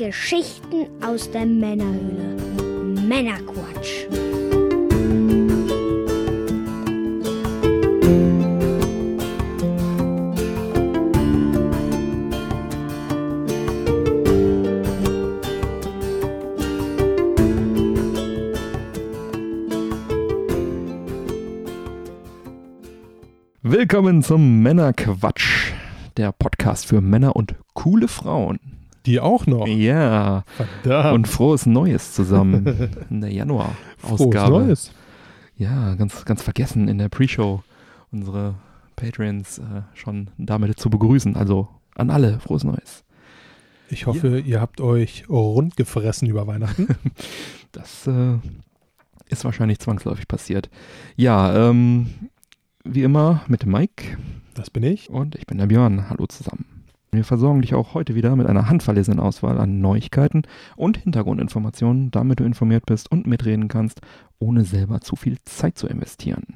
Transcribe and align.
Geschichten 0.00 0.86
aus 1.04 1.30
der 1.30 1.44
Männerhöhle. 1.44 2.34
Männerquatsch. 3.06 4.06
Willkommen 23.60 24.22
zum 24.22 24.62
Männerquatsch, 24.62 25.72
der 26.16 26.32
Podcast 26.32 26.86
für 26.86 27.02
Männer 27.02 27.36
und 27.36 27.54
coole 27.74 28.08
Frauen. 28.08 28.79
Die 29.06 29.20
auch 29.20 29.46
noch. 29.46 29.66
Ja, 29.66 30.44
Verdammt. 30.56 31.14
und 31.14 31.28
frohes 31.28 31.66
Neues 31.66 32.12
zusammen 32.12 32.66
in 33.10 33.20
der 33.20 33.32
Januar-Ausgabe. 33.32 34.46
Frohes 34.46 34.66
Neues. 34.66 34.92
Ja, 35.56 35.94
ganz, 35.94 36.24
ganz 36.24 36.42
vergessen 36.42 36.88
in 36.88 36.98
der 36.98 37.08
Pre-Show 37.08 37.62
unsere 38.12 38.54
Patrons 38.96 39.58
äh, 39.58 39.82
schon 39.94 40.28
damit 40.38 40.78
zu 40.78 40.90
begrüßen. 40.90 41.36
Also 41.36 41.68
an 41.94 42.10
alle, 42.10 42.40
frohes 42.40 42.64
Neues. 42.64 43.04
Ich 43.88 44.06
hoffe, 44.06 44.38
ihr 44.38 44.60
habt 44.60 44.80
euch 44.80 45.28
rund 45.28 45.76
gefressen 45.76 46.28
über 46.28 46.46
Weihnachten. 46.46 46.88
Das 47.72 48.04
äh, 48.08 48.36
ist 49.28 49.44
wahrscheinlich 49.44 49.78
zwangsläufig 49.78 50.26
passiert. 50.26 50.68
Ja, 51.14 51.68
ähm, 51.70 52.08
wie 52.82 53.04
immer 53.04 53.42
mit 53.46 53.64
Mike 53.64 54.18
Das 54.54 54.70
bin 54.70 54.82
ich. 54.82 55.08
und 55.08 55.36
ich 55.36 55.46
bin 55.46 55.58
der 55.58 55.66
Björn. 55.66 56.10
Hallo 56.10 56.26
zusammen. 56.26 56.79
Wir 57.12 57.24
versorgen 57.24 57.60
dich 57.60 57.74
auch 57.74 57.94
heute 57.94 58.14
wieder 58.14 58.36
mit 58.36 58.46
einer 58.46 58.68
handverlesenen 58.68 59.18
Auswahl 59.18 59.58
an 59.58 59.80
Neuigkeiten 59.80 60.42
und 60.76 60.96
Hintergrundinformationen, 60.98 62.12
damit 62.12 62.38
du 62.38 62.44
informiert 62.44 62.86
bist 62.86 63.10
und 63.10 63.26
mitreden 63.26 63.66
kannst, 63.66 64.00
ohne 64.38 64.64
selber 64.64 65.00
zu 65.00 65.16
viel 65.16 65.36
Zeit 65.44 65.76
zu 65.76 65.88
investieren. 65.88 66.54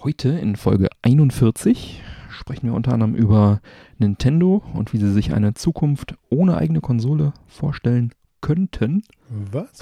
Heute 0.00 0.30
in 0.30 0.56
Folge 0.56 0.88
41 1.02 2.02
sprechen 2.30 2.66
wir 2.66 2.74
unter 2.74 2.92
anderem 2.92 3.14
über 3.14 3.60
Nintendo 3.98 4.62
und 4.74 4.92
wie 4.92 4.98
sie 4.98 5.12
sich 5.12 5.32
eine 5.32 5.54
Zukunft 5.54 6.16
ohne 6.28 6.56
eigene 6.56 6.80
Konsole 6.80 7.32
vorstellen 7.46 8.10
könnten, 8.40 9.02
Was? 9.28 9.80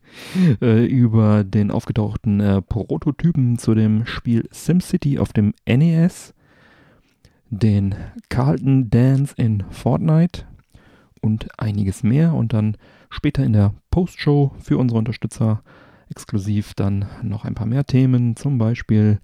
äh, 0.60 0.84
über 0.86 1.44
den 1.44 1.70
aufgetauchten 1.70 2.40
äh, 2.40 2.62
Prototypen 2.62 3.58
zu 3.58 3.74
dem 3.74 4.06
Spiel 4.06 4.48
SimCity 4.50 5.18
auf 5.18 5.32
dem 5.32 5.54
NES, 5.66 6.34
den 7.50 7.94
Carlton 8.28 8.90
Dance 8.90 9.34
in 9.36 9.64
Fortnite 9.70 10.44
und 11.20 11.48
einiges 11.58 12.02
mehr 12.02 12.34
und 12.34 12.52
dann 12.52 12.76
später 13.10 13.44
in 13.44 13.52
der 13.52 13.74
Postshow 13.90 14.52
für 14.58 14.78
unsere 14.78 14.98
Unterstützer 14.98 15.62
exklusiv 16.08 16.74
dann 16.74 17.06
noch 17.22 17.44
ein 17.44 17.54
paar 17.54 17.66
mehr 17.66 17.84
Themen, 17.84 18.36
zum 18.36 18.58
Beispiel 18.58 19.20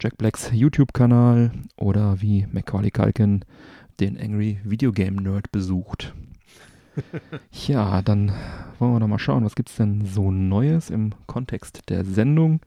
Jack 0.00 0.16
Blacks 0.16 0.50
YouTube-Kanal 0.52 1.52
oder 1.76 2.20
wie 2.22 2.46
Macaulay 2.50 2.90
Culkin 2.90 3.44
den 3.98 4.18
Angry 4.18 4.60
Video 4.64 4.92
Game 4.92 5.16
Nerd 5.16 5.52
besucht. 5.52 6.14
ja, 7.66 8.02
dann 8.02 8.32
wollen 8.78 8.94
wir 8.94 9.00
doch 9.00 9.06
mal 9.06 9.18
schauen, 9.18 9.44
was 9.44 9.54
gibt 9.54 9.68
es 9.68 9.76
denn 9.76 10.04
so 10.06 10.30
Neues 10.30 10.90
im 10.90 11.10
Kontext 11.26 11.88
der 11.88 12.04
Sendung 12.04 12.60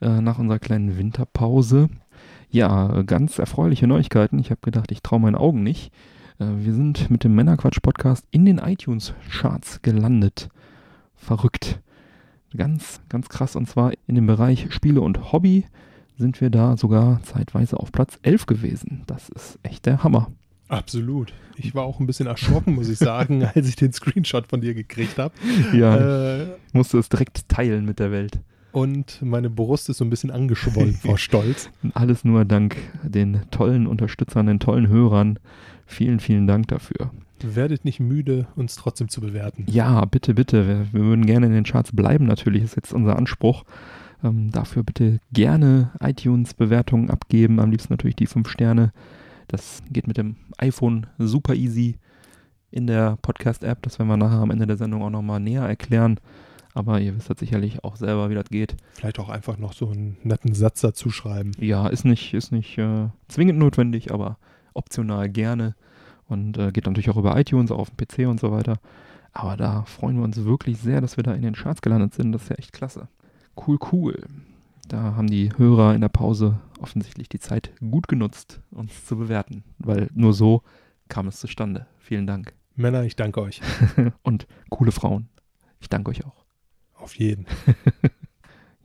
äh, 0.00 0.20
nach 0.20 0.38
unserer 0.38 0.58
kleinen 0.58 0.98
Winterpause. 0.98 1.88
Ja, 2.50 3.02
ganz 3.02 3.38
erfreuliche 3.38 3.86
Neuigkeiten. 3.86 4.38
Ich 4.38 4.50
habe 4.50 4.60
gedacht, 4.62 4.90
ich 4.92 5.02
traue 5.02 5.20
meinen 5.20 5.34
Augen 5.34 5.62
nicht. 5.62 5.92
Äh, 6.38 6.46
wir 6.58 6.72
sind 6.74 7.10
mit 7.10 7.24
dem 7.24 7.34
Männerquatsch-Podcast 7.34 8.24
in 8.30 8.44
den 8.44 8.58
iTunes-Charts 8.58 9.82
gelandet. 9.82 10.48
Verrückt. 11.14 11.80
Ganz, 12.56 13.00
ganz 13.08 13.28
krass. 13.28 13.56
Und 13.56 13.68
zwar 13.68 13.92
in 14.06 14.14
dem 14.14 14.26
Bereich 14.26 14.66
Spiele 14.72 15.00
und 15.00 15.32
Hobby 15.32 15.66
sind 16.16 16.40
wir 16.40 16.48
da 16.50 16.76
sogar 16.76 17.22
zeitweise 17.24 17.78
auf 17.78 17.92
Platz 17.92 18.18
11 18.22 18.46
gewesen. 18.46 19.02
Das 19.06 19.28
ist 19.28 19.58
echt 19.62 19.84
der 19.84 20.02
Hammer. 20.02 20.30
Absolut. 20.68 21.32
Ich 21.56 21.74
war 21.74 21.84
auch 21.84 22.00
ein 22.00 22.06
bisschen 22.06 22.26
erschrocken, 22.26 22.74
muss 22.74 22.88
ich 22.88 22.98
sagen, 22.98 23.44
als 23.54 23.68
ich 23.68 23.76
den 23.76 23.92
Screenshot 23.92 24.46
von 24.46 24.60
dir 24.60 24.74
gekriegt 24.74 25.18
habe. 25.18 25.34
Ja, 25.72 26.42
Äh, 26.42 26.46
musste 26.72 26.98
es 26.98 27.08
direkt 27.08 27.48
teilen 27.48 27.84
mit 27.84 27.98
der 27.98 28.10
Welt. 28.10 28.40
Und 28.76 29.22
meine 29.22 29.48
Brust 29.48 29.88
ist 29.88 29.96
so 29.96 30.04
ein 30.04 30.10
bisschen 30.10 30.30
angeschwollen 30.30 30.92
vor 30.92 31.16
Stolz. 31.18 31.70
Alles 31.94 32.26
nur 32.26 32.44
dank 32.44 32.76
den 33.02 33.40
tollen 33.50 33.86
Unterstützern, 33.86 34.48
den 34.48 34.60
tollen 34.60 34.88
Hörern. 34.88 35.38
Vielen, 35.86 36.20
vielen 36.20 36.46
Dank 36.46 36.68
dafür. 36.68 37.10
Werdet 37.40 37.86
nicht 37.86 38.00
müde, 38.00 38.48
uns 38.54 38.76
trotzdem 38.76 39.08
zu 39.08 39.22
bewerten. 39.22 39.64
Ja, 39.66 40.04
bitte, 40.04 40.34
bitte. 40.34 40.68
Wir, 40.68 40.92
wir 40.92 41.06
würden 41.06 41.24
gerne 41.24 41.46
in 41.46 41.52
den 41.52 41.64
Charts 41.64 41.96
bleiben, 41.96 42.26
natürlich, 42.26 42.64
ist 42.64 42.76
jetzt 42.76 42.92
unser 42.92 43.16
Anspruch. 43.16 43.64
Ähm, 44.22 44.50
dafür 44.50 44.82
bitte 44.82 45.20
gerne 45.32 45.92
iTunes-Bewertungen 46.00 47.08
abgeben. 47.08 47.60
Am 47.60 47.70
liebsten 47.70 47.94
natürlich 47.94 48.16
die 48.16 48.26
5 48.26 48.46
Sterne. 48.46 48.92
Das 49.48 49.82
geht 49.90 50.06
mit 50.06 50.18
dem 50.18 50.36
iPhone 50.58 51.06
super 51.16 51.54
easy 51.54 51.96
in 52.70 52.86
der 52.86 53.16
Podcast-App. 53.22 53.80
Das 53.80 53.98
werden 53.98 54.08
wir 54.08 54.18
nachher 54.18 54.40
am 54.40 54.50
Ende 54.50 54.66
der 54.66 54.76
Sendung 54.76 55.02
auch 55.02 55.08
nochmal 55.08 55.40
näher 55.40 55.62
erklären. 55.62 56.20
Aber 56.76 57.00
ihr 57.00 57.16
wisst 57.16 57.30
das 57.30 57.38
sicherlich 57.38 57.84
auch 57.84 57.96
selber, 57.96 58.28
wie 58.28 58.34
das 58.34 58.50
geht. 58.50 58.76
Vielleicht 58.92 59.18
auch 59.18 59.30
einfach 59.30 59.56
noch 59.56 59.72
so 59.72 59.88
einen 59.88 60.18
netten 60.22 60.52
Satz 60.52 60.82
dazu 60.82 61.08
schreiben. 61.08 61.52
Ja, 61.58 61.88
ist 61.88 62.04
nicht, 62.04 62.34
ist 62.34 62.52
nicht 62.52 62.76
äh, 62.76 63.08
zwingend 63.28 63.58
notwendig, 63.58 64.12
aber 64.12 64.36
optional 64.74 65.30
gerne. 65.30 65.74
Und 66.28 66.58
äh, 66.58 66.72
geht 66.72 66.84
natürlich 66.84 67.08
auch 67.08 67.16
über 67.16 67.34
iTunes, 67.40 67.70
auch 67.70 67.78
auf 67.78 67.88
dem 67.88 67.96
PC 67.96 68.28
und 68.28 68.40
so 68.40 68.52
weiter. 68.52 68.78
Aber 69.32 69.56
da 69.56 69.84
freuen 69.84 70.18
wir 70.18 70.24
uns 70.24 70.44
wirklich 70.44 70.76
sehr, 70.76 71.00
dass 71.00 71.16
wir 71.16 71.24
da 71.24 71.32
in 71.32 71.40
den 71.40 71.54
Charts 71.54 71.80
gelandet 71.80 72.12
sind. 72.12 72.32
Das 72.32 72.42
ist 72.42 72.50
ja 72.50 72.56
echt 72.56 72.74
klasse. 72.74 73.08
Cool, 73.56 73.78
cool. 73.90 74.26
Da 74.86 75.14
haben 75.16 75.28
die 75.28 75.56
Hörer 75.56 75.94
in 75.94 76.02
der 76.02 76.10
Pause 76.10 76.60
offensichtlich 76.78 77.30
die 77.30 77.40
Zeit 77.40 77.72
gut 77.80 78.06
genutzt, 78.06 78.60
uns 78.70 79.06
zu 79.06 79.16
bewerten. 79.16 79.64
Weil 79.78 80.10
nur 80.12 80.34
so 80.34 80.62
kam 81.08 81.26
es 81.26 81.40
zustande. 81.40 81.86
Vielen 81.96 82.26
Dank. 82.26 82.52
Männer, 82.74 83.04
ich 83.04 83.16
danke 83.16 83.40
euch. 83.40 83.62
und 84.22 84.46
coole 84.68 84.92
Frauen. 84.92 85.30
Ich 85.80 85.88
danke 85.88 86.10
euch 86.10 86.26
auch. 86.26 86.45
Auf 87.06 87.14
jeden. 87.14 87.46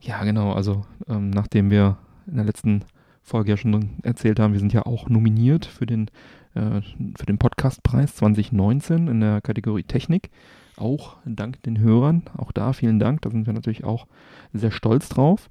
Ja, 0.04 0.24
genau. 0.24 0.52
Also, 0.52 0.84
ähm, 1.08 1.30
nachdem 1.30 1.70
wir 1.70 1.96
in 2.26 2.34
der 2.34 2.44
letzten 2.44 2.84
Folge 3.22 3.50
ja 3.50 3.56
schon 3.56 3.90
erzählt 4.02 4.40
haben, 4.40 4.52
wir 4.52 4.58
sind 4.58 4.72
ja 4.72 4.84
auch 4.84 5.08
nominiert 5.08 5.64
für 5.64 5.86
den, 5.86 6.08
äh, 6.54 6.80
für 7.16 7.26
den 7.26 7.38
Podcastpreis 7.38 8.16
2019 8.16 9.06
in 9.06 9.20
der 9.20 9.40
Kategorie 9.40 9.84
Technik. 9.84 10.30
Auch 10.76 11.18
dank 11.24 11.62
den 11.62 11.78
Hörern. 11.78 12.24
Auch 12.36 12.50
da 12.50 12.72
vielen 12.72 12.98
Dank. 12.98 13.22
Da 13.22 13.30
sind 13.30 13.46
wir 13.46 13.52
natürlich 13.52 13.84
auch 13.84 14.08
sehr 14.52 14.72
stolz 14.72 15.08
drauf. 15.08 15.48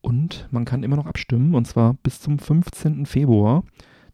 Und 0.00 0.46
man 0.52 0.64
kann 0.64 0.84
immer 0.84 0.96
noch 0.96 1.06
abstimmen 1.06 1.56
und 1.56 1.66
zwar 1.66 1.94
bis 1.94 2.20
zum 2.20 2.38
15. 2.38 3.06
Februar. 3.06 3.64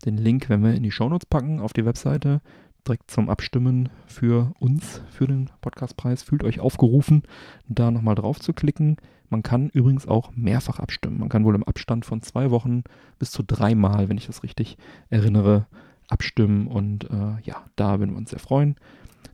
Den 0.06 0.16
Link 0.16 0.48
werden 0.48 0.64
wir 0.64 0.72
in 0.72 0.82
die 0.82 0.90
Shownotes 0.90 1.26
packen 1.26 1.60
auf 1.60 1.74
die 1.74 1.84
Webseite 1.84 2.40
direkt 2.86 3.10
zum 3.10 3.28
Abstimmen 3.28 3.88
für 4.06 4.52
uns, 4.58 5.02
für 5.10 5.26
den 5.26 5.50
Podcastpreis. 5.60 6.22
Fühlt 6.22 6.44
euch 6.44 6.60
aufgerufen, 6.60 7.22
da 7.69 7.91
nochmal 7.91 8.14
drauf 8.14 8.41
zu 8.41 8.52
klicken. 8.52 8.97
Man 9.28 9.42
kann 9.42 9.70
übrigens 9.70 10.06
auch 10.06 10.30
mehrfach 10.34 10.78
abstimmen. 10.78 11.19
Man 11.19 11.28
kann 11.28 11.44
wohl 11.44 11.54
im 11.54 11.64
Abstand 11.64 12.06
von 12.06 12.22
zwei 12.22 12.50
Wochen 12.50 12.84
bis 13.19 13.30
zu 13.30 13.42
dreimal, 13.42 14.08
wenn 14.08 14.19
ich 14.19 14.26
das 14.26 14.42
richtig 14.42 14.78
erinnere, 15.10 15.66
abstimmen. 16.08 16.69
Und 16.69 17.10
äh, 17.10 17.36
ja, 17.42 17.64
da 17.74 17.98
würden 17.98 18.12
wir 18.12 18.19
uns 18.19 18.30
sehr 18.30 18.38
freuen. 18.38 18.76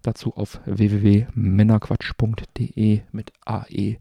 Dazu 0.03 0.35
auf 0.35 0.61
www.männerquatsch.de 0.65 3.03
mit 3.13 3.33
AE 3.45 3.99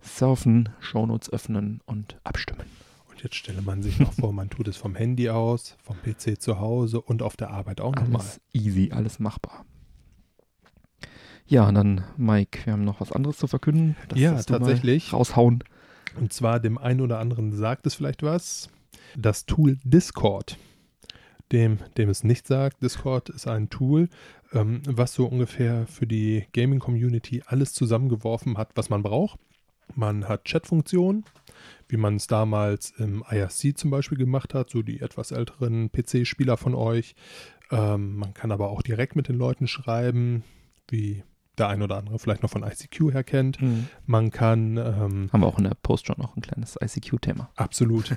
surfen, 0.00 0.70
Shownotes 0.80 1.32
öffnen 1.32 1.80
und 1.86 2.16
abstimmen. 2.24 2.85
Und 3.16 3.22
jetzt 3.22 3.36
stelle 3.36 3.62
man 3.62 3.82
sich 3.82 3.98
noch 3.98 4.12
vor, 4.12 4.34
man 4.34 4.50
tut 4.50 4.68
es 4.68 4.76
vom 4.76 4.94
Handy 4.94 5.30
aus, 5.30 5.78
vom 5.82 5.96
PC 5.96 6.38
zu 6.38 6.60
Hause 6.60 7.00
und 7.00 7.22
auf 7.22 7.34
der 7.34 7.48
Arbeit 7.48 7.80
auch 7.80 7.94
nochmal. 7.94 8.20
Alles 8.20 8.42
easy, 8.52 8.90
alles 8.92 9.18
machbar. 9.18 9.64
Ja, 11.46 11.66
und 11.66 11.76
dann, 11.76 12.04
Mike, 12.18 12.66
wir 12.66 12.74
haben 12.74 12.84
noch 12.84 13.00
was 13.00 13.12
anderes 13.12 13.38
zu 13.38 13.46
verkünden. 13.46 13.96
Das 14.08 14.18
Ja, 14.18 14.42
tatsächlich. 14.42 15.14
Raushauen. 15.14 15.64
Und 16.20 16.34
zwar 16.34 16.60
dem 16.60 16.76
einen 16.76 17.00
oder 17.00 17.18
anderen 17.18 17.52
sagt 17.52 17.86
es 17.86 17.94
vielleicht 17.94 18.22
was. 18.22 18.68
Das 19.16 19.46
Tool 19.46 19.78
Discord. 19.82 20.58
Dem, 21.52 21.78
dem 21.96 22.10
es 22.10 22.22
nicht 22.22 22.46
sagt, 22.46 22.82
Discord 22.82 23.30
ist 23.30 23.48
ein 23.48 23.70
Tool, 23.70 24.10
ähm, 24.52 24.82
was 24.86 25.14
so 25.14 25.24
ungefähr 25.24 25.86
für 25.86 26.06
die 26.06 26.44
Gaming-Community 26.52 27.44
alles 27.46 27.72
zusammengeworfen 27.72 28.58
hat, 28.58 28.72
was 28.74 28.90
man 28.90 29.02
braucht. 29.02 29.40
Man 29.94 30.28
hat 30.28 30.44
Chat-Funktionen, 30.44 31.24
wie 31.88 31.96
man 31.96 32.16
es 32.16 32.26
damals 32.26 32.90
im 32.98 33.24
IRC 33.28 33.78
zum 33.78 33.90
Beispiel 33.90 34.18
gemacht 34.18 34.54
hat, 34.54 34.70
so 34.70 34.82
die 34.82 35.00
etwas 35.00 35.30
älteren 35.30 35.90
PC-Spieler 35.90 36.56
von 36.56 36.74
euch. 36.74 37.14
Ähm, 37.70 38.16
man 38.16 38.34
kann 38.34 38.52
aber 38.52 38.70
auch 38.70 38.82
direkt 38.82 39.16
mit 39.16 39.28
den 39.28 39.36
Leuten 39.36 39.68
schreiben, 39.68 40.44
wie 40.88 41.22
der 41.58 41.68
ein 41.68 41.82
oder 41.82 41.96
andere 41.98 42.18
vielleicht 42.18 42.42
noch 42.42 42.50
von 42.50 42.62
ICQ 42.62 43.12
her 43.12 43.24
kennt. 43.24 43.58
Man 44.06 44.30
kann 44.30 44.76
ähm, 44.76 45.28
Haben 45.32 45.40
wir 45.40 45.46
auch 45.46 45.58
in 45.58 45.64
der 45.64 45.74
Post 45.82 46.06
schon 46.06 46.16
noch 46.18 46.36
ein 46.36 46.42
kleines 46.42 46.78
ICQ-Thema. 46.80 47.48
Absolut. 47.56 48.14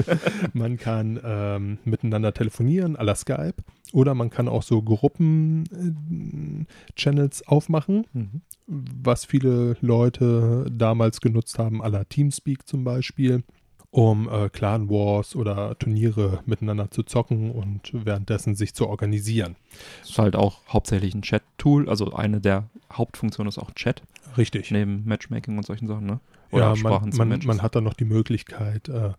Man 0.52 0.76
kann 0.78 1.18
ähm, 1.24 1.78
miteinander 1.84 2.34
telefonieren, 2.34 2.96
la 3.00 3.14
Skype. 3.14 3.54
Oder 3.92 4.14
man 4.14 4.30
kann 4.30 4.46
auch 4.48 4.62
so 4.62 4.80
Gruppen-Channels 4.82 7.46
aufmachen, 7.48 8.06
Mhm. 8.12 8.42
was 8.66 9.24
viele 9.24 9.76
Leute 9.80 10.66
damals 10.70 11.20
genutzt 11.20 11.58
haben, 11.58 11.80
la 11.84 12.04
Teamspeak 12.04 12.68
zum 12.68 12.84
Beispiel, 12.84 13.42
um 13.90 14.28
äh, 14.28 14.48
Clan 14.50 14.88
Wars 14.88 15.34
oder 15.34 15.76
Turniere 15.78 16.42
miteinander 16.46 16.90
zu 16.90 17.02
zocken 17.02 17.50
und 17.50 17.90
währenddessen 17.92 18.54
sich 18.54 18.74
zu 18.74 18.86
organisieren. 18.88 19.56
Ist 20.02 20.18
halt 20.18 20.36
auch 20.36 20.60
hauptsächlich 20.68 21.14
ein 21.14 21.22
Chat-Tool. 21.22 21.88
Also 21.88 22.12
eine 22.12 22.40
der 22.40 22.68
Hauptfunktionen 22.92 23.48
ist 23.48 23.58
auch 23.58 23.72
Chat, 23.72 24.02
Richtig. 24.36 24.70
neben 24.70 25.04
Matchmaking 25.06 25.56
und 25.56 25.66
solchen 25.66 25.88
Sachen, 25.88 26.06
ne? 26.06 26.20
Oder 26.52 26.74
ja, 26.74 26.82
man, 26.82 27.10
man, 27.16 27.40
man 27.44 27.62
hat 27.62 27.76
dann 27.76 27.84
noch 27.84 27.94
die 27.94 28.04
Möglichkeit 28.04 28.88
äh, 28.88 29.10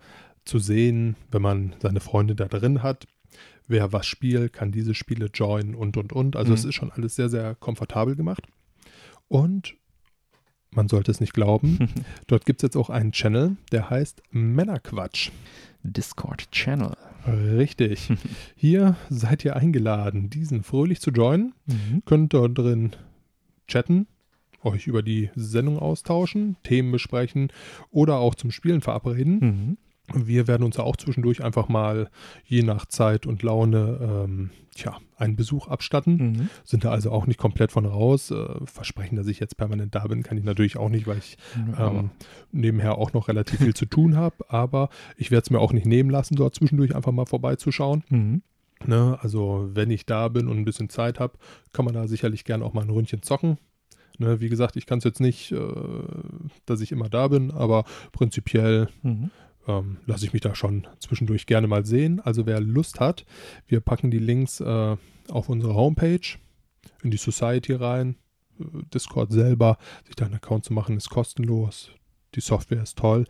zu 0.44 0.60
sehen, 0.60 1.16
wenn 1.32 1.42
man 1.42 1.76
seine 1.80 2.00
Freunde 2.02 2.36
da 2.36 2.46
drin 2.46 2.84
hat, 2.84 3.08
wer 3.68 3.94
was 3.94 4.06
spielt, 4.06 4.52
kann 4.54 4.72
diese 4.72 4.94
Spiele 4.96 5.28
joinen 5.34 5.76
und 5.76 5.96
und 5.98 6.12
und. 6.14 6.36
Also 6.36 6.50
Mhm. 6.52 6.56
es 6.56 6.66
ist 6.66 6.76
schon 6.76 6.92
alles 6.92 7.16
sehr, 7.16 7.30
sehr 7.30 7.56
komfortabel 7.56 8.16
gemacht. 8.16 8.48
Und 9.30 9.76
man 10.74 10.88
sollte 10.88 11.12
es 11.12 11.20
nicht 11.20 11.34
glauben, 11.34 11.80
dort 12.28 12.46
gibt 12.46 12.62
es 12.62 12.68
jetzt 12.68 12.78
auch 12.78 12.90
einen 12.90 13.12
Channel, 13.12 13.58
der 13.72 13.90
heißt 13.90 14.22
Männerquatsch. 14.32 15.32
Discord-Channel. 15.84 16.96
Richtig. 17.28 18.10
Hier 18.56 18.96
seid 19.10 19.44
ihr 19.46 19.56
eingeladen, 19.56 20.30
diesen 20.30 20.64
fröhlich 20.64 21.02
zu 21.02 21.12
joinen. 21.12 21.54
Mhm. 21.66 22.04
Könnt 22.06 22.34
dort 22.34 22.58
drin 22.58 22.92
chatten, 23.68 24.08
euch 24.64 24.88
über 24.88 25.02
die 25.02 25.30
Sendung 25.36 25.80
austauschen, 25.80 26.56
Themen 26.64 26.92
besprechen 26.92 27.52
oder 27.90 28.18
auch 28.18 28.36
zum 28.36 28.52
Spielen 28.52 28.82
verabreden. 28.82 29.40
Mhm. 29.40 29.78
Wir 30.16 30.48
werden 30.48 30.64
uns 30.64 30.80
auch 30.80 30.98
zwischendurch 30.98 31.44
einfach 31.44 31.70
mal 31.70 32.10
je 32.46 32.64
nach 32.64 32.86
Zeit 32.86 33.26
und 33.26 33.44
Laune 33.44 34.00
ähm, 34.02 34.50
tja, 34.76 34.98
einen 35.18 35.36
Besuch 35.36 35.68
abstatten. 35.68 36.16
Mhm. 36.16 36.50
Sind 36.64 36.84
da 36.84 36.92
also 36.92 37.12
auch 37.12 37.28
nicht 37.28 37.38
komplett 37.38 37.72
von 37.72 37.86
raus. 37.86 38.32
Äh, 38.32 38.46
versprechen, 38.66 39.16
dass 39.16 39.28
ich 39.28 39.40
jetzt 39.40 39.58
permanent 39.58 39.94
da 39.96 40.08
bin, 40.08 40.24
kann 40.24 40.38
ich 40.38 40.44
natürlich 40.44 40.78
auch 40.78 40.90
nicht, 40.90 41.08
weil 41.08 41.18
ich 41.18 41.38
ähm, 41.78 42.12
nebenher 42.52 42.98
auch 42.98 43.14
noch 43.14 43.28
relativ 43.28 43.60
viel 43.60 43.74
zu 43.74 43.86
tun 43.86 44.16
habe. 44.16 44.36
Aber 44.48 44.90
ich 45.18 45.32
werde 45.32 45.44
es 45.44 45.50
mir 45.50 45.60
auch 45.60 45.74
nicht 45.74 45.86
nehmen 45.86 46.10
lassen, 46.10 46.36
dort 46.36 46.56
zwischendurch 46.56 46.96
einfach 46.96 47.12
mal 47.12 47.26
vorbeizuschauen. 47.26 48.04
Mhm. 48.10 48.42
Ne? 48.86 49.18
Also 49.22 49.70
wenn 49.74 49.92
ich 49.92 50.06
da 50.06 50.28
bin 50.28 50.48
und 50.48 50.58
ein 50.58 50.66
bisschen 50.66 50.90
Zeit 50.90 51.20
habe, 51.20 51.38
kann 51.74 51.86
man 51.86 51.94
da 51.94 52.08
sicherlich 52.08 52.46
gerne 52.46 52.66
auch 52.66 52.74
mal 52.74 52.82
ein 52.82 52.90
Ründchen 52.90 53.22
zocken. 53.22 53.58
Ne? 54.18 54.42
Wie 54.42 54.50
gesagt, 54.50 54.76
ich 54.76 54.86
kann 54.86 55.00
es 55.00 55.04
jetzt 55.04 55.20
nicht, 55.20 55.52
äh, 55.52 55.60
dass 56.66 56.82
ich 56.82 56.92
immer 56.92 57.10
da 57.10 57.28
bin, 57.28 57.52
aber 57.52 57.84
prinzipiell 58.12 58.88
Mhm. 59.04 59.32
Ähm, 59.68 59.98
lasse 60.06 60.26
ich 60.26 60.34
mich 60.34 60.42
da 60.42 60.56
schon 60.56 60.88
zwischendurch 61.00 61.46
gerne 61.46 61.68
mal 61.68 61.86
sehen. 61.86 62.20
Also 62.20 62.46
wer 62.46 62.60
Lust 62.60 63.00
hat, 63.00 63.26
wir 63.68 63.80
packen 63.80 64.12
die 64.12 64.20
Links 64.20 64.60
äh, 64.60 64.98
auf 65.30 65.50
unsere 65.50 65.76
Homepage, 65.76 66.38
in 67.04 67.12
die 67.12 67.18
Society 67.18 67.74
rein. 67.74 68.16
Äh, 68.60 68.64
Discord 68.94 69.32
selber, 69.32 69.78
sich 70.06 70.16
da 70.16 70.26
einen 70.26 70.36
Account 70.36 70.66
zu 70.66 70.74
machen, 70.74 70.98
ist 70.98 71.10
kostenlos. 71.10 71.92
Die 72.36 72.42
Software 72.42 72.84
ist 72.84 72.98
toll. 72.98 73.26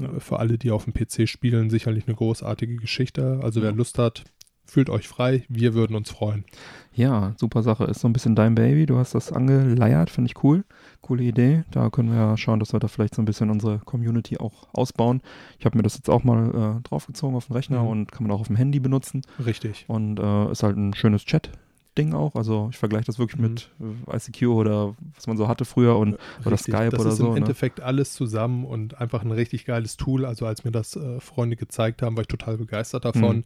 Äh, 0.00 0.20
für 0.20 0.38
alle, 0.38 0.58
die 0.58 0.70
auf 0.70 0.84
dem 0.84 0.94
PC 0.94 1.28
spielen, 1.28 1.70
sicherlich 1.70 2.06
eine 2.06 2.16
großartige 2.16 2.76
Geschichte. 2.76 3.40
Also 3.42 3.62
wer 3.62 3.70
Ja. 3.70 3.76
Lust 3.76 3.98
hat, 3.98 4.24
fühlt 4.66 4.90
euch 4.90 5.06
frei. 5.08 5.44
Wir 5.48 5.74
würden 5.74 5.96
uns 5.96 6.10
freuen. 6.10 6.44
Ja, 6.94 7.34
super 7.38 7.62
Sache. 7.62 7.84
Ist 7.84 8.00
so 8.00 8.08
ein 8.08 8.12
bisschen 8.12 8.34
dein 8.36 8.54
Baby. 8.54 8.86
Du 8.86 8.96
hast 8.98 9.14
das 9.14 9.32
angeleiert, 9.32 10.10
finde 10.10 10.30
ich 10.30 10.42
cool. 10.44 10.64
Coole 11.00 11.24
Idee. 11.24 11.64
Da 11.70 11.90
können 11.90 12.10
wir 12.10 12.16
ja 12.16 12.36
schauen, 12.36 12.60
dass 12.60 12.72
wir 12.72 12.80
da 12.80 12.88
vielleicht 12.88 13.14
so 13.16 13.22
ein 13.22 13.24
bisschen 13.24 13.50
unsere 13.50 13.78
Community 13.80 14.38
auch 14.38 14.68
ausbauen. 14.72 15.20
Ich 15.58 15.66
habe 15.66 15.76
mir 15.76 15.82
das 15.82 15.96
jetzt 15.96 16.08
auch 16.08 16.24
mal 16.24 16.78
äh, 16.78 16.88
draufgezogen 16.88 17.36
auf 17.36 17.46
den 17.46 17.56
Rechner 17.56 17.82
Mhm. 17.82 17.88
und 17.88 18.12
kann 18.12 18.22
man 18.26 18.34
auch 18.34 18.40
auf 18.40 18.46
dem 18.46 18.56
Handy 18.56 18.80
benutzen. 18.80 19.22
Richtig. 19.44 19.84
Und 19.88 20.18
äh, 20.20 20.50
ist 20.52 20.62
halt 20.62 20.76
ein 20.76 20.94
schönes 20.94 21.24
Chat-Ding 21.24 22.14
auch. 22.14 22.36
Also 22.36 22.68
ich 22.70 22.78
vergleiche 22.78 23.06
das 23.06 23.18
wirklich 23.18 23.40
Mhm. 23.40 23.48
mit 23.48 23.70
äh, 24.08 24.16
ICQ 24.16 24.46
oder 24.48 24.94
was 25.16 25.26
man 25.26 25.36
so 25.36 25.48
hatte 25.48 25.64
früher 25.64 25.98
und 25.98 26.14
oder 26.44 26.52
Richtig. 26.52 26.74
Skype 26.74 26.90
das 26.90 27.00
oder 27.00 27.10
ist 27.10 27.16
so, 27.16 27.26
im 27.26 27.32
ne? 27.32 27.38
Endeffekt 27.40 27.80
alles 27.80 28.12
zusammen 28.12 28.64
und 28.64 29.00
einfach 29.00 29.22
ein 29.24 29.32
richtig 29.32 29.64
geiles 29.66 29.96
Tool. 29.96 30.24
Also 30.24 30.46
als 30.46 30.64
mir 30.64 30.70
das 30.70 30.94
äh, 30.96 31.18
Freunde 31.20 31.56
gezeigt 31.56 32.02
haben, 32.02 32.16
war 32.16 32.22
ich 32.22 32.28
total 32.28 32.56
begeistert 32.56 33.04
davon. 33.04 33.44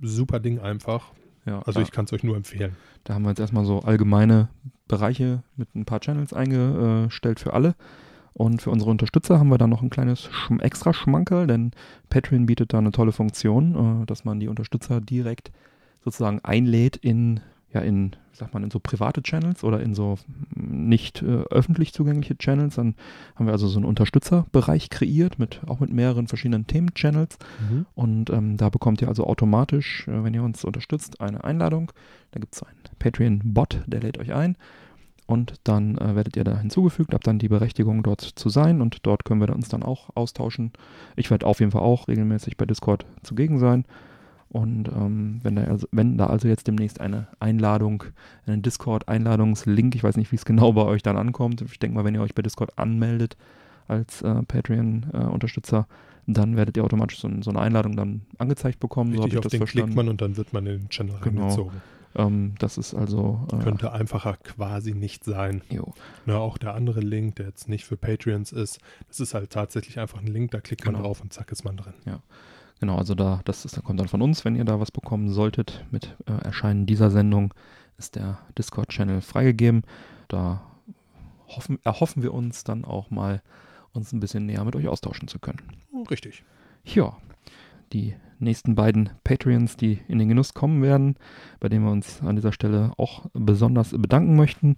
Super 0.00 0.40
Ding 0.40 0.58
einfach. 0.58 1.12
ja, 1.46 1.58
Also 1.60 1.80
da, 1.80 1.82
ich 1.82 1.90
kann 1.90 2.04
es 2.04 2.12
euch 2.12 2.22
nur 2.22 2.36
empfehlen. 2.36 2.76
da 3.04 3.14
haben 3.14 3.22
wir 3.22 3.30
jetzt 3.30 3.40
erstmal 3.40 3.64
so 3.64 3.80
allgemeine 3.80 4.48
Bereiche 4.88 5.42
mit 5.56 5.74
ein 5.74 5.84
paar 5.84 6.00
Channels 6.00 6.32
eingestellt 6.32 7.40
für 7.40 7.52
alle. 7.54 7.74
Und 8.32 8.60
für 8.60 8.70
unsere 8.70 8.90
Unterstützer 8.90 9.38
haben 9.38 9.48
wir 9.48 9.56
dann 9.56 9.70
noch 9.70 9.80
ein 9.80 9.88
kleines 9.88 10.28
Schm 10.30 10.60
extra 10.60 10.92
Schmankerl, 10.92 11.46
denn 11.46 11.70
Patreon 12.10 12.44
bietet 12.44 12.74
da 12.74 12.78
eine 12.78 12.92
tolle 12.92 13.12
Funktion, 13.12 14.02
äh, 14.02 14.06
dass 14.06 14.26
man 14.26 14.40
die 14.40 14.48
Unterstützer 14.48 15.00
direkt 15.00 15.50
sozusagen 16.04 16.40
einlädt 16.44 16.96
in, 16.96 17.40
ja, 17.76 17.82
in, 17.82 18.12
wie 18.32 18.36
sagt 18.36 18.54
man, 18.54 18.64
in 18.64 18.70
so 18.70 18.80
private 18.80 19.22
Channels 19.22 19.62
oder 19.62 19.80
in 19.80 19.94
so 19.94 20.18
mm, 20.54 20.88
nicht 20.88 21.22
äh, 21.22 21.42
öffentlich 21.50 21.92
zugängliche 21.92 22.36
Channels. 22.38 22.76
Dann 22.76 22.94
haben 23.34 23.46
wir 23.46 23.52
also 23.52 23.68
so 23.68 23.78
einen 23.78 23.86
Unterstützerbereich 23.86 24.88
kreiert, 24.88 25.38
mit, 25.38 25.60
auch 25.66 25.80
mit 25.80 25.92
mehreren 25.92 26.26
verschiedenen 26.26 26.66
Themen-Channels. 26.66 27.38
Und 27.94 28.30
ähm, 28.30 28.56
da 28.56 28.70
bekommt 28.70 29.02
ihr 29.02 29.08
also 29.08 29.24
automatisch, 29.24 30.08
äh, 30.08 30.24
wenn 30.24 30.32
ihr 30.32 30.42
uns 30.42 30.64
unterstützt, 30.64 31.20
eine 31.20 31.44
Einladung. 31.44 31.92
Da 32.30 32.40
gibt 32.40 32.54
es 32.54 32.62
einen 32.62 32.78
Patreon-Bot, 32.98 33.82
der 33.86 34.00
lädt 34.00 34.18
euch 34.18 34.32
ein. 34.32 34.56
Und 35.26 35.54
dann 35.64 35.98
äh, 35.98 36.14
werdet 36.14 36.36
ihr 36.36 36.44
da 36.44 36.56
hinzugefügt, 36.56 37.12
habt 37.12 37.26
dann 37.26 37.38
die 37.38 37.48
Berechtigung, 37.48 38.02
dort 38.02 38.22
zu 38.22 38.48
sein. 38.48 38.80
Und 38.80 39.04
dort 39.04 39.24
können 39.24 39.40
wir 39.40 39.54
uns 39.54 39.68
dann 39.68 39.82
auch 39.82 40.08
austauschen. 40.14 40.72
Ich 41.14 41.30
werde 41.30 41.46
auf 41.46 41.60
jeden 41.60 41.72
Fall 41.72 41.82
auch 41.82 42.08
regelmäßig 42.08 42.56
bei 42.56 42.64
Discord 42.64 43.04
zugegen 43.22 43.58
sein. 43.58 43.84
Und 44.48 44.88
ähm, 44.88 45.40
wenn, 45.42 45.56
da 45.56 45.64
also, 45.64 45.86
wenn 45.90 46.16
da 46.18 46.26
also 46.26 46.46
jetzt 46.48 46.66
demnächst 46.68 47.00
eine 47.00 47.26
Einladung, 47.40 48.04
einen 48.46 48.62
Discord-Einladungslink, 48.62 49.94
ich 49.94 50.04
weiß 50.04 50.16
nicht, 50.16 50.30
wie 50.32 50.36
es 50.36 50.44
genau 50.44 50.72
bei 50.72 50.82
euch 50.82 51.02
dann 51.02 51.16
ankommt. 51.16 51.62
Ich 51.62 51.78
denke 51.78 51.96
mal, 51.96 52.04
wenn 52.04 52.14
ihr 52.14 52.22
euch 52.22 52.34
bei 52.34 52.42
Discord 52.42 52.78
anmeldet 52.78 53.36
als 53.88 54.22
äh, 54.22 54.42
Patreon-Unterstützer, 54.42 55.86
dann 56.26 56.56
werdet 56.56 56.76
ihr 56.76 56.84
automatisch 56.84 57.20
so, 57.20 57.30
so 57.42 57.50
eine 57.50 57.60
Einladung 57.60 57.96
dann 57.96 58.22
angezeigt 58.38 58.80
bekommen. 58.80 59.14
so 59.14 59.22
Richtig, 59.22 59.32
ich 59.34 59.38
auf 59.38 59.42
das 59.44 59.50
den 59.50 59.58
verstanden. 59.58 59.86
klickt 59.88 59.96
man 59.96 60.08
und 60.08 60.20
dann 60.20 60.36
wird 60.36 60.52
man 60.52 60.66
in 60.66 60.80
den 60.80 60.88
Channel 60.88 61.16
Genau. 61.22 61.42
reingezogen. 61.42 61.80
Ähm, 62.16 62.54
das 62.58 62.78
ist 62.78 62.94
also. 62.94 63.46
Äh, 63.52 63.58
Könnte 63.62 63.92
einfacher 63.92 64.36
quasi 64.42 64.94
nicht 64.94 65.22
sein. 65.24 65.60
jo. 65.70 65.92
Ne, 66.24 66.36
auch 66.36 66.56
der 66.58 66.74
andere 66.74 67.00
Link, 67.00 67.36
der 67.36 67.46
jetzt 67.46 67.68
nicht 67.68 67.84
für 67.84 67.96
Patreons 67.96 68.52
ist, 68.52 68.80
das 69.08 69.20
ist 69.20 69.34
halt 69.34 69.50
tatsächlich 69.50 69.98
einfach 70.00 70.18
ein 70.20 70.26
Link, 70.26 70.50
da 70.52 70.60
klickt 70.60 70.84
man 70.84 70.94
Genau. 70.94 71.06
drauf 71.06 71.20
und 71.20 71.32
zack 71.32 71.52
ist 71.52 71.64
man 71.64 71.76
drin. 71.76 71.94
Genau, 72.80 72.96
also 72.96 73.14
da, 73.14 73.40
das 73.44 73.64
ist, 73.64 73.82
kommt 73.82 74.00
dann 74.00 74.08
von 74.08 74.22
uns, 74.22 74.44
wenn 74.44 74.56
ihr 74.56 74.64
da 74.64 74.80
was 74.80 74.90
bekommen 74.90 75.30
solltet. 75.30 75.84
Mit 75.90 76.16
äh, 76.26 76.32
Erscheinen 76.44 76.86
dieser 76.86 77.10
Sendung 77.10 77.54
ist 77.96 78.16
der 78.16 78.38
Discord-Channel 78.58 79.22
freigegeben. 79.22 79.82
Da 80.28 80.62
hoffen, 81.48 81.78
erhoffen 81.84 82.22
wir 82.22 82.34
uns 82.34 82.64
dann 82.64 82.84
auch 82.84 83.10
mal, 83.10 83.42
uns 83.92 84.12
ein 84.12 84.20
bisschen 84.20 84.46
näher 84.46 84.64
mit 84.64 84.76
euch 84.76 84.88
austauschen 84.88 85.28
zu 85.28 85.38
können. 85.38 85.62
Richtig. 86.10 86.44
Ja, 86.84 87.16
die 87.92 88.14
nächsten 88.38 88.74
beiden 88.74 89.10
Patreons, 89.24 89.76
die 89.76 90.00
in 90.08 90.18
den 90.18 90.28
Genuss 90.28 90.52
kommen 90.52 90.82
werden, 90.82 91.16
bei 91.60 91.68
denen 91.68 91.84
wir 91.84 91.92
uns 91.92 92.20
an 92.20 92.36
dieser 92.36 92.52
Stelle 92.52 92.92
auch 92.98 93.26
besonders 93.32 93.90
bedanken 93.90 94.36
möchten, 94.36 94.74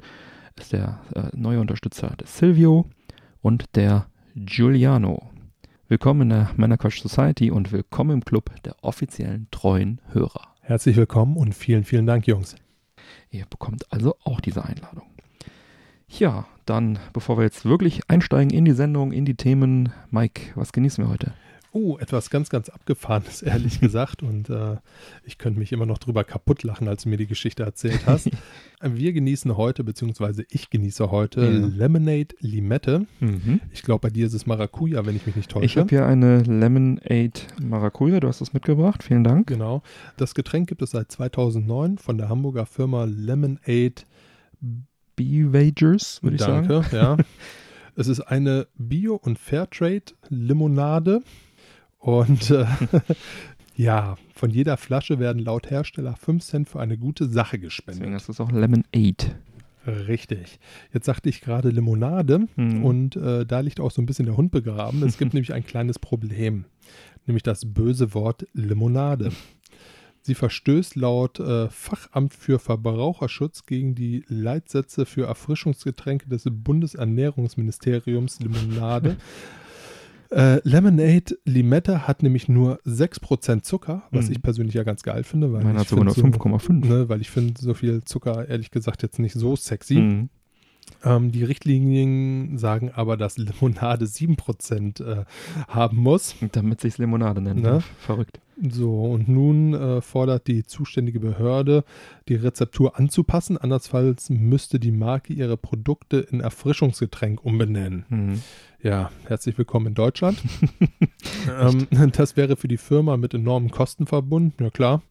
ist 0.57 0.73
der 0.73 1.01
äh, 1.15 1.37
neue 1.37 1.61
Unterstützer 1.61 2.15
des 2.17 2.39
Silvio 2.39 2.87
und 3.43 3.77
der 3.77 4.07
Giuliano. 4.37 5.31
Willkommen 5.91 6.21
in 6.21 6.29
der 6.29 6.51
Männerquatsch 6.55 7.01
Society 7.01 7.51
und 7.51 7.73
willkommen 7.73 8.11
im 8.11 8.23
Club 8.23 8.51
der 8.63 8.77
offiziellen 8.83 9.49
treuen 9.51 10.03
Hörer. 10.13 10.55
Herzlich 10.61 10.97
willkommen 10.97 11.39
und 11.39 11.55
vielen, 11.55 11.85
vielen 11.85 12.05
Dank, 12.05 12.27
Jungs. 12.27 12.57
Ihr 13.31 13.47
bekommt 13.49 13.91
also 13.91 14.15
auch 14.23 14.43
diese 14.43 14.67
Einladung. 14.67 15.07
Ja, 16.07 16.45
dann, 16.67 16.99
bevor 17.15 17.39
wir 17.39 17.45
jetzt 17.45 17.65
wirklich 17.65 18.03
einsteigen 18.07 18.51
in 18.51 18.67
die 18.67 18.73
Sendung, 18.73 19.13
in 19.13 19.25
die 19.25 19.37
Themen, 19.37 19.91
Mike, 20.11 20.53
was 20.57 20.73
genießen 20.73 21.03
wir 21.03 21.09
heute? 21.09 21.33
Oh, 21.73 21.99
etwas 21.99 22.31
ganz, 22.31 22.49
ganz 22.49 22.69
abgefahrenes, 22.69 23.43
ehrlich 23.43 23.81
gesagt. 23.81 24.23
Und 24.23 24.49
äh, 24.49 24.77
ich 25.25 25.39
könnte 25.39 25.59
mich 25.59 25.73
immer 25.73 25.87
noch 25.87 25.99
drüber 25.99 26.25
kaputt 26.25 26.63
lachen, 26.63 26.89
als 26.89 27.03
du 27.03 27.11
mir 27.11 27.17
die 27.19 27.27
Geschichte 27.27 27.63
erzählt 27.63 28.07
hast. 28.07 28.31
Wir 28.81 29.13
genießen 29.13 29.57
heute, 29.57 29.83
beziehungsweise 29.83 30.45
ich 30.51 30.71
genieße 30.71 31.11
heute 31.11 31.41
Ja. 31.41 31.49
Lemonade 31.67 32.29
Limette. 32.39 33.07
Ich 33.73 33.83
glaube, 33.83 34.03
bei 34.03 34.11
dir 34.11 34.27
ist 34.29 34.35
es 34.35 34.47
Maracuja, 34.47 35.05
wenn 35.05 35.17
ich 35.17 35.27
mich 35.27 35.35
nicht 35.35 35.51
täusche. 35.51 35.67
Ich 35.67 35.77
habe 35.77 35.89
hier 35.89 36.07
eine 36.07 36.43
Lemonade 36.45 37.33
Maracuja, 37.61 38.21
du 38.21 38.29
hast 38.29 38.41
das 38.41 38.53
mitgebracht, 38.53 39.03
vielen 39.03 39.25
Dank. 39.25 39.49
Genau. 39.49 39.83
Das 40.17 40.37
Getränk 40.37 40.69
gibt 40.69 40.81
es 40.83 40.93
seit 40.93 41.11
2009 41.11 41.99
von 41.99 42.19
der 42.19 42.29
Hamburger 42.29 42.67
Firma 42.67 43.03
Lemonade. 43.05 44.05
Bevagers, 45.17 46.23
würde 46.23 46.37
ich 46.37 46.43
sagen. 46.43 46.69
Danke, 46.69 46.97
ja. 46.97 47.17
es 47.97 48.07
ist 48.07 48.21
eine 48.21 48.69
Bio- 48.77 49.17
und 49.17 49.39
Fairtrade-Limonade. 49.39 51.23
Und 51.99 52.51
äh, 52.51 52.65
ja, 53.77 54.17
von 54.35 54.51
jeder 54.51 54.77
Flasche 54.77 55.19
werden 55.19 55.43
laut 55.43 55.71
Hersteller 55.71 56.17
5 56.17 56.45
Cent 56.45 56.69
für 56.69 56.81
eine 56.81 56.97
gute 56.97 57.27
Sache 57.29 57.59
Deswegen 57.59 57.63
gespendet. 57.69 58.15
ist 58.17 58.29
das 58.29 58.41
auch 58.41 58.51
Lemonade. 58.53 59.37
Richtig. 59.87 60.59
Jetzt 60.93 61.07
sagte 61.07 61.29
ich 61.29 61.41
gerade 61.41 61.71
Limonade 61.71 62.47
Hm. 62.57 62.85
und 62.85 63.17
äh, 63.17 63.47
da 63.47 63.61
liegt 63.61 63.81
auch 63.81 63.91
so 63.91 64.03
ein 64.03 64.07
bisschen 64.07 64.27
der 64.27 64.37
Hund 64.37 64.51
begraben. 64.51 65.03
Es 65.03 65.17
gibt 65.19 65.33
nämlich 65.35 65.55
ein 65.55 65.65
kleines 65.65 65.99
Problem, 65.99 66.67
nämlich 67.27 67.43
das 67.43 67.65
böse 67.65 68.13
Wort 68.15 68.47
Limonade. 68.53 69.33
Sie 70.21 70.35
verstößt 70.35 70.95
laut 70.97 71.41
äh, 71.41 71.71
Fachamt 71.71 72.35
für 72.35 72.59
Verbraucherschutz 72.59 73.65
gegen 73.65 73.95
die 73.95 74.25
Leitsätze 74.29 75.07
für 75.07 75.27
Erfrischungsgetränke 75.27 76.29
des 76.29 76.45
Bundesernährungsministeriums 76.51 78.41
Limonade. 78.41 79.17
Äh, 80.31 80.61
Lemonade 80.69 81.39
Limette 81.45 82.07
hat 82.07 82.23
nämlich 82.23 82.49
nur 82.49 82.81
6% 82.85 83.63
Zucker, 83.65 84.03
was 84.11 84.27
Mhm. 84.27 84.33
ich 84.33 84.43
persönlich 84.43 84.75
ja 84.75 84.83
ganz 84.83 85.03
geil 85.03 85.25
finde, 85.25 85.53
weil 85.53 85.63
Meiner 85.65 85.77
ich 85.77 85.81
hat 85.81 85.89
sogar 85.89 86.05
nur 86.05 86.15
finde 86.15 86.39
5,5. 86.39 86.87
ne, 86.87 87.09
weil 87.09 87.21
ich 87.23 87.31
finde 87.31 87.55
so 87.61 87.73
viel 87.75 88.05
Zucker 88.05 88.47
ehrlich 88.49 88.71
gesagt 88.71 89.03
jetzt 89.03 89.19
nicht 89.19 89.33
so 89.35 89.57
sexy. 89.57 89.95
Mhm. 89.97 90.29
Ähm, 91.05 91.33
die 91.33 91.45
Richtlinien 91.45 92.57
sagen 92.59 92.91
aber, 92.95 93.17
dass 93.17 93.37
Limonade 93.39 94.07
7% 94.07 95.01
äh, 95.01 95.25
haben 95.69 95.97
muss. 95.99 96.35
Damit 96.53 96.81
sich's 96.81 96.99
Limonade 96.99 97.41
nennt. 97.41 97.63
Ne? 97.63 97.73
Ne? 97.73 97.83
Verrückt. 98.01 98.41
So, 98.71 99.03
und 99.05 99.29
nun 99.29 99.73
äh, 99.75 100.01
fordert 100.01 100.47
die 100.49 100.65
zuständige 100.65 101.21
Behörde, 101.21 101.85
die 102.29 102.35
Rezeptur 102.35 102.99
anzupassen. 102.99 103.57
Andernfalls 103.57 104.31
müsste 104.31 104.81
die 104.81 104.91
Marke 104.91 105.33
ihre 105.33 105.57
Produkte 105.57 106.17
in 106.19 106.41
Erfrischungsgetränk 106.41 107.45
umbenennen. 107.45 108.05
Mhm. 108.09 108.43
Ja, 108.81 109.11
herzlich 109.27 109.59
willkommen 109.59 109.89
in 109.89 109.95
Deutschland. 109.95 110.39
ähm, 111.61 111.89
das 112.13 112.37
wäre 112.37 112.57
für 112.57 112.69
die 112.69 112.77
Firma 112.77 113.17
mit 113.17 113.35
enormen 113.35 113.71
Kosten 113.73 114.07
verbunden. 114.07 114.63
Ja 114.63 114.71
klar, 114.71 115.03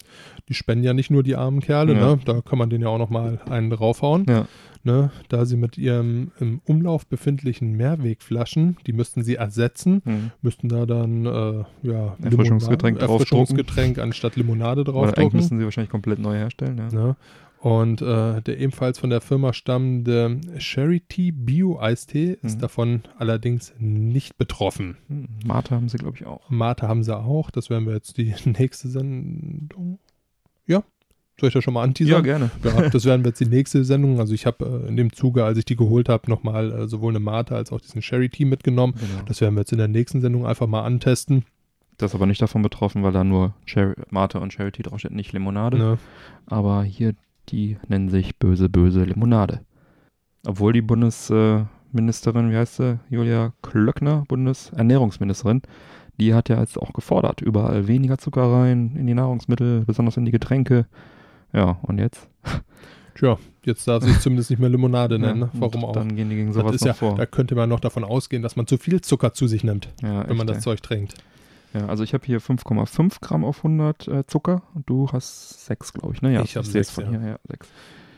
die 0.48 0.54
spenden 0.54 0.86
ja 0.86 0.94
nicht 0.94 1.12
nur 1.12 1.22
die 1.22 1.36
armen 1.36 1.60
Kerle, 1.60 1.94
Ja. 1.94 2.16
ne? 2.16 2.20
da 2.24 2.40
kann 2.42 2.58
man 2.60 2.70
denen 2.70 2.84
ja 2.84 2.88
auch 2.90 2.98
nochmal 2.98 3.42
einen 3.50 3.70
draufhauen. 3.70 4.26
Ja. 4.30 4.48
Ne? 4.84 5.12
Da 5.28 5.46
sie 5.46 5.58
mit 5.58 5.78
ihrem 5.78 6.32
im 6.40 6.62
Umlauf 6.64 7.08
befindlichen 7.08 7.74
Mehrwegflaschen, 7.74 8.78
die 8.88 8.94
müssten 8.94 9.22
sie 9.22 9.36
ersetzen, 9.36 10.02
Mhm. 10.06 10.32
müssten 10.42 10.70
da 10.70 10.86
dann 10.86 11.26
äh, 11.26 11.64
ja, 11.84 12.16
Erfrischungsgetränk 12.24 13.00
Limonade- 13.02 13.12
Erfrischungsgetränk 13.12 13.98
anstatt 14.00 14.38
Limonade 14.38 14.82
Oder 14.82 14.94
eigentlich 14.94 15.06
draufdrucken. 15.12 15.38
müssen 15.40 15.58
sie 15.60 15.66
wahrscheinlich 15.66 15.92
komplett 15.92 16.20
neu 16.20 16.36
herstellen. 16.36 16.78
Ja. 16.78 16.88
Ne? 16.98 17.16
Und 17.60 18.02
äh, 18.04 18.42
der 18.42 18.60
ebenfalls 18.60 19.00
von 19.00 19.10
der 19.10 19.20
Firma 19.20 19.52
stammende 19.52 20.40
Charity 20.60 21.32
Bio 21.32 21.80
Eistee 21.80 22.38
ist 22.44 22.58
Mhm. 22.58 22.62
davon 22.62 23.02
allerdings 23.18 23.74
nicht 23.80 24.38
betroffen. 24.38 24.98
Mhm. 25.08 25.28
Mate 25.46 25.74
haben 25.76 25.90
sie, 25.90 25.98
glaube 25.98 26.18
ich, 26.18 26.26
auch. 26.26 26.50
Mate 26.50 26.88
haben 26.88 27.04
sie 27.04 27.18
auch. 27.18 27.50
Das 27.50 27.70
werden 27.70 27.88
wir 27.88 27.94
jetzt 27.94 28.18
die 28.18 28.34
nächste 28.46 28.90
Sendung. 28.90 29.98
Ja, 30.68 30.84
soll 31.40 31.48
ich 31.48 31.54
das 31.54 31.64
schon 31.64 31.74
mal 31.74 31.82
Ja, 31.82 31.86
anteasern? 31.86 32.24
gerne. 32.24 32.52
Ja, 32.64 32.90
das 32.90 33.06
werden 33.06 33.24
wir 33.24 33.30
jetzt 33.30 33.40
die 33.40 33.46
nächste 33.48 33.84
Sendung. 33.84 34.20
Also 34.20 34.34
ich 34.34 34.46
habe 34.46 34.84
äh, 34.86 34.88
in 34.88 34.96
dem 34.96 35.12
Zuge, 35.14 35.44
als 35.44 35.58
ich 35.58 35.66
die 35.66 35.76
geholt 35.76 36.10
habe, 36.10 36.30
nochmal 36.30 36.72
äh, 36.72 36.88
sowohl 36.88 37.12
eine 37.12 37.20
Mate 37.20 37.56
als 37.56 37.72
auch 37.72 37.82
diesen 37.82 38.02
Sherry 38.04 38.30
Tea 38.30 38.46
mitgenommen. 38.46 38.94
Genau. 39.00 39.24
Das 39.26 39.42
werden 39.42 39.56
wir 39.56 39.62
jetzt 39.62 39.72
in 39.72 39.78
der 39.80 39.88
nächsten 39.88 40.22
Sendung 40.22 40.46
einfach 40.46 40.68
mal 40.68 40.84
antesten. 40.84 41.44
Das 41.98 42.12
ist 42.12 42.16
aber 42.16 42.28
nicht 42.28 42.42
davon 42.44 42.62
betroffen, 42.62 43.02
weil 43.02 43.12
da 43.14 43.24
nur 43.24 43.56
Cherry, 43.66 43.96
Mate 44.12 44.40
und 44.40 44.54
Charity 44.54 44.84
draufsteht, 44.84 45.12
nicht 45.12 45.34
Limonade. 45.34 45.78
Ne? 45.80 45.98
Aber 46.46 46.84
hier, 46.84 47.16
die 47.50 47.78
nennen 47.88 48.10
sich 48.10 48.38
böse, 48.38 48.70
böse 48.70 49.04
Limonade. 49.04 49.62
Obwohl 50.46 50.74
die 50.74 50.82
Bundesministerin, 50.82 52.52
wie 52.52 52.56
heißt 52.58 52.78
sie, 52.78 53.00
Julia 53.10 53.54
Klöckner, 53.62 54.24
Bundesernährungsministerin, 54.28 55.62
die 56.20 56.34
hat 56.34 56.50
ja 56.50 56.60
jetzt 56.60 56.78
auch 56.78 56.94
gefordert, 56.94 57.42
überall 57.42 57.88
weniger 57.88 58.18
Zucker 58.18 58.52
rein 58.52 58.96
in 58.96 59.08
die 59.08 59.14
Nahrungsmittel, 59.14 59.84
besonders 59.86 60.18
in 60.18 60.26
die 60.26 60.32
Getränke. 60.32 60.88
Ja, 61.54 61.78
und 61.84 62.00
jetzt? 62.00 62.28
Tja, 63.16 63.38
jetzt 63.64 63.88
darf 63.88 64.04
sich 64.04 64.20
zumindest 64.20 64.50
nicht 64.50 64.60
mehr 64.60 64.70
Limonade 64.70 65.18
nennen. 65.20 65.40
ne? 65.40 65.50
Ja, 65.54 65.62
Warum 65.62 65.84
und 65.84 65.90
auch? 65.90 65.94
Dann 65.94 66.16
gehen 66.16 66.30
die 66.30 66.36
gegen 66.36 66.48
Das 66.50 66.56
sowas 66.58 66.76
ist 66.76 66.82
noch 66.82 66.88
ja, 66.88 66.94
vor. 66.94 67.16
da 67.16 67.26
könnte 67.26 67.56
man 67.56 67.70
noch 67.70 67.80
davon 67.80 68.04
ausgehen, 68.04 68.42
dass 68.44 68.56
man 68.56 68.68
zu 68.68 68.78
viel 68.78 69.02
Zucker 69.02 69.34
zu 69.34 69.48
sich 69.48 69.64
nimmt, 69.64 69.90
ja, 70.02 70.28
wenn 70.28 70.38
man 70.38 70.48
echt, 70.48 70.50
das 70.50 70.58
ey. 70.58 70.64
Zeug 70.64 70.82
trinkt. 70.84 71.16
Ja, 71.80 71.88
also 71.88 72.04
ich 72.04 72.14
habe 72.14 72.26
hier 72.26 72.40
5,5 72.42 73.20
Gramm 73.22 73.44
auf 73.46 73.58
100 73.60 74.08
äh, 74.08 74.28
Zucker 74.28 74.64
und 74.74 74.90
du 74.90 75.10
hast 75.12 75.66
6, 75.66 75.94
glaube 75.94 76.14
ich. 76.16 76.22
Ne? 76.22 76.34
Ja, 76.34 76.44
Ich 76.44 76.56
hab 76.58 76.64
seh's 76.66 76.74
sechs, 76.74 76.92
von 76.92 77.06
ja. 77.06 77.20
hier. 77.20 77.28
Ja, 77.30 77.40
6. 77.50 77.68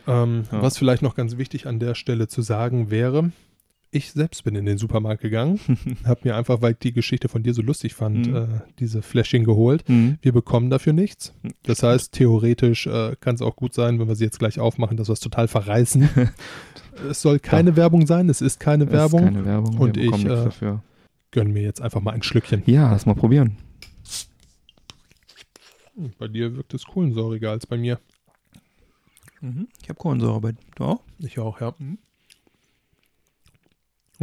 Ähm, 0.07 0.43
Ja. 0.51 0.61
Was 0.61 0.77
vielleicht 0.77 1.01
noch 1.01 1.15
ganz 1.15 1.37
wichtig 1.37 1.67
an 1.67 1.79
der 1.79 1.95
Stelle 1.95 2.27
zu 2.27 2.41
sagen 2.41 2.89
wäre, 2.89 3.31
ich 3.91 4.11
selbst 4.11 4.43
bin 4.43 4.53
in 4.55 4.65
den 4.65 4.77
Supermarkt 4.77 5.21
gegangen, 5.21 5.59
habe 6.05 6.19
mir 6.23 6.35
einfach, 6.35 6.61
weil 6.61 6.73
ich 6.73 6.77
die 6.79 6.93
Geschichte 6.93 7.27
von 7.27 7.41
dir 7.41 7.55
so 7.55 7.61
lustig 7.63 7.95
fand, 7.95 8.27
Mhm. 8.27 8.35
äh, 8.35 8.47
diese 8.79 9.01
Fläschchen 9.01 9.43
geholt. 9.45 9.87
Mhm. 9.89 10.19
Wir 10.21 10.31
bekommen 10.31 10.69
dafür 10.69 10.93
nichts. 10.93 11.33
Das 11.63 11.81
heißt, 11.81 12.11
theoretisch 12.13 12.85
äh, 12.85 13.15
kann 13.19 13.33
es 13.35 13.41
auch 13.41 13.55
gut 13.55 13.73
sein, 13.73 13.99
wenn 13.99 14.07
wir 14.07 14.15
sie 14.15 14.25
jetzt 14.25 14.37
gleich 14.39 14.59
aufmachen, 14.59 14.95
dass 14.97 15.09
wir 15.09 15.13
es 15.13 15.19
total 15.19 15.47
verreißen. 15.47 16.07
es 17.09 17.21
soll 17.21 17.39
keine 17.39 17.75
Werbung 17.75 18.05
sein, 18.05 18.29
es 18.29 18.41
ist 18.41 18.59
keine 18.59 18.85
Das 18.85 18.93
Werbung. 18.93 19.21
Ist 19.21 19.25
keine 19.33 19.45
Werbung. 19.45 19.77
Und 19.79 19.95
wir 19.95 20.03
bekommen 20.03 20.21
ich, 20.27 20.29
nichts 20.29 20.61
äh, 20.61 20.77
dafür. 21.31 21.43
Gönn 21.43 21.53
mir 21.53 21.61
jetzt 21.61 21.81
einfach 21.81 22.01
mal 22.01 22.11
ein 22.11 22.23
Schlückchen. 22.23 22.63
Ja, 22.65 22.91
lass 22.91 23.05
mal 23.05 23.15
probieren. 23.15 23.57
Hm, 25.95 26.11
Bei 26.17 26.27
dir 26.27 26.55
wirkt 26.55 26.73
es 26.73 26.85
kohlensäuriger 26.85 27.51
als 27.51 27.65
bei 27.67 27.77
mir. 27.77 27.99
Ich 29.81 29.87
habe 29.87 29.97
Kohlensäure 29.97 30.41
bei 30.41 30.53
du 30.75 30.83
auch. 30.83 31.01
Ich 31.19 31.39
auch, 31.39 31.61
ja. 31.61 31.73
Und 31.79 32.01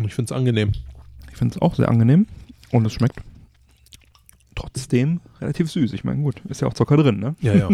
ich 0.05 0.13
finde 0.15 0.27
es 0.27 0.37
angenehm. 0.37 0.73
Ich 1.31 1.37
finde 1.39 1.55
es 1.55 1.63
auch 1.63 1.75
sehr 1.75 1.89
angenehm 1.89 2.27
und 2.71 2.85
es 2.87 2.93
schmeckt 2.93 3.17
trotzdem 4.55 5.21
relativ 5.41 5.71
süß. 5.71 5.95
Ich 5.95 6.05
meine, 6.05 6.23
gut, 6.23 6.41
ist 6.49 6.61
ja 6.61 6.69
auch 6.69 6.75
Zucker 6.75 6.99
drin, 6.99 7.19
ne? 7.19 7.35
Ja, 7.41 7.55
ja. 7.55 7.69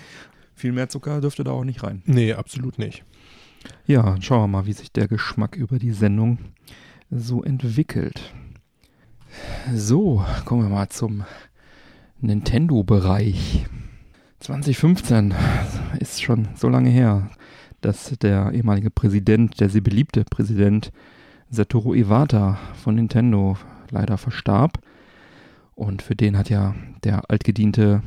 Viel 0.54 0.72
mehr 0.72 0.90
Zucker 0.90 1.20
dürfte 1.22 1.44
da 1.44 1.52
auch 1.52 1.64
nicht 1.64 1.82
rein. 1.82 2.02
nee, 2.04 2.34
absolut 2.34 2.78
nicht. 2.78 3.04
Ja, 3.86 4.20
schauen 4.20 4.42
wir 4.42 4.48
mal, 4.48 4.66
wie 4.66 4.72
sich 4.74 4.92
der 4.92 5.08
Geschmack 5.08 5.56
über 5.56 5.78
die 5.78 5.92
Sendung 5.92 6.38
so 7.10 7.42
entwickelt. 7.42 8.34
So, 9.74 10.24
kommen 10.44 10.62
wir 10.62 10.68
mal 10.68 10.88
zum 10.88 11.24
Nintendo-Bereich. 12.20 13.66
2015 14.40 15.34
ist 16.00 16.22
schon 16.22 16.48
so 16.56 16.68
lange 16.68 16.90
her, 16.90 17.30
dass 17.80 18.16
der 18.20 18.52
ehemalige 18.52 18.90
Präsident, 18.90 19.60
der 19.60 19.68
sehr 19.68 19.80
beliebte 19.80 20.24
Präsident 20.24 20.92
Satoru 21.50 21.94
Iwata 21.94 22.58
von 22.82 22.94
Nintendo 22.94 23.56
leider 23.90 24.18
verstarb. 24.18 24.78
Und 25.74 26.02
für 26.02 26.16
den 26.16 26.36
hat 26.36 26.50
ja 26.50 26.74
der 27.04 27.30
altgediente 27.30 28.02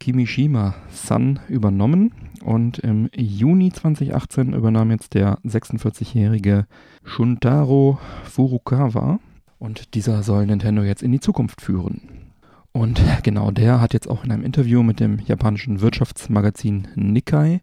Kimishima-san 0.00 1.40
übernommen. 1.48 2.12
Und 2.42 2.78
im 2.80 3.08
Juni 3.14 3.70
2018 3.70 4.52
übernahm 4.52 4.90
jetzt 4.90 5.14
der 5.14 5.38
46-jährige 5.44 6.66
Shuntaro 7.04 7.98
Furukawa. 8.24 9.20
Und 9.62 9.94
dieser 9.94 10.24
soll 10.24 10.46
Nintendo 10.46 10.82
jetzt 10.82 11.04
in 11.04 11.12
die 11.12 11.20
Zukunft 11.20 11.60
führen. 11.60 12.32
Und 12.72 13.00
genau 13.22 13.52
der 13.52 13.80
hat 13.80 13.94
jetzt 13.94 14.10
auch 14.10 14.24
in 14.24 14.32
einem 14.32 14.42
Interview 14.42 14.82
mit 14.82 14.98
dem 14.98 15.20
japanischen 15.20 15.80
Wirtschaftsmagazin 15.80 16.88
Nikkei 16.96 17.60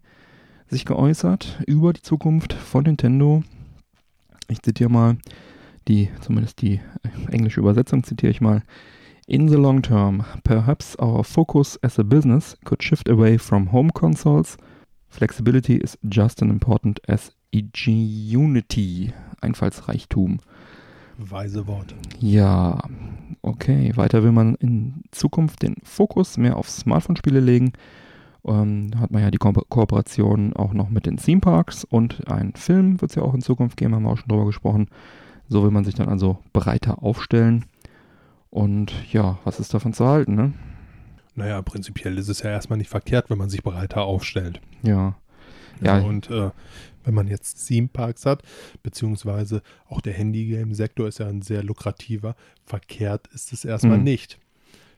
sich 0.69 0.85
geäußert 0.85 1.61
über 1.67 1.91
die 1.91 2.01
Zukunft 2.01 2.53
von 2.53 2.85
Nintendo. 2.85 3.43
Ich 4.47 4.61
zitiere 4.61 4.89
mal 4.89 5.17
die, 5.89 6.07
zumindest 6.21 6.61
die 6.61 6.75
äh, 6.75 7.31
englische 7.33 7.59
Übersetzung 7.59 8.05
zitiere 8.05 8.31
ich 8.31 8.39
mal. 8.39 8.63
In 9.27 9.49
the 9.49 9.55
long 9.55 9.81
term, 9.81 10.23
perhaps 10.45 10.97
our 10.99 11.25
focus 11.25 11.77
as 11.83 11.99
a 11.99 12.03
business 12.03 12.55
could 12.63 12.81
shift 12.81 13.09
away 13.09 13.37
from 13.37 13.73
home 13.73 13.91
consoles. 13.91 14.55
Flexibility 15.09 15.75
is 15.75 15.97
just 16.09 16.41
as 16.41 16.47
important 16.47 17.01
as 17.09 17.33
Unity, 17.51 19.11
Einfallsreichtum. 19.41 20.39
Weise 21.19 21.67
Worte. 21.67 21.95
Ja, 22.19 22.79
okay. 23.41 23.91
Weiter 23.95 24.23
will 24.23 24.31
man 24.31 24.55
in 24.55 25.03
Zukunft 25.11 25.61
den 25.61 25.75
Fokus 25.83 26.37
mehr 26.37 26.57
auf 26.57 26.69
Smartphone-Spiele 26.69 27.39
legen. 27.39 27.73
Ähm, 28.45 28.91
da 28.91 28.99
hat 28.99 29.11
man 29.11 29.21
ja 29.21 29.31
die 29.31 29.37
Ko 29.37 29.51
Kooperation 29.51 30.53
auch 30.53 30.73
noch 30.73 30.89
mit 30.89 31.05
den 31.05 31.17
Theme 31.17 31.41
Parks 31.41 31.83
und 31.83 32.27
einen 32.29 32.53
Film 32.55 33.01
wird 33.01 33.11
es 33.11 33.15
ja 33.15 33.23
auch 33.23 33.33
in 33.33 33.41
Zukunft 33.41 33.77
geben, 33.77 33.93
haben 33.93 34.03
wir 34.03 34.11
auch 34.11 34.17
schon 34.17 34.29
drüber 34.29 34.45
gesprochen. 34.45 34.87
So 35.49 35.63
will 35.63 35.71
man 35.71 35.83
sich 35.83 35.95
dann 35.95 36.07
also 36.09 36.37
breiter 36.53 37.03
aufstellen. 37.03 37.65
Und 38.49 38.93
ja, 39.11 39.39
was 39.43 39.59
ist 39.59 39.73
davon 39.73 39.93
zu 39.93 40.07
halten, 40.07 40.35
ne? 40.35 40.53
Naja, 41.35 41.61
prinzipiell 41.61 42.17
ist 42.17 42.29
es 42.29 42.41
ja 42.41 42.49
erstmal 42.49 42.77
nicht 42.77 42.89
verkehrt, 42.89 43.29
wenn 43.29 43.37
man 43.37 43.49
sich 43.49 43.63
breiter 43.63 44.03
aufstellt. 44.03 44.59
Ja. 44.83 45.15
Ja. 45.81 45.99
Und 45.99 46.29
äh, 46.29 46.49
wenn 47.09 47.15
man 47.15 47.27
jetzt 47.27 47.67
Theme-Parks 47.67 48.27
hat, 48.27 48.43
beziehungsweise 48.83 49.63
auch 49.87 49.99
der 49.99 50.13
Handy-Game-Sektor 50.13 51.07
ist 51.07 51.17
ja 51.17 51.27
ein 51.27 51.41
sehr 51.41 51.63
lukrativer, 51.63 52.35
verkehrt 52.65 53.27
ist 53.33 53.51
es 53.51 53.65
erstmal 53.65 53.97
Hm. 53.97 54.03
nicht. 54.03 54.39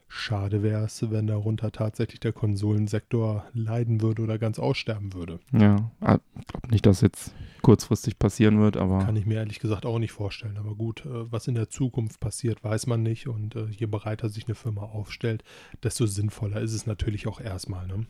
Schade 0.08 0.62
wäre 0.62 0.84
es, 0.84 1.10
wenn 1.10 1.26
darunter 1.26 1.72
tatsächlich 1.72 2.20
der 2.20 2.34
Konsolensektor 2.34 3.46
leiden 3.54 4.02
würde 4.02 4.20
oder 4.20 4.36
ganz 4.38 4.58
aussterben 4.58 5.14
würde. 5.14 5.40
Ja, 5.52 5.90
ich 6.38 6.46
glaube 6.48 6.68
nicht, 6.68 6.84
dass 6.84 7.00
jetzt 7.00 7.32
kurzfristig 7.62 8.18
passieren 8.18 8.60
wird, 8.60 8.76
aber 8.76 8.98
Kann 8.98 9.16
ich 9.16 9.24
mir 9.24 9.36
ehrlich 9.36 9.58
gesagt 9.58 9.86
auch 9.86 9.98
nicht 9.98 10.12
vorstellen. 10.12 10.58
Aber 10.58 10.74
gut, 10.74 11.06
äh, 11.06 11.32
was 11.32 11.48
in 11.48 11.54
der 11.54 11.70
Zukunft 11.70 12.20
passiert, 12.20 12.62
weiß 12.62 12.88
man 12.88 13.02
nicht. 13.02 13.26
Und 13.26 13.56
äh, 13.56 13.68
je 13.70 13.86
breiter 13.86 14.28
sich 14.28 14.44
eine 14.46 14.54
Firma 14.54 14.82
aufstellt, 14.82 15.44
desto 15.82 16.04
sinnvoller 16.04 16.60
ist 16.60 16.74
es 16.74 16.84
natürlich 16.84 17.26
auch 17.26 17.40
erstmal. 17.40 17.86
Ne? 17.86 18.04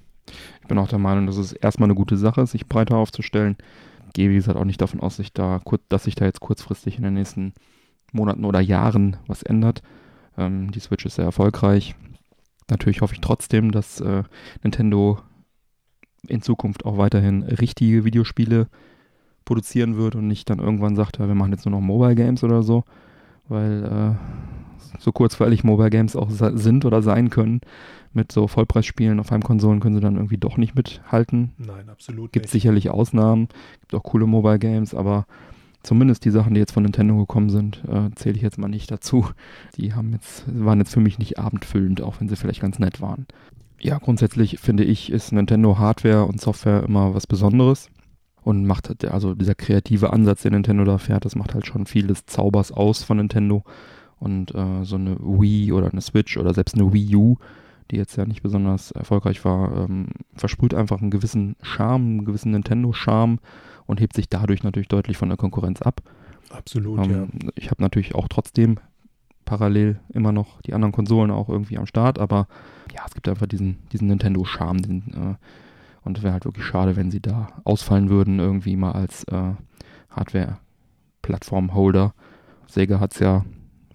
Ich 0.61 0.67
bin 0.67 0.79
auch 0.79 0.89
der 0.89 0.99
Meinung, 0.99 1.27
dass 1.27 1.37
es 1.37 1.53
erstmal 1.53 1.87
eine 1.87 1.95
gute 1.95 2.17
Sache 2.17 2.41
ist, 2.41 2.51
sich 2.51 2.67
breiter 2.67 2.97
aufzustellen. 2.97 3.57
Gehe, 4.13 4.31
wie 4.31 4.35
gesagt, 4.35 4.59
auch 4.59 4.65
nicht 4.65 4.81
davon 4.81 5.01
aus, 5.01 5.17
sich 5.17 5.33
da 5.33 5.61
dass 5.89 6.05
sich 6.05 6.15
da 6.15 6.25
jetzt 6.25 6.41
kurzfristig 6.41 6.97
in 6.97 7.05
den 7.05 7.15
nächsten 7.15 7.55
Monaten 8.13 8.45
oder 8.45 8.61
Jahren 8.61 9.17
was 9.27 9.43
ändert. 9.43 9.83
Ähm, 10.37 10.71
die 10.71 10.81
Switch 10.81 11.05
ist 11.07 11.17
sehr 11.17 11.25
erfolgreich. 11.25 11.95
natürlich 12.71 13.01
hoffe 13.01 13.15
ich 13.15 13.21
trotzdem, 13.21 13.73
dass 13.73 14.01
äh, 14.01 14.23
Nintendo 14.63 15.19
in 16.27 16.43
Zukunft 16.43 16.85
auch 16.85 16.99
weiterhin 16.99 17.43
richtige 17.43 18.05
Videospiele 18.05 18.69
produzieren 19.45 19.97
wird 19.97 20.15
und 20.15 20.29
nicht 20.29 20.49
dann 20.49 20.61
irgendwann 20.61 20.97
sagt, 20.97 21.19
ja, 21.19 21.27
wir 21.27 21.35
machen 21.35 21.53
jetzt 21.53 21.67
nur 21.67 21.73
noch 21.73 21.81
Mobile 21.81 22.15
Games 22.15 22.45
oder 22.45 22.63
so, 22.63 22.85
weil 23.49 23.85
äh, 23.85 24.62
so 24.99 25.13
kurzweilig 25.13 25.65
Mobile 25.65 25.91
Games 25.91 26.17
auch 26.17 26.29
sind 26.31 26.85
oder 26.85 27.03
sein 27.03 27.31
können. 27.31 27.61
Mit 28.13 28.31
so 28.31 28.47
Vollpreisspielen 28.47 29.21
auf 29.21 29.31
Heimkonsolen 29.31 29.81
können 29.81 29.95
sie 29.95 30.01
dann 30.01 30.17
irgendwie 30.17 30.37
doch 30.37 30.59
nicht 30.59 30.75
mithalten. 30.75 31.53
Nein, 31.59 31.89
absolut 31.89 32.33
Gibt 32.33 32.45
nicht. 32.45 32.53
sicherlich 32.53 32.91
Ausnahmen, 32.91 33.49
gibt 33.81 33.95
auch 33.95 34.03
coole 34.03 34.27
Mobile 34.27 34.59
Games, 34.59 34.95
aber 34.95 35.27
zumindest 35.83 36.25
die 36.25 36.31
Sachen, 36.31 36.55
die 36.55 36.61
jetzt 36.61 36.73
von 36.73 36.83
Nintendo 36.83 37.17
gekommen 37.17 37.51
sind, 37.51 37.83
äh, 37.89 38.11
zähle 38.15 38.37
ich 38.37 38.43
jetzt 38.43 38.59
mal 38.59 38.69
nicht 38.69 38.91
dazu. 38.91 39.27
Die 39.77 39.95
haben 39.95 40.13
jetzt, 40.13 40.45
waren 40.47 40.79
jetzt 40.79 40.93
für 40.93 41.01
mich 41.01 41.19
nicht 41.19 41.39
abendfüllend, 41.39 42.03
auch 42.03 42.21
wenn 42.21 42.29
sie 42.29 42.37
vielleicht 42.37 42.61
ganz 42.61 42.79
nett 42.79 43.01
waren. 43.01 43.27
Ja, 43.81 43.99
grundsätzlich 43.99 44.61
finde 44.61 44.85
ich, 44.85 45.11
ist 45.11 45.33
Nintendo 45.33 45.79
Hardware 45.79 46.27
und 46.27 46.41
Software 46.41 46.85
immer 46.85 47.15
was 47.15 47.27
Besonderes 47.27 47.89
und 48.43 48.67
macht 48.67 48.89
halt, 48.89 49.05
also 49.07 49.35
dieser 49.35 49.55
kreative 49.55 50.13
Ansatz, 50.13 50.43
den 50.43 50.53
Nintendo 50.53 50.85
da 50.85 50.99
fährt, 50.99 51.25
das 51.25 51.37
macht 51.37 51.55
halt 51.55 51.67
schon 51.67 51.87
viel 51.87 52.07
des 52.07 52.27
Zaubers 52.27 52.73
aus 52.73 53.03
von 53.03 53.17
Nintendo. 53.17 53.65
Und 54.23 54.55
äh, 54.55 54.85
so 54.85 54.95
eine 54.95 55.17
Wii 55.19 55.73
oder 55.73 55.91
eine 55.91 56.01
Switch 56.01 56.37
oder 56.37 56.55
selbst 56.55 56.77
eine 56.77 56.93
Wii 56.93 57.17
U, 57.17 57.39
die 57.91 57.97
jetzt 57.97 58.15
ja 58.15 58.25
nicht 58.25 58.41
besonders 58.41 58.93
erfolgreich 58.93 59.45
war, 59.45 59.77
ähm, 59.77 60.11
versprüht 60.37 60.75
einfach 60.75 61.01
einen 61.01 61.11
gewissen 61.11 61.57
Charme, 61.61 62.03
einen 62.03 62.25
gewissen 62.25 62.53
Nintendo-Charme 62.53 63.41
und 63.87 64.01
hebt 64.01 64.15
sich 64.15 64.29
dadurch 64.29 64.63
natürlich 64.63 64.87
deutlich 64.87 65.17
von 65.17 65.29
der 65.29 65.37
Konkurrenz 65.37 65.83
ab. 65.83 66.03
Absolut, 66.51 67.05
Ähm, 67.05 67.11
ja. 67.11 67.27
Ich 67.57 67.73
habe 67.73 67.83
natürlich 67.83 68.15
auch 68.15 68.29
trotzdem 68.29 68.79
parallel 69.45 69.99
immer 70.13 70.31
noch 70.31 70.63
die 70.63 70.73
anderen 70.73 70.93
Konsolen 70.93 71.33
auch 71.33 71.49
irgendwie 71.49 71.77
am 71.77 71.87
Start, 71.87 72.21
aber 72.21 72.47
ja, 72.95 73.03
es 73.05 73.15
gibt 73.15 73.29
einfach 73.29 73.47
diesen, 73.47 73.79
diesen 73.91 74.07
Nintendo-Charme. 74.07 74.79
Äh, 74.79 75.35
und 76.05 76.17
es 76.17 76.23
wäre 76.23 76.33
halt 76.33 76.45
wirklich 76.45 76.65
schade, 76.65 76.95
wenn 76.95 77.11
sie 77.11 77.21
da 77.21 77.49
ausfallen 77.65 78.09
würden, 78.09 78.39
irgendwie 78.39 78.77
mal 78.77 78.93
als 78.93 79.25
äh, 79.25 79.55
Hardware-Plattform-Holder. 80.11 82.15
Sega 82.69 83.01
hat 83.01 83.15
es 83.15 83.19
ja 83.19 83.45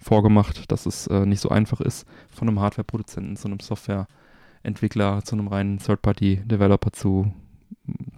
vorgemacht, 0.00 0.70
dass 0.70 0.86
es 0.86 1.06
äh, 1.08 1.26
nicht 1.26 1.40
so 1.40 1.48
einfach 1.48 1.80
ist, 1.80 2.06
von 2.30 2.48
einem 2.48 2.60
Hardware-Produzenten 2.60 3.36
zu 3.36 3.48
einem 3.48 3.60
Software-Entwickler, 3.60 5.22
zu 5.24 5.36
einem 5.36 5.48
reinen 5.48 5.78
Third-Party-Developer 5.78 6.92
zu 6.92 7.32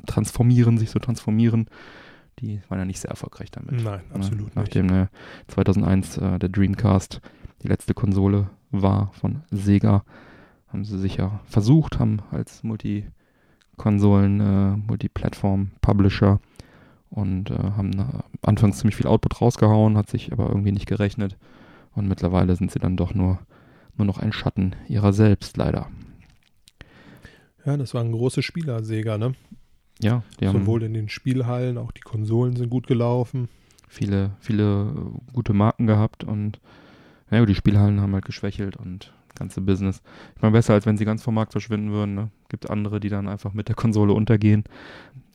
transformieren, 0.06 0.78
sich 0.78 0.90
zu 0.90 0.98
transformieren. 0.98 1.66
Die 2.38 2.60
waren 2.68 2.78
ja 2.78 2.84
nicht 2.84 3.00
sehr 3.00 3.10
erfolgreich 3.10 3.50
damit. 3.50 3.82
Nein, 3.82 4.00
absolut 4.12 4.46
ne? 4.46 4.62
Nachdem 4.62 4.86
ne, 4.86 5.08
2001 5.48 6.18
äh, 6.18 6.38
der 6.38 6.48
Dreamcast 6.48 7.20
die 7.62 7.68
letzte 7.68 7.94
Konsole 7.94 8.48
war 8.70 9.10
von 9.12 9.42
Sega, 9.50 10.04
haben 10.68 10.84
sie 10.84 10.98
sich 10.98 11.16
ja 11.16 11.40
versucht, 11.44 11.98
haben 11.98 12.22
als 12.30 12.62
Multikonsolen, 12.62 14.40
äh, 14.40 14.76
Multiplattform-Publisher 14.76 16.40
und 17.10 17.50
äh, 17.50 17.54
haben 17.54 17.92
äh, 17.92 18.04
anfangs 18.42 18.78
ziemlich 18.78 18.96
viel 18.96 19.08
Output 19.08 19.40
rausgehauen, 19.40 19.98
hat 19.98 20.08
sich 20.08 20.32
aber 20.32 20.48
irgendwie 20.48 20.72
nicht 20.72 20.86
gerechnet 20.86 21.36
und 21.94 22.08
mittlerweile 22.08 22.56
sind 22.56 22.70
sie 22.70 22.78
dann 22.78 22.96
doch 22.96 23.14
nur, 23.14 23.38
nur 23.96 24.06
noch 24.06 24.18
ein 24.18 24.32
Schatten 24.32 24.74
ihrer 24.88 25.12
selbst, 25.12 25.56
leider. 25.56 25.88
Ja, 27.64 27.76
das 27.76 27.94
waren 27.94 28.12
große 28.12 28.42
Spieler, 28.42 28.82
Sega, 28.82 29.18
ne? 29.18 29.32
Ja, 30.02 30.22
die 30.40 30.48
haben 30.48 30.60
Sowohl 30.60 30.82
in 30.82 30.94
den 30.94 31.08
Spielhallen, 31.10 31.76
auch 31.76 31.92
die 31.92 32.00
Konsolen 32.00 32.56
sind 32.56 32.70
gut 32.70 32.86
gelaufen. 32.86 33.48
viele, 33.86 34.30
viele 34.40 34.94
äh, 34.94 35.32
gute 35.32 35.52
Marken 35.52 35.86
gehabt 35.86 36.24
und 36.24 36.60
ja, 37.30 37.44
die 37.44 37.54
Spielhallen 37.54 38.00
haben 38.00 38.14
halt 38.14 38.24
geschwächelt 38.24 38.76
und 38.76 39.12
ganze 39.34 39.60
Business. 39.60 40.02
Ich 40.36 40.42
meine, 40.42 40.52
besser 40.52 40.74
als 40.74 40.86
wenn 40.86 40.96
sie 40.96 41.04
ganz 41.04 41.22
vom 41.22 41.34
Markt 41.34 41.52
verschwinden 41.52 41.92
würden. 41.92 42.14
Ne? 42.14 42.30
Gibt 42.48 42.70
andere, 42.70 43.00
die 43.00 43.08
dann 43.08 43.28
einfach 43.28 43.52
mit 43.52 43.68
der 43.68 43.76
Konsole 43.76 44.12
untergehen. 44.12 44.64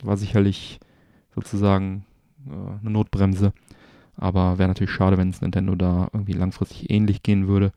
War 0.02 0.16
sicherlich 0.16 0.78
sozusagen 1.34 2.04
äh, 2.46 2.80
eine 2.80 2.90
Notbremse. 2.90 3.52
Aber 4.16 4.58
wäre 4.58 4.68
natürlich 4.68 4.92
schade, 4.92 5.18
wenn 5.18 5.30
es 5.30 5.40
Nintendo 5.40 5.74
da 5.74 6.08
irgendwie 6.12 6.32
langfristig 6.32 6.90
ähnlich 6.90 7.22
gehen 7.22 7.48
würde, 7.48 7.72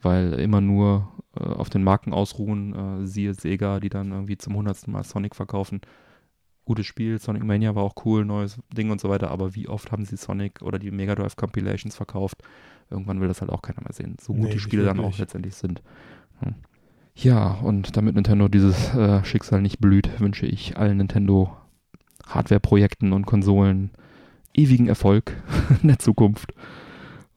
weil 0.00 0.34
immer 0.34 0.60
nur 0.60 1.08
äh, 1.38 1.44
auf 1.44 1.70
den 1.70 1.82
Marken 1.82 2.12
ausruhen, 2.12 3.02
äh, 3.02 3.06
siehe 3.06 3.34
Sega, 3.34 3.80
die 3.80 3.88
dann 3.88 4.12
irgendwie 4.12 4.38
zum 4.38 4.54
hundertsten 4.54 4.92
Mal 4.92 5.04
Sonic 5.04 5.34
verkaufen. 5.34 5.80
Gutes 6.64 6.86
Spiel, 6.86 7.18
Sonic 7.18 7.42
Mania 7.42 7.74
war 7.74 7.82
auch 7.82 7.94
cool, 8.04 8.24
neues 8.24 8.60
Ding 8.72 8.90
und 8.90 9.00
so 9.00 9.08
weiter, 9.08 9.30
aber 9.32 9.56
wie 9.56 9.68
oft 9.68 9.90
haben 9.90 10.04
sie 10.04 10.16
Sonic 10.16 10.62
oder 10.62 10.78
die 10.78 10.92
Mega 10.92 11.16
Drive 11.16 11.34
Compilations 11.34 11.96
verkauft? 11.96 12.42
Irgendwann 12.88 13.20
will 13.20 13.28
das 13.28 13.40
halt 13.40 13.50
auch 13.50 13.62
keiner 13.62 13.80
mehr 13.82 13.92
sehen. 13.92 14.16
So 14.20 14.32
gut 14.32 14.44
Nee, 14.44 14.52
die 14.52 14.58
Spiele 14.60 14.84
dann 14.84 15.00
auch 15.00 15.18
letztendlich 15.18 15.56
sind. 15.56 15.82
Hm. 16.38 16.54
Ja, 17.14 17.52
und 17.62 17.96
damit 17.96 18.14
Nintendo 18.14 18.48
dieses 18.48 18.94
äh, 18.94 19.24
Schicksal 19.24 19.60
nicht 19.60 19.80
blüht, 19.80 20.20
wünsche 20.20 20.46
ich 20.46 20.76
allen 20.76 20.98
Nintendo 20.98 21.56
Hardware-Projekten 22.26 23.12
und 23.12 23.26
Konsolen 23.26 23.90
ewigen 24.54 24.88
Erfolg 24.88 25.36
in 25.82 25.88
der 25.88 25.98
Zukunft. 25.98 26.54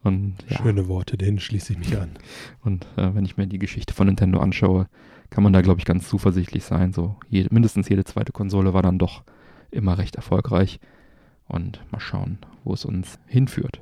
Und 0.04 0.36
ja, 0.47 0.58
Schöne 0.58 0.88
Worte, 0.88 1.17
denen 1.17 1.39
schließe 1.39 1.73
ich 1.73 1.80
mich 1.80 1.97
an. 1.97 2.12
und 2.63 2.86
äh, 2.95 3.15
wenn 3.15 3.25
ich 3.25 3.38
mir 3.38 3.47
die 3.47 3.58
Geschichte 3.58 3.93
von 3.93 4.06
Nintendo 4.06 4.39
anschaue, 4.39 4.88
kann 5.32 5.43
man 5.43 5.54
da, 5.54 5.62
glaube 5.62 5.80
ich, 5.80 5.86
ganz 5.86 6.08
zuversichtlich 6.08 6.63
sein. 6.63 6.93
So 6.93 7.15
jede, 7.30 7.51
mindestens 7.51 7.89
jede 7.89 8.04
zweite 8.04 8.32
Konsole 8.32 8.73
war 8.73 8.84
dann 8.84 8.99
doch 8.99 9.23
immer 9.71 9.97
recht 9.97 10.15
erfolgreich. 10.15 10.80
Und 11.47 11.80
mal 11.91 11.99
schauen, 11.99 12.39
wo 12.63 12.73
es 12.73 12.86
uns 12.86 13.19
hinführt. 13.28 13.82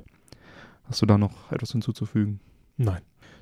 Hast 0.84 1.00
du 1.02 1.06
da 1.06 1.16
noch 1.16 1.50
etwas 1.50 1.72
hinzuzufügen? 1.72 2.40
Nein. 2.76 3.00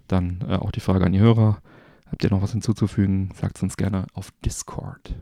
Dann 0.09 0.44
äh, 0.48 0.55
auch 0.57 0.70
die 0.70 0.81
Frage 0.81 1.05
an 1.05 1.12
die 1.12 1.20
Hörer. 1.20 1.61
Habt 2.07 2.22
ihr 2.22 2.31
noch 2.31 2.42
was 2.42 2.52
hinzuzufügen? 2.52 3.33
Sagt 3.35 3.57
es 3.57 3.62
uns 3.62 3.76
gerne 3.76 4.07
auf 4.12 4.31
Discord. 4.44 5.14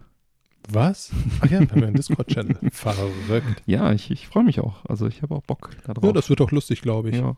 Was? 0.72 1.10
Ach 1.40 1.50
ja, 1.50 1.60
wir 1.60 1.68
haben 1.68 1.80
ja 1.80 1.86
einen 1.86 1.96
Discord-Channel. 1.96 2.56
Verrückt. 2.72 3.62
Ja, 3.66 3.92
ich, 3.92 4.10
ich 4.10 4.28
freue 4.28 4.44
mich 4.44 4.60
auch. 4.60 4.84
Also 4.86 5.06
ich 5.06 5.22
habe 5.22 5.34
auch 5.34 5.42
Bock 5.42 5.70
darauf. 5.84 6.04
Ja, 6.04 6.12
das 6.12 6.28
wird 6.28 6.40
auch 6.40 6.50
lustig, 6.52 6.82
glaube 6.82 7.10
ich. 7.10 7.16
Ja. 7.16 7.36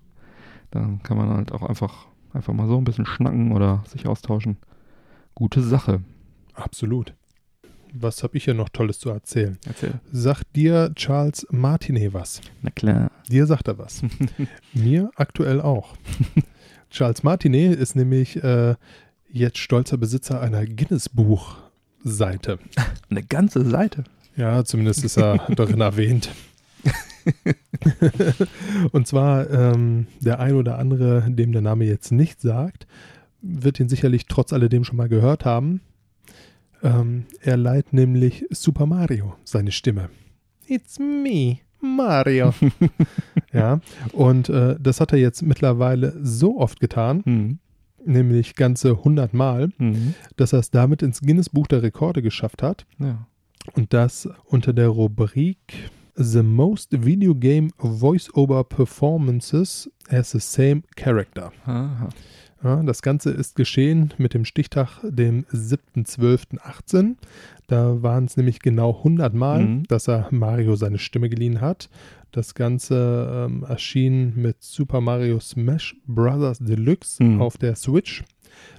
Dann 0.71 1.03
kann 1.03 1.17
man 1.17 1.31
halt 1.31 1.53
auch 1.53 1.63
einfach, 1.63 2.07
einfach 2.33 2.53
mal 2.53 2.67
so 2.67 2.79
ein 2.79 2.85
bisschen 2.85 3.07
schnacken 3.07 3.53
oder 3.53 3.85
sich 3.87 4.07
austauschen. 4.07 4.57
Gute 5.35 5.63
Sache. 5.63 6.03
Absolut. 6.55 7.15
Was 7.95 8.23
habe 8.23 8.37
ich 8.39 8.45
hier 8.45 8.55
noch 8.55 8.71
Tolles 8.71 8.99
zu 8.99 9.11
erzählen? 9.11 9.59
Erzähl. 9.67 10.01
Sagt 10.11 10.57
dir 10.57 10.93
Charles 10.95 11.47
Martinet 11.51 12.15
was? 12.15 12.41
Na 12.63 12.71
klar. 12.71 13.11
Dir 13.29 13.47
sagt 13.47 13.69
er 13.69 13.79
was. 13.79 14.03
Mir 14.73 15.11
aktuell 15.17 15.61
auch. 15.61 15.97
Charles 16.91 17.23
Martinet 17.23 17.79
ist 17.79 17.95
nämlich 17.95 18.43
äh, 18.43 18.77
jetzt 19.31 19.59
stolzer 19.59 19.99
Besitzer 19.99 20.41
einer 20.41 20.65
Guinness-Buch-Seite. 22.05 22.59
Eine 23.11 23.23
ganze 23.23 23.69
Seite. 23.69 24.05
Ja, 24.37 24.65
zumindest 24.65 25.05
ist 25.05 25.17
er 25.19 25.39
darin 25.57 25.81
erwähnt. 25.81 26.31
Und 28.93 29.07
zwar 29.07 29.49
ähm, 29.51 30.07
der 30.21 30.41
ein 30.41 30.55
oder 30.55 30.79
andere, 30.79 31.25
dem 31.31 31.53
der 31.53 31.63
Name 31.63 31.85
jetzt 31.85 32.11
nicht 32.11 32.41
sagt, 32.41 32.87
wird 33.41 33.79
ihn 33.81 33.89
sicherlich 33.89 34.27
trotz 34.27 34.53
alledem 34.53 34.85
schon 34.85 34.97
mal 34.97 35.09
gehört 35.09 35.45
haben. 35.45 35.81
Ähm, 36.83 37.27
er 37.41 37.57
leiht 37.57 37.93
nämlich 37.93 38.45
Super 38.51 38.87
Mario 38.87 39.37
seine 39.45 39.71
Stimme. 39.71 40.09
It's 40.67 40.99
me, 40.99 41.59
Mario. 41.81 42.53
ja, 43.53 43.81
und 44.13 44.49
äh, 44.49 44.77
das 44.81 45.01
hat 45.01 45.13
er 45.13 45.19
jetzt 45.19 45.43
mittlerweile 45.43 46.17
so 46.23 46.59
oft 46.59 46.81
getan, 46.81 47.23
Mhm. 47.25 47.59
Nämlich 48.05 48.55
ganze 48.55 48.97
100 49.05 49.35
Mal, 49.35 49.71
Mhm. 49.79 50.15
dass 50.37 50.53
er 50.53 50.59
es 50.61 50.71
damit 50.71 51.03
ins 51.03 51.21
Guinness 51.21 51.49
Buch 51.49 51.67
der 51.67 51.83
Rekorde 51.83 52.23
geschafft 52.23 52.63
hat. 52.63 52.87
Ja. 52.99 53.27
Und 53.75 53.93
das 53.93 54.29
unter 54.47 54.73
der 54.73 54.89
Rubrik 54.89 55.59
The 56.15 56.43
Most 56.43 57.05
Video 57.05 57.35
Game 57.35 57.71
Voice-Over 57.79 58.65
Performances 58.65 59.91
as 60.11 60.33
the 60.33 60.41
Same 60.41 60.83
Character. 60.97 61.53
Aha. 61.65 62.09
Ja, 62.65 62.83
das 62.83 63.03
Ganze 63.03 63.31
ist 63.31 63.57
geschehen 63.57 64.15
mit 64.19 64.35
dem 64.35 64.45
Stichtag, 64.45 65.01
dem 65.03 65.45
7.12.18. 65.53 67.17
Da 67.67 68.03
waren 68.03 68.27
es 68.27 68.37
nämlich 68.37 68.61
genau 68.61 68.99
100 69.03 69.35
Mal, 69.35 69.65
Mhm. 69.65 69.83
dass 69.89 70.09
er 70.09 70.29
Mario 70.31 70.77
seine 70.77 70.99
Stimme 70.99 71.29
geliehen 71.29 71.61
hat. 71.61 71.89
Das 72.31 72.55
Ganze 72.55 73.47
ähm, 73.51 73.65
erschien 73.69 74.35
mit 74.37 74.63
Super 74.63 75.01
Mario 75.01 75.41
Smash 75.41 75.97
Bros. 76.07 76.59
Deluxe 76.61 77.23
Mhm. 77.23 77.41
auf 77.43 77.59
der 77.59 77.75
Switch. 77.77 78.23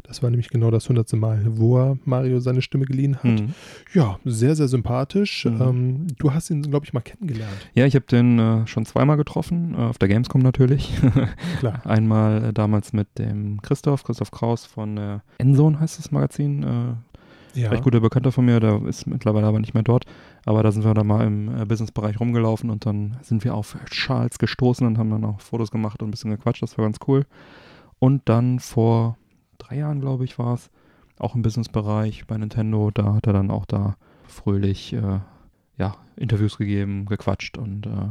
Das 0.04 0.22
war 0.24 0.30
nämlich 0.30 0.50
genau 0.50 0.72
das 0.72 0.86
100. 0.86 1.14
Mal, 1.14 1.42
wo 1.58 1.78
er 1.78 1.98
Mario 2.06 2.40
seine 2.40 2.62
Stimme 2.62 2.86
geliehen 2.86 3.16
hat. 3.18 3.24
Mhm. 3.26 3.54
Ja, 3.94 4.20
sehr, 4.26 4.56
sehr 4.56 4.68
sympathisch. 4.68 5.46
Mhm. 5.46 5.62
Ähm, 5.62 6.08
du 6.18 6.34
hast 6.34 6.50
ihn, 6.50 6.62
glaube 6.64 6.86
ich, 6.86 6.94
mal 6.94 7.02
kennengelernt. 7.02 7.54
Ja, 7.74 7.86
ich 7.86 7.96
habe 7.96 8.06
den 8.06 8.40
äh, 8.40 8.68
schon 8.68 8.86
zweimal 8.86 9.18
getroffen, 9.18 9.76
äh, 9.76 9.82
auf 9.82 9.98
der 9.98 10.08
Gamescom 10.10 10.42
natürlich. 10.42 10.94
Klar. 11.60 11.82
Einmal 11.86 12.46
äh, 12.46 12.54
damals 12.54 12.94
mit 12.94 13.08
dem 13.18 13.62
Christoph, 13.62 14.04
Christoph 14.04 14.32
Kraus 14.32 14.66
von 14.66 14.98
äh, 14.98 15.20
Endzone 15.38 15.80
heißt 15.80 16.00
das 16.00 16.12
Magazin. 16.12 16.64
Äh, 16.64 17.60
Ja. 17.60 17.70
recht 17.70 17.84
guter 17.84 18.00
Bekannter 18.00 18.32
von 18.32 18.46
mir, 18.46 18.60
der 18.60 18.82
ist 18.88 19.06
mittlerweile 19.06 19.46
aber 19.46 19.60
nicht 19.60 19.76
mehr 19.76 19.84
dort. 19.84 20.06
Aber 20.46 20.64
da 20.64 20.72
sind 20.72 20.84
wir 20.86 20.94
dann 20.96 21.06
mal 21.08 21.26
im 21.26 21.56
äh, 21.62 21.66
Businessbereich 21.66 22.20
rumgelaufen 22.20 22.70
und 22.72 22.86
dann 22.88 23.18
sind 23.22 23.44
wir 23.44 23.54
auf 23.54 23.78
Charles 23.92 24.40
gestoßen 24.40 24.86
und 24.88 24.98
haben 24.98 25.12
dann 25.12 25.24
auch 25.24 25.40
Fotos 25.40 25.70
gemacht 25.72 26.02
und 26.02 26.08
ein 26.08 26.12
bisschen 26.12 26.32
gequatscht. 26.32 26.64
Das 26.64 26.78
war 26.78 26.86
ganz 26.86 26.98
cool. 27.08 27.26
Und 28.00 28.24
dann 28.26 28.60
vor 28.60 29.18
drei 29.58 29.78
Jahren, 29.78 30.02
glaube 30.02 30.26
ich, 30.26 30.38
war 30.40 30.54
es, 30.56 30.70
auch 31.20 31.36
im 31.36 31.42
Businessbereich 31.42 32.26
bei 32.28 32.38
Nintendo. 32.38 32.92
Da 32.92 33.14
hat 33.14 33.28
er 33.28 33.34
dann 33.34 33.52
auch 33.52 33.66
da 33.66 33.96
fröhlich 34.28 34.94
äh, 34.94 35.20
ja, 35.78 35.96
Interviews 36.16 36.58
gegeben, 36.58 37.06
gequatscht 37.06 37.58
und 37.58 37.86
äh, 37.86 38.10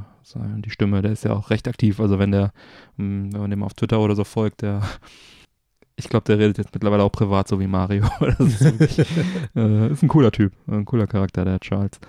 die 0.65 0.71
Stimme, 0.71 1.03
der 1.03 1.13
ist 1.13 1.25
ja 1.25 1.33
auch 1.33 1.51
recht 1.51 1.67
aktiv. 1.69 1.99
Also 2.01 2.19
wenn 2.19 2.31
der, 2.33 2.53
mh, 2.97 3.33
wenn 3.33 3.41
man 3.41 3.51
dem 3.51 3.63
auf 3.63 3.75
Twitter 3.75 4.01
oder 4.01 4.15
so 4.15 4.25
folgt, 4.25 4.63
der 4.63 4.83
ich 5.97 6.09
glaube, 6.09 6.25
der 6.25 6.39
redet 6.39 6.59
jetzt 6.59 6.75
mittlerweile 6.75 7.03
auch 7.03 7.13
privat, 7.13 7.49
so 7.49 7.61
wie 7.61 7.67
Mario. 7.67 8.05
das 8.21 8.61
ist, 8.61 8.65
wirklich, 8.65 8.99
äh, 9.57 9.91
ist 9.91 10.03
ein 10.03 10.09
cooler 10.09 10.33
Typ, 10.33 10.53
ein 10.69 10.85
cooler 10.85 11.07
Charakter, 11.07 11.45
der 11.45 11.61
Charles. 11.61 12.01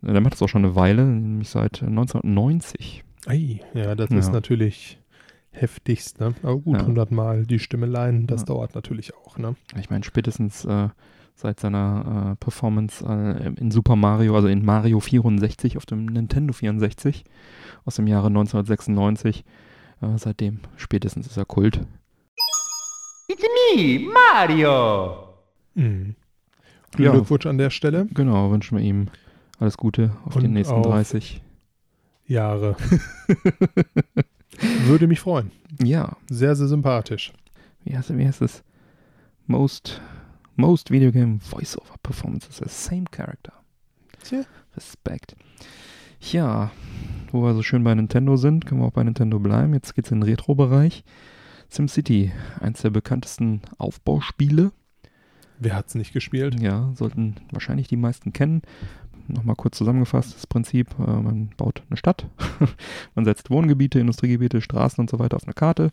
Der 0.00 0.20
macht 0.20 0.34
das 0.34 0.42
auch 0.42 0.48
schon 0.48 0.64
eine 0.64 0.76
Weile, 0.76 1.04
nämlich 1.04 1.48
seit 1.48 1.82
1990. 1.82 3.02
Ei, 3.26 3.60
ja, 3.74 3.94
das 3.96 4.10
Ja. 4.10 4.18
ist 4.18 4.32
natürlich 4.32 4.98
heftigst, 5.60 6.20
ne? 6.20 6.34
Aber 6.42 6.56
gut, 6.56 6.76
Ja. 6.76 6.82
100 6.82 7.10
Mal 7.10 7.46
die 7.46 7.58
Stimme 7.58 7.86
leihen, 7.86 8.26
das 8.26 8.42
Ja. 8.42 8.46
dauert 8.46 8.74
natürlich 8.74 9.14
auch, 9.16 9.38
ne? 9.38 9.56
Ich 9.78 9.90
meine, 9.90 10.04
spätestens 10.04 10.64
äh, 10.64 10.88
seit 11.34 11.60
seiner 11.60 12.32
äh, 12.32 12.36
Performance 12.36 13.04
äh, 13.04 13.48
in 13.60 13.70
Super 13.70 13.96
Mario, 13.96 14.34
also 14.36 14.48
in 14.48 14.64
Mario 14.64 15.00
64 15.00 15.76
auf 15.76 15.86
dem 15.86 16.06
Nintendo 16.06 16.52
64 16.52 17.24
aus 17.84 17.96
dem 17.96 18.06
Jahre 18.06 18.26
1996, 18.28 19.44
äh, 20.02 20.06
seitdem 20.16 20.60
spätestens 20.76 21.26
ist 21.26 21.36
er 21.36 21.44
Kult. 21.44 21.80
It's 23.28 23.42
me, 23.76 24.00
Mario! 24.34 25.28
Mhm. 25.74 26.14
Ja. 26.98 27.12
Glückwunsch 27.12 27.44
an 27.46 27.58
der 27.58 27.70
Stelle. 27.70 28.06
Genau, 28.14 28.50
wünschen 28.50 28.78
wir 28.78 28.84
ihm 28.84 29.08
alles 29.60 29.76
Gute 29.76 30.12
auf 30.24 30.34
Und 30.36 30.42
die 30.42 30.48
nächsten 30.48 30.74
auf- 30.76 30.86
30. 30.86 31.42
Jahre. 32.26 32.76
Würde 34.86 35.06
mich 35.06 35.20
freuen. 35.20 35.50
Ja, 35.82 36.16
Sehr, 36.30 36.54
sehr 36.56 36.68
sympathisch. 36.68 37.32
wie 37.84 37.96
heißt, 37.96 38.16
wie 38.16 38.26
heißt 38.26 38.42
es? 38.42 38.62
Most, 39.46 40.00
most 40.56 40.90
Video 40.90 41.10
Game 41.12 41.40
Voiceover 41.50 41.94
Performances, 42.02 42.56
the 42.58 42.64
same 42.68 43.04
character. 43.10 43.52
Tja. 44.22 44.42
Respekt. 44.76 45.36
Ja, 46.20 46.70
wo 47.32 47.42
wir 47.42 47.54
so 47.54 47.62
schön 47.62 47.84
bei 47.84 47.94
Nintendo 47.94 48.36
sind, 48.36 48.66
können 48.66 48.80
wir 48.80 48.86
auch 48.88 48.92
bei 48.92 49.04
Nintendo 49.04 49.38
bleiben. 49.38 49.74
Jetzt 49.74 49.94
geht's 49.94 50.10
in 50.10 50.20
den 50.20 50.28
Retro-Bereich. 50.28 51.04
SimCity, 51.70 52.32
eins 52.60 52.82
der 52.82 52.90
bekanntesten 52.90 53.60
Aufbauspiele. 53.78 54.72
Wer 55.58 55.74
hat's 55.76 55.94
nicht 55.94 56.12
gespielt? 56.12 56.60
Ja, 56.60 56.92
sollten 56.94 57.36
wahrscheinlich 57.50 57.88
die 57.88 57.96
meisten 57.96 58.32
kennen. 58.32 58.62
Nochmal 59.28 59.56
kurz 59.56 59.76
zusammengefasst, 59.76 60.34
das 60.34 60.46
Prinzip, 60.46 60.88
äh, 60.98 61.02
man 61.02 61.50
baut 61.56 61.82
eine 61.88 61.96
Stadt, 61.96 62.26
man 63.14 63.24
setzt 63.24 63.50
Wohngebiete, 63.50 64.00
Industriegebiete, 64.00 64.60
Straßen 64.60 65.00
und 65.00 65.10
so 65.10 65.18
weiter 65.18 65.36
auf 65.36 65.44
eine 65.44 65.54
Karte. 65.54 65.90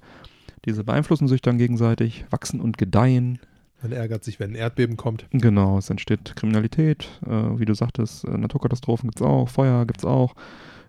Diese 0.66 0.84
beeinflussen 0.84 1.28
sich 1.28 1.42
dann 1.42 1.58
gegenseitig, 1.58 2.26
wachsen 2.32 2.60
und 2.60 2.78
gedeihen. 2.78 3.40
Man 3.82 3.92
ärgert 3.92 4.24
sich, 4.24 4.40
wenn 4.40 4.52
ein 4.52 4.56
Erdbeben 4.56 4.98
kommt. 4.98 5.28
Genau, 5.32 5.78
es 5.78 5.90
entsteht 5.90 6.36
Kriminalität, 6.36 7.08
äh, 7.26 7.60
wie 7.60 7.66
du 7.66 7.76
sagtest, 7.76 8.24
äh, 8.24 8.38
Naturkatastrophen 8.38 9.10
gibt's 9.10 9.22
auch, 9.22 9.50
Feuer 9.50 9.86
gibt's 9.86 10.06
auch, 10.06 10.34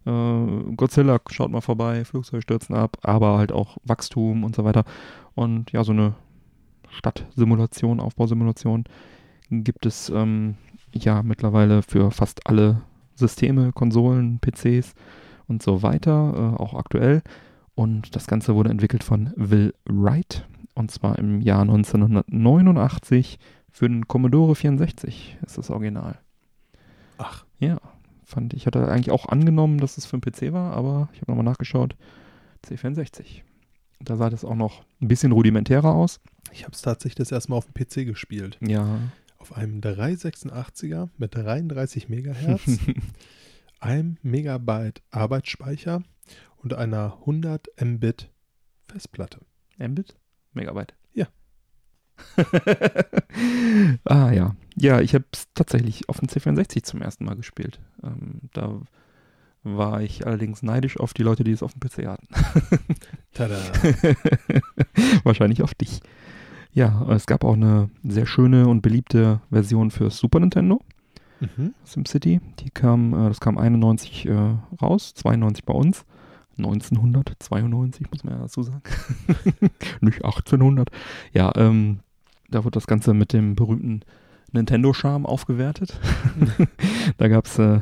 äh, 0.07 0.75
Godzilla 0.77 1.21
schaut 1.31 1.51
mal 1.51 1.61
vorbei, 1.61 2.05
Flugzeuge 2.05 2.43
stürzen 2.43 2.75
ab, 2.75 2.97
aber 3.03 3.39
halt 3.39 3.53
auch 3.53 3.77
Wachstum 3.85 4.45
und 4.45 4.55
so 4.55 4.65
weiter. 4.65 4.85
Und 5.35 5.73
ja, 5.73 5.85
so 5.85 5.93
eine 5.93 6.15
Stadtsimulation, 6.91 8.01
Aufbausimulation 8.01 8.85
gibt 9.51 9.85
es 9.85 10.09
ähm, 10.09 10.57
ja 11.05 11.23
mittlerweile 11.23 11.83
für 11.83 12.11
fast 12.11 12.47
alle 12.47 12.83
Systeme, 13.15 13.73
Konsolen, 13.73 14.41
PCs 14.41 14.95
und 15.49 15.63
so 15.63 15.83
weiter, 15.83 16.55
äh, 16.57 16.63
auch 16.63 16.75
aktuell. 16.75 17.23
Und 17.75 18.17
das 18.17 18.27
Ganze 18.27 18.55
wurde 18.55 18.71
entwickelt 18.71 19.05
von 19.05 19.33
Will 19.37 19.75
Wright 19.85 20.47
und 20.77 20.91
zwar 20.91 21.19
im 21.19 21.41
Jahr 21.41 21.63
1989 21.63 23.39
für 23.71 23.89
den 23.89 24.07
Commodore 24.07 24.55
64 24.55 25.39
ist 25.45 25.59
das 25.59 25.71
Original. 25.71 26.19
Ach, 27.19 27.45
Ja, 27.59 27.79
fand 28.25 28.55
ich, 28.55 28.67
hatte 28.67 28.87
eigentlich 28.89 29.11
auch 29.11 29.27
angenommen, 29.27 29.79
dass 29.79 29.97
es 29.99 30.07
für 30.07 30.19
den 30.19 30.21
PC 30.21 30.53
war, 30.53 30.75
aber 30.75 31.09
ich 31.13 31.23
habe 31.23 31.33
nochmal 31.33 31.45
nachgeschaut, 31.45 31.97
C64. 32.67 33.43
Da 34.01 34.17
sah 34.17 34.29
das 34.29 34.45
auch 34.45 34.55
noch 34.55 34.85
ein 35.01 35.09
bisschen 35.09 35.33
rudimentärer 35.33 35.95
aus. 35.95 36.21
ich 36.53 36.65
habe 36.65 36.73
es 36.73 36.83
tatsächlich 36.83 37.17
das 37.17 37.33
erste 37.33 37.51
Mal 37.51 37.57
auf 37.57 37.67
dem 37.67 37.75
PC 37.75 38.07
gespielt. 38.07 38.59
Ja. 38.61 38.99
Auf 39.49 39.57
einem 39.57 39.79
386er 39.79 41.09
mit 41.19 41.37
33 41.37 42.09
Megahertz, 42.09 42.79
einem 43.79 44.17
Megabyte 44.23 45.05
Arbeitsspeicher 45.13 46.03
und 46.57 46.75
einer 46.75 47.19
100 47.21 47.69
Mbit 47.81 48.29
Festplatte. 48.89 49.39
Mbit? 49.79 50.17
Megabyte. 50.53 50.95
Ja. 51.13 51.29
ah 54.05 54.33
ja. 54.33 54.57
Ja, 54.75 55.01
ich 55.01 55.15
habe 55.15 55.27
es 55.33 55.47
tatsächlich 55.55 56.09
auf 56.09 56.19
dem 56.19 56.29
C64 56.29 56.83
zum 56.83 57.01
ersten 57.01 57.25
Mal 57.25 57.37
gespielt. 57.37 57.79
Ähm, 58.03 58.51
da 58.53 58.81
war 59.63 60.03
ich 60.03 60.27
allerdings 60.27 60.65
neidisch 60.65 60.99
auf 60.99 61.15
die 61.15 61.23
Leute, 61.23 61.45
die 61.45 61.53
es 61.53 61.63
auf 61.63 61.73
dem 61.73 61.79
PC 61.79 62.07
hatten. 62.09 62.27
Tada! 63.33 63.61
Wahrscheinlich 65.23 65.63
auf 65.63 65.75
dich. 65.75 66.01
Ja, 66.77 67.07
es 67.09 67.25
gab 67.25 67.43
auch 67.43 67.55
eine 67.55 67.89
sehr 68.05 68.27
schöne 68.27 68.69
und 68.69 68.83
beliebte 68.83 69.41
Version 69.49 69.91
für 69.91 70.11
Super 70.11 70.41
Nintendo, 70.41 70.83
mhm. 71.41 71.73
SimCity. 71.85 72.43
Die 72.59 72.69
kam, 72.69 73.15
äh, 73.15 73.29
das 73.29 73.41
kam 73.41 73.57
91 73.57 74.27
äh, 74.27 74.57
raus, 74.83 75.15
92 75.15 75.65
bei 75.65 75.73
uns. 75.73 76.05
1992, 76.59 78.11
muss 78.11 78.25
man 78.25 78.35
ja 78.35 78.41
dazu 78.41 78.63
sagen. 78.63 78.83
Nicht 80.03 80.23
1800. 80.23 80.91
Ja, 81.33 81.51
ähm, 81.57 82.01
da 82.51 82.63
wurde 82.63 82.75
das 82.75 82.87
Ganze 82.87 83.15
mit 83.15 83.33
dem 83.33 83.55
berühmten 83.55 84.03
Nintendo-Charme 84.53 85.25
aufgewertet. 85.25 85.99
da 87.17 87.29
gab 87.29 87.47
es 87.47 87.59
äh, 87.59 87.81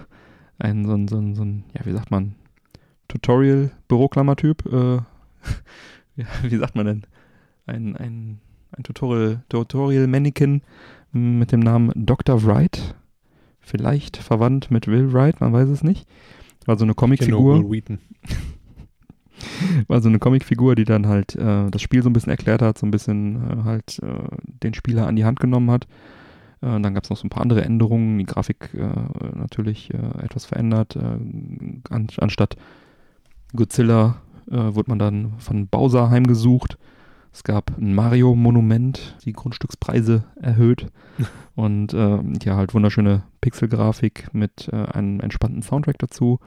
einen, 0.60 0.86
so 0.86 0.94
ein, 0.94 1.08
so 1.08 1.18
ein, 1.18 1.34
so 1.34 1.42
ein, 1.42 1.64
ja, 1.76 1.84
wie 1.84 1.92
sagt 1.92 2.12
man, 2.12 2.36
Tutorial-Büroklammer-Typ. 3.08 4.72
Äh, 4.72 4.94
ja, 6.14 6.26
wie 6.42 6.56
sagt 6.58 6.76
man 6.76 6.86
denn? 6.86 7.02
Ein, 7.66 7.96
ein, 7.96 8.40
ein 8.76 8.82
Tutorial, 8.82 9.42
Tutorial-Mannequin 9.48 10.62
mit 11.12 11.52
dem 11.52 11.60
Namen 11.60 11.92
Dr. 11.94 12.44
Wright. 12.44 12.94
Vielleicht 13.60 14.16
verwandt 14.16 14.70
mit 14.70 14.86
Will 14.86 15.12
Wright, 15.12 15.40
man 15.40 15.52
weiß 15.52 15.68
es 15.68 15.82
nicht. 15.82 16.06
War 16.66 16.76
so 16.76 16.84
eine 16.84 16.94
Comicfigur 16.94 17.64
war 19.88 20.00
so 20.00 20.08
eine 20.08 20.18
Comicfigur, 20.18 20.74
die 20.74 20.84
dann 20.84 21.06
halt 21.06 21.34
äh, 21.36 21.70
das 21.70 21.82
Spiel 21.82 22.02
so 22.02 22.10
ein 22.10 22.12
bisschen 22.12 22.30
erklärt 22.30 22.62
hat, 22.62 22.78
so 22.78 22.86
ein 22.86 22.90
bisschen 22.90 23.36
äh, 23.36 23.64
halt 23.64 24.00
äh, 24.02 24.36
den 24.62 24.74
Spieler 24.74 25.06
an 25.06 25.16
die 25.16 25.24
Hand 25.24 25.40
genommen 25.40 25.70
hat. 25.70 25.86
Äh, 26.62 26.68
und 26.68 26.82
dann 26.82 26.94
gab 26.94 27.04
es 27.04 27.10
noch 27.10 27.16
so 27.16 27.26
ein 27.26 27.30
paar 27.30 27.42
andere 27.42 27.64
Änderungen, 27.64 28.18
die 28.18 28.24
Grafik 28.24 28.70
äh, 28.74 29.36
natürlich 29.36 29.92
äh, 29.92 30.22
etwas 30.22 30.46
verändert. 30.46 30.96
Äh, 30.96 31.18
an, 31.90 32.08
anstatt 32.18 32.56
Godzilla 33.54 34.22
äh, 34.50 34.56
wurde 34.56 34.90
man 34.90 34.98
dann 34.98 35.34
von 35.38 35.68
Bowser 35.68 36.10
heimgesucht. 36.10 36.78
Es 37.34 37.42
gab 37.42 37.76
ein 37.76 37.96
Mario-Monument, 37.96 39.16
die 39.24 39.32
Grundstückspreise 39.32 40.22
erhöht 40.40 40.86
und 41.56 41.92
äh, 41.92 42.18
ja, 42.44 42.56
halt 42.56 42.74
wunderschöne 42.74 43.24
Pixelgrafik 43.40 44.32
mit 44.32 44.70
äh, 44.72 44.76
einem 44.76 45.18
entspannten 45.18 45.60
Soundtrack 45.60 45.98
dazu. 45.98 46.38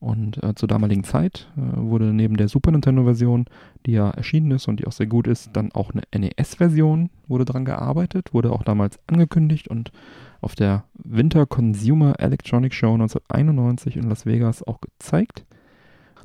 Und 0.00 0.42
äh, 0.42 0.54
zur 0.54 0.68
damaligen 0.68 1.04
Zeit 1.04 1.50
äh, 1.56 1.60
wurde 1.80 2.12
neben 2.12 2.36
der 2.36 2.48
Super 2.48 2.72
Nintendo-Version, 2.72 3.46
die 3.86 3.92
ja 3.92 4.10
erschienen 4.10 4.50
ist 4.50 4.68
und 4.68 4.80
die 4.80 4.86
auch 4.86 4.92
sehr 4.92 5.06
gut 5.06 5.26
ist, 5.26 5.50
dann 5.54 5.72
auch 5.72 5.92
eine 5.92 6.02
NES-Version 6.14 7.08
wurde 7.26 7.46
dran 7.46 7.64
gearbeitet, 7.64 8.34
wurde 8.34 8.52
auch 8.52 8.64
damals 8.64 8.98
angekündigt 9.06 9.68
und 9.68 9.92
auf 10.42 10.54
der 10.54 10.84
Winter 10.94 11.46
Consumer 11.46 12.20
Electronic 12.20 12.74
Show 12.74 12.92
1991 12.92 13.96
in 13.96 14.10
Las 14.10 14.26
Vegas 14.26 14.62
auch 14.62 14.82
gezeigt. 14.82 15.46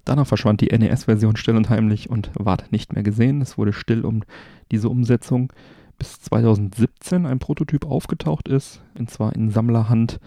Danach 0.07 0.25
verschwand 0.25 0.61
die 0.61 0.69
NES-Version 0.69 1.35
still 1.35 1.57
und 1.57 1.69
heimlich 1.69 2.09
und 2.09 2.31
ward 2.33 2.71
nicht 2.71 2.93
mehr 2.93 3.03
gesehen. 3.03 3.41
Es 3.41 3.57
wurde 3.57 3.73
still 3.73 4.05
um 4.05 4.23
diese 4.71 4.87
Umsetzung, 4.87 5.51
bis 5.97 6.21
2017 6.21 7.25
ein 7.25 7.39
Prototyp 7.39 7.85
aufgetaucht 7.85 8.47
ist, 8.47 8.81
und 8.97 9.11
zwar 9.11 9.35
in 9.35 9.49
Sammlerhand. 9.51 10.21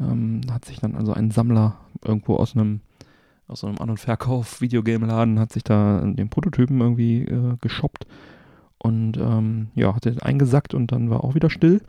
Ähm, 0.00 0.40
hat 0.50 0.64
sich 0.64 0.80
dann 0.80 0.94
also 0.94 1.12
ein 1.12 1.30
Sammler 1.30 1.76
irgendwo 2.02 2.36
aus 2.36 2.56
einem 2.56 2.80
aus 3.48 3.64
einem 3.64 3.76
An- 3.78 3.90
und 3.90 4.00
Verkauf-Videogame-Laden 4.00 5.38
hat 5.38 5.52
sich 5.52 5.64
da 5.64 6.00
den 6.00 6.30
Prototypen 6.30 6.80
irgendwie 6.80 7.22
äh, 7.22 7.56
geshoppt 7.60 8.06
und 8.78 9.18
ähm, 9.18 9.68
ja, 9.74 9.94
hat 9.94 10.06
den 10.06 10.20
eingesackt 10.20 10.72
und 10.72 10.92
dann 10.92 11.10
war 11.10 11.22
auch 11.22 11.34
wieder 11.34 11.50
still. 11.50 11.82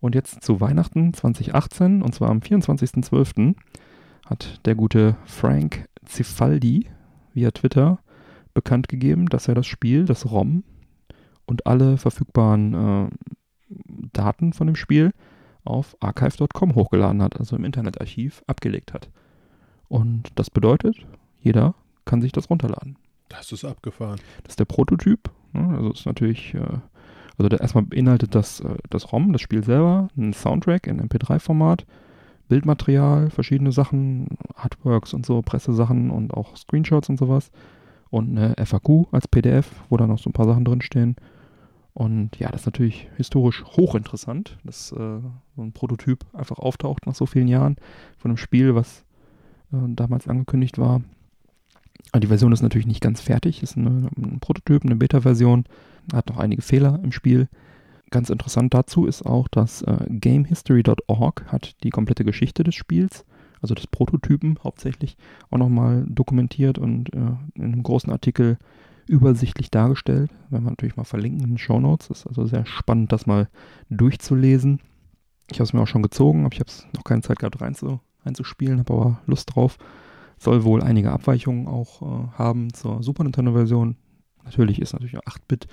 Und 0.00 0.14
jetzt 0.14 0.44
zu 0.44 0.60
Weihnachten 0.60 1.12
2018, 1.12 2.02
und 2.02 2.14
zwar 2.14 2.30
am 2.30 2.38
24.12., 2.38 3.54
hat 4.26 4.60
der 4.64 4.74
gute 4.74 5.16
Frank 5.24 5.88
Cifaldi 6.08 6.88
via 7.34 7.50
Twitter 7.50 7.98
bekannt 8.54 8.88
gegeben, 8.88 9.26
dass 9.26 9.48
er 9.48 9.54
das 9.54 9.66
Spiel, 9.66 10.04
das 10.04 10.30
ROM 10.30 10.64
und 11.46 11.66
alle 11.66 11.96
verfügbaren 11.98 12.74
äh, 12.74 13.08
Daten 14.12 14.52
von 14.52 14.66
dem 14.66 14.76
Spiel 14.76 15.12
auf 15.64 15.96
archive.com 16.00 16.74
hochgeladen 16.74 17.22
hat, 17.22 17.38
also 17.38 17.56
im 17.56 17.64
Internetarchiv 17.64 18.42
abgelegt 18.46 18.92
hat. 18.92 19.10
Und 19.88 20.30
das 20.34 20.50
bedeutet, 20.50 21.06
jeder 21.40 21.74
kann 22.04 22.22
sich 22.22 22.32
das 22.32 22.48
runterladen. 22.50 22.96
Das 23.28 23.52
ist 23.52 23.64
abgefahren. 23.64 24.18
Das 24.42 24.52
ist 24.52 24.60
der 24.60 24.64
Prototyp. 24.64 25.30
Ne? 25.52 25.76
Also 25.76 25.92
ist 25.92 26.06
natürlich 26.06 26.54
äh, 26.54 26.78
Also 27.36 27.56
erstmal 27.56 27.84
beinhaltet 27.84 28.34
das, 28.34 28.60
äh, 28.60 28.76
das 28.90 29.12
ROM, 29.12 29.32
das 29.32 29.42
Spiel 29.42 29.62
selber, 29.62 30.08
ein 30.16 30.32
Soundtrack 30.32 30.86
in 30.86 31.00
MP3-Format, 31.00 31.86
Bildmaterial, 32.48 33.30
verschiedene 33.30 33.72
Sachen, 33.72 34.28
Artworks 34.54 35.14
und 35.14 35.26
so, 35.26 35.42
Pressesachen 35.42 36.10
und 36.10 36.34
auch 36.34 36.56
Screenshots 36.56 37.08
und 37.08 37.18
sowas. 37.18 37.50
Und 38.10 38.38
eine 38.38 38.54
FAQ 38.64 39.06
als 39.12 39.28
PDF, 39.28 39.70
wo 39.90 39.96
da 39.96 40.06
noch 40.06 40.18
so 40.18 40.30
ein 40.30 40.32
paar 40.32 40.46
Sachen 40.46 40.64
drinstehen. 40.64 41.16
Und 41.94 42.38
ja, 42.38 42.50
das 42.50 42.62
ist 42.62 42.66
natürlich 42.66 43.08
historisch 43.16 43.64
hochinteressant, 43.64 44.56
dass 44.64 44.92
äh, 44.92 44.96
so 45.56 45.62
ein 45.62 45.72
Prototyp 45.72 46.24
einfach 46.32 46.58
auftaucht 46.58 47.06
nach 47.06 47.14
so 47.14 47.26
vielen 47.26 47.48
Jahren 47.48 47.76
von 48.18 48.30
einem 48.30 48.38
Spiel, 48.38 48.74
was 48.74 49.04
äh, 49.72 49.76
damals 49.88 50.28
angekündigt 50.28 50.78
war. 50.78 51.02
Aber 52.12 52.20
die 52.20 52.28
Version 52.28 52.52
ist 52.52 52.62
natürlich 52.62 52.86
nicht 52.86 53.02
ganz 53.02 53.20
fertig, 53.20 53.62
ist 53.62 53.76
eine, 53.76 54.08
ein 54.16 54.38
Prototyp, 54.40 54.84
eine 54.84 54.96
Beta-Version, 54.96 55.64
hat 56.12 56.28
noch 56.28 56.38
einige 56.38 56.62
Fehler 56.62 57.00
im 57.02 57.12
Spiel. 57.12 57.48
Ganz 58.10 58.30
interessant 58.30 58.72
dazu 58.72 59.06
ist 59.06 59.26
auch, 59.26 59.48
dass 59.48 59.82
äh, 59.82 60.06
gamehistory.org 60.08 61.44
hat 61.48 61.82
die 61.82 61.90
komplette 61.90 62.24
Geschichte 62.24 62.64
des 62.64 62.74
Spiels, 62.74 63.24
also 63.60 63.74
des 63.74 63.86
Prototypen 63.86 64.58
hauptsächlich, 64.64 65.16
auch 65.50 65.58
nochmal 65.58 66.06
dokumentiert 66.08 66.78
und 66.78 67.12
äh, 67.12 67.18
in 67.54 67.64
einem 67.64 67.82
großen 67.82 68.10
Artikel 68.10 68.58
übersichtlich 69.06 69.70
dargestellt. 69.70 70.30
Wenn 70.50 70.64
wir 70.64 70.70
natürlich 70.70 70.96
mal 70.96 71.04
verlinken 71.04 71.42
in 71.42 71.50
den 71.50 71.58
Show 71.58 71.80
Notes. 71.80 72.10
Ist 72.10 72.26
also 72.26 72.46
sehr 72.46 72.66
spannend, 72.66 73.12
das 73.12 73.26
mal 73.26 73.48
durchzulesen. 73.90 74.80
Ich 75.50 75.58
habe 75.58 75.64
es 75.64 75.72
mir 75.72 75.80
auch 75.80 75.86
schon 75.86 76.02
gezogen, 76.02 76.44
aber 76.44 76.52
ich 76.52 76.60
habe 76.60 76.68
es 76.68 76.86
noch 76.94 77.04
keine 77.04 77.22
Zeit 77.22 77.38
gehabt 77.38 77.60
reinzu, 77.60 78.00
reinzuspielen, 78.24 78.78
habe 78.78 78.92
aber 78.92 79.20
Lust 79.26 79.54
drauf. 79.54 79.78
Soll 80.38 80.62
wohl 80.62 80.82
einige 80.82 81.10
Abweichungen 81.10 81.66
auch 81.66 82.02
äh, 82.02 82.28
haben 82.38 82.72
zur 82.72 83.02
Super 83.02 83.24
Nintendo-Version. 83.24 83.96
Natürlich 84.44 84.80
ist 84.80 84.92
natürlich 84.92 85.16
8-Bit, 85.16 85.66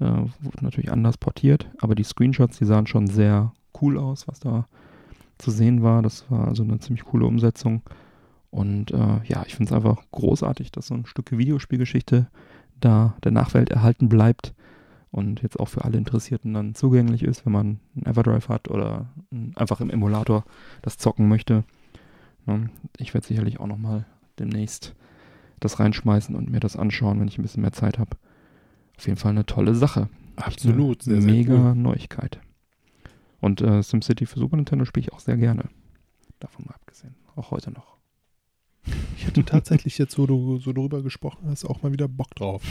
äh, 0.00 0.04
wurde 0.04 0.62
natürlich 0.62 0.92
anders 0.92 1.18
portiert, 1.18 1.70
aber 1.80 1.94
die 1.94 2.04
Screenshots, 2.04 2.58
die 2.58 2.64
sahen 2.64 2.86
schon 2.86 3.06
sehr 3.06 3.52
cool 3.80 3.98
aus, 3.98 4.28
was 4.28 4.40
da 4.40 4.66
zu 5.38 5.50
sehen 5.50 5.82
war. 5.82 6.02
Das 6.02 6.30
war 6.30 6.48
also 6.48 6.62
eine 6.62 6.78
ziemlich 6.78 7.04
coole 7.04 7.26
Umsetzung. 7.26 7.82
Und 8.50 8.92
äh, 8.92 9.20
ja, 9.24 9.44
ich 9.46 9.54
finde 9.56 9.70
es 9.70 9.72
einfach 9.72 10.02
großartig, 10.12 10.70
dass 10.70 10.86
so 10.86 10.94
ein 10.94 11.06
Stück 11.06 11.36
Videospielgeschichte 11.36 12.28
da 12.80 13.14
der 13.24 13.32
Nachwelt 13.32 13.70
erhalten 13.70 14.08
bleibt 14.08 14.54
und 15.10 15.42
jetzt 15.42 15.58
auch 15.58 15.68
für 15.68 15.84
alle 15.84 15.98
Interessierten 15.98 16.54
dann 16.54 16.74
zugänglich 16.74 17.22
ist, 17.22 17.46
wenn 17.46 17.52
man 17.52 17.80
einen 17.96 18.06
Everdrive 18.06 18.48
hat 18.48 18.68
oder 18.68 19.06
einfach 19.54 19.80
im 19.80 19.90
Emulator 19.90 20.44
das 20.82 20.98
zocken 20.98 21.28
möchte. 21.28 21.64
Ich 22.98 23.14
werde 23.14 23.26
sicherlich 23.26 23.58
auch 23.60 23.66
nochmal 23.66 24.06
demnächst 24.38 24.94
das 25.60 25.80
reinschmeißen 25.80 26.34
und 26.34 26.50
mir 26.50 26.60
das 26.60 26.76
anschauen, 26.76 27.20
wenn 27.20 27.28
ich 27.28 27.38
ein 27.38 27.42
bisschen 27.42 27.62
mehr 27.62 27.72
Zeit 27.72 27.98
habe. 27.98 28.16
Auf 28.96 29.06
jeden 29.06 29.18
Fall 29.18 29.30
eine 29.30 29.46
tolle 29.46 29.74
Sache. 29.74 30.08
Absolut. 30.36 31.02
Sehr, 31.02 31.20
sehr 31.20 31.30
mega 31.30 31.54
cool. 31.54 31.74
Neuigkeit. 31.74 32.40
Und 33.40 33.60
äh, 33.60 33.82
SimCity 33.82 34.26
für 34.26 34.38
Super 34.38 34.56
Nintendo 34.56 34.84
spiele 34.84 35.06
ich 35.06 35.12
auch 35.12 35.20
sehr 35.20 35.36
gerne. 35.36 35.64
Davon 36.40 36.64
mal 36.66 36.74
abgesehen. 36.74 37.14
Auch 37.36 37.50
heute 37.50 37.70
noch. 37.70 37.96
Ich 39.16 39.26
hatte 39.26 39.44
tatsächlich 39.44 39.98
jetzt, 39.98 40.18
wo 40.18 40.26
du 40.26 40.58
so 40.58 40.72
drüber 40.72 41.02
gesprochen 41.02 41.48
hast, 41.48 41.64
auch 41.64 41.82
mal 41.82 41.92
wieder 41.92 42.08
Bock 42.08 42.34
drauf. 42.34 42.62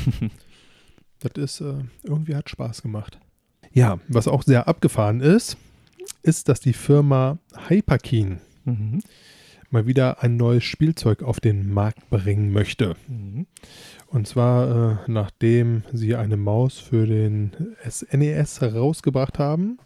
das 1.20 1.32
ist, 1.36 1.62
äh, 1.62 1.84
irgendwie 2.04 2.36
hat 2.36 2.50
Spaß 2.50 2.82
gemacht. 2.82 3.20
Ja, 3.72 4.00
was 4.08 4.28
auch 4.28 4.44
sehr 4.44 4.68
abgefahren 4.68 5.22
ist, 5.22 5.58
ist, 6.22 6.50
dass 6.50 6.60
die 6.60 6.74
Firma 6.74 7.40
Hyperkeen 7.68 8.40
mhm. 8.66 9.02
Mal 9.74 9.88
wieder 9.88 10.24
ein 10.24 10.38
neues 10.38 10.64
Spielzeug 10.64 11.24
auf 11.24 11.40
den 11.40 11.74
Markt 11.74 12.10
bringen 12.10 12.54
möchte. 12.54 12.96
Mhm. 13.08 13.48
Und 14.08 14.28
zwar, 14.28 15.02
äh, 15.08 15.12
nachdem 15.12 15.84
sie 15.92 16.16
eine 16.16 16.38
Maus 16.38 16.78
für 16.78 17.08
den 17.08 17.52
SNES 17.90 18.62
herausgebracht 18.62 19.40
haben, 19.40 19.80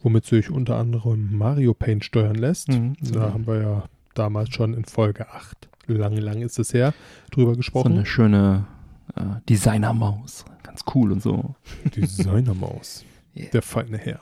womit 0.00 0.24
sich 0.24 0.50
unter 0.50 0.76
anderem 0.76 1.36
Mario 1.36 1.74
Paint 1.74 2.04
steuern 2.04 2.36
lässt. 2.36 2.68
Mhm. 2.68 2.94
Da 3.12 3.32
haben 3.32 3.46
wir 3.46 3.60
ja 3.60 3.84
damals 4.14 4.54
schon 4.54 4.74
in 4.74 4.84
Folge 4.84 5.28
8, 5.28 5.68
lange, 5.88 6.20
lange 6.20 6.44
ist 6.44 6.58
es 6.60 6.72
her, 6.72 6.94
drüber 7.32 7.56
gesprochen. 7.56 7.92
So 7.92 7.98
eine 7.98 8.06
schöne 8.06 8.66
äh, 9.16 9.22
Designermaus. 9.48 10.44
Ganz 10.62 10.82
cool 10.94 11.10
und 11.10 11.20
so. 11.20 11.56
Designermaus. 11.96 13.04
yeah. 13.36 13.50
Der 13.50 13.62
feine 13.62 13.98
Herr. 13.98 14.20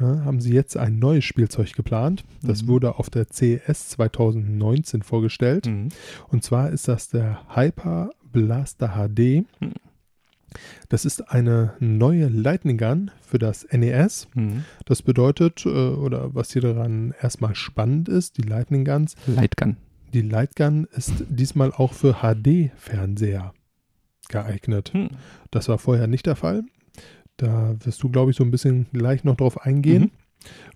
Ja, 0.00 0.24
haben 0.24 0.40
sie 0.40 0.52
jetzt 0.52 0.76
ein 0.76 0.98
neues 0.98 1.24
Spielzeug 1.24 1.72
geplant. 1.72 2.24
Das 2.42 2.62
mhm. 2.62 2.68
wurde 2.68 2.98
auf 2.98 3.08
der 3.08 3.28
CES 3.32 3.88
2019 3.90 5.02
vorgestellt. 5.02 5.66
Mhm. 5.66 5.88
Und 6.28 6.44
zwar 6.44 6.70
ist 6.70 6.88
das 6.88 7.08
der 7.08 7.40
Hyper 7.54 8.10
Blaster 8.32 8.94
HD. 8.94 9.46
Mhm. 9.60 9.72
Das 10.88 11.04
ist 11.04 11.30
eine 11.30 11.74
neue 11.80 12.28
Lightning 12.28 12.78
Gun 12.78 13.10
für 13.20 13.38
das 13.38 13.66
NES. 13.70 14.28
Mhm. 14.34 14.64
Das 14.84 15.02
bedeutet, 15.02 15.64
äh, 15.66 15.68
oder 15.68 16.34
was 16.34 16.52
hier 16.52 16.62
daran 16.62 17.14
erstmal 17.20 17.54
spannend 17.54 18.08
ist, 18.08 18.38
die 18.38 18.42
Lightning 18.42 18.84
Guns. 18.84 19.14
Lightgun. 19.26 19.76
Die 20.12 20.22
Lightgun 20.22 20.86
ist 20.92 21.24
diesmal 21.28 21.72
auch 21.72 21.92
für 21.92 22.18
HD-Fernseher 22.20 23.52
geeignet. 24.28 24.92
Mhm. 24.94 25.08
Das 25.50 25.68
war 25.68 25.78
vorher 25.78 26.06
nicht 26.06 26.26
der 26.26 26.36
Fall. 26.36 26.64
Da 27.36 27.74
wirst 27.84 28.02
du, 28.02 28.08
glaube 28.08 28.30
ich, 28.30 28.36
so 28.36 28.44
ein 28.44 28.50
bisschen 28.50 28.86
gleich 28.92 29.24
noch 29.24 29.36
drauf 29.36 29.60
eingehen, 29.60 30.02
mhm. 30.02 30.10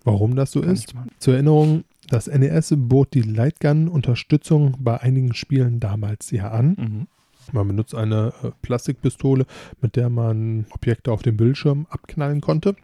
warum 0.05 0.37
das 0.37 0.53
so 0.53 0.61
Kann 0.61 0.73
ist. 0.73 0.95
Zur 1.19 1.35
Erinnerung, 1.35 1.85
das 2.09 2.27
NES 2.27 2.75
bot 2.77 3.15
die 3.15 3.23
Lightgun 3.23 3.89
Unterstützung 3.89 4.77
bei 4.81 5.01
einigen 5.01 5.35
Spielen 5.35 5.81
damals 5.81 6.31
ja 6.31 6.51
an. 6.51 6.77
Mhm. 6.79 7.07
Man 7.53 7.69
benutzt 7.69 7.95
eine 7.95 8.33
äh, 8.43 8.51
Plastikpistole, 8.63 9.47
mit 9.81 9.97
der 9.97 10.09
man 10.11 10.67
Objekte 10.71 11.13
auf 11.13 11.23
dem 11.23 11.37
Bildschirm 11.37 11.87
abknallen 11.91 12.41
konnte. 12.41 12.77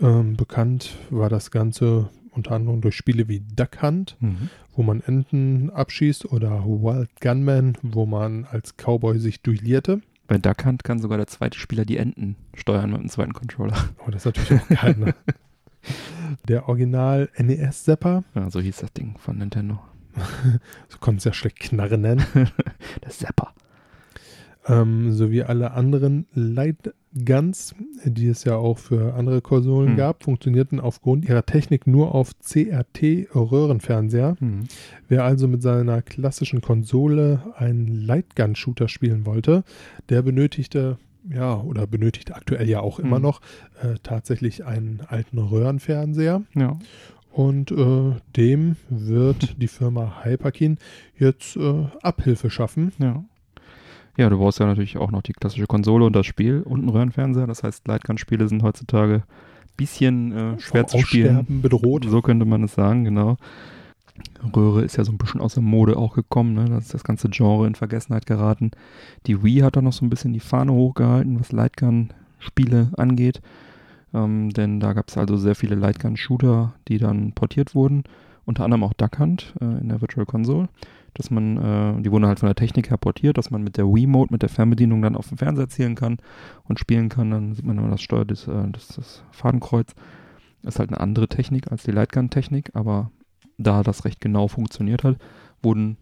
Ähm, 0.00 0.36
bekannt 0.36 0.96
war 1.10 1.30
das 1.30 1.50
Ganze 1.50 2.10
unter 2.30 2.52
anderem 2.52 2.80
durch 2.80 2.94
Spiele 2.94 3.28
wie 3.28 3.40
Duck 3.40 3.82
Hunt, 3.82 4.16
mhm. 4.20 4.50
wo 4.74 4.82
man 4.82 5.00
Enten 5.00 5.70
abschießt, 5.70 6.32
oder 6.32 6.64
Wild 6.64 7.08
Gunman, 7.20 7.78
wo 7.82 8.06
man 8.06 8.44
als 8.44 8.76
Cowboy 8.76 9.18
sich 9.18 9.40
duellierte. 9.40 10.02
Bei 10.26 10.38
Duck 10.38 10.64
Hunt 10.64 10.84
kann 10.84 10.98
sogar 10.98 11.18
der 11.18 11.26
zweite 11.26 11.58
Spieler 11.58 11.84
die 11.84 11.98
Enten 11.98 12.36
steuern 12.54 12.90
mit 12.90 13.00
dem 13.00 13.08
zweiten 13.08 13.32
Controller. 13.32 13.76
Oh, 14.06 14.10
das 14.10 14.26
ist 14.26 14.36
natürlich 14.36 14.62
auch 14.62 14.68
geil, 14.68 14.96
ne? 14.98 15.14
Der 16.48 16.68
Original 16.68 17.28
NES-Zapper. 17.38 18.24
Ja, 18.34 18.50
so 18.50 18.60
hieß 18.60 18.78
das 18.78 18.92
Ding 18.92 19.16
von 19.18 19.38
Nintendo. 19.38 19.78
so 20.88 20.98
konnte 20.98 21.18
es 21.18 21.24
ja 21.24 21.32
schlecht 21.32 21.60
Knarre 21.60 21.96
nennen. 21.96 22.26
der 22.34 23.10
Zapper 23.10 23.54
ähm, 24.68 25.12
sowie 25.12 25.42
alle 25.42 25.72
anderen 25.72 26.26
Lightguns, 27.16 27.74
die 28.04 28.28
es 28.28 28.44
ja 28.44 28.56
auch 28.56 28.78
für 28.78 29.14
andere 29.14 29.40
Konsolen 29.40 29.90
hm. 29.90 29.96
gab, 29.96 30.24
funktionierten 30.24 30.80
aufgrund 30.80 31.28
ihrer 31.28 31.46
Technik 31.46 31.86
nur 31.86 32.14
auf 32.14 32.32
CRT-Röhrenfernseher. 32.40 34.36
Hm. 34.38 34.64
Wer 35.08 35.24
also 35.24 35.48
mit 35.48 35.62
seiner 35.62 36.02
klassischen 36.02 36.60
Konsole 36.60 37.40
einen 37.56 37.88
Lightgun-Shooter 37.88 38.88
spielen 38.88 39.26
wollte, 39.26 39.64
der 40.08 40.22
benötigte 40.22 40.98
ja, 41.28 41.60
oder 41.60 41.88
benötigt 41.88 42.32
aktuell 42.32 42.68
ja 42.68 42.80
auch 42.80 43.00
immer 43.00 43.16
hm. 43.16 43.22
noch 43.22 43.40
äh, 43.82 43.96
tatsächlich 44.02 44.64
einen 44.64 45.02
alten 45.08 45.38
Röhrenfernseher. 45.38 46.42
Ja. 46.54 46.78
Und 47.32 47.72
äh, 47.72 48.12
dem 48.36 48.76
wird 48.88 49.56
die 49.60 49.68
Firma 49.68 50.22
Hyperkin 50.22 50.78
jetzt 51.18 51.56
äh, 51.56 51.86
Abhilfe 52.02 52.48
schaffen. 52.48 52.92
Ja. 52.98 53.24
Ja, 54.16 54.30
du 54.30 54.38
brauchst 54.38 54.58
ja 54.58 54.66
natürlich 54.66 54.96
auch 54.96 55.10
noch 55.10 55.22
die 55.22 55.32
klassische 55.32 55.66
Konsole 55.66 56.04
und 56.06 56.16
das 56.16 56.26
Spiel 56.26 56.62
und 56.62 56.80
einen 56.80 56.88
Röhrenfernseher. 56.88 57.46
Das 57.46 57.62
heißt, 57.62 57.86
Lightgun-Spiele 57.86 58.48
sind 58.48 58.62
heutzutage 58.62 59.14
ein 59.14 59.76
bisschen 59.76 60.32
äh, 60.32 60.60
schwer 60.60 60.86
zu 60.86 60.98
spielen. 60.98 61.62
bedroht. 61.62 62.06
So 62.08 62.22
könnte 62.22 62.46
man 62.46 62.64
es 62.64 62.74
sagen, 62.74 63.04
genau. 63.04 63.36
Röhre 64.54 64.82
ist 64.82 64.96
ja 64.96 65.04
so 65.04 65.12
ein 65.12 65.18
bisschen 65.18 65.42
aus 65.42 65.54
der 65.54 65.62
Mode 65.62 65.98
auch 65.98 66.14
gekommen. 66.14 66.54
Ne? 66.54 66.64
Da 66.66 66.78
ist 66.78 66.94
das 66.94 67.04
ganze 67.04 67.28
Genre 67.28 67.66
in 67.66 67.74
Vergessenheit 67.74 68.24
geraten. 68.24 68.70
Die 69.26 69.42
Wii 69.42 69.60
hat 69.60 69.76
da 69.76 69.82
noch 69.82 69.92
so 69.92 70.04
ein 70.04 70.10
bisschen 70.10 70.32
die 70.32 70.40
Fahne 70.40 70.72
hochgehalten, 70.72 71.38
was 71.38 71.52
Lightgun-Spiele 71.52 72.92
angeht. 72.96 73.42
Ähm, 74.14 74.50
denn 74.50 74.80
da 74.80 74.94
gab 74.94 75.08
es 75.08 75.18
also 75.18 75.36
sehr 75.36 75.54
viele 75.54 75.74
Lightgun-Shooter, 75.74 76.72
die 76.88 76.96
dann 76.96 77.32
portiert 77.32 77.74
wurden. 77.74 78.04
Unter 78.46 78.64
anderem 78.64 78.84
auch 78.84 78.94
Duck 78.94 79.18
Hunt 79.18 79.54
äh, 79.60 79.64
in 79.64 79.88
der 79.88 80.00
Virtual 80.00 80.24
Console 80.24 80.68
dass 81.18 81.30
man, 81.30 81.56
äh, 81.56 82.02
die 82.02 82.10
wurden 82.10 82.26
halt 82.26 82.40
von 82.40 82.48
der 82.48 82.54
Technik 82.54 82.90
her 82.90 82.98
portiert, 82.98 83.38
dass 83.38 83.50
man 83.50 83.62
mit 83.62 83.76
der 83.76 83.86
Wii-Mode, 83.86 84.32
mit 84.32 84.42
der 84.42 84.48
Fernbedienung 84.48 85.02
dann 85.02 85.16
auf 85.16 85.28
dem 85.28 85.38
Fernseher 85.38 85.68
zielen 85.68 85.94
kann 85.94 86.18
und 86.64 86.78
spielen 86.78 87.08
kann. 87.08 87.30
Dann 87.30 87.54
sieht 87.54 87.64
man 87.64 87.78
immer 87.78 87.90
das 87.90 88.02
Steuer, 88.02 88.24
das, 88.24 88.46
äh, 88.46 88.68
das, 88.70 88.88
das 88.88 89.22
Fadenkreuz. 89.30 89.94
Das 90.62 90.74
ist 90.74 90.78
halt 90.78 90.90
eine 90.90 91.00
andere 91.00 91.28
Technik 91.28 91.70
als 91.70 91.84
die 91.84 91.92
Lightgun-Technik, 91.92 92.70
aber 92.74 93.10
da 93.58 93.82
das 93.82 94.04
recht 94.04 94.20
genau 94.20 94.48
funktioniert 94.48 95.04
hat, 95.04 95.16
wurden 95.62 95.96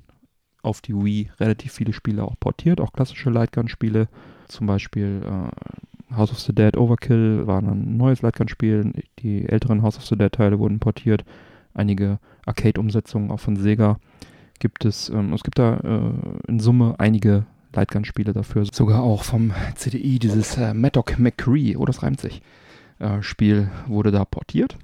auf 0.63 0.81
die 0.81 0.95
Wii 0.95 1.31
relativ 1.39 1.73
viele 1.73 1.93
Spiele 1.93 2.25
auch 2.25 2.35
portiert, 2.41 2.81
auch 2.81 2.93
klassische 2.93 3.31
Lightgun-Spiele, 3.31 4.09
zum 4.49 4.67
Beispiel 4.67 5.23
äh, 5.25 6.17
House 6.17 6.33
of 6.33 6.41
the 6.41 6.55
Dead 6.55 6.77
Overkill 6.77 7.47
war 7.47 7.61
ein 7.61 7.97
neues 7.97 8.23
Lightgun-Spiel, 8.23 8.93
die 9.19 9.49
älteren 9.49 9.83
House 9.83 9.97
of 9.97 10.07
the 10.07 10.17
Dead-Teile 10.17 10.59
wurden 10.59 10.81
portiert, 10.81 11.25
einige 11.75 12.19
Arcade-Umsetzungen 12.47 13.31
auch 13.31 13.41
von 13.41 13.57
Sega 13.57 13.99
gibt 14.59 14.85
es, 14.85 15.09
ähm, 15.09 15.33
es 15.33 15.43
gibt 15.43 15.59
da 15.59 15.77
äh, 15.77 16.49
in 16.49 16.61
Summe 16.61 16.95
einige 16.99 17.47
Lightgun-Spiele 17.75 18.33
dafür. 18.33 18.65
Sogar 18.71 19.03
auch 19.03 19.25
vom 19.25 19.53
CDI 19.75 20.19
dieses 20.19 20.57
äh, 20.57 20.75
Maddock 20.75 21.19
McCree, 21.19 21.77
oh, 21.77 21.85
das 21.85 22.03
reimt 22.03 22.21
sich, 22.21 22.43
äh, 22.99 23.23
Spiel 23.23 23.71
wurde 23.87 24.11
da 24.11 24.25
portiert. 24.25 24.77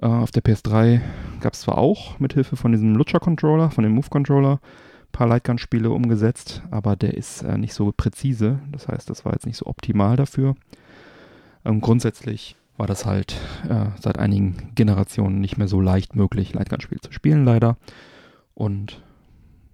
Äh, 0.00 0.06
auf 0.06 0.30
der 0.30 0.44
PS3 0.44 1.00
gab 1.40 1.54
es 1.54 1.60
zwar 1.60 1.78
auch 1.78 2.18
mit 2.18 2.34
Hilfe 2.34 2.56
von 2.56 2.72
diesem 2.72 2.94
Lutscher-Controller, 2.94 3.70
von 3.70 3.84
dem 3.84 3.94
Move-Controller, 3.94 4.60
ein 4.60 5.12
paar 5.12 5.26
Lightgun-Spiele 5.26 5.90
umgesetzt, 5.90 6.62
aber 6.70 6.96
der 6.96 7.14
ist 7.14 7.42
äh, 7.42 7.56
nicht 7.56 7.74
so 7.74 7.92
präzise. 7.96 8.58
Das 8.72 8.88
heißt, 8.88 9.08
das 9.08 9.24
war 9.24 9.32
jetzt 9.32 9.46
nicht 9.46 9.56
so 9.56 9.66
optimal 9.66 10.16
dafür. 10.16 10.54
Ähm, 11.64 11.80
grundsätzlich 11.80 12.56
war 12.76 12.86
das 12.86 13.06
halt 13.06 13.36
äh, 13.68 13.86
seit 14.00 14.18
einigen 14.18 14.70
Generationen 14.74 15.40
nicht 15.40 15.56
mehr 15.56 15.68
so 15.68 15.80
leicht 15.80 16.14
möglich, 16.14 16.52
Lightgun-Spiele 16.52 17.00
zu 17.00 17.12
spielen, 17.12 17.44
leider. 17.44 17.76
Und 18.56 19.02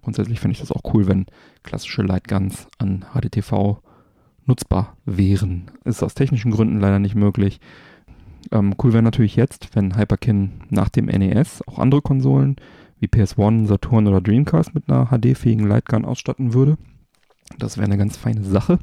grundsätzlich 0.03 0.41
finde 0.41 0.53
ich 0.55 0.61
das 0.61 0.73
auch 0.73 0.83
cool, 0.93 1.07
wenn 1.07 1.27
klassische 1.63 2.03
Lightguns 2.03 2.67
an 2.79 3.05
HDTV 3.15 3.81
nutzbar 4.45 4.97
wären. 5.05 5.71
Ist 5.85 6.03
aus 6.03 6.15
technischen 6.15 6.51
Gründen 6.51 6.81
leider 6.81 6.99
nicht 6.99 7.15
möglich. 7.15 7.61
Ähm, 8.51 8.75
cool 8.83 8.93
wäre 8.93 9.05
natürlich 9.05 9.37
jetzt, 9.37 9.75
wenn 9.77 9.97
Hyperkin 9.97 10.65
nach 10.69 10.89
dem 10.89 11.07
NES 11.07 11.63
auch 11.69 11.79
andere 11.79 12.03
Konsolen 12.03 12.57
wie 12.99 13.07
PS1, 13.07 13.67
Saturn 13.67 14.09
oder 14.09 14.21
Dreamcast 14.21 14.75
mit 14.75 14.91
einer 14.91 15.07
HD-fähigen 15.07 15.67
Lightgun 15.67 16.05
ausstatten 16.05 16.53
würde. 16.53 16.77
Das 17.59 17.77
wäre 17.77 17.87
eine 17.87 17.99
ganz 17.99 18.17
feine 18.17 18.43
Sache. 18.43 18.81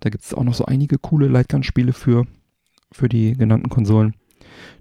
Da 0.00 0.10
gibt 0.10 0.24
es 0.24 0.34
auch 0.34 0.42
noch 0.42 0.54
so 0.54 0.64
einige 0.64 0.98
coole 0.98 1.28
Lightgun-Spiele 1.28 1.92
für, 1.92 2.26
für 2.90 3.08
die 3.08 3.34
genannten 3.34 3.68
Konsolen. 3.68 4.14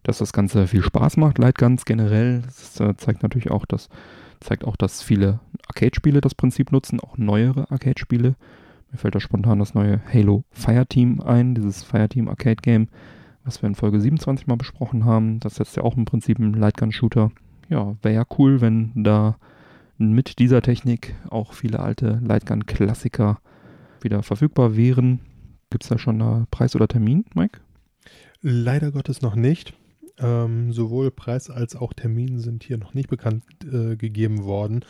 Dass 0.01 0.17
das 0.17 0.33
Ganze 0.33 0.65
viel 0.65 0.81
Spaß 0.81 1.17
macht, 1.17 1.37
Lightguns 1.37 1.85
generell, 1.85 2.41
das 2.41 2.79
äh, 2.79 2.95
zeigt 2.97 3.21
natürlich 3.21 3.51
auch, 3.51 3.65
dass 3.67 3.87
zeigt 4.41 4.65
auch, 4.65 4.75
dass 4.75 5.01
viele 5.01 5.39
Arcade-Spiele 5.67 6.21
das 6.21 6.35
Prinzip 6.35 6.71
nutzen, 6.71 6.99
auch 6.99 7.17
neuere 7.17 7.71
Arcade-Spiele. 7.71 8.35
Mir 8.91 8.97
fällt 8.97 9.15
da 9.15 9.19
spontan 9.19 9.59
das 9.59 9.73
neue 9.73 10.01
Halo 10.13 10.43
Fireteam 10.51 11.21
ein, 11.21 11.55
dieses 11.55 11.83
Fireteam 11.83 12.27
Arcade 12.27 12.57
Game, 12.61 12.89
was 13.45 13.61
wir 13.61 13.67
in 13.67 13.75
Folge 13.75 14.01
27 14.01 14.47
mal 14.47 14.57
besprochen 14.57 15.05
haben. 15.05 15.39
Das 15.39 15.59
ist 15.59 15.77
ja 15.77 15.83
auch 15.83 15.95
im 15.95 16.05
Prinzip 16.05 16.39
ein 16.39 16.53
Lightgun-Shooter. 16.53 17.31
Ja, 17.69 17.95
wäre 18.01 18.15
ja 18.15 18.25
cool, 18.37 18.59
wenn 18.59 18.91
da 18.95 19.37
mit 19.97 20.39
dieser 20.39 20.61
Technik 20.61 21.15
auch 21.29 21.53
viele 21.53 21.79
alte 21.79 22.19
Lightgun-Klassiker 22.23 23.39
wieder 24.01 24.23
verfügbar 24.23 24.75
wären. 24.75 25.19
Gibt 25.69 25.83
es 25.83 25.89
da 25.89 25.97
schon 25.97 26.21
einen 26.21 26.47
Preis 26.47 26.75
oder 26.75 26.87
Termin, 26.87 27.23
Mike? 27.33 27.61
Leider 28.41 28.91
Gottes 28.91 29.21
noch 29.21 29.35
nicht. 29.35 29.73
Ähm, 30.21 30.71
sowohl 30.71 31.09
Preis 31.11 31.49
als 31.49 31.75
auch 31.75 31.93
Termin 31.93 32.39
sind 32.39 32.63
hier 32.63 32.77
noch 32.77 32.93
nicht 32.93 33.09
bekannt 33.09 33.43
äh, 33.63 33.95
gegeben 33.95 34.43
worden. 34.43 34.85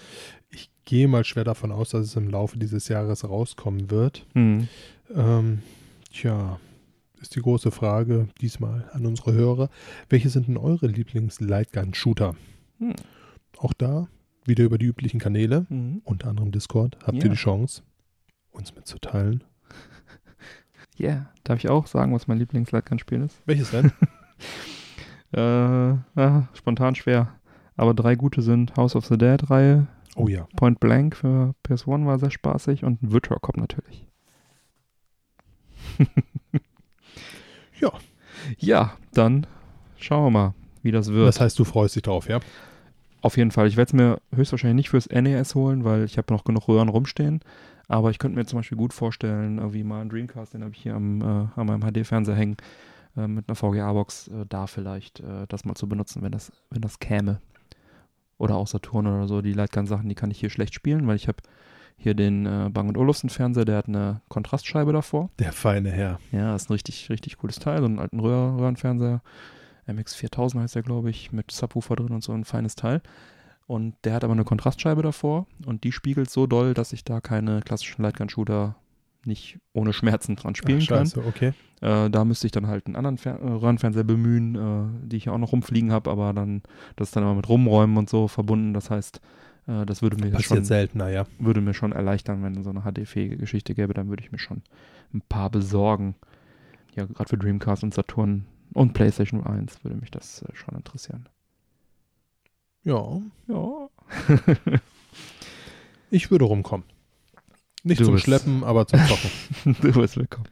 Ich 0.50 0.70
gehe 0.86 1.08
mal 1.08 1.24
schwer 1.24 1.44
davon 1.46 1.72
aus, 1.72 1.89
dass 1.89 2.06
es 2.06 2.15
im 2.15 2.28
Laufe 2.28 2.60
dieses 2.60 2.88
Jahres 2.89 3.24
rauskommen 3.28 3.89
wird. 3.89 4.26
Hm. 4.34 4.67
Ähm, 5.15 5.60
tja, 6.12 6.60
ist 7.22 7.36
die 7.36 7.41
große 7.41 7.72
Frage 7.72 8.28
diesmal 8.41 8.89
an 8.94 9.06
unsere 9.06 9.34
Hörer. 9.34 9.70
Welche 10.10 10.30
sind 10.30 10.48
denn 10.48 10.58
eure 10.58 10.88
Lieblings-Lightgun-Shooter? 10.88 12.36
Hm. 12.80 12.94
Auch 13.58 13.74
da 13.74 14.08
wieder 14.46 14.63
über 14.63 14.78
die 14.80 14.88
üblichen 14.88 15.20
Kanäle, 15.20 15.65
Mhm. 15.70 16.02
unter 16.04 16.28
anderem 16.30 16.52
Discord, 16.52 16.98
habt 17.04 17.17
Ja. 17.20 17.26
ihr 17.26 17.30
die 17.30 17.36
Chance, 17.38 17.84
uns 18.52 18.76
mitzuteilen. 18.76 19.44
Ja, 20.98 21.08
yeah. 21.10 21.34
darf 21.46 21.58
ich 21.60 21.70
auch 21.70 21.88
sagen, 21.88 22.13
was 22.13 22.28
mein 22.28 22.38
Lieblings-Lightgun-Spiel 22.38 23.22
ist? 23.22 23.41
Welches 23.46 23.72
denn? 23.72 23.91
Äh, 25.34 25.39
ah, 25.39 26.48
spontan 26.54 26.96
schwer. 26.96 27.30
Aber 27.78 27.94
drei 27.94 28.15
gute 28.15 28.41
sind 28.41 28.76
House 28.76 28.96
of 28.96 29.06
the 29.06 29.17
Dead-Reihe, 29.17 29.88
oh 30.15 30.28
ja. 30.28 30.48
Point 30.56 30.80
Blank 30.80 31.15
für 31.15 31.56
PS1 31.65 32.06
war 32.06 32.20
sehr 32.20 32.32
spaßig 32.32 32.84
und 32.84 33.00
Virtua 33.02 33.39
Cop 33.39 33.58
natürlich. 33.58 34.08
Ja. 37.82 37.91
Ja, 38.58 38.94
dann 39.13 39.48
schauen 39.98 40.26
wir 40.26 40.32
mal, 40.32 40.54
wie 40.84 40.91
das 40.91 41.12
wird. 41.12 41.28
Das 41.28 41.41
heißt, 41.41 41.58
du 41.60 41.63
freust 41.63 41.96
dich 41.96 42.04
drauf, 42.04 42.30
ja? 42.30 42.39
Auf 43.22 43.38
jeden 43.38 43.52
Fall. 43.52 43.67
Ich 43.67 43.78
werde 43.78 43.89
es 43.89 43.94
mir 43.94 44.22
höchstwahrscheinlich 44.36 44.76
nicht 44.76 44.89
fürs 44.89 45.10
NES 45.10 45.54
holen, 45.54 45.84
weil 45.84 46.06
ich 46.06 46.17
habe 46.17 46.34
noch 46.34 46.44
genug 46.44 46.67
Röhren 46.67 46.89
rumstehen. 46.89 47.41
Aber 47.88 48.10
ich 48.10 48.20
könnte 48.20 48.38
mir 48.38 48.46
zum 48.46 48.60
Beispiel 48.60 48.78
gut 48.78 48.94
vorstellen, 48.94 49.58
irgendwie 49.58 49.84
mal 49.84 50.02
einen 50.02 50.10
Dreamcast, 50.10 50.54
den 50.54 50.63
habe 50.63 50.74
ich 50.74 50.82
hier 50.82 50.96
am, 50.96 51.22
äh, 51.22 51.60
an 51.60 51.67
meinem 51.67 51.82
HD-Fernseher 51.82 52.36
hängen, 52.36 52.58
äh, 53.17 53.28
mit 53.28 53.47
einer 53.47 53.56
VGA-Box, 53.56 54.28
äh, 54.28 54.45
da 54.47 54.67
vielleicht 54.67 55.19
äh, 55.19 55.45
das 55.47 55.65
mal 55.65 55.76
zu 55.76 55.88
benutzen, 55.88 56.21
wenn 56.21 56.32
das, 56.32 56.52
wenn 56.69 56.82
das 56.82 57.00
käme. 57.00 57.41
Oder 58.38 58.56
auch 58.56 58.67
Saturn 58.67 59.08
oder 59.08 59.28
so. 59.28 59.41
Die 59.41 59.54
Lightgun-Sachen, 59.54 60.10
die 60.10 60.15
kann 60.15 60.32
ich 60.32 60.39
hier 60.39 60.50
schlecht 60.50 60.74
spielen, 60.74 61.08
weil 61.08 61.15
ich 61.15 61.28
habe 61.28 61.38
hier 61.97 62.15
den 62.15 62.45
äh, 62.45 62.69
Bang 62.71 62.95
Olufsen 62.95 63.30
Fernseher, 63.30 63.65
der 63.65 63.78
hat 63.78 63.88
eine 63.88 64.21
Kontrastscheibe 64.30 64.91
davor. 64.91 65.30
Der 65.38 65.52
feine 65.52 65.91
Herr. 65.91 66.19
Ja, 66.32 66.56
ist 66.56 66.69
ein 66.69 66.74
richtig, 66.74 67.10
richtig 67.10 67.38
cooles 67.38 67.60
Teil, 67.60 67.80
so 67.80 67.86
einen 67.86 68.00
alten 68.00 68.19
Röhr 68.19 68.58
Röhrenfernseher. 68.58 69.21
MX4000 69.88 70.62
heißt 70.62 70.76
der, 70.76 70.84
glaube 70.84 71.10
ich, 71.10 71.32
mit 71.32 71.52
Subwoofer 71.52 71.95
drin 71.95 72.12
und 72.12 72.24
so 72.24 72.32
ein 72.32 72.45
feines 72.45 72.76
Teil. 72.76 73.02
Und 73.67 73.95
der 74.04 74.13
hat 74.13 74.24
aber 74.24 74.34
eine 74.34 74.43
Kontrastscheibe 74.43 75.02
davor 75.02 75.47
und 75.65 75.84
die 75.84 75.91
spiegelt 75.91 76.30
so 76.30 76.47
doll, 76.47 76.74
dass 76.74 76.93
ich 76.93 77.04
da 77.04 77.21
keine 77.21 77.62
klassischen 77.62 78.02
Lightgun-Shooter 78.02 78.76
nicht 79.25 79.60
ohne 79.73 79.93
Schmerzen 79.93 80.36
dran 80.36 80.55
spielen 80.55 80.79
Ach, 80.84 80.88
kann. 80.88 81.05
scheiße, 81.05 81.23
okay. 81.25 81.53
Äh, 81.81 82.10
da 82.10 82.25
müsste 82.25 82.47
ich 82.47 82.51
dann 82.51 82.67
halt 82.67 82.88
einen 82.88 82.95
anderen 82.95 83.17
Fer 83.17 83.39
äh, 83.39 83.47
Röhrenfernseher 83.47 84.03
bemühen, 84.03 84.55
äh, 84.55 85.07
die 85.07 85.17
ich 85.17 85.25
ja 85.25 85.34
auch 85.34 85.38
noch 85.38 85.51
rumfliegen 85.51 85.91
habe, 85.91 86.10
aber 86.10 86.34
dann, 86.34 86.62
das 86.95 87.10
ist 87.10 87.15
dann 87.15 87.23
immer 87.23 87.36
mit 87.36 87.47
Rumräumen 87.49 87.97
und 87.97 88.10
so 88.10 88.27
verbunden. 88.27 88.73
Das 88.73 88.89
heißt, 88.89 89.21
äh, 89.67 89.86
das 89.86 90.01
würde 90.01 90.17
mir 90.17 90.31
Passiert 90.31 90.43
schon 90.57 90.65
seltener, 90.65 91.10
ja. 91.10 91.25
würde 91.39 91.62
mir 91.62 91.73
schon 91.73 91.91
erleichtern, 91.91 92.43
wenn 92.43 92.55
es 92.57 92.63
so 92.63 92.69
eine 92.71 92.81
HD-fähige 92.81 93.38
Geschichte 93.38 93.75
gäbe, 93.75 93.93
dann 93.93 94.10
würde 94.10 94.23
ich 94.23 94.31
mir 94.31 94.39
schon 94.39 94.62
ein 95.13 95.21
paar 95.21 95.49
besorgen. 95.49 96.15
Ja, 96.95 97.05
gerade 97.05 97.29
für 97.29 97.38
Dreamcast 97.38 97.84
und 97.84 97.93
Saturn 97.93 98.45
und 98.73 98.93
PlayStation 98.93 99.45
1 99.45 99.84
würde 99.84 99.97
mich 99.97 100.12
das 100.12 100.41
äh, 100.43 100.55
schon 100.55 100.75
interessieren. 100.75 101.27
Ja, 102.84 103.21
Ja. 103.47 103.89
ich 106.10 106.31
würde 106.31 106.45
rumkommen. 106.45 106.86
Nicht 107.84 108.00
Du 108.02 108.06
zum 108.06 108.13
bist- 108.13 108.26
Schleppen, 108.26 108.63
aber 108.63 108.86
zum 108.88 109.00
Zocken. 109.08 109.32
du 109.82 109.91
bist 110.00 110.17
willkommen. 110.17 110.48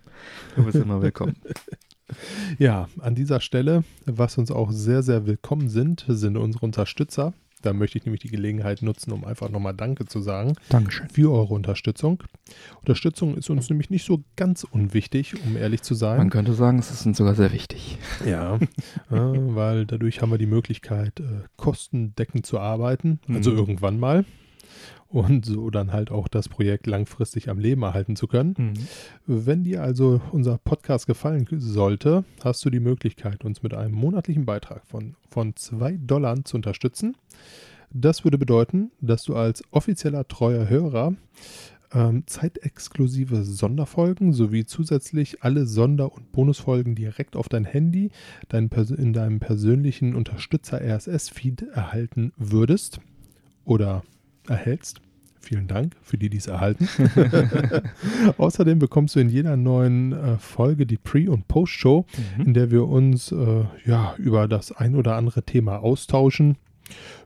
Du 0.56 0.64
bist 0.64 0.76
immer 0.78 1.02
willkommen. 1.02 1.36
ja, 2.58 2.88
an 3.00 3.16
dieser 3.16 3.40
Stelle, 3.40 3.84
was 4.06 4.38
uns 4.38 4.52
auch 4.52 4.72
sehr, 4.72 5.04
sehr 5.04 5.28
willkommen 5.28 5.70
sind, 5.70 6.06
sind 6.08 6.38
unsere 6.38 6.66
Unterstützer. 6.66 7.34
Da 7.62 7.74
möchte 7.74 7.98
ich 7.98 8.06
nämlich 8.06 8.22
die 8.22 8.30
Gelegenheit 8.30 8.82
nutzen, 8.82 9.12
um 9.12 9.26
einfach 9.26 9.50
nochmal 9.50 9.74
Danke 9.74 10.06
zu 10.06 10.22
sagen 10.22 10.54
Dankeschön. 10.70 11.10
für 11.10 11.30
eure 11.34 11.54
Unterstützung. 11.54 12.24
Unterstützung 12.80 13.36
ist 13.36 13.50
uns 13.50 13.70
nämlich 13.70 13.90
nicht 13.90 14.06
so 14.06 14.24
ganz 14.38 14.64
unwichtig, 14.64 15.36
um 15.46 15.58
ehrlich 15.58 15.82
zu 15.82 15.94
sein. 15.94 16.18
Man 16.20 16.30
könnte 16.30 16.54
sagen, 16.54 16.80
es 16.80 16.90
ist 16.90 17.06
uns 17.06 17.18
sogar 17.18 17.36
sehr 17.36 17.52
wichtig. 17.52 17.98
Ja, 18.26 18.56
äh, 19.12 19.12
weil 19.12 19.86
dadurch 19.86 20.22
haben 20.22 20.32
wir 20.32 20.38
die 20.38 20.46
Möglichkeit, 20.46 21.20
äh, 21.20 21.24
kostendeckend 21.58 22.46
zu 22.46 22.60
arbeiten, 22.60 23.20
also 23.28 23.52
Mhm. 23.52 23.58
irgendwann 23.58 24.00
mal. 24.00 24.24
Und 25.12 25.44
so 25.44 25.72
dann 25.72 25.92
halt 25.92 26.12
auch 26.12 26.28
das 26.28 26.48
Projekt 26.50 26.86
langfristig 26.86 27.50
am 27.50 27.58
Leben 27.58 27.82
erhalten 27.82 28.16
zu 28.16 28.28
können. 28.28 28.54
Mhm. 28.58 28.74
Wenn 29.26 29.64
dir 29.64 29.82
also 29.82 30.22
unser 30.32 30.60
Podcast 30.60 31.08
gefallen 31.08 31.48
sollte, 31.58 32.24
hast 32.44 32.64
du 32.64 32.70
die 32.70 32.80
Möglichkeit, 32.80 33.44
uns 33.44 33.64
mit 33.64 33.74
einem 33.74 33.96
monatlichen 33.96 34.46
Beitrag 34.46 34.86
von, 34.86 35.16
von 35.28 35.56
2 35.56 35.98
Dollar 35.98 36.46
zu 36.46 36.58
unterstützen. 36.58 37.18
Das 37.92 38.24
würde 38.24 38.38
bedeuten, 38.38 38.92
dass 39.02 39.24
du 39.24 39.36
als 39.36 39.64
offizieller 39.72 40.28
treuer 40.28 40.70
Hörer 40.70 41.16
ähm, 41.92 42.24
zeitexklusive 42.28 43.44
Sonderfolgen 43.44 44.32
sowie 44.32 44.66
zusätzlich 44.66 45.44
alle 45.44 45.66
Sonder- 45.66 46.14
und 46.14 46.32
Bonusfolgen 46.32 46.94
direkt 46.94 47.36
auf 47.36 47.50
dein 47.50 47.66
Handy 47.66 48.12
dein, 48.48 48.70
in 48.96 49.14
deinem 49.14 49.40
persönlichen 49.40 50.16
Unterstützer 50.16 50.80
RSS-Feed 50.80 51.64
erhalten 51.74 52.32
würdest 52.38 53.00
oder 53.66 54.04
erhältst. 54.50 55.02
Vielen 55.42 55.68
Dank 55.68 55.96
für 56.02 56.18
die, 56.18 56.30
die 56.30 56.38
es 56.38 56.48
erhalten. 56.48 56.88
Außerdem 58.38 58.78
bekommst 58.78 59.16
du 59.16 59.20
in 59.20 59.30
jeder 59.30 59.56
neuen 59.56 60.12
äh, 60.12 60.38
Folge 60.38 60.86
die 60.86 60.98
Pre- 60.98 61.32
und 61.32 61.48
Post-Show, 61.48 62.06
Mhm. 62.38 62.46
in 62.46 62.54
der 62.54 62.72
wir 62.72 62.88
uns 62.88 63.32
äh, 63.32 63.64
ja, 63.86 64.16
über 64.18 64.48
das 64.48 64.72
ein 64.72 64.96
oder 64.96 65.16
andere 65.16 65.44
Thema 65.44 65.78
austauschen. 65.78 66.58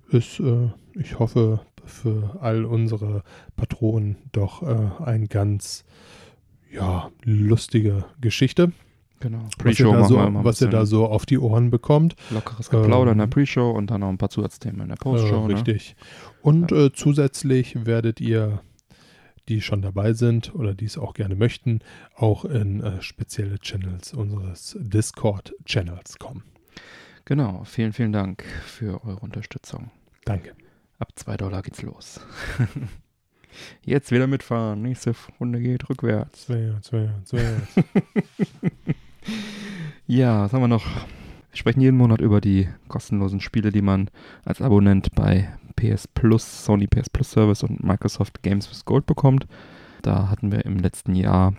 Ist, 0.10 0.40
äh, 0.40 0.70
ich 0.94 1.18
hoffe, 1.20 1.62
für 1.86 2.38
all 2.40 2.66
unsere 2.66 3.24
Patronen 3.56 4.18
doch 4.32 4.62
äh, 4.62 5.04
eine 5.04 5.28
ganz 5.28 5.84
ja, 6.72 7.10
lustige 7.24 8.06
Geschichte, 8.22 8.72
Genau. 9.20 9.40
was, 9.40 9.52
ihr 9.52 9.58
Pre-Show 9.58 9.92
da, 9.94 10.04
so, 10.06 10.18
was 10.44 10.62
ihr 10.62 10.68
da 10.68 10.86
so 10.86 11.06
auf 11.08 11.26
die 11.26 11.40
Ohren 11.40 11.70
bekommt. 11.70 12.16
lockeres 12.30 12.70
Geplauder 12.70 13.12
in 13.12 13.18
der 13.18 13.26
ähm, 13.26 13.30
Pre-Show 13.30 13.72
und 13.72 13.90
dann 13.90 14.02
noch 14.02 14.10
ein 14.10 14.18
paar 14.18 14.30
Zusatzthemen 14.30 14.82
in 14.82 14.90
der 14.90 14.96
Post-Show. 14.96 15.46
Äh, 15.46 15.48
ne? 15.48 15.54
richtig. 15.54 15.96
Und 16.42 16.72
äh, 16.72 16.92
zusätzlich 16.92 17.86
werdet 17.86 18.20
ihr, 18.20 18.62
die 19.50 19.62
schon 19.62 19.82
dabei 19.82 20.14
sind 20.14 20.56
oder 20.56 20.74
die 20.74 20.86
es 20.86 20.98
auch 20.98 21.14
gerne 21.14 21.36
möchten, 21.36 21.80
auch 22.16 22.46
in 22.46 22.82
äh, 22.82 23.02
spezielle 23.02 23.60
Channels 23.60 24.14
unseres 24.14 24.78
Discord-Channels 24.80 26.20
kommen. 26.20 26.44
Genau. 27.26 27.64
Vielen, 27.66 27.94
vielen 27.94 28.12
Dank 28.12 28.44
für 28.66 29.04
eure 29.06 29.20
Unterstützung. 29.20 29.92
Danke. 30.26 30.54
Ab 31.00 31.10
2 31.16 31.38
Dollar 31.38 31.62
geht's 31.62 31.82
los. 31.82 32.20
Jetzt 33.84 34.12
wieder 34.12 34.28
mitfahren. 34.28 34.82
Nächste 34.82 35.14
Runde 35.40 35.60
geht 35.60 35.90
rückwärts. 35.90 36.46
Zwei, 36.46 36.74
zwei, 36.82 37.10
zwei. 37.24 37.44
Ja, 40.08 40.44
was 40.44 40.54
haben 40.54 40.62
wir 40.62 40.68
noch? 40.68 40.86
Wir 40.86 41.58
sprechen 41.58 41.82
jeden 41.82 41.98
Monat 41.98 42.20
über 42.20 42.42
die 42.42 42.68
kostenlosen 42.88 43.40
Spiele, 43.40 43.72
die 43.72 43.82
man 43.82 44.10
als 44.44 44.62
Abonnent 44.62 45.14
bei 45.16 45.50
PS 45.76 46.08
Plus, 46.08 46.66
Sony 46.66 46.88
PS 46.88 47.10
Plus 47.10 47.32
Service 47.32 47.64
und 47.64 47.84
Microsoft 47.84 48.44
Games 48.44 48.70
with 48.70 48.86
Gold 48.86 49.06
bekommt. 49.06 49.48
Da 50.02 50.30
hatten 50.30 50.52
wir 50.52 50.66
im 50.66 50.78
letzten 50.78 51.16
Jahr 51.16 51.54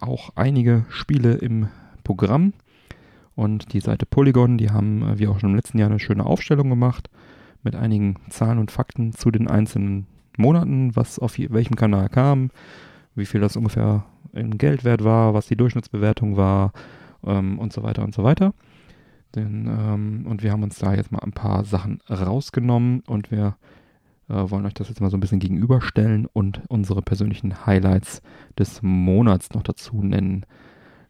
auch 0.00 0.30
einige 0.34 0.84
Spiele 0.88 1.34
im 1.34 1.68
Programm. 2.04 2.52
Und 3.34 3.72
die 3.74 3.80
Seite 3.80 4.06
Polygon, 4.06 4.58
die 4.58 4.70
haben, 4.70 5.02
äh, 5.02 5.18
wie 5.18 5.28
auch 5.28 5.38
schon 5.38 5.50
im 5.50 5.56
letzten 5.56 5.78
Jahr, 5.78 5.90
eine 5.90 5.98
schöne 5.98 6.24
Aufstellung 6.24 6.70
gemacht 6.70 7.10
mit 7.62 7.76
einigen 7.76 8.16
Zahlen 8.30 8.58
und 8.58 8.70
Fakten 8.70 9.12
zu 9.12 9.30
den 9.30 9.48
einzelnen 9.48 10.06
Monaten, 10.38 10.94
was 10.96 11.18
auf 11.18 11.38
welchem 11.38 11.76
Kanal 11.76 12.08
kam, 12.08 12.50
wie 13.14 13.26
viel 13.26 13.40
das 13.40 13.56
ungefähr 13.56 14.04
in 14.36 14.58
Geldwert 14.58 15.04
war, 15.04 15.34
was 15.34 15.46
die 15.46 15.56
Durchschnittsbewertung 15.56 16.36
war 16.36 16.72
ähm, 17.24 17.58
und 17.58 17.72
so 17.72 17.82
weiter 17.82 18.04
und 18.04 18.14
so 18.14 18.24
weiter. 18.24 18.54
Denn, 19.34 19.66
ähm, 19.66 20.26
und 20.26 20.42
wir 20.42 20.52
haben 20.52 20.62
uns 20.62 20.78
da 20.78 20.94
jetzt 20.94 21.12
mal 21.12 21.20
ein 21.20 21.32
paar 21.32 21.64
Sachen 21.64 22.00
rausgenommen 22.08 23.00
und 23.06 23.30
wir 23.30 23.56
äh, 24.28 24.50
wollen 24.50 24.66
euch 24.66 24.74
das 24.74 24.88
jetzt 24.88 25.00
mal 25.00 25.10
so 25.10 25.16
ein 25.16 25.20
bisschen 25.20 25.40
gegenüberstellen 25.40 26.26
und 26.32 26.62
unsere 26.68 27.02
persönlichen 27.02 27.66
Highlights 27.66 28.22
des 28.58 28.80
Monats 28.82 29.50
noch 29.52 29.62
dazu 29.62 30.02
nennen. 30.02 30.46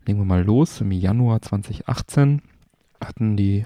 Legen 0.07 0.19
wir 0.19 0.25
mal 0.25 0.45
los. 0.45 0.81
Im 0.81 0.93
Januar 0.93 1.43
2018 1.43 2.43
hatten 3.01 3.37
die 3.37 3.65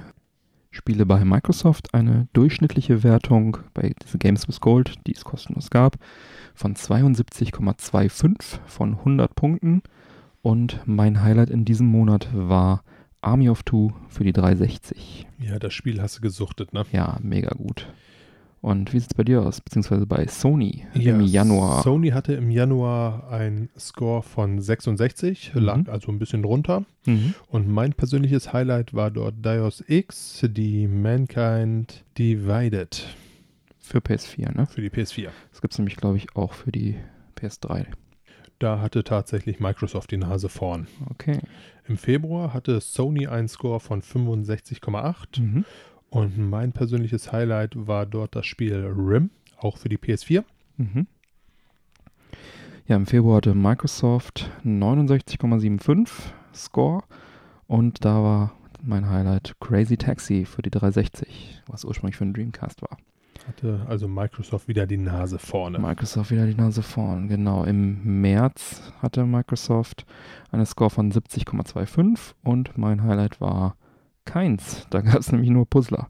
Spiele 0.70 1.04
bei 1.04 1.24
Microsoft 1.24 1.94
eine 1.94 2.28
durchschnittliche 2.32 3.02
Wertung 3.02 3.58
bei 3.74 3.92
diesen 4.02 4.20
Games 4.20 4.46
with 4.46 4.60
Gold, 4.60 4.94
die 5.06 5.14
es 5.14 5.24
kostenlos 5.24 5.70
gab, 5.70 5.96
von 6.60 6.74
72,25 6.74 8.58
von 8.66 8.94
100 8.98 9.34
Punkten. 9.34 9.82
Und 10.42 10.80
mein 10.86 11.22
Highlight 11.22 11.48
in 11.50 11.64
diesem 11.64 11.86
Monat 11.86 12.28
war 12.34 12.82
Army 13.22 13.48
of 13.48 13.62
Two 13.62 13.92
für 14.08 14.24
die 14.24 14.32
360. 14.32 15.26
Ja, 15.38 15.58
das 15.58 15.72
Spiel 15.72 16.00
hast 16.02 16.18
du 16.18 16.20
gesuchtet, 16.20 16.72
ne? 16.74 16.84
Ja, 16.92 17.18
mega 17.22 17.50
gut. 17.54 17.86
Und 18.62 18.92
wie 18.92 18.98
sieht 19.00 19.12
es 19.12 19.16
bei 19.16 19.24
dir 19.24 19.40
aus, 19.40 19.62
beziehungsweise 19.62 20.04
bei 20.06 20.26
Sony 20.26 20.84
Ja, 20.92 21.14
im 21.14 21.22
Januar? 21.22 21.82
Sony 21.82 22.10
hatte 22.10 22.34
im 22.34 22.50
Januar 22.50 23.30
einen 23.30 23.70
Score 23.78 24.22
von 24.22 24.60
66, 24.60 25.52
Mhm. 25.54 25.60
lag 25.62 25.88
also 25.88 26.12
ein 26.12 26.18
bisschen 26.18 26.42
drunter. 26.42 26.84
Mhm. 27.06 27.32
Und 27.48 27.68
mein 27.68 27.94
persönliches 27.94 28.52
Highlight 28.52 28.92
war 28.92 29.10
dort 29.10 29.36
Dios 29.42 29.82
X, 29.86 30.44
die 30.46 30.86
Mankind 30.88 32.04
Divided 32.18 33.06
Für 33.90 33.98
PS4, 33.98 34.56
ne? 34.56 34.66
für 34.66 34.82
die 34.82 34.90
PS4. 34.90 35.30
Das 35.50 35.60
gibt 35.60 35.72
es 35.74 35.78
nämlich, 35.78 35.96
glaube 35.96 36.16
ich, 36.16 36.36
auch 36.36 36.52
für 36.52 36.70
die 36.70 36.96
PS3. 37.36 37.86
Da 38.60 38.80
hatte 38.80 39.02
tatsächlich 39.02 39.58
Microsoft 39.58 40.10
die 40.12 40.16
Nase 40.16 40.48
vorn. 40.48 40.86
Okay. 41.10 41.40
Im 41.88 41.96
Februar 41.96 42.52
hatte 42.54 42.80
Sony 42.80 43.26
einen 43.26 43.48
Score 43.48 43.80
von 43.80 44.02
65,8 44.02 45.40
Mhm. 45.40 45.64
und 46.10 46.38
mein 46.38 46.72
persönliches 46.72 47.32
Highlight 47.32 47.72
war 47.74 48.06
dort 48.06 48.36
das 48.36 48.46
Spiel 48.46 48.76
Rim, 48.86 49.30
auch 49.56 49.76
für 49.76 49.88
die 49.88 49.98
PS4. 49.98 50.44
Mhm. 50.76 51.06
Ja, 52.86 52.96
im 52.96 53.06
Februar 53.06 53.38
hatte 53.38 53.54
Microsoft 53.54 54.50
69,75 54.64 56.08
Score 56.54 57.02
und 57.66 58.04
da 58.04 58.22
war 58.22 58.52
mein 58.82 59.08
Highlight 59.08 59.54
Crazy 59.60 59.96
Taxi 59.96 60.44
für 60.44 60.62
die 60.62 60.70
360, 60.70 61.62
was 61.66 61.84
ursprünglich 61.84 62.16
für 62.16 62.24
den 62.24 62.34
Dreamcast 62.34 62.82
war. 62.82 62.98
Hatte 63.46 63.84
also 63.88 64.06
Microsoft 64.06 64.68
wieder 64.68 64.86
die 64.86 64.96
Nase 64.96 65.38
vorne. 65.38 65.78
Microsoft 65.78 66.30
wieder 66.30 66.46
die 66.46 66.54
Nase 66.54 66.82
vorn, 66.82 67.28
genau. 67.28 67.64
Im 67.64 68.20
März 68.20 68.92
hatte 69.00 69.24
Microsoft 69.24 70.04
eine 70.50 70.66
Score 70.66 70.90
von 70.90 71.10
70,25 71.10 72.34
und 72.44 72.76
mein 72.76 73.02
Highlight 73.02 73.40
war 73.40 73.76
keins. 74.24 74.86
Da 74.90 75.00
gab 75.00 75.16
es 75.16 75.32
nämlich 75.32 75.50
nur 75.50 75.66
Puzzler. 75.66 76.08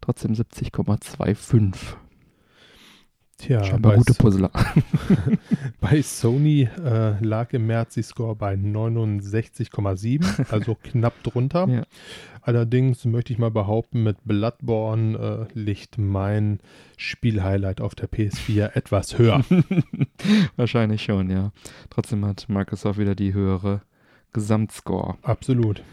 Trotzdem 0.00 0.32
70,25. 0.32 1.96
Tja, 3.38 3.62
Scheinbar 3.62 3.92
bei, 3.92 3.98
gute 3.98 4.14
Puzzler. 4.14 4.50
bei 5.80 6.02
Sony 6.02 6.68
äh, 6.84 7.24
lag 7.24 7.52
im 7.52 7.68
März 7.68 7.94
die 7.94 8.02
Score 8.02 8.34
bei 8.34 8.54
69,7, 8.54 10.50
also 10.50 10.74
knapp 10.74 11.22
drunter. 11.22 11.68
Ja. 11.68 11.82
Allerdings 12.42 13.04
möchte 13.04 13.32
ich 13.32 13.38
mal 13.38 13.52
behaupten, 13.52 14.02
mit 14.02 14.16
Bloodborne 14.24 15.48
äh, 15.52 15.58
liegt 15.58 15.98
mein 15.98 16.58
Spielhighlight 16.96 17.80
auf 17.80 17.94
der 17.94 18.10
PS4 18.10 18.72
etwas 18.74 19.18
höher. 19.18 19.44
Wahrscheinlich 20.56 21.04
schon, 21.04 21.30
ja. 21.30 21.52
Trotzdem 21.90 22.24
hat 22.24 22.48
Microsoft 22.48 22.98
wieder 22.98 23.14
die 23.14 23.34
höhere 23.34 23.82
Gesamtscore. 24.32 25.16
Absolut. 25.22 25.84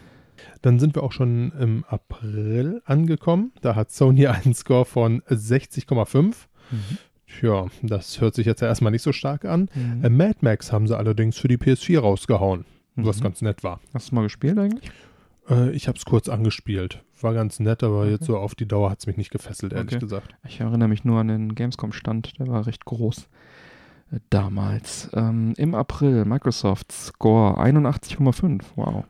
Dann 0.62 0.80
sind 0.80 0.96
wir 0.96 1.04
auch 1.04 1.12
schon 1.12 1.52
im 1.60 1.84
April 1.88 2.82
angekommen. 2.86 3.52
Da 3.60 3.76
hat 3.76 3.92
Sony 3.92 4.26
einen 4.26 4.54
Score 4.54 4.84
von 4.84 5.22
60,5. 5.22 6.34
Tja, 7.26 7.66
das 7.82 8.20
hört 8.20 8.34
sich 8.34 8.46
jetzt 8.46 8.60
ja 8.62 8.68
erstmal 8.68 8.92
nicht 8.92 9.02
so 9.02 9.12
stark 9.12 9.44
an. 9.44 9.68
Mhm. 9.74 10.04
Äh, 10.04 10.08
Mad 10.10 10.36
Max 10.40 10.72
haben 10.72 10.86
sie 10.86 10.96
allerdings 10.96 11.38
für 11.38 11.48
die 11.48 11.58
PS4 11.58 11.98
rausgehauen, 12.00 12.64
was 12.94 13.18
Mhm. 13.18 13.22
ganz 13.24 13.42
nett 13.42 13.62
war. 13.64 13.80
Hast 13.94 14.10
du 14.10 14.14
mal 14.14 14.22
gespielt 14.22 14.58
eigentlich? 14.58 14.90
Äh, 15.50 15.70
ich 15.70 15.88
habe 15.88 15.98
es 15.98 16.04
kurz 16.04 16.28
angespielt. 16.28 17.02
War 17.20 17.34
ganz 17.34 17.58
nett, 17.60 17.82
aber 17.82 18.00
Okay. 18.02 18.10
jetzt 18.12 18.24
so 18.26 18.36
auf 18.38 18.54
die 18.54 18.66
Dauer 18.66 18.90
hat 18.90 19.00
es 19.00 19.06
mich 19.06 19.16
nicht 19.16 19.30
gefesselt, 19.30 19.72
ehrlich 19.72 19.94
Okay. 19.94 20.00
gesagt. 20.00 20.34
Ich 20.46 20.60
erinnere 20.60 20.88
mich 20.88 21.04
nur 21.04 21.18
an 21.20 21.28
den 21.28 21.54
Gamescom-Stand, 21.54 22.38
der 22.38 22.46
war 22.48 22.66
recht 22.66 22.84
groß 22.84 23.28
äh, 24.12 24.20
damals. 24.30 25.10
Ähm, 25.14 25.52
Im 25.56 25.74
April 25.74 26.24
Microsoft 26.26 26.92
Score 26.92 27.58
81,5. 27.58 28.62
Wow. 28.76 29.04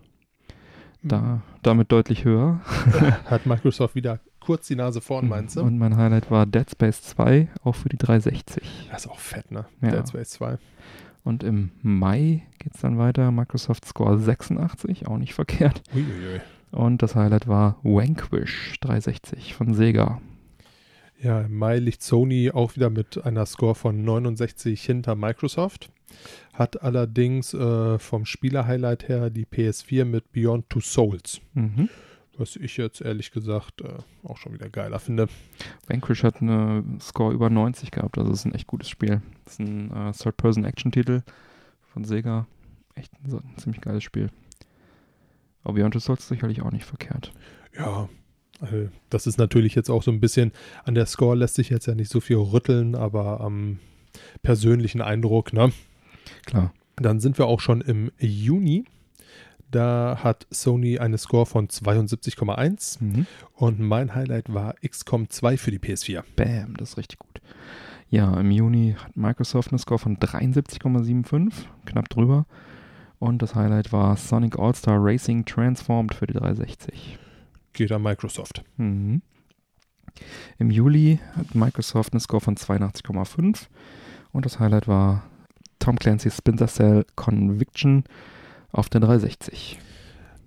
Da, 1.03 1.43
damit 1.62 1.93
deutlich 1.93 2.25
höher. 2.25 2.61
Hat 3.27 3.45
Microsoft 3.47 3.95
wieder 3.95 4.21
kurz 4.47 4.69
die 4.69 4.77
Nase 4.77 5.01
vorn, 5.01 5.29
meinst 5.29 5.57
du? 5.57 5.63
Und 5.63 5.77
mein 5.77 5.97
Highlight 5.97 6.31
war 6.31 6.47
Dead 6.47 6.71
Space 6.71 7.03
2, 7.03 7.49
auch 7.65 7.75
für 7.75 7.89
die 7.89 7.99
360. 7.99 8.89
Das 8.91 9.05
ist 9.05 9.11
auch 9.11 9.19
fett, 9.19 9.51
ne? 9.51 9.67
Ja. 9.83 9.91
Dead 9.91 10.09
Space 10.09 10.31
2. 10.31 10.57
Und 11.25 11.43
im 11.43 11.73
Mai 11.83 12.47
geht 12.61 12.77
es 12.77 12.81
dann 12.81 12.97
weiter. 12.97 13.33
Microsoft 13.33 13.85
Score 13.85 14.17
86, 14.17 15.09
auch 15.09 15.19
nicht 15.19 15.35
verkehrt. 15.35 15.83
Uiuiui. 15.93 16.41
Und 16.71 17.03
das 17.03 17.17
Highlight 17.17 17.49
war 17.49 17.81
Vanquish 17.83 18.79
360 18.83 19.55
von 19.55 19.75
Sega. 19.75 20.21
Ja, 21.21 21.41
im 21.41 21.59
Mai 21.59 21.79
liegt 21.79 22.03
Sony 22.03 22.53
auch 22.53 22.77
wieder 22.77 22.91
mit 22.91 23.25
einer 23.25 23.47
Score 23.47 23.75
von 23.75 24.05
69 24.05 24.81
hinter 24.81 25.17
Microsoft. 25.17 25.91
Hat 26.53 26.83
allerdings 26.83 27.53
äh, 27.53 27.99
vom 27.99 28.25
Spieler-Highlight 28.25 29.09
her 29.09 29.31
die 29.31 29.47
PS4 29.47 30.05
mit 30.05 30.31
Beyond 30.31 30.71
Two 30.71 30.81
Souls. 30.81 31.41
Mhm. 31.55 31.89
Was 32.39 32.57
ich 32.57 32.76
jetzt 32.76 33.01
ehrlich 33.01 33.30
gesagt 33.30 33.80
äh, 33.80 33.95
auch 34.22 34.37
schon 34.37 34.53
wieder 34.53 34.68
geiler 34.68 34.99
finde. 34.99 35.26
Vanquish 35.87 36.22
hat 36.22 36.43
eine 36.43 36.84
Score 37.01 37.32
über 37.32 37.49
90 37.49 37.91
gehabt, 37.91 38.18
also 38.18 38.30
ist 38.30 38.45
ein 38.45 38.55
echt 38.55 38.66
gutes 38.66 38.89
Spiel. 38.91 39.22
Das 39.45 39.55
ist 39.55 39.61
ein 39.61 39.91
äh, 39.91 40.12
Third-Person-Action-Titel 40.12 41.22
von 41.93 42.05
Sega. 42.05 42.47
Echt 42.95 43.11
ein, 43.24 43.30
so- 43.30 43.39
ein 43.39 43.57
ziemlich 43.57 43.80
geiles 43.80 44.05
Spiel. 44.05 44.28
Aber 45.64 45.74
Beyond 45.74 45.95
Two 45.95 46.01
Souls 46.01 46.28
sicherlich 46.28 46.61
auch 46.62 46.70
nicht 46.72 46.84
verkehrt. 46.84 47.32
Ja, 47.76 48.09
äh, 48.61 48.89
das 49.11 49.26
ist 49.26 49.39
natürlich 49.39 49.74
jetzt 49.74 49.89
auch 49.91 50.03
so 50.03 50.11
ein 50.11 50.20
bisschen, 50.20 50.53
an 50.84 50.95
der 50.95 51.07
Score 51.07 51.37
lässt 51.37 51.55
sich 51.55 51.70
jetzt 51.70 51.87
ja 51.87 51.95
nicht 51.95 52.11
so 52.11 52.20
viel 52.20 52.37
rütteln, 52.37 52.95
aber 52.95 53.41
am 53.41 53.78
persönlichen 54.43 55.01
Eindruck, 55.01 55.53
ne? 55.53 55.72
Klar. 56.45 56.72
Dann 56.97 57.20
sind 57.20 57.39
wir 57.39 57.47
auch 57.47 57.61
schon 57.61 57.80
im 57.82 58.11
Juni. 58.18 58.84
Da 59.77 60.20
hat 60.24 60.47
Sony 60.51 60.99
eine 60.99 61.18
Score 61.18 61.45
von 61.45 61.68
72,1 61.68 62.99
Mhm. 63.03 63.27
und 63.53 63.79
mein 63.79 64.14
Highlight 64.14 64.55
war 64.55 64.74
XCOM 64.83 65.29
2 65.29 65.59
für 65.59 65.70
die 65.70 65.79
PS4. 65.79 66.24
Bam, 66.35 66.74
das 66.79 66.91
ist 66.93 66.97
richtig 66.97 67.18
gut. 67.18 67.43
Ja, 68.09 68.41
im 68.41 68.51
Juni 68.51 68.97
hat 68.99 69.14
Microsoft 69.18 69.72
eine 69.72 69.79
Score 69.79 69.99
von 69.99 70.16
73,75, 70.16 71.53
knapp 71.85 72.09
drüber. 72.09 72.47
Und 73.18 73.43
das 73.43 73.55
Highlight 73.55 73.93
war 73.93 74.16
Sonic 74.16 74.59
All-Star 74.59 74.97
Racing 74.99 75.45
Transformed 75.45 76.14
für 76.14 76.27
die 76.27 76.33
360. 76.33 77.18
Geht 77.74 77.93
an 77.93 78.01
Microsoft. 78.03 78.64
Mhm. 78.79 79.20
Im 80.59 80.70
Juli 80.70 81.20
hat 81.37 81.55
Microsoft 81.55 82.14
eine 82.14 82.20
Score 82.20 82.41
von 82.41 82.57
82,5 82.57 83.68
und 84.33 84.47
das 84.47 84.59
Highlight 84.59 84.89
war 84.89 85.24
Tom 85.81 85.99
Clancy's 85.99 86.39
Splinter 86.39 86.66
Cell 86.68 87.05
Conviction 87.14 88.05
auf 88.73 88.89
der 88.89 89.01
360. 89.01 89.79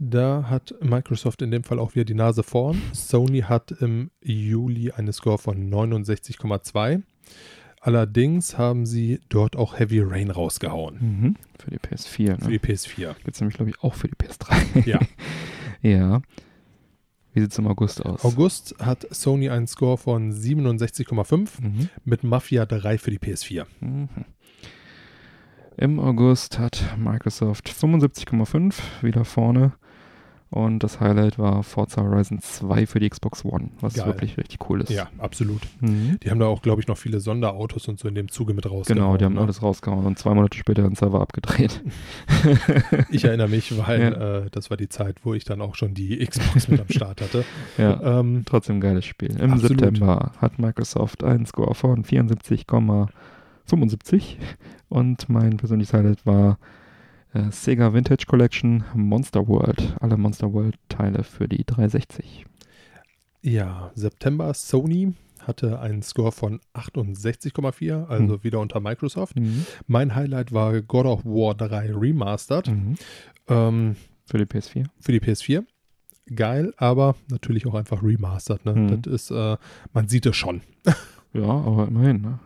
Da 0.01 0.45
hat 0.49 0.73
Microsoft 0.81 1.41
in 1.41 1.51
dem 1.51 1.63
Fall 1.63 1.77
auch 1.79 1.93
wieder 1.95 2.05
die 2.05 2.13
Nase 2.13 2.43
vorn. 2.43 2.81
Sony 2.93 3.41
hat 3.41 3.71
im 3.71 4.11
Juli 4.23 4.91
eine 4.91 5.11
Score 5.11 5.37
von 5.37 5.69
69,2. 5.69 7.01
Allerdings 7.81 8.57
haben 8.57 8.85
sie 8.85 9.19
dort 9.29 9.55
auch 9.55 9.77
Heavy 9.79 10.01
Rain 10.01 10.31
rausgehauen. 10.31 10.97
Mhm. 10.99 11.35
Für 11.57 11.71
die 11.71 11.79
PS4. 11.79 12.37
Für 12.39 12.49
Ne? 12.49 12.57
die 12.57 12.59
PS4. 12.59 13.15
Gibt 13.23 13.35
es 13.35 13.39
nämlich, 13.41 13.55
glaube 13.57 13.71
ich, 13.71 13.81
auch 13.83 13.93
für 13.95 14.07
die 14.07 14.15
PS3. 14.15 14.85
Ja. 14.87 14.99
ja. 15.81 16.21
Wie 17.33 17.41
sieht 17.41 17.51
es 17.51 17.57
im 17.57 17.67
August 17.67 18.03
aus? 18.05 18.25
August 18.25 18.75
hat 18.79 19.05
Sony 19.11 19.49
einen 19.49 19.67
Score 19.67 19.97
von 19.97 20.33
67,5 20.33 21.61
Mhm. 21.61 21.89
mit 22.03 22.23
Mafia 22.23 22.65
3 22.65 22.97
für 22.97 23.11
die 23.11 23.19
PS4. 23.19 23.65
Mhm. 23.79 24.09
Im 25.81 25.99
August 25.99 26.59
hat 26.59 26.83
Microsoft 26.97 27.69
75,5 27.69 28.75
wieder 29.01 29.23
vorne. 29.23 29.71
Und 30.51 30.79
das 30.79 30.99
Highlight 30.99 31.37
war 31.37 31.61
Forza 31.61 32.01
Horizon 32.01 32.39
2 32.41 32.87
für 32.87 32.99
die 32.99 33.07
Xbox 33.07 33.45
One, 33.45 33.69
was 33.81 33.93
Geil. 33.93 34.07
wirklich 34.07 34.35
richtig 34.35 34.67
cool 34.67 34.81
ist. 34.81 34.89
Ja, 34.89 35.07
absolut. 35.19 35.61
Mhm. 35.79 36.17
Die 36.23 36.31
haben 36.31 36.39
da 36.39 36.47
auch, 36.47 36.63
glaube 36.63 36.81
ich, 36.81 36.87
noch 36.87 36.97
viele 36.97 37.19
Sonderautos 37.19 37.87
und 37.87 37.99
so 37.99 38.07
in 38.07 38.15
dem 38.15 38.29
Zuge 38.29 38.55
mit 38.55 38.65
rausgehauen. 38.65 38.99
Genau, 39.03 39.15
die 39.17 39.25
haben 39.25 39.35
ne? 39.35 39.41
alles 39.41 39.61
rausgehauen 39.61 40.07
und 40.07 40.17
zwei 40.17 40.33
Monate 40.33 40.57
später 40.57 40.81
den 40.81 40.95
Server 40.95 41.21
abgedreht. 41.21 41.81
Ich 43.11 43.23
erinnere 43.25 43.47
mich, 43.47 43.77
weil 43.77 44.01
Ja. 44.01 44.37
äh, 44.39 44.49
das 44.51 44.69
war 44.71 44.77
die 44.77 44.89
Zeit, 44.89 45.17
wo 45.23 45.35
ich 45.35 45.43
dann 45.43 45.61
auch 45.61 45.75
schon 45.75 45.93
die 45.93 46.17
Xbox 46.25 46.67
mit 46.67 46.81
am 46.81 46.89
Start 46.89 47.21
hatte. 47.21 47.45
ja, 47.77 48.19
Ähm, 48.19 48.41
trotzdem 48.45 48.81
geiles 48.81 49.05
Spiel. 49.05 49.39
Im 49.39 49.53
Absolut. 49.53 49.79
September 49.79 50.31
hat 50.39 50.57
Microsoft 50.57 51.23
einen 51.23 51.45
Score 51.45 51.75
von 51.75 52.03
74,75 53.69 54.37
und 54.89 55.29
mein 55.29 55.57
persönliches 55.57 55.93
Highlight 55.93 56.25
war 56.25 56.57
äh, 57.33 57.51
Sega 57.51 57.93
Vintage 57.93 58.25
Collection 58.27 58.83
Monster 58.95 59.47
World. 59.47 59.95
Alle 59.99 60.17
Monster 60.17 60.51
World 60.53 60.75
Teile 60.89 61.23
für 61.23 61.47
die 61.47 61.63
360. 61.65 62.45
ja, 63.41 63.91
September, 63.95 64.53
Sony 64.53 65.13
hatte 65.41 65.79
einen 65.79 66.01
Score 66.03 66.31
von 66.33 66.59
68,4, 66.73 68.07
also 68.07 68.33
Hm. 68.35 68.43
wieder 68.43 68.59
unter 68.59 68.79
Microsoft. 68.81 69.39
Mhm. 69.39 69.65
Mein 69.87 70.13
Highlight 70.13 70.51
war 70.51 70.81
God 70.81 71.05
of 71.05 71.23
War 71.25 71.55
3 71.55 71.93
Remastered 71.95 72.67
Mhm. 72.67 72.95
ähm, 73.47 73.95
Für 74.25 74.37
die 74.37 74.45
PS4. 74.45 74.85
für 74.99 75.11
die 75.13 75.19
PS4. 75.21 75.63
Geil, 76.35 76.73
aber 76.77 77.15
natürlich 77.31 77.65
auch 77.65 77.73
einfach 77.73 78.03
remastered. 78.03 78.65
Ne? 78.65 78.73
Mhm. 78.75 79.01
Das 79.01 79.13
ist, 79.13 79.31
äh, 79.31 79.57
man 79.93 80.07
sieht 80.09 80.25
es 80.25 80.35
schon. 80.35 80.61
Ja, 81.31 81.43
aber 81.43 81.87
immerhin. 81.87 82.21
Ne? 82.23 82.39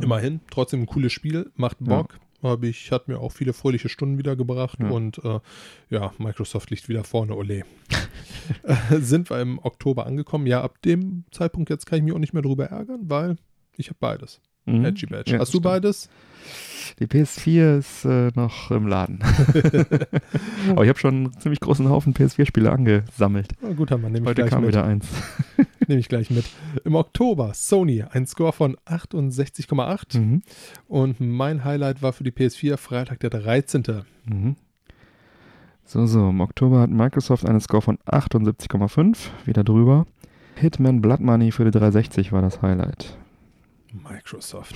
Immerhin, 0.00 0.40
trotzdem 0.50 0.80
ein 0.82 0.86
cooles 0.86 1.12
Spiel, 1.12 1.50
macht 1.56 1.78
Ja. 1.80 1.86
Bock. 2.02 2.18
Hab 2.42 2.64
ich, 2.64 2.90
hat 2.90 3.06
mir 3.06 3.20
auch 3.20 3.30
viele 3.30 3.52
fröhliche 3.52 3.88
Stunden 3.88 4.18
wieder 4.18 4.34
gebracht 4.34 4.78
Ja. 4.80 4.88
und 4.90 5.18
äh, 5.24 5.38
ja, 5.90 6.12
Microsoft 6.18 6.70
liegt 6.70 6.88
wieder 6.88 7.04
vorne, 7.04 7.34
ole. 7.36 7.62
Äh, 8.64 8.98
Sind 8.98 9.30
wir 9.30 9.40
im 9.40 9.60
Oktober 9.60 10.04
angekommen? 10.06 10.46
Ja, 10.48 10.62
ab 10.62 10.82
dem 10.82 11.24
Zeitpunkt 11.30 11.70
jetzt 11.70 11.86
kann 11.86 11.98
ich 11.98 12.04
mich 12.04 12.12
auch 12.12 12.18
nicht 12.18 12.32
mehr 12.32 12.42
drüber 12.42 12.66
ärgern, 12.66 13.02
weil 13.08 13.36
ich 13.76 13.88
habe 13.88 13.98
beides. 14.00 14.40
Mhm. 14.66 14.84
Edgy 14.84 15.06
Badge. 15.06 15.32
Ja, 15.32 15.38
Hast 15.40 15.48
du 15.48 15.58
stimmt. 15.58 15.64
beides? 15.64 16.08
Die 16.98 17.06
PS4 17.06 17.78
ist 17.78 18.04
äh, 18.04 18.30
noch 18.34 18.70
im 18.70 18.86
Laden. 18.86 19.20
aber 20.70 20.82
ich 20.82 20.88
habe 20.88 20.98
schon 20.98 21.14
einen 21.14 21.32
ziemlich 21.38 21.60
großen 21.60 21.88
Haufen 21.88 22.12
PS4-Spiele 22.14 22.70
angesammelt. 22.70 23.52
Na 23.62 23.72
gut, 23.72 23.90
haben 23.90 24.02
wir 24.02 24.10
nämlich 24.10 24.28
Heute 24.30 24.42
gleich, 24.42 24.50
kam 24.50 24.62
mit. 24.62 24.70
wieder 24.70 24.84
eins. 24.84 25.06
Nehme 25.88 26.00
ich 26.00 26.08
gleich 26.08 26.30
mit. 26.30 26.44
Im 26.84 26.94
Oktober 26.94 27.52
Sony, 27.54 28.02
ein 28.10 28.26
Score 28.26 28.52
von 28.52 28.76
68,8 28.86 30.18
Mhm. 30.18 30.42
und 30.88 31.20
mein 31.20 31.64
Highlight 31.64 32.02
war 32.02 32.12
für 32.12 32.24
die 32.24 32.32
PS4 32.32 32.76
Freitag 32.76 33.20
der 33.20 33.30
13. 33.30 34.02
Mhm. 34.26 34.56
So, 35.84 36.06
so, 36.06 36.30
im 36.30 36.40
Oktober 36.40 36.80
hat 36.80 36.90
Microsoft 36.90 37.44
einen 37.46 37.60
Score 37.60 37.82
von 37.82 37.98
78,5, 38.06 39.16
wieder 39.44 39.64
drüber. 39.64 40.06
Hitman 40.56 41.00
Blood 41.00 41.20
Money 41.20 41.50
für 41.52 41.64
die 41.64 41.70
360 41.70 42.32
war 42.32 42.42
das 42.42 42.62
Highlight. 42.62 43.16
Microsoft. 43.92 44.74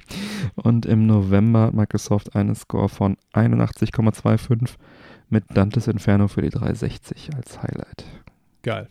Und 0.56 0.86
im 0.86 1.06
November 1.06 1.66
hat 1.66 1.74
Microsoft 1.74 2.34
einen 2.34 2.54
Score 2.54 2.88
von 2.88 3.16
81,25 3.34 4.74
mit 5.28 5.44
Dantes 5.54 5.86
Inferno 5.86 6.28
für 6.28 6.42
die 6.42 6.50
360 6.50 7.34
als 7.34 7.62
Highlight. 7.62 8.04
Geil. 8.62 8.88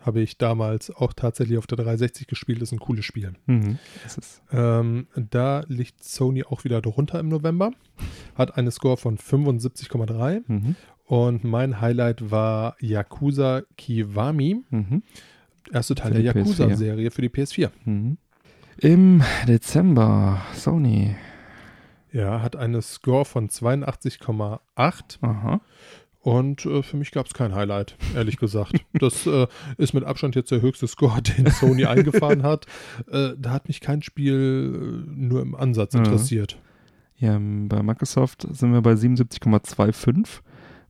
Habe 0.00 0.20
ich 0.20 0.36
damals 0.36 0.90
auch 0.90 1.12
tatsächlich 1.12 1.58
auf 1.58 1.66
der 1.68 1.78
360 1.78 2.26
gespielt, 2.26 2.60
ist 2.60 2.72
ein 2.72 2.80
cooles 2.80 3.04
Spiel. 3.04 3.34
Mhm. 3.46 3.78
Das 4.02 4.42
Ähm, 4.50 5.06
da 5.14 5.62
liegt 5.68 6.02
Sony 6.02 6.42
auch 6.44 6.64
wieder 6.64 6.80
drunter 6.82 7.20
im 7.20 7.28
November, 7.28 7.70
hat 8.34 8.56
eine 8.56 8.72
Score 8.72 8.96
von 8.96 9.16
75,3 9.16 10.42
mhm. 10.46 10.74
und 11.04 11.44
mein 11.44 11.80
Highlight 11.80 12.32
war 12.32 12.76
Yakuza 12.80 13.62
Kiwami, 13.76 14.64
Mhm. 14.70 15.02
erste 15.72 15.94
Teil 15.94 16.12
der 16.14 16.22
Yakuza-Serie 16.22 17.10
für 17.12 17.22
die 17.22 17.28
PS4. 17.30 17.70
Mhm. 17.84 18.18
Im 18.78 19.22
Dezember 19.46 20.40
Sony. 20.54 21.14
Ja, 22.10 22.42
hat 22.42 22.56
eine 22.56 22.82
Score 22.82 23.24
von 23.24 23.48
82,8 23.48 24.58
Aha. 25.22 25.60
und 26.20 26.66
äh, 26.66 26.82
für 26.82 26.96
mich 26.96 27.10
gab 27.10 27.26
es 27.26 27.34
kein 27.34 27.54
Highlight, 27.54 27.96
ehrlich 28.14 28.36
gesagt. 28.36 28.84
Das 28.92 29.26
äh, 29.26 29.46
ist 29.78 29.94
mit 29.94 30.04
Abstand 30.04 30.34
jetzt 30.34 30.50
der 30.50 30.60
höchste 30.60 30.86
Score, 30.86 31.22
den 31.38 31.46
Sony 31.50 31.86
eingefahren 31.86 32.42
hat. 32.42 32.66
Äh, 33.10 33.30
da 33.38 33.50
hat 33.50 33.68
mich 33.68 33.80
kein 33.80 34.02
Spiel 34.02 35.04
äh, 35.06 35.10
nur 35.10 35.40
im 35.42 35.54
Ansatz 35.54 35.94
interessiert. 35.94 36.58
Ja, 37.16 37.34
ähm, 37.36 37.68
bei 37.68 37.82
Microsoft 37.82 38.46
sind 38.50 38.72
wir 38.72 38.82
bei 38.82 38.92
77,25 38.92 40.40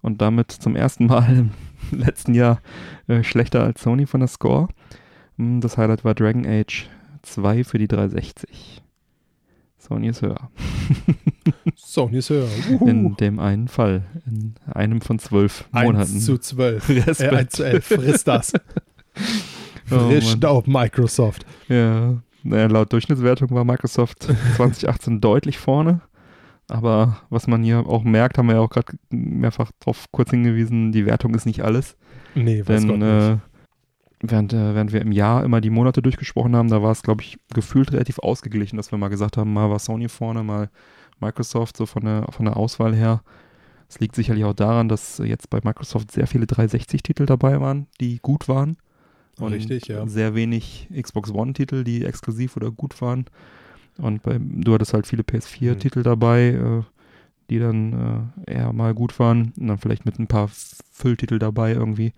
und 0.00 0.20
damit 0.20 0.50
zum 0.50 0.74
ersten 0.76 1.06
Mal 1.06 1.36
im 1.36 1.50
letzten 1.98 2.34
Jahr 2.34 2.60
äh, 3.06 3.22
schlechter 3.22 3.62
als 3.62 3.82
Sony 3.82 4.06
von 4.06 4.20
der 4.20 4.28
Score. 4.28 4.68
Mm, 5.36 5.60
Das 5.60 5.78
Highlight 5.78 6.04
war 6.04 6.14
Dragon 6.14 6.46
Age 6.46 6.88
2 7.22 7.64
für 7.64 7.78
die 7.78 7.88
360. 7.88 8.82
Sony 9.78 10.08
ist 10.08 10.22
höher. 10.22 10.50
Sony 11.76 12.18
ist 12.18 12.30
höher. 12.30 12.48
In 12.86 13.06
Uhu. 13.06 13.14
dem 13.16 13.38
einen 13.40 13.66
Fall. 13.68 14.04
In 14.26 14.54
einem 14.72 15.00
von 15.00 15.18
zwölf 15.18 15.64
Monaten. 15.72 15.98
1 16.14 16.24
zu 16.24 16.38
12. 16.38 16.88
Äh, 16.88 17.00
Respekt. 17.00 17.32
1 17.34 17.52
zu 17.52 17.62
11. 17.64 17.86
Friss 17.86 18.24
das. 18.24 18.52
Oh, 19.90 20.08
Frisch 20.08 20.24
Mann. 20.24 20.36
Staub 20.38 20.66
Microsoft. 20.68 21.44
Ja, 21.68 22.14
naja, 22.44 22.66
laut 22.66 22.90
Durchschnittswertung 22.94 23.50
war 23.50 23.64
Microsoft 23.64 24.26
2018 24.56 25.20
deutlich 25.20 25.58
vorne. 25.58 26.00
Aber 26.68 27.18
was 27.28 27.46
man 27.46 27.62
hier 27.62 27.80
auch 27.80 28.02
merkt, 28.02 28.38
haben 28.38 28.46
wir 28.46 28.54
ja 28.54 28.60
auch 28.62 28.70
gerade 28.70 28.96
mehrfach 29.10 29.70
darauf 29.80 30.06
kurz 30.10 30.30
hingewiesen, 30.30 30.92
die 30.92 31.04
Wertung 31.04 31.34
ist 31.34 31.44
nicht 31.44 31.60
alles. 31.62 31.96
Nee, 32.34 32.58
Gott 32.60 32.68
Denn 32.70 32.86
nicht. 32.86 33.02
äh, 33.02 33.36
während, 34.22 34.52
äh, 34.52 34.74
während 34.74 34.92
wir 34.92 35.02
im 35.02 35.12
Jahr 35.12 35.44
immer 35.44 35.60
die 35.60 35.70
Monate 35.70 36.00
durchgesprochen 36.00 36.56
haben, 36.56 36.68
da 36.68 36.82
war 36.82 36.92
es, 36.92 37.02
glaube 37.02 37.22
ich, 37.22 37.38
gefühlt 37.52 37.92
relativ 37.92 38.18
ausgeglichen, 38.18 38.76
dass 38.76 38.92
wir 38.92 38.98
mal 38.98 39.08
gesagt 39.08 39.36
haben, 39.36 39.52
mal 39.52 39.70
war 39.70 39.78
Sony 39.78 40.08
vorne, 40.08 40.42
mal 40.42 40.70
Microsoft, 41.20 41.76
so 41.76 41.86
von 41.86 42.04
der, 42.04 42.26
von 42.30 42.44
der 42.46 42.56
Auswahl 42.56 42.94
her. 42.94 43.22
Es 43.88 44.00
liegt 44.00 44.16
sicherlich 44.16 44.44
auch 44.44 44.54
daran, 44.54 44.88
dass 44.88 45.18
jetzt 45.18 45.50
bei 45.50 45.60
Microsoft 45.62 46.10
sehr 46.12 46.26
viele 46.26 46.46
360-Titel 46.46 47.26
dabei 47.26 47.60
waren, 47.60 47.88
die 48.00 48.18
gut 48.22 48.48
waren. 48.48 48.78
Und 49.38 49.52
Richtig, 49.52 49.88
ja. 49.88 50.06
sehr 50.06 50.34
wenig 50.34 50.88
Xbox 50.98 51.30
One-Titel, 51.30 51.84
die 51.84 52.04
exklusiv 52.04 52.56
oder 52.56 52.70
gut 52.70 53.00
waren. 53.02 53.26
Und 53.98 54.22
bei, 54.22 54.38
du 54.40 54.72
hattest 54.72 54.94
halt 54.94 55.06
viele 55.06 55.22
PS4-Titel 55.22 56.02
dabei, 56.02 56.48
äh, 56.48 56.82
die 57.50 57.58
dann 57.58 58.32
äh, 58.46 58.52
eher 58.52 58.72
mal 58.72 58.94
gut 58.94 59.18
waren. 59.18 59.52
Und 59.58 59.68
dann 59.68 59.78
vielleicht 59.78 60.06
mit 60.06 60.18
ein 60.18 60.26
paar 60.26 60.48
Fülltitel 60.48 61.38
dabei 61.38 61.72
irgendwie. 61.72 62.12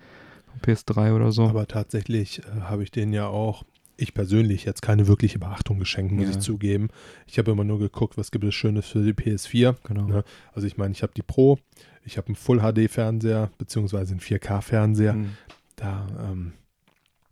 PS3 0.63 1.15
oder 1.15 1.33
so. 1.33 1.45
Aber 1.49 1.67
tatsächlich 1.67 2.41
äh, 2.41 2.61
habe 2.63 2.83
ich 2.83 2.91
denen 2.91 3.13
ja 3.13 3.27
auch, 3.27 3.65
ich 3.97 4.13
persönlich, 4.15 4.65
jetzt 4.65 4.83
keine 4.83 5.07
wirkliche 5.07 5.39
Beachtung 5.39 5.79
geschenkt, 5.79 6.13
muss 6.13 6.25
Ja. 6.25 6.31
ich 6.33 6.39
zugeben. 6.41 6.89
Ich 7.27 7.39
habe 7.39 7.51
immer 7.53 7.65
nur 7.65 7.79
geguckt, 7.79 8.17
was 8.19 8.31
gibt 8.31 8.45
es 8.45 8.55
Schönes 8.55 8.87
für 8.87 9.03
die 9.03 9.13
PS4. 9.13 9.77
genau. 9.85 10.07
Ne? 10.07 10.25
Also 10.53 10.67
ich 10.67 10.77
meine, 10.77 10.93
ich 10.93 11.03
habe 11.03 11.13
die 11.17 11.23
Pro, 11.23 11.59
ich 12.05 12.17
habe 12.19 12.27
einen 12.29 12.37
Full-HD-Fernseher, 12.37 13.51
beziehungsweise 13.59 14.13
einen 14.13 14.21
4K-Fernseher. 14.21 15.13
Hm, 15.15 15.31
Da 15.77 16.07
ähm, 16.31 16.53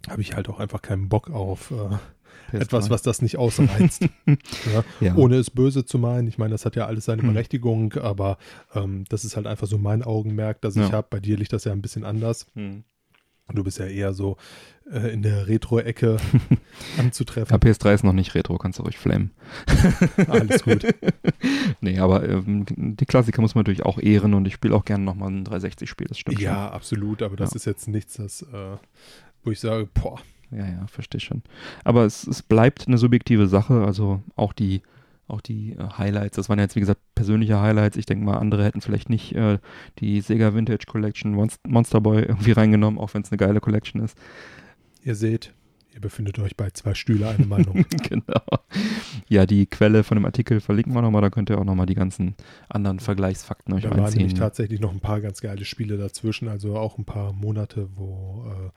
habe 0.08 0.22
ich 0.22 0.34
halt 0.34 0.48
auch 0.48 0.58
einfach 0.60 0.82
keinen 0.82 1.08
Bock 1.08 1.30
auf 1.30 1.70
äh, 1.70 2.54
PS3. 2.56 2.60
etwas, 2.60 2.90
was 2.90 3.02
das 3.02 3.22
nicht 3.22 3.38
ausreizt. 3.38 4.02
ja? 4.26 4.84
ja. 5.00 5.14
Ohne 5.16 5.36
es 5.36 5.50
böse 5.50 5.84
zu 5.84 5.98
meinen. 5.98 6.26
Ich 6.28 6.38
meine, 6.38 6.50
das 6.52 6.64
hat 6.64 6.76
ja 6.76 6.86
alles 6.86 7.04
seine 7.06 7.22
Hm. 7.22 7.32
Berechtigung, 7.32 7.92
aber 7.94 8.38
ähm, 8.74 9.04
das 9.08 9.24
ist 9.24 9.36
halt 9.36 9.46
einfach 9.46 9.66
so 9.66 9.78
mein 9.78 10.02
Augenmerk, 10.02 10.60
das 10.60 10.76
ich 10.76 10.82
Ja. 10.88 10.92
habe. 10.92 11.08
Bei 11.10 11.20
dir 11.20 11.36
liegt 11.36 11.52
das 11.52 11.64
ja 11.64 11.72
ein 11.72 11.82
bisschen 11.82 12.04
anders. 12.04 12.46
Hm. 12.54 12.84
Du 13.52 13.64
bist 13.64 13.78
ja 13.78 13.86
eher 13.86 14.14
so 14.14 14.36
äh, 14.90 15.12
in 15.12 15.22
der 15.22 15.46
Retro-Ecke 15.46 16.16
Ja, 16.96 17.02
anzutreffen. 17.02 17.56
PS3 17.58 17.94
ist 17.94 18.04
noch 18.04 18.12
nicht 18.12 18.34
Retro, 18.34 18.56
kannst 18.56 18.78
du 18.78 18.82
ruhig 18.82 18.98
flammen. 18.98 19.30
Alles 20.28 20.62
gut. 20.62 20.86
nee, 21.80 21.98
aber 21.98 22.26
ähm, 22.28 22.64
die 22.76 23.04
Klassiker 23.06 23.42
muss 23.42 23.54
man 23.54 23.60
natürlich 23.62 23.84
auch 23.84 23.98
ehren 23.98 24.32
und 24.34 24.46
ich 24.46 24.54
spiele 24.54 24.74
auch 24.74 24.84
gerne 24.84 25.04
nochmal 25.04 25.30
ein 25.30 25.44
360-Spiel, 25.44 26.06
das 26.06 26.18
stimmt 26.18 26.40
Ja, 26.40 26.70
absolut, 26.70 27.20
aber 27.22 27.36
das 27.36 27.50
Ja. 27.50 27.56
ist 27.56 27.64
jetzt 27.66 27.88
nichts, 27.88 28.14
das, 28.14 28.42
äh, 28.42 28.76
wo 29.44 29.50
ich 29.50 29.60
sage, 29.60 29.88
boah, 29.92 30.18
schon. 30.18 30.58
Ja, 30.58 30.66
ja, 30.66 30.86
verstehe 30.86 31.20
schon. 31.20 31.42
Aber 31.84 32.04
es, 32.04 32.26
es 32.26 32.42
bleibt 32.42 32.86
eine 32.86 32.98
subjektive 32.98 33.48
Sache, 33.48 33.84
also 33.84 34.22
auch 34.36 34.52
die, 34.52 34.82
auch 35.32 35.40
die 35.40 35.72
äh, 35.72 35.88
Highlights, 35.98 36.36
das 36.36 36.48
waren 36.48 36.58
jetzt 36.58 36.76
wie 36.76 36.80
gesagt 36.80 37.00
persönliche 37.14 37.60
Highlights. 37.60 37.96
Ich 37.96 38.06
denke 38.06 38.24
mal, 38.24 38.38
andere 38.38 38.64
hätten 38.64 38.80
vielleicht 38.80 39.08
nicht 39.08 39.34
äh, 39.34 39.58
die 39.98 40.20
Sega 40.20 40.54
Vintage 40.54 40.86
Collection 40.86 41.32
Monst 41.32 41.60
Monster 41.66 42.00
Boy 42.00 42.22
irgendwie 42.22 42.52
reingenommen, 42.52 42.98
auch 42.98 43.14
wenn 43.14 43.22
es 43.22 43.30
eine 43.30 43.38
geile 43.38 43.60
Collection 43.60 44.02
ist. 44.02 44.16
ihr 45.02 45.14
seht, 45.14 45.52
Ihr 45.94 46.00
befindet 46.00 46.38
euch 46.38 46.56
bei 46.56 46.70
zwei 46.70 46.94
Stühle 46.94 47.28
eine 47.28 47.44
Meinung. 47.44 47.84
genau. 48.08 48.42
Ja, 49.28 49.44
die 49.44 49.66
Quelle 49.66 50.04
von 50.04 50.16
dem 50.16 50.24
Artikel 50.24 50.60
verlinken 50.60 50.94
wir 50.94 51.02
nochmal, 51.02 51.20
da 51.20 51.28
könnt 51.28 51.50
ihr 51.50 51.58
auch 51.58 51.64
nochmal 51.64 51.86
die 51.86 51.94
ganzen 51.94 52.34
anderen 52.68 52.98
Vergleichsfakten 52.98 53.74
euch 53.74 53.82
da 53.82 53.90
waren 53.90 54.12
nämlich 54.14 54.34
tatsächlich 54.34 54.80
noch 54.80 54.92
ein 54.92 55.00
paar 55.00 55.20
ganz 55.20 55.42
geile 55.42 55.64
Spiele 55.66 55.98
dazwischen, 55.98 56.48
also 56.48 56.78
auch 56.78 56.96
ein 56.96 57.04
paar 57.04 57.34
Monate, 57.34 57.90
wo 57.94 58.46
äh, 58.48 58.70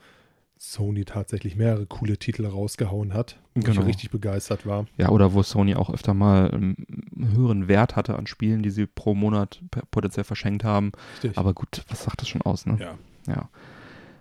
Sony 0.57 1.03
tatsächlich 1.05 1.55
mehrere 1.55 1.85
coole 1.85 2.17
Titel 2.17 2.45
rausgehauen 2.45 3.13
hat, 3.13 3.39
wo 3.53 3.61
Genau. 3.61 3.81
ich 3.81 3.87
richtig 3.87 4.09
begeistert 4.09 4.65
war. 4.65 4.85
Ja, 4.97 5.09
oder 5.09 5.33
wo 5.33 5.43
Sony 5.43 5.75
auch 5.75 5.89
öfter 5.89 6.13
mal 6.13 6.49
ähm, 6.53 6.75
einen 7.15 7.31
höheren 7.35 7.67
Wert 7.67 7.95
hatte 7.95 8.17
an 8.17 8.25
Spielen, 8.27 8.63
die 8.63 8.69
sie 8.69 8.85
pro 8.85 9.13
Monat 9.15 9.61
potenziell 9.91 10.23
verschenkt 10.23 10.63
haben. 10.63 10.91
Richtig. 11.15 11.37
Aber 11.37 11.53
gut, 11.53 11.83
was 11.89 12.03
sagt 12.03 12.21
das 12.21 12.29
schon 12.29 12.41
aus, 12.41 12.65
ne? 12.65 12.77
ja. 12.79 12.95
Ja. 13.27 13.49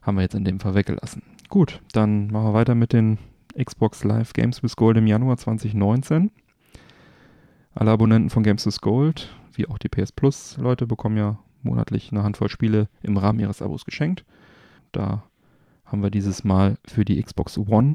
Haben 0.03 0.17
wir 0.17 0.23
jetzt 0.23 0.35
in 0.35 0.45
dem 0.45 0.61
Fall 0.61 0.75
weggelassen. 0.75 1.23
Gut, 1.49 1.81
dann 1.93 2.27
machen 2.29 2.47
wir 2.47 2.55
weiter 2.55 2.75
mit 2.75 2.93
den 2.93 3.19
Xbox 3.63 4.03
Live 4.05 4.33
Games 4.33 4.63
with 4.63 4.77
Gold 4.77 4.97
im 4.97 5.07
Januar 5.07 5.37
2019. 5.37 6.31
Alle 7.75 7.91
Abonnenten 7.91 8.31
von 8.31 8.43
Games 8.43 8.67
with 8.67 8.81
Gold, 8.81 9.29
wie 9.55 9.67
auch 9.69 9.79
die 9.79 9.89
PS 9.89 10.13
Plus 10.13 10.57
Leute, 10.59 10.87
bekommen 10.87 11.17
ja 11.17 11.39
monatlich 11.63 12.13
eine 12.13 12.23
Handvoll 12.23 12.49
Spiele 12.49 12.89
im 13.03 13.17
Rahmen 13.17 13.41
ihres 13.41 13.63
Abos 13.63 13.85
geschenkt. 13.85 14.25
Da 14.93 15.25
haben 15.95 16.03
wir 16.03 16.11
dieses 16.11 16.43
Mal 16.43 16.77
für 16.85 17.05
die 17.05 17.23
Xbox 17.23 17.57
One 17.57 17.95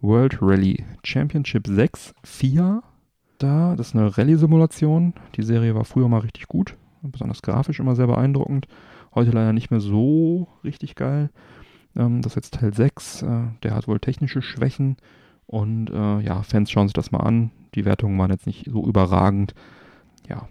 World 0.00 0.38
Rally 0.40 0.84
Championship 1.02 1.66
6 1.66 2.14
FIA 2.22 2.84
da. 3.38 3.74
Das 3.74 3.88
ist 3.88 3.96
eine 3.96 4.16
Rallye-Simulation. 4.16 5.14
Die 5.34 5.42
Serie 5.42 5.74
war 5.74 5.84
früher 5.84 6.08
mal 6.08 6.20
richtig 6.20 6.46
gut, 6.46 6.76
besonders 7.02 7.42
grafisch 7.42 7.80
immer 7.80 7.96
sehr 7.96 8.06
beeindruckend. 8.06 8.68
Heute 9.16 9.32
leider 9.32 9.52
nicht 9.52 9.72
mehr 9.72 9.80
so 9.80 10.46
richtig 10.62 10.94
geil. 10.94 11.28
Ähm, 11.96 12.22
das 12.22 12.34
ist 12.34 12.36
jetzt 12.36 12.54
Teil 12.54 12.72
6. 12.72 13.22
Äh, 13.22 13.42
der 13.64 13.74
hat 13.74 13.88
wohl 13.88 13.98
technische 13.98 14.40
Schwächen. 14.40 14.96
Und 15.48 15.90
äh, 15.90 16.20
ja, 16.20 16.44
Fans 16.44 16.70
schauen 16.70 16.86
sich 16.86 16.94
das 16.94 17.10
mal 17.10 17.24
an. 17.24 17.50
Die 17.74 17.84
Wertungen 17.84 18.16
waren 18.16 18.30
jetzt 18.30 18.46
nicht 18.46 18.70
so 18.70 18.86
überragend. 18.86 19.56
Ja, 20.28 20.48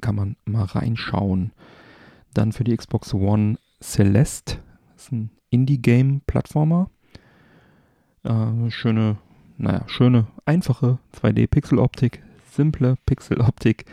kann 0.00 0.14
man 0.14 0.36
mal 0.44 0.62
reinschauen. 0.62 1.50
Dann 2.34 2.52
für 2.52 2.62
die 2.62 2.76
Xbox 2.76 3.12
One 3.14 3.58
Celeste. 3.82 4.58
Das 4.94 5.06
ist 5.06 5.12
ein 5.12 5.30
Indie-Game-Plattformer. 5.52 6.90
Äh, 8.24 8.70
schöne, 8.70 9.18
naja, 9.58 9.84
schöne, 9.86 10.26
einfache 10.44 10.98
2D-Pixeloptik. 11.20 12.22
Simple 12.50 12.96
Pixeloptik. 13.06 13.84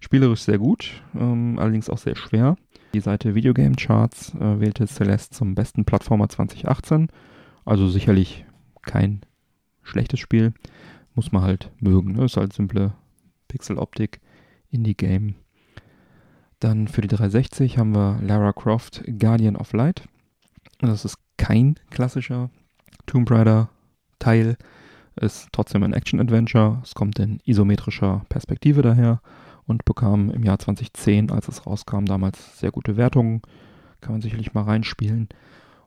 Spielerisch 0.00 0.42
sehr 0.42 0.58
gut, 0.58 1.02
ähm, 1.14 1.58
allerdings 1.58 1.90
auch 1.90 1.98
sehr 1.98 2.16
schwer. 2.16 2.56
Die 2.94 3.00
Seite 3.00 3.34
Videogame 3.34 3.76
Charts 3.76 4.34
äh, 4.34 4.60
wählte 4.60 4.86
Celeste 4.86 5.36
zum 5.36 5.54
besten 5.54 5.84
Plattformer 5.84 6.28
2018. 6.28 7.08
Also 7.64 7.88
sicherlich 7.88 8.44
kein 8.82 9.20
schlechtes 9.82 10.18
Spiel. 10.18 10.52
Muss 11.14 11.30
man 11.32 11.42
halt 11.42 11.70
mögen. 11.80 12.12
Ne? 12.12 12.24
Ist 12.24 12.36
halt 12.36 12.52
simple 12.52 12.94
Pixeloptik, 13.48 14.20
Indie-Game. 14.70 15.34
Dann 16.58 16.88
für 16.88 17.00
die 17.00 17.08
360 17.08 17.78
haben 17.78 17.94
wir 17.94 18.18
Lara 18.22 18.52
Croft 18.52 19.02
Guardian 19.18 19.56
of 19.56 19.72
Light. 19.72 20.08
Das 20.80 21.04
ist 21.04 21.18
kein 21.36 21.76
klassischer 21.90 22.50
Tomb 23.06 23.30
Raider 23.30 23.68
Teil. 24.18 24.56
Ist 25.16 25.48
trotzdem 25.52 25.82
ein 25.82 25.92
Action-Adventure. 25.92 26.80
Es 26.82 26.94
kommt 26.94 27.18
in 27.18 27.40
isometrischer 27.44 28.24
Perspektive 28.28 28.82
daher 28.82 29.20
und 29.66 29.84
bekam 29.84 30.30
im 30.30 30.42
Jahr 30.42 30.58
2010, 30.58 31.30
als 31.30 31.48
es 31.48 31.66
rauskam, 31.66 32.04
damals 32.04 32.58
sehr 32.58 32.70
gute 32.70 32.96
Wertungen. 32.96 33.42
Kann 34.00 34.12
man 34.12 34.22
sicherlich 34.22 34.54
mal 34.54 34.62
reinspielen. 34.62 35.28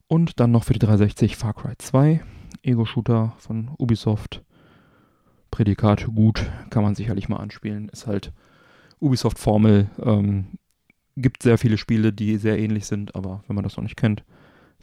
Und 0.08 0.39
dann 0.39 0.52
noch 0.52 0.66
für 0.66 0.74
die 0.74 0.80
360 0.80 1.38
Far 1.38 1.54
Cry 1.54 1.74
2, 1.78 2.24
Ego-Shooter 2.62 3.34
von 3.38 3.72
Ubisoft. 3.78 4.44
Prädikat 5.50 6.08
gut, 6.14 6.52
kann 6.70 6.84
man 6.84 6.94
sicherlich 6.94 7.30
mal 7.30 7.38
anspielen. 7.38 7.89
Ist 7.89 8.06
halt 8.06 8.32
Ubisoft-Formel. 9.00 9.89
Ähm, 10.04 10.46
gibt 11.16 11.44
sehr 11.44 11.58
viele 11.58 11.78
Spiele, 11.78 12.14
die 12.14 12.38
sehr 12.38 12.60
ähnlich 12.60 12.86
sind, 12.86 13.16
aber 13.16 13.44
wenn 13.48 13.56
man 13.56 13.64
das 13.64 13.78
noch 13.78 13.84
nicht 13.84 13.98
kennt, 13.98 14.24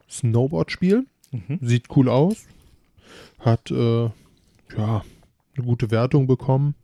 Snowboard-Spiel. 0.07 1.07
Mhm. 1.31 1.57
Sieht 1.61 1.85
cool 1.95 2.07
aus. 2.07 2.45
Hat 3.39 3.71
äh, 3.71 4.03
ja 4.77 5.03
eine 5.55 5.65
gute 5.65 5.89
Wertung 5.89 6.27
bekommen. 6.27 6.75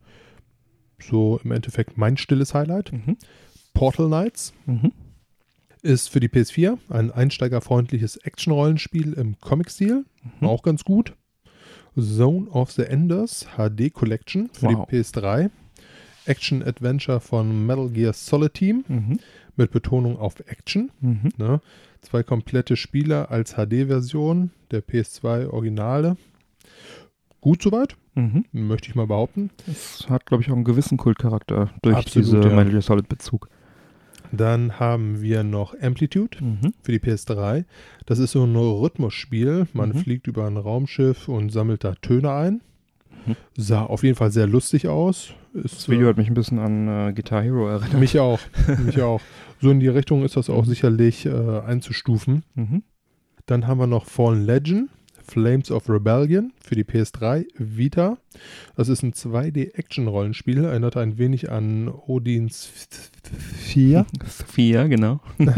So 1.00 1.38
im 1.44 1.52
Endeffekt 1.52 1.96
mein 1.96 2.16
stilles 2.16 2.54
Highlight. 2.54 2.92
Mhm. 2.92 3.16
Portal 3.72 4.08
Knights 4.08 4.52
Mhm. 4.66 4.90
ist 5.82 6.08
für 6.08 6.18
die 6.18 6.28
PS4 6.28 6.76
ein 6.88 7.12
einsteigerfreundliches 7.12 8.16
Action-Rollenspiel 8.16 9.12
im 9.12 9.38
Comic-Stil. 9.38 10.04
Mhm. 10.40 10.46
Auch 10.48 10.62
ganz 10.64 10.82
gut. 10.82 11.14
Zone 11.98 12.48
of 12.50 12.70
the 12.72 12.82
Enders 12.82 13.46
HD 13.56 13.90
Collection 13.92 14.48
für 14.52 14.66
Wow. 14.66 14.86
die 14.90 14.96
PS3. 14.96 15.50
Action-Adventure 16.26 17.20
von 17.20 17.66
Metal 17.66 17.88
Gear 17.88 18.12
Solid 18.12 18.54
Team 18.54 18.84
Mhm. 18.88 19.18
mit 19.56 19.70
Betonung 19.72 20.18
auf 20.18 20.38
Action. 20.46 20.90
Mhm. 21.00 21.30
Ne? 21.38 21.60
Zwei 22.02 22.22
komplette 22.22 22.76
Spiele 22.76 23.30
als 23.30 23.54
HD-Version 23.56 24.50
der 24.70 24.80
PS2 24.82 25.48
Originale. 25.50 26.16
Gut 27.40 27.62
soweit, 27.62 27.96
Mhm. 28.14 28.44
möchte 28.52 28.88
ich 28.88 28.94
mal 28.94 29.06
behaupten. 29.06 29.50
Es 29.66 30.06
hat, 30.08 30.26
glaube 30.26 30.42
ich, 30.42 30.50
auch 30.50 30.54
einen 30.54 30.64
gewissen 30.64 30.98
Kultcharakter 30.98 31.70
durch 31.82 31.96
Absolut, 31.96 32.26
diese 32.26 32.36
ja. 32.40 32.54
Metal 32.54 32.70
Gear 32.70 32.82
Solid 32.82 33.08
Bezug. 33.08 33.48
Dann 34.32 34.78
haben 34.78 35.20
wir 35.22 35.42
noch 35.42 35.74
Amplitude 35.80 36.38
Mhm. 36.42 36.72
für 36.82 36.92
die 36.92 36.98
PS3. 37.00 37.64
Das 38.06 38.18
ist 38.18 38.32
so 38.32 38.44
ein 38.44 38.54
Rhythmusspiel. 38.56 39.66
Man 39.72 39.90
Mhm. 39.90 39.94
fliegt 39.98 40.26
über 40.26 40.46
ein 40.46 40.56
Raumschiff 40.56 41.28
und 41.28 41.50
sammelt 41.50 41.84
da 41.84 41.94
Töne 41.96 42.32
ein. 42.32 42.60
Mhm. 43.26 43.36
Sah 43.56 43.82
auf 43.82 44.02
jeden 44.02 44.16
Fall 44.16 44.30
sehr 44.30 44.46
lustig 44.46 44.88
aus. 44.88 45.34
Ist, 45.52 45.74
Das 45.74 45.88
Video 45.88 46.06
äh, 46.06 46.10
hat 46.10 46.16
mich 46.16 46.28
ein 46.28 46.34
bisschen 46.34 46.58
an 46.58 46.86
äh, 47.08 47.12
Guitar 47.12 47.42
Hero 47.42 47.68
erinnert. 47.68 47.98
mich 47.98 48.18
auch. 48.20 48.38
mich 48.84 49.00
auch. 49.02 49.20
So 49.60 49.70
in 49.70 49.80
die 49.80 49.88
Richtung 49.88 50.24
ist 50.24 50.36
das 50.36 50.48
auch 50.48 50.64
sicherlich 50.64 51.26
äh, 51.26 51.30
einzustufen. 51.60 52.44
Mhm. 52.54 52.82
Dann 53.46 53.66
haben 53.66 53.78
wir 53.80 53.86
noch 53.88 54.06
Fallen 54.06 54.46
Legend 54.46 54.88
Flames 55.30 55.70
of 55.70 55.88
Rebellion 55.88 56.52
für 56.60 56.74
die 56.74 56.82
PS3, 56.84 57.46
Vita. 57.56 58.18
Das 58.76 58.88
ist 58.88 59.02
ein 59.04 59.12
2D-Action-Rollenspiel, 59.12 60.64
erinnert 60.64 60.96
ein 60.96 61.18
wenig 61.18 61.50
an 61.50 61.88
Odins 61.88 62.68
4. 63.58 64.06
Vier, 64.48 64.88
genau. 64.88 65.20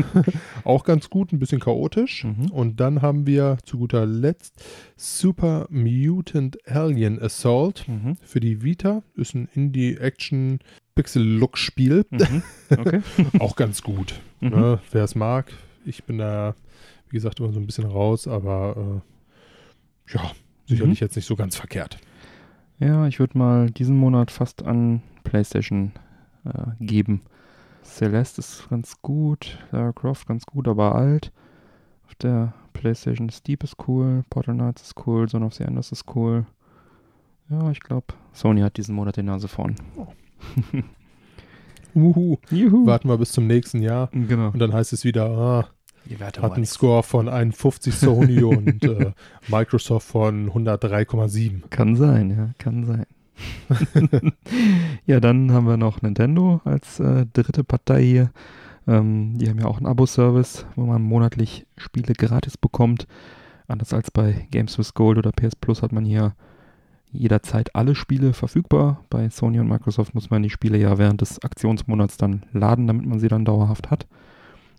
Auch 0.65 0.85
ganz 0.85 1.09
gut, 1.09 1.33
ein 1.33 1.39
bisschen 1.39 1.61
chaotisch. 1.61 2.25
Mhm. 2.25 2.51
Und 2.51 2.81
dann 2.81 3.01
haben 3.03 3.27
wir 3.27 3.57
zu 3.65 3.79
guter 3.79 4.05
Letzt 4.05 4.63
Super 4.97 5.67
Mutant 5.71 6.59
Alien 6.69 7.19
Assault 7.21 7.87
Mhm. 7.89 8.17
für 8.23 8.41
die 8.41 8.63
Vita. 8.63 9.03
Ist 9.17 9.35
ein 9.35 9.49
Indie-Action-Pixel-Look-Spiel. 9.55 12.05
Mhm. 12.11 12.43
Okay. 12.71 13.01
Auch 13.39 13.57
ganz 13.57 13.83
gut. 13.83 14.21
Mhm. 14.41 14.49
Ne? 14.51 14.81
Wer 14.91 15.05
es 15.05 15.15
mag. 15.15 15.53
Ich 15.85 16.05
bin 16.05 16.19
da, 16.19 16.55
wie 17.09 17.17
gesagt, 17.17 17.41
immer 17.41 17.53
so 17.53 17.61
ein 17.61 17.67
bisschen 17.67 17.87
raus, 17.87 18.29
aber 18.29 18.77
äh, 18.77 19.01
ja, 20.09 20.31
sicherlich 20.67 21.01
Mhm. 21.01 21.05
jetzt 21.05 21.17
nicht 21.17 21.27
so 21.27 21.37
ganz 21.37 21.57
verkehrt. 21.57 21.99
Ja, 22.79 23.07
ich 23.07 23.19
würde 23.19 23.39
mal 23.39 23.71
diesen 23.71 23.97
Monat 23.97 24.31
fast 24.31 24.63
an 24.65 25.03
PlayStation 25.25 25.93
äh, 26.45 26.73
geben. 26.85 27.23
Celeste 27.85 28.41
ist 28.41 28.69
ganz 28.71 29.01
gut, 29.03 29.59
Lara 29.71 29.93
Croft 29.93 30.27
ganz 30.27 30.47
gut, 30.47 30.67
aber 30.69 30.95
alt. 30.95 31.33
Auf 32.07 32.15
der 32.17 32.53
PlayStation 32.73 33.31
Steep 33.31 33.63
ist 33.65 33.77
cool, 33.87 34.25
Portal 34.31 34.55
Knights 34.55 34.83
ist 34.83 35.07
cool, 35.07 35.29
Son 35.29 35.43
of 35.43 35.55
the 35.55 35.65
Enders 35.65 35.93
ist 35.93 36.05
cool. 36.15 36.47
Ja, 37.49 37.71
ich 37.71 37.81
glaube, 37.81 38.07
Sony 38.33 38.61
hat 38.63 38.77
diesen 38.77 38.95
Monat 38.95 39.17
die 39.17 39.23
Nase 39.23 39.47
vorn. 39.49 39.77
Uhu. 41.95 42.39
Juhu. 42.51 42.87
Warten 42.87 43.09
wir 43.09 43.19
bis 43.19 43.33
zum 43.33 43.47
nächsten 43.47 43.83
Jahr. 43.83 44.09
Genau. 44.13 44.49
Und 44.49 44.59
dann 44.59 44.73
heißt 44.73 44.93
es 44.93 45.05
wieder, 45.05 45.27
ah, 45.29 45.69
hat 46.21 46.53
einen 46.53 46.67
Score 46.67 47.03
von 47.03 47.29
51 47.29 47.95
Sony 47.95 48.43
und 48.43 48.85
äh, 48.85 49.13
Microsoft 49.49 50.07
von 50.07 50.51
103,7. 50.51 51.69
Kann 51.71 51.97
sein, 51.97 52.31
ja, 52.31 52.51
kann 52.59 52.85
sein. 52.85 53.07
ja, 55.07 55.21
dann 55.21 55.53
haben 55.53 55.67
wir 55.67 55.77
noch 55.77 56.03
Nintendo 56.03 56.61
als 56.65 57.01
äh, 57.01 57.27
dritte 57.33 57.65
Partei 57.65 58.03
hier. 58.03 58.31
Ähm, 58.87 59.39
die 59.39 59.49
haben 59.49 59.59
ja 59.59 59.67
auch 59.67 59.79
einen 59.79 59.87
Abo-Service, 59.87 60.67
wo 60.77 60.85
man 60.85 61.03
monatlich 61.03 61.67
Spiele 61.77 62.15
gratis 62.15 62.57
bekommt. 62.57 63.07
Anders 63.69 63.93
als 63.93 64.11
bei 64.11 64.47
Games 64.51 64.79
with 64.79 64.95
Gold 64.95 65.19
oder 65.19 65.33
PS 65.33 65.57
Plus 65.57 65.83
hat 65.83 65.93
man 65.93 66.05
hier 66.05 66.35
jederzeit 67.13 67.75
alle 67.75 67.95
Spiele 67.95 68.33
verfügbar. 68.33 69.05
Bei 69.11 69.29
Sony 69.29 69.61
und 69.61 69.69
Microsoft 69.69 70.15
muss 70.15 70.31
man 70.31 70.43
die 70.43 70.51
Spiele 70.51 70.79
ja 70.79 70.99
während 70.99 71.21
des 71.21 71.43
Aktionsmonats 71.43 72.17
dann 72.17 72.45
laden, 72.53 72.87
damit 72.87 73.07
man 73.07 73.21
sie 73.21 73.29
dann 73.29 73.45
dauerhaft 73.45 73.91
hat. 73.91 74.07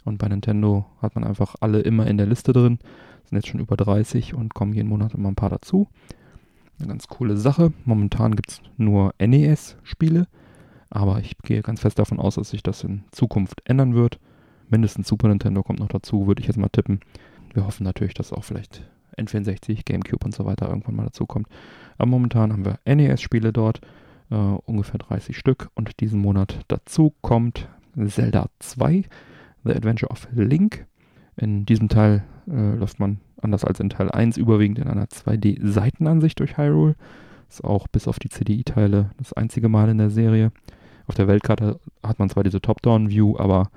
Und 0.05 0.17
bei 0.17 0.27
Nintendo 0.27 0.85
hat 1.01 1.15
man 1.15 1.23
einfach 1.23 1.55
alle 1.59 1.79
immer 1.79 2.07
in 2.07 2.17
der 2.17 2.25
Liste 2.25 2.53
drin. 2.53 2.79
Sind 3.25 3.37
jetzt 3.37 3.47
schon 3.47 3.59
über 3.59 3.77
30 3.77 4.33
und 4.33 4.53
kommen 4.53 4.73
jeden 4.73 4.89
Monat 4.89 5.13
immer 5.13 5.29
ein 5.29 5.35
paar 5.35 5.49
dazu. 5.49 5.87
Eine 6.79 6.89
ganz 6.89 7.07
coole 7.07 7.37
Sache. 7.37 7.71
Momentan 7.85 8.35
gibt 8.35 8.51
es 8.51 8.61
nur 8.77 9.13
NES-Spiele, 9.19 10.27
aber 10.89 11.19
ich 11.19 11.37
gehe 11.43 11.61
ganz 11.61 11.81
fest 11.81 11.99
davon 11.99 12.19
aus, 12.19 12.35
dass 12.35 12.49
sich 12.49 12.63
das 12.63 12.83
in 12.83 13.03
Zukunft 13.11 13.61
ändern 13.65 13.95
wird. 13.95 14.19
Mindestens 14.69 15.07
Super 15.07 15.27
Nintendo 15.27 15.63
kommt 15.63 15.79
noch 15.79 15.87
dazu, 15.87 16.27
würde 16.27 16.41
ich 16.41 16.47
jetzt 16.47 16.57
mal 16.57 16.69
tippen. 16.69 16.99
Wir 17.53 17.65
hoffen 17.65 17.83
natürlich, 17.83 18.15
dass 18.15 18.33
auch 18.33 18.43
vielleicht 18.43 18.83
N64, 19.17 19.85
GameCube 19.85 20.25
und 20.25 20.33
so 20.33 20.45
weiter 20.45 20.67
irgendwann 20.67 20.95
mal 20.95 21.05
dazu 21.05 21.25
kommt. 21.25 21.47
Aber 21.97 22.07
momentan 22.07 22.51
haben 22.51 22.65
wir 22.65 22.79
NES-Spiele 22.85 23.53
dort, 23.53 23.81
äh, 24.31 24.35
ungefähr 24.35 24.97
30 24.97 25.37
Stück. 25.37 25.69
Und 25.75 25.99
diesen 25.99 26.19
Monat 26.19 26.59
dazu 26.67 27.13
kommt 27.21 27.69
Zelda 28.07 28.47
2, 28.59 29.03
The 29.63 29.73
Adventure 29.73 30.11
of 30.11 30.27
Link. 30.33 30.85
In 31.35 31.65
diesem 31.65 31.89
Teil 31.89 32.23
äh, 32.47 32.75
läuft 32.75 32.99
man 32.99 33.19
anders 33.41 33.65
als 33.65 33.79
in 33.79 33.89
Teil 33.89 34.11
1 34.11 34.37
überwiegend 34.37 34.79
in 34.79 34.87
einer 34.87 35.05
2D-Seitenansicht 35.05 36.39
durch 36.39 36.57
Hyrule. 36.57 36.95
Ist 37.49 37.63
auch 37.63 37.87
bis 37.87 38.07
auf 38.07 38.19
die 38.19 38.29
CDI-Teile 38.29 39.11
das 39.17 39.33
einzige 39.33 39.69
Mal 39.69 39.89
in 39.89 39.97
der 39.97 40.09
Serie. 40.09 40.51
Auf 41.07 41.15
der 41.15 41.27
Weltkarte 41.27 41.79
hat 42.01 42.19
man 42.19 42.29
zwar 42.29 42.43
diese 42.43 42.61
Top-Down-View, 42.61 43.37
aber 43.37 43.69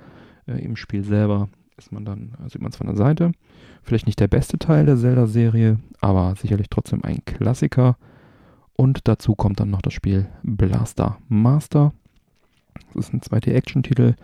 äh, 0.47 0.63
im 0.63 0.75
Spiel 0.75 1.03
selber 1.03 1.49
ist 1.77 1.91
man 1.91 2.05
dann, 2.05 2.33
äh, 2.43 2.49
sieht 2.49 2.61
man 2.61 2.71
es 2.71 2.77
von 2.77 2.87
der 2.87 2.95
Seite. 2.95 3.31
Vielleicht 3.83 4.05
nicht 4.05 4.19
der 4.19 4.27
beste 4.27 4.57
Teil 4.57 4.85
der 4.85 4.97
Zelda-Serie, 4.97 5.79
aber 6.01 6.35
sicherlich 6.35 6.67
trotzdem 6.69 7.03
ein 7.03 7.23
Klassiker. 7.25 7.97
Und 8.75 9.07
dazu 9.07 9.35
kommt 9.35 9.59
dann 9.59 9.69
noch 9.69 9.81
das 9.81 9.93
Spiel 9.93 10.27
Blaster 10.43 11.17
Master. 11.29 11.93
Das 12.93 13.07
ist 13.07 13.13
ein 13.13 13.21
2D-Action-Titel. 13.21 14.15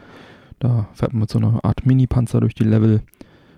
Da 0.63 0.87
fährt 0.93 1.11
man 1.11 1.19
mit 1.19 1.29
so 1.29 1.39
einer 1.39 1.59
Art 1.65 1.85
Mini-Panzer 1.85 2.39
durch 2.39 2.55
die 2.55 2.63
Level 2.63 3.01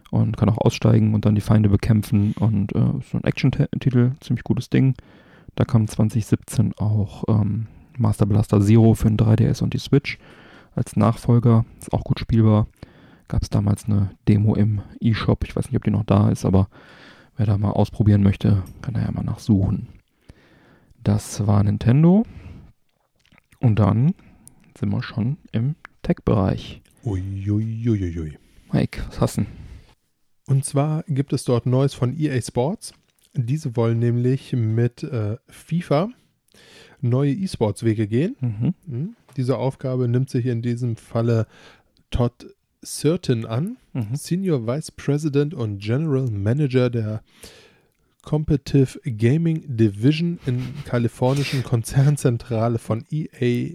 und 0.10 0.38
kann 0.38 0.50
auch 0.50 0.58
aussteigen 0.58 1.14
und 1.14 1.26
dann 1.26 1.36
die 1.36 1.42
Feinde 1.42 1.70
bekämpfen. 1.70 2.34
Und 2.40 2.74
äh, 2.74 2.80
so 3.12 3.20
ein 3.20 3.24
Action-Titel, 3.24 4.14
ziemlich 4.22 4.44
gutes 4.44 4.72
Ding. 4.72 4.96
Da 5.54 5.66
kam 5.66 5.88
2017 5.88 6.74
auch 6.80 7.24
ähm, 7.28 7.68
Master 7.96 8.26
Blaster 8.26 8.60
Zero 8.60 8.96
für 8.96 9.08
den 9.08 9.18
3DS 9.18 9.62
und 9.62 9.76
die 9.76 9.78
Switch 9.78 10.18
als 10.74 10.96
Nachfolger. 10.96 11.64
Ist 11.80 11.94
auch 11.94 12.04
gut 12.04 12.20
spielbar. 12.20 12.66
Gab 13.28 13.44
es 13.44 13.52
damals 13.52 13.86
eine 13.86 14.10
Demo 14.28 14.56
im 14.56 14.82
eShop. 15.00 15.44
Ich 15.44 15.56
weiß 15.56 15.66
nicht, 15.68 15.78
ob 15.78 15.84
die 15.84 15.92
noch 15.92 16.06
da 16.06 16.30
ist, 16.30 16.44
aber 16.44 16.70
wer 17.38 17.46
da 17.46 17.60
mal 17.60 17.70
ausprobieren 17.70 18.24
möchte, 18.24 18.64
kann 18.82 18.96
da 18.96 19.02
ja 19.02 19.12
mal 19.12 19.24
nachsuchen. 19.24 19.90
Das 21.04 21.46
war 21.46 21.64
Nintendo. 21.64 22.26
Und 23.60 23.78
dann 23.78 24.16
sind 24.76 24.90
wir 24.90 25.04
schon 25.04 25.38
im 25.52 25.76
Tech-Bereich. 26.02 26.82
Uiuiuiui. 27.06 28.38
Mike, 28.72 29.02
was 29.08 29.22
hast 29.22 29.38
du? 29.38 29.42
denn? 29.42 29.52
Und 30.48 30.66
zwar 30.66 31.04
gibt 31.08 31.34
es 31.34 31.44
dort 31.44 31.66
Neues 31.66 31.94
von 31.94 32.18
EA 32.18 32.40
Sports. 32.42 32.94
Diese 33.34 33.76
wollen 33.76 34.00
nämlich 34.00 34.54
mit 34.54 35.04
äh, 35.04 35.38
FIFA 35.48 36.10
neue 37.02 37.34
E-Sports-Wege 37.34 38.08
gehen. 38.08 38.36
Mhm. 38.40 38.74
Hm. 38.88 39.16
Diese 39.38 39.58
Aufgabe 39.58 40.08
nimmt 40.08 40.30
sich 40.30 40.46
in 40.46 40.62
diesem 40.62 40.96
Falle 40.96 41.48
Todd 42.10 42.48
Certain 42.84 43.46
an, 43.46 43.78
Mhm. 43.94 44.16
Senior 44.16 44.68
Vice 44.68 44.92
President 44.92 45.54
und 45.54 45.80
General 45.80 46.30
Manager 46.30 46.90
der 46.90 47.24
Competitive 48.24 49.00
Gaming 49.06 49.64
Division 49.68 50.38
in 50.46 50.62
kalifornischen 50.84 51.64
Konzernzentrale 51.64 52.78
von 52.78 53.06
EA 53.10 53.74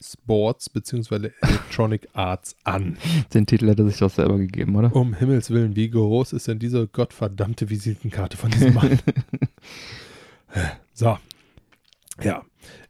Sports 0.00 0.68
bzw. 0.70 1.30
Electronic 1.40 2.08
Arts 2.12 2.56
an. 2.64 2.96
Den 3.34 3.46
Titel 3.46 3.68
hätte 3.68 3.86
sich 3.88 3.98
doch 3.98 4.10
selber 4.10 4.38
gegeben, 4.38 4.76
oder? 4.76 4.94
Um 4.94 5.14
Himmels 5.14 5.50
Willen, 5.50 5.76
wie 5.76 5.90
groß 5.90 6.32
ist 6.32 6.48
denn 6.48 6.58
diese 6.58 6.86
gottverdammte 6.86 7.70
Visitenkarte 7.70 8.36
von 8.36 8.50
diesem 8.50 8.74
Mann? 8.74 8.98
so. 10.92 11.18
Ja. 12.22 12.42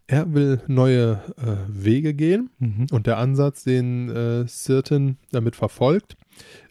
Er 0.08 0.32
will 0.32 0.60
neue 0.68 1.20
äh, 1.36 1.56
Wege 1.68 2.14
gehen 2.14 2.50
Mhm. 2.60 2.86
und 2.92 3.08
der 3.08 3.18
Ansatz, 3.18 3.64
den 3.64 4.08
äh, 4.08 4.46
Sirten 4.46 5.18
damit 5.32 5.56
verfolgt, 5.56 6.16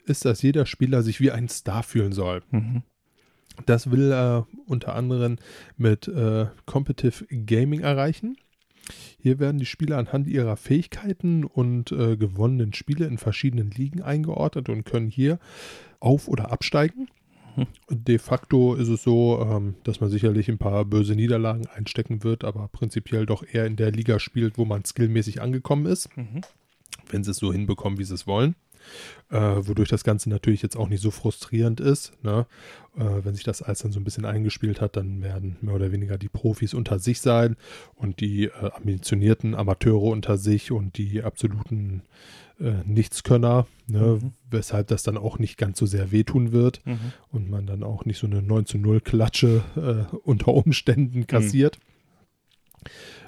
ist, 0.05 0.23
dass 0.23 0.41
jeder 0.41 0.65
Spieler 0.65 1.03
sich 1.03 1.19
wie 1.19 1.31
ein 1.31 1.49
Star 1.49 1.83
fühlen 1.83 2.13
soll. 2.13 2.43
Mhm. 2.51 2.83
Das 3.65 3.91
will 3.91 4.11
er 4.11 4.47
unter 4.67 4.95
anderem 4.95 5.38
mit 5.77 6.07
äh, 6.07 6.45
Competitive 6.65 7.25
Gaming 7.45 7.81
erreichen. 7.81 8.38
Hier 9.26 9.39
werden 9.39 9.57
die 9.57 9.65
Spieler 9.65 9.97
anhand 9.97 10.28
ihrer 10.28 10.55
Fähigkeiten 10.55 11.45
und 11.45 11.91
äh, 11.91 12.15
gewonnenen 12.15 12.73
Spiele 12.73 13.07
in 13.07 13.17
verschiedenen 13.17 13.71
Ligen 13.71 14.03
eingeordnet 14.03 14.69
und 14.69 14.86
können 14.86 15.09
hier 15.09 15.39
auf- 15.99 16.28
oder 16.28 16.51
absteigen. 16.51 17.07
Mhm. 17.55 17.65
De 17.89 18.19
facto 18.19 18.76
ist 18.76 18.89
es 18.89 19.01
so, 19.01 19.41
ähm, 19.41 19.73
dass 19.84 19.99
man 19.99 20.11
sicherlich 20.11 20.47
ein 20.47 20.59
paar 20.59 20.86
böse 20.86 21.15
Niederlagen 21.15 21.65
einstecken 21.65 22.23
wird, 22.23 22.43
aber 22.43 22.67
prinzipiell 22.67 23.26
doch 23.26 23.43
eher 23.51 23.65
in 23.65 23.78
der 23.78 23.89
Liga 23.89 24.19
spielt, 24.19 24.59
wo 24.59 24.65
man 24.65 24.86
skillmäßig 24.86 25.41
angekommen 25.41 25.88
ist 25.88 26.15
Mhm. 26.15 26.41
wenn 27.09 27.23
sie 27.23 27.32
es 27.32 27.38
so 27.38 27.51
hinbekommen, 27.51 27.97
wie 27.97 28.03
sie 28.03 28.13
es 28.13 28.28
wollen. 28.28 28.53
Äh, 29.31 29.67
wodurch 29.67 29.89
das 29.89 30.03
Ganze 30.03 30.29
natürlich 30.29 30.61
jetzt 30.61 30.77
auch 30.77 30.88
nicht 30.88 31.01
so 31.01 31.09
frustrierend 31.09 31.79
ist. 31.79 32.13
Ne? 32.23 32.45
Äh, 32.95 33.03
wenn 33.23 33.33
sich 33.33 33.43
das 33.43 33.63
alles 33.63 33.79
dann 33.79 33.91
so 33.91 33.99
ein 33.99 34.03
bisschen 34.03 34.25
eingespielt 34.25 34.81
hat, 34.81 34.95
dann 34.95 35.23
werden 35.23 35.57
mehr 35.61 35.73
oder 35.73 35.91
weniger 35.91 36.17
die 36.19 36.29
Profis 36.29 36.73
unter 36.75 36.99
sich 36.99 37.21
sein 37.21 37.55
und 37.95 38.19
die 38.19 38.45
äh, 38.45 38.51
ambitionierten 38.75 39.55
Amateure 39.55 40.03
unter 40.03 40.38
sich 40.38 40.71
und 40.71 40.97
die 40.97 41.23
absoluten 41.23 42.03
äh, 42.59 42.73
Nichtskönner, 42.86 43.65
ne? 43.88 44.19
Mhm. 44.21 44.33
weshalb 44.49 44.88
das 44.88 45.03
dann 45.03 45.17
auch 45.17 45.39
nicht 45.39 45.57
ganz 45.57 45.79
so 45.79 45.86
sehr 45.88 46.11
wehtun 46.11 46.51
wird 46.51 46.81
Mhm. 46.86 47.11
und 47.31 47.49
man 47.49 47.65
dann 47.65 47.83
auch 47.83 48.05
nicht 48.05 48.19
so 48.19 48.27
eine 48.27 48.41
9 48.43 48.65
zu 48.67 48.77
0 48.77 49.01
Klatsche 49.01 49.63
äh, 49.75 50.15
unter 50.23 50.53
Umständen 50.53 51.25
kassiert. 51.27 51.79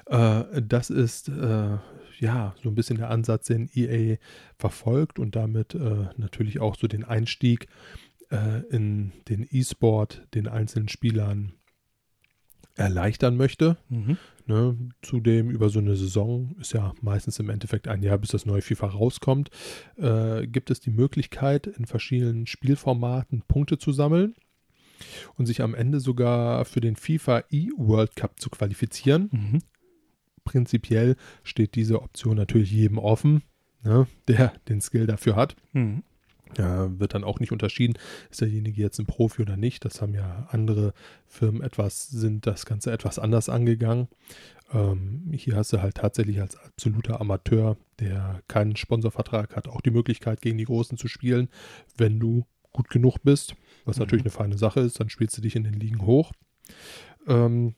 Äh, 0.06 0.44
das 0.62 0.90
ist 0.90 1.28
äh, 1.28 1.76
ja 2.20 2.54
so 2.62 2.68
ein 2.68 2.74
bisschen 2.74 2.98
der 2.98 3.10
Ansatz, 3.10 3.46
den 3.46 3.70
EA 3.74 4.16
verfolgt 4.56 5.18
und 5.18 5.36
damit 5.36 5.74
äh, 5.74 6.06
natürlich 6.16 6.60
auch 6.60 6.76
so 6.76 6.86
den 6.86 7.04
Einstieg 7.04 7.68
äh, 8.30 8.60
in 8.70 9.12
den 9.28 9.46
E-Sport 9.50 10.26
den 10.34 10.48
einzelnen 10.48 10.88
Spielern 10.88 11.52
erleichtern 12.74 13.36
möchte. 13.36 13.76
Mhm. 13.88 14.16
Ne? 14.46 14.76
Zudem 15.02 15.50
über 15.50 15.68
so 15.68 15.78
eine 15.78 15.96
Saison 15.96 16.54
ist 16.60 16.72
ja 16.72 16.94
meistens 17.02 17.38
im 17.38 17.50
Endeffekt 17.50 17.88
ein 17.88 18.02
Jahr, 18.02 18.18
bis 18.18 18.30
das 18.30 18.46
neue 18.46 18.62
FIFA 18.62 18.86
rauskommt, 18.88 19.50
äh, 19.96 20.46
gibt 20.46 20.70
es 20.70 20.80
die 20.80 20.90
Möglichkeit, 20.90 21.66
in 21.66 21.84
verschiedenen 21.84 22.46
Spielformaten 22.46 23.42
Punkte 23.46 23.78
zu 23.78 23.92
sammeln. 23.92 24.34
und 25.36 25.46
sich 25.46 25.62
am 25.62 25.76
Ende 25.76 26.00
sogar 26.00 26.64
für 26.64 26.80
den 26.80 26.96
FIFA 26.96 27.44
E-World 27.50 28.16
Cup 28.16 28.40
zu 28.40 28.50
qualifizieren. 28.50 29.28
Mhm. 29.30 29.58
Prinzipiell 30.48 31.16
steht 31.44 31.74
diese 31.74 32.00
Option 32.00 32.36
natürlich 32.36 32.70
jedem 32.72 32.98
offen, 32.98 33.42
ne, 33.84 34.06
der 34.28 34.52
den 34.68 34.80
Skill 34.80 35.06
dafür 35.06 35.36
hat. 35.36 35.56
Mhm. 35.72 36.02
Ja, 36.56 36.98
wird 36.98 37.12
dann 37.12 37.24
auch 37.24 37.40
nicht 37.40 37.52
unterschieden, 37.52 37.98
ist 38.30 38.40
derjenige 38.40 38.80
jetzt 38.80 38.98
ein 38.98 39.04
Profi 39.04 39.42
oder 39.42 39.58
nicht. 39.58 39.84
Das 39.84 40.00
haben 40.00 40.14
ja 40.14 40.48
andere 40.50 40.94
Firmen 41.26 41.60
etwas, 41.62 42.08
sind 42.08 42.46
das 42.46 42.64
Ganze 42.64 42.90
etwas 42.90 43.18
anders 43.18 43.50
angegangen. 43.50 44.08
Ähm, 44.72 45.30
hier 45.34 45.56
hast 45.56 45.74
du 45.74 45.82
halt 45.82 45.96
tatsächlich 45.96 46.40
als 46.40 46.56
absoluter 46.56 47.20
Amateur, 47.20 47.76
der 48.00 48.40
keinen 48.48 48.76
Sponsorvertrag 48.76 49.56
hat, 49.56 49.68
auch 49.68 49.82
die 49.82 49.90
Möglichkeit, 49.90 50.40
gegen 50.40 50.56
die 50.56 50.64
Großen 50.64 50.96
zu 50.96 51.06
spielen, 51.06 51.50
wenn 51.98 52.18
du 52.18 52.46
gut 52.72 52.88
genug 52.88 53.18
bist, 53.22 53.54
was 53.84 53.96
Mhm. 53.98 54.04
natürlich 54.04 54.24
eine 54.24 54.30
feine 54.30 54.56
Sache 54.56 54.80
ist, 54.80 55.00
dann 55.00 55.10
spielst 55.10 55.36
du 55.36 55.42
dich 55.42 55.54
in 55.54 55.64
den 55.64 55.74
Ligen 55.74 56.00
hoch. 56.06 56.32
Ähm, 57.26 57.74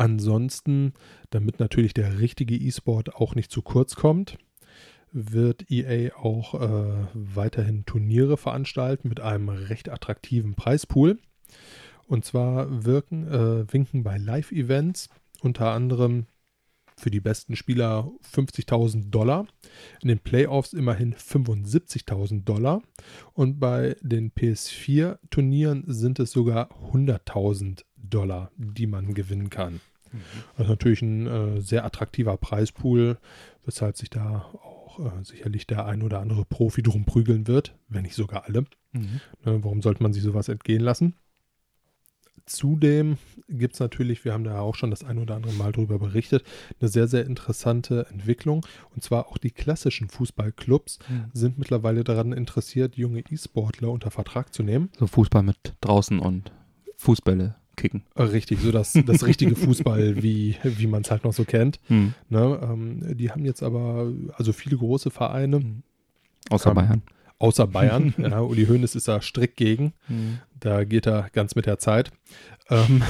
ansonsten, 0.00 0.94
damit 1.28 1.60
natürlich 1.60 1.92
der 1.92 2.18
richtige 2.20 2.56
E-Sport 2.56 3.14
auch 3.14 3.34
nicht 3.34 3.52
zu 3.52 3.60
kurz 3.60 3.94
kommt, 3.94 4.38
wird 5.12 5.70
EA 5.70 6.16
auch 6.16 6.54
äh, 6.54 7.06
weiterhin 7.12 7.84
Turniere 7.84 8.36
veranstalten 8.36 9.08
mit 9.08 9.20
einem 9.20 9.50
recht 9.50 9.90
attraktiven 9.90 10.54
Preispool. 10.54 11.18
Und 12.06 12.24
zwar 12.24 12.84
wirken, 12.84 13.26
äh, 13.28 13.72
winken 13.72 14.02
bei 14.02 14.16
Live-Events 14.16 15.10
unter 15.42 15.72
anderem 15.72 16.26
für 16.96 17.10
die 17.10 17.20
besten 17.20 17.56
Spieler 17.56 18.10
50.000 18.32 19.10
Dollar, 19.10 19.46
in 20.02 20.08
den 20.08 20.18
Playoffs 20.18 20.72
immerhin 20.72 21.14
75.000 21.14 22.44
Dollar 22.44 22.82
und 23.32 23.58
bei 23.58 23.96
den 24.02 24.32
PS4-Turnieren 24.32 25.84
sind 25.86 26.18
es 26.20 26.30
sogar 26.30 26.70
100.000 26.92 27.84
Dollar, 28.02 28.50
die 28.56 28.86
man 28.86 29.14
gewinnen 29.14 29.50
kann. 29.50 29.80
Das 30.56 30.66
ist 30.66 30.70
natürlich 30.70 31.02
ein 31.02 31.26
äh, 31.26 31.60
sehr 31.60 31.84
attraktiver 31.84 32.36
Preispool, 32.36 33.18
weshalb 33.64 33.96
sich 33.96 34.10
da 34.10 34.40
auch 34.52 34.98
äh, 34.98 35.24
sicherlich 35.24 35.66
der 35.68 35.86
ein 35.86 36.02
oder 36.02 36.18
andere 36.20 36.44
Profi 36.44 36.82
drum 36.82 37.04
prügeln 37.04 37.46
wird, 37.46 37.76
wenn 37.88 38.02
nicht 38.02 38.16
sogar 38.16 38.44
alle. 38.46 38.62
Mhm. 38.92 39.20
Ne, 39.44 39.62
warum 39.62 39.82
sollte 39.82 40.02
man 40.02 40.12
sich 40.12 40.22
sowas 40.24 40.48
entgehen 40.48 40.80
lassen? 40.82 41.14
Zudem 42.46 43.18
gibt 43.48 43.74
es 43.74 43.80
natürlich, 43.80 44.24
wir 44.24 44.32
haben 44.32 44.42
da 44.42 44.58
auch 44.58 44.74
schon 44.74 44.90
das 44.90 45.04
ein 45.04 45.18
oder 45.18 45.36
andere 45.36 45.52
Mal 45.52 45.70
drüber 45.70 46.00
berichtet, 46.00 46.42
eine 46.80 46.88
sehr, 46.88 47.06
sehr 47.06 47.24
interessante 47.24 48.06
Entwicklung. 48.10 48.66
Und 48.92 49.04
zwar 49.04 49.28
auch 49.28 49.38
die 49.38 49.52
klassischen 49.52 50.08
Fußballclubs 50.08 50.98
Mhm. 51.08 51.30
sind 51.32 51.58
mittlerweile 51.58 52.02
daran 52.02 52.32
interessiert, 52.32 52.96
junge 52.96 53.20
E-Sportler 53.20 53.90
unter 53.90 54.10
Vertrag 54.10 54.52
zu 54.52 54.64
nehmen. 54.64 54.90
So 54.98 55.06
Fußball 55.06 55.44
mit 55.44 55.74
draußen 55.80 56.18
und 56.18 56.50
Fußbälle 56.96 57.54
kicken. 57.80 58.02
Äh, 58.14 58.22
Richtig, 58.22 58.60
so 58.60 58.70
das, 58.70 58.92
das 58.92 59.26
richtige 59.26 59.56
Fußball, 59.64 60.22
wie, 60.22 60.56
wie 60.62 60.86
man 60.86 61.02
es 61.02 61.10
halt 61.10 61.24
noch 61.24 61.32
so 61.32 61.44
kennt. 61.44 61.80
Mhm. 61.88 62.14
Ne? 62.28 62.60
Ähm, 62.62 63.16
die 63.16 63.30
haben 63.30 63.44
jetzt 63.44 63.62
aber, 63.62 64.12
also 64.34 64.52
viele 64.52 64.76
große 64.76 65.10
Vereine, 65.10 65.60
Außer 66.50 66.72
Kann- 66.72 66.86
Bayern. 66.86 67.02
außer 67.38 67.66
Bayern. 67.66 68.14
ja, 68.18 68.40
Uli 68.40 68.66
Hoeneß 68.66 68.94
ist 68.94 69.08
da 69.08 69.20
strikt 69.20 69.56
gegen. 69.56 69.92
Mhm. 70.08 70.38
Da 70.58 70.84
geht 70.84 71.06
er 71.06 71.28
ganz 71.32 71.54
mit 71.54 71.66
der 71.66 71.78
Zeit. 71.78 72.10
Ähm, 72.70 73.02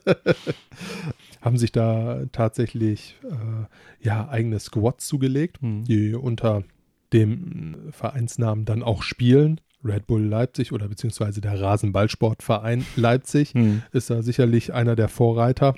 haben 1.40 1.58
sich 1.58 1.72
da 1.72 2.24
tatsächlich 2.32 3.16
äh, 3.24 4.04
ja, 4.06 4.28
eigene 4.28 4.58
Squads 4.58 5.06
zugelegt, 5.06 5.62
Mhm. 5.62 5.84
die 5.84 6.14
unter 6.14 6.64
dem 7.12 7.76
Vereinsnamen 7.92 8.64
dann 8.64 8.82
auch 8.82 9.02
spielen. 9.02 9.60
Red 9.86 10.06
Bull 10.06 10.22
Leipzig 10.22 10.72
oder 10.72 10.88
beziehungsweise 10.88 11.40
der 11.40 11.60
Rasenballsportverein 11.60 12.84
Leipzig 12.96 13.54
Mhm. 13.54 13.82
ist 13.92 14.10
da 14.10 14.22
sicherlich 14.22 14.72
einer 14.74 14.96
der 14.96 15.08
Vorreiter. 15.08 15.74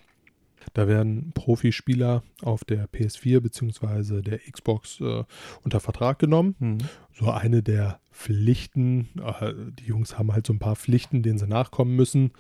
Da 0.75 0.87
werden 0.87 1.31
Profispieler 1.35 2.23
auf 2.43 2.63
der 2.65 2.87
PS4 2.89 3.41
beziehungsweise 3.41 4.21
der 4.23 4.39
Xbox 4.39 5.01
äh, 5.01 5.25
unter 5.63 5.81
Vertrag 5.81 6.19
genommen 6.19 6.57
Mhm. 6.59 6.79
so 7.19 7.31
eine 7.31 7.63
der 7.63 8.01
Pflichten. 8.13 9.09
äh, 9.41 9.55
Die 9.79 9.85
Jungs 9.87 10.19
haben 10.19 10.33
halt 10.33 10.47
so 10.47 10.53
ein 10.53 10.59
paar 10.59 10.77
Pflichten, 10.77 11.23
denen 11.23 11.39
sie 11.39 11.47
nachkommen 11.47 11.97
müssen. 11.97 12.33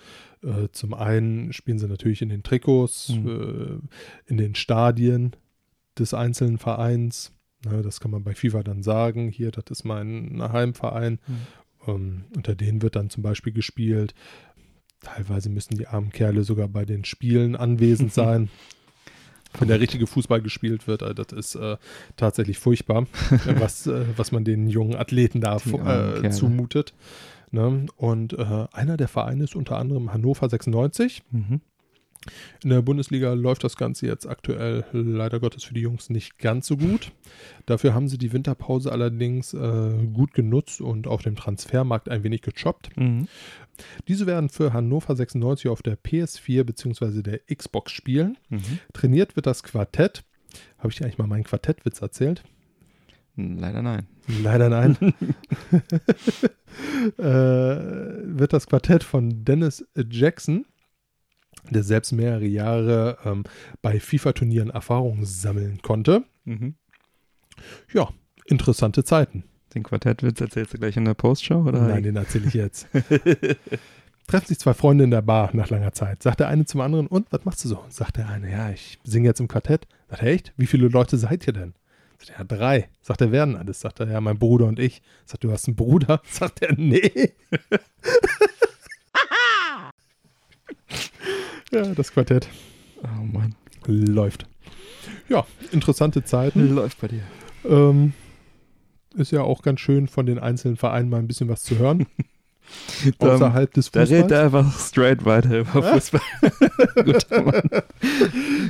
Äh, 0.42 0.68
Zum 0.72 0.92
einen 0.94 1.52
spielen 1.52 1.78
sie 1.78 1.88
natürlich 1.88 2.20
in 2.20 2.28
den 2.28 2.42
Trikots, 2.42 3.10
Mhm. 3.10 3.82
in 4.26 4.36
den 4.36 4.54
Stadien 4.54 5.32
des 5.98 6.12
einzelnen 6.14 6.58
Vereins. 6.58 7.32
Ne, 7.64 7.82
Das 7.82 8.00
kann 8.00 8.10
man 8.10 8.22
bei 8.24 8.34
FIFA 8.34 8.62
dann 8.62 8.82
sagen. 8.82 9.28
Hier, 9.28 9.50
das 9.50 9.64
ist 9.70 9.84
mein 9.84 10.40
Heimverein. 10.40 11.18
Ähm, 11.86 12.24
Unter 12.36 12.54
denen 12.54 12.82
wird 12.82 12.96
dann 12.96 13.10
zum 13.10 13.22
Beispiel 13.22 13.52
gespielt. 13.52 14.14
Teilweise 15.00 15.48
müssen 15.48 15.76
die 15.76 15.86
armen 15.86 16.10
Kerle 16.10 16.44
sogar 16.44 16.68
bei 16.68 16.84
den 16.84 17.04
Spielen 17.04 17.56
anwesend 17.56 18.12
sein. 18.14 18.48
Wenn 19.58 19.68
der 19.68 19.80
richtige 19.80 20.06
Fußball 20.06 20.42
gespielt 20.42 20.86
wird, 20.86 21.02
äh, 21.02 21.14
das 21.14 21.32
ist 21.32 21.54
äh, 21.54 21.78
tatsächlich 22.16 22.58
furchtbar, 22.58 23.06
was, 23.58 23.86
äh, 23.86 24.04
was 24.16 24.30
man 24.30 24.44
den 24.44 24.68
jungen 24.68 24.94
Athleten 24.96 25.40
da 25.40 25.56
äh, 25.56 26.30
zumutet. 26.30 26.94
Ne? 27.50 27.86
Und 27.96 28.34
äh, 28.34 28.66
einer 28.72 28.96
der 28.98 29.08
Vereine 29.08 29.44
ist 29.44 29.56
unter 29.56 29.78
anderem 29.78 30.12
Hannover 30.12 30.48
96. 30.48 31.22
Mhm. 31.30 31.60
In 32.62 32.70
der 32.70 32.82
Bundesliga 32.82 33.32
läuft 33.32 33.64
das 33.64 33.76
Ganze 33.76 34.06
jetzt 34.06 34.26
aktuell 34.26 34.84
leider 34.92 35.40
Gottes 35.40 35.64
für 35.64 35.74
die 35.74 35.80
Jungs 35.80 36.10
nicht 36.10 36.38
ganz 36.38 36.66
so 36.66 36.76
gut. 36.76 37.12
Dafür 37.66 37.94
haben 37.94 38.08
sie 38.08 38.18
die 38.18 38.32
Winterpause 38.32 38.92
allerdings 38.92 39.54
äh, 39.54 40.06
gut 40.12 40.34
genutzt 40.34 40.80
und 40.80 41.06
auf 41.06 41.22
dem 41.22 41.36
Transfermarkt 41.36 42.08
ein 42.08 42.22
wenig 42.22 42.42
gechoppt. 42.42 42.96
Mhm. 42.96 43.28
Diese 44.08 44.26
werden 44.26 44.48
für 44.48 44.72
Hannover 44.72 45.14
96 45.14 45.68
auf 45.68 45.82
der 45.82 45.96
PS4 45.96 46.64
bzw. 46.64 47.22
der 47.22 47.40
Xbox 47.54 47.92
spielen. 47.92 48.36
Mhm. 48.48 48.80
Trainiert 48.92 49.36
wird 49.36 49.46
das 49.46 49.62
Quartett. 49.62 50.24
Habe 50.78 50.88
ich 50.90 50.96
dir 50.96 51.04
eigentlich 51.04 51.18
mal 51.18 51.26
meinen 51.26 51.44
Quartettwitz 51.44 52.00
erzählt? 52.00 52.42
Leider 53.36 53.82
nein. 53.82 54.06
Leider 54.42 54.68
nein. 54.68 54.96
äh, 57.18 57.22
wird 57.22 58.52
das 58.52 58.66
Quartett 58.66 59.04
von 59.04 59.44
Dennis 59.44 59.86
Jackson, 60.10 60.66
der 61.74 61.82
selbst 61.82 62.12
mehrere 62.12 62.46
Jahre 62.46 63.18
ähm, 63.24 63.44
bei 63.82 64.00
FIFA-Turnieren 64.00 64.70
Erfahrung 64.70 65.24
sammeln 65.24 65.80
konnte. 65.82 66.24
Mhm. 66.44 66.74
Ja, 67.92 68.08
interessante 68.46 69.04
Zeiten. 69.04 69.44
Den 69.74 69.82
Quartettwitz 69.82 70.40
erzählst 70.40 70.72
du 70.74 70.78
gleich 70.78 70.96
in 70.96 71.04
der 71.04 71.14
Postshow? 71.14 71.64
Oder? 71.66 71.82
Nein, 71.82 72.02
den 72.02 72.16
erzähle 72.16 72.46
ich 72.46 72.54
jetzt. 72.54 72.88
Treffen 74.26 74.46
sich 74.46 74.58
zwei 74.58 74.74
Freunde 74.74 75.04
in 75.04 75.10
der 75.10 75.22
Bar 75.22 75.50
nach 75.54 75.70
langer 75.70 75.92
Zeit. 75.92 76.22
Sagt 76.22 76.40
der 76.40 76.48
eine 76.48 76.64
zum 76.66 76.80
anderen, 76.80 77.06
und 77.06 77.26
was 77.30 77.44
machst 77.44 77.64
du 77.64 77.68
so? 77.68 77.84
Sagt 77.88 78.16
der 78.18 78.28
eine, 78.28 78.50
ja, 78.50 78.70
ich 78.70 78.98
singe 79.04 79.28
jetzt 79.28 79.40
im 79.40 79.48
Quartett. 79.48 79.86
Sagt 80.08 80.22
er, 80.22 80.28
echt? 80.28 80.52
Wie 80.56 80.66
viele 80.66 80.88
Leute 80.88 81.16
seid 81.16 81.46
ihr 81.46 81.52
denn? 81.52 81.74
Sagt 82.18 82.38
er, 82.38 82.44
drei. 82.44 82.88
Sagt 83.00 83.20
er, 83.20 83.32
werden 83.32 83.56
alles? 83.56 83.80
Sagt 83.80 84.00
er, 84.00 84.10
ja, 84.10 84.20
mein 84.20 84.38
Bruder 84.38 84.66
und 84.66 84.78
ich. 84.78 85.02
Sagt 85.24 85.44
du 85.44 85.52
hast 85.52 85.66
einen 85.66 85.76
Bruder? 85.76 86.20
Sagt 86.30 86.62
er, 86.62 86.74
nee. 86.76 87.10
ja, 91.72 91.82
das 91.94 92.12
Quartett 92.12 92.48
Oh 93.02 93.22
Mann. 93.22 93.54
läuft. 93.86 94.46
Ja, 95.28 95.46
interessante 95.72 96.24
Zeiten. 96.24 96.74
Läuft 96.74 97.00
bei 97.00 97.08
dir. 97.08 97.22
Ähm, 97.64 98.12
ist 99.14 99.30
ja 99.32 99.42
auch 99.42 99.62
ganz 99.62 99.80
schön, 99.80 100.08
von 100.08 100.26
den 100.26 100.38
einzelnen 100.38 100.76
Vereinen 100.76 101.08
mal 101.08 101.18
ein 101.18 101.28
bisschen 101.28 101.48
was 101.48 101.62
zu 101.62 101.78
hören. 101.78 102.06
Außerhalb 103.18 103.72
des 103.72 103.90
Da 103.90 104.00
redet 104.02 104.24
Fußballs. 104.24 104.32
er 104.32 104.44
einfach 104.44 104.78
straight 104.78 105.24
weiter 105.24 105.60
über 105.60 105.82
Fußball. 105.82 106.20
Guter 107.04 107.42
Mann. 107.42 107.62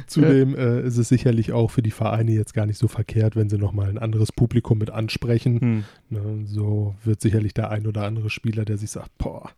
Zudem 0.07 0.55
äh, 0.55 0.82
ist 0.82 0.99
es 0.99 1.09
sicherlich 1.09 1.53
auch 1.53 1.70
für 1.72 1.82
die 1.82 1.90
Vereine 1.90 2.30
jetzt 2.32 2.55
gar 2.55 2.66
nicht 2.66 2.78
so 2.78 2.86
verkehrt, 2.86 3.34
wenn 3.34 3.49
sie 3.51 3.59
nochmal 3.59 3.88
ein 3.88 3.99
anderes 3.99 4.30
Publikum 4.30 4.78
mit 4.78 4.90
ansprechen. 4.90 5.61
Hm. 5.61 5.84
Ne, 6.11 6.44
so 6.46 6.94
wird 7.05 7.20
sicherlich 7.20 7.55
der 7.55 7.70
ein 7.70 7.86
oder 7.88 8.05
andere 8.05 8.30
Spieler, 8.30 8.64
der 8.64 8.78
sich 8.78 8.90
sagt, 8.92 9.16
boah, 9.18 9.51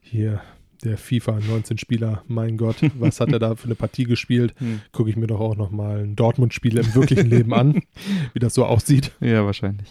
hier 0.00 0.40
der 0.84 0.98
FIFA 0.98 1.38
19 1.48 1.78
Spieler, 1.78 2.22
mein 2.28 2.56
Gott, 2.56 2.76
was 2.98 3.20
hat 3.20 3.32
er 3.32 3.38
da 3.38 3.54
für 3.56 3.66
eine 3.66 3.74
Partie 3.74 4.04
gespielt? 4.04 4.54
Hm. 4.58 4.80
Gucke 4.92 5.10
ich 5.10 5.16
mir 5.16 5.26
doch 5.26 5.40
auch 5.40 5.56
nochmal 5.56 6.00
ein 6.02 6.16
Dortmund-Spiel 6.16 6.78
im 6.78 6.94
wirklichen 6.94 7.28
Leben 7.28 7.54
an, 7.54 7.82
wie 8.34 8.38
das 8.38 8.54
so 8.54 8.64
aussieht. 8.64 9.12
Ja, 9.20 9.44
wahrscheinlich. 9.44 9.90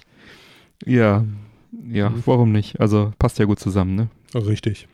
Ja, 0.85 1.25
ja, 1.89 2.09
Mhm. 2.09 2.23
warum 2.25 2.51
nicht? 2.51 2.79
Also 2.79 3.13
passt 3.19 3.39
ja 3.39 3.45
gut 3.45 3.59
zusammen, 3.59 3.95
ne? 3.95 4.09
Richtig. 4.35 4.87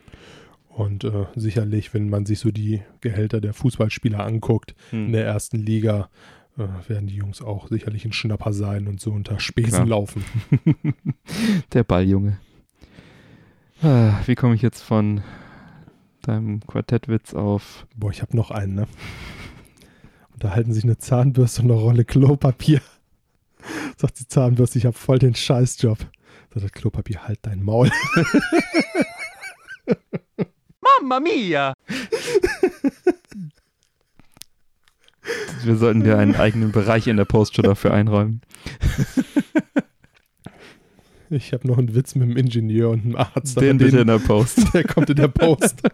Und 0.69 1.03
äh, 1.03 1.25
sicherlich, 1.35 1.93
wenn 1.95 2.09
man 2.09 2.25
sich 2.27 2.39
so 2.39 2.51
die 2.51 2.81
Gehälter 3.01 3.41
der 3.41 3.53
Fußballspieler 3.55 4.23
anguckt, 4.23 4.75
in 4.91 5.11
der 5.11 5.25
ersten 5.25 5.57
Liga 5.57 6.09
äh, 6.57 6.67
werden 6.89 7.07
die 7.07 7.15
Jungs 7.15 7.41
auch 7.41 7.67
sicherlich 7.67 8.05
ein 8.05 8.13
Schnapper 8.13 8.53
sein 8.53 8.87
und 8.87 8.99
so 9.01 9.11
unter 9.11 9.39
Spesen 9.39 9.71
Klar. 9.71 9.87
laufen. 9.87 10.23
Der 11.73 11.83
Balljunge. 11.83 12.37
Ah, 13.81 14.19
wie 14.25 14.35
komme 14.35 14.53
ich 14.55 14.61
jetzt 14.61 14.81
von 14.81 15.21
deinem 16.27 16.59
Quartettwitz 16.61 17.33
auf. 17.33 17.87
Boah, 17.95 18.11
ich 18.11 18.21
habe 18.21 18.35
noch 18.35 18.51
einen, 18.51 18.75
ne? 18.75 18.87
Und 20.33 20.43
da 20.43 20.51
halten 20.51 20.73
sich 20.73 20.83
eine 20.83 20.97
Zahnbürste 20.97 21.61
und 21.61 21.71
eine 21.71 21.79
Rolle 21.79 22.05
Klopapier. 22.05 22.81
Sagt 23.97 24.19
die 24.19 24.27
Zahnbürste, 24.27 24.77
ich 24.77 24.85
habe 24.85 24.97
voll 24.97 25.19
den 25.19 25.35
Scheißjob. 25.35 25.99
Sagt 25.99 26.11
das 26.53 26.71
Klopapier, 26.71 27.27
halt 27.27 27.39
dein 27.43 27.63
Maul. 27.63 27.89
Mamma 30.81 31.19
mia! 31.19 31.73
Wir 35.63 35.75
sollten 35.75 36.03
dir 36.03 36.17
einen 36.17 36.35
eigenen 36.35 36.71
Bereich 36.71 37.07
in 37.07 37.17
der 37.17 37.25
Postshow 37.25 37.61
dafür 37.61 37.93
einräumen. 37.93 38.41
Ich 41.29 41.53
habe 41.53 41.67
noch 41.67 41.77
einen 41.77 41.93
Witz 41.93 42.15
mit 42.15 42.29
dem 42.29 42.37
Ingenieur 42.37 42.91
und 42.91 43.03
dem 43.03 43.15
Arzt. 43.15 43.59
Den 43.59 43.77
bitte 43.77 43.99
in 43.99 44.07
der 44.07 44.19
Post. 44.19 44.61
der 44.73 44.83
kommt 44.83 45.09
in 45.09 45.15
der 45.15 45.27
Post. 45.27 45.81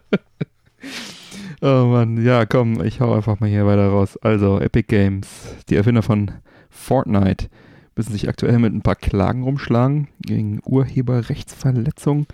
Oh 1.65 1.85
Mann, 1.85 2.21
ja, 2.21 2.45
komm, 2.45 2.83
ich 2.83 2.99
hau 2.99 3.13
einfach 3.13 3.39
mal 3.39 3.47
hier 3.47 3.65
weiter 3.65 3.87
raus. 3.87 4.17
Also, 4.17 4.59
Epic 4.59 4.85
Games, 4.89 5.55
die 5.69 5.77
Erfinder 5.77 6.01
von 6.01 6.29
Fortnite, 6.69 7.47
müssen 7.95 8.11
sich 8.11 8.27
aktuell 8.27 8.59
mit 8.59 8.73
ein 8.73 8.81
paar 8.81 8.97
Klagen 8.97 9.43
rumschlagen 9.43 10.09
gegen 10.19 10.59
Urheberrechtsverletzungen. 10.65 12.27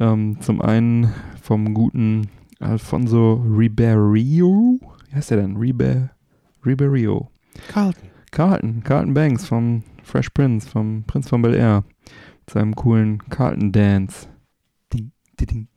Ähm, 0.00 0.38
zum 0.40 0.60
einen 0.60 1.14
vom 1.40 1.72
guten 1.72 2.30
Alfonso 2.58 3.34
Ribeiro. 3.34 4.80
Wie 5.08 5.14
heißt 5.14 5.30
der 5.30 5.38
denn? 5.38 5.56
Ribe 5.56 6.10
Ribeiro. 6.66 7.30
Carlton. 7.68 8.08
Carlton, 8.32 8.82
Carlton 8.82 9.14
Banks 9.14 9.46
vom 9.46 9.84
Fresh 10.02 10.30
Prince, 10.30 10.68
vom 10.68 11.04
Prinz 11.06 11.28
von 11.28 11.42
Bel 11.42 11.54
Air. 11.54 11.84
Seinem 12.48 12.74
coolen 12.74 13.18
Carlton 13.28 13.72
Dance. 13.72 14.28
Ding, 14.92 15.12
ding, 15.38 15.48
ding, 15.48 15.68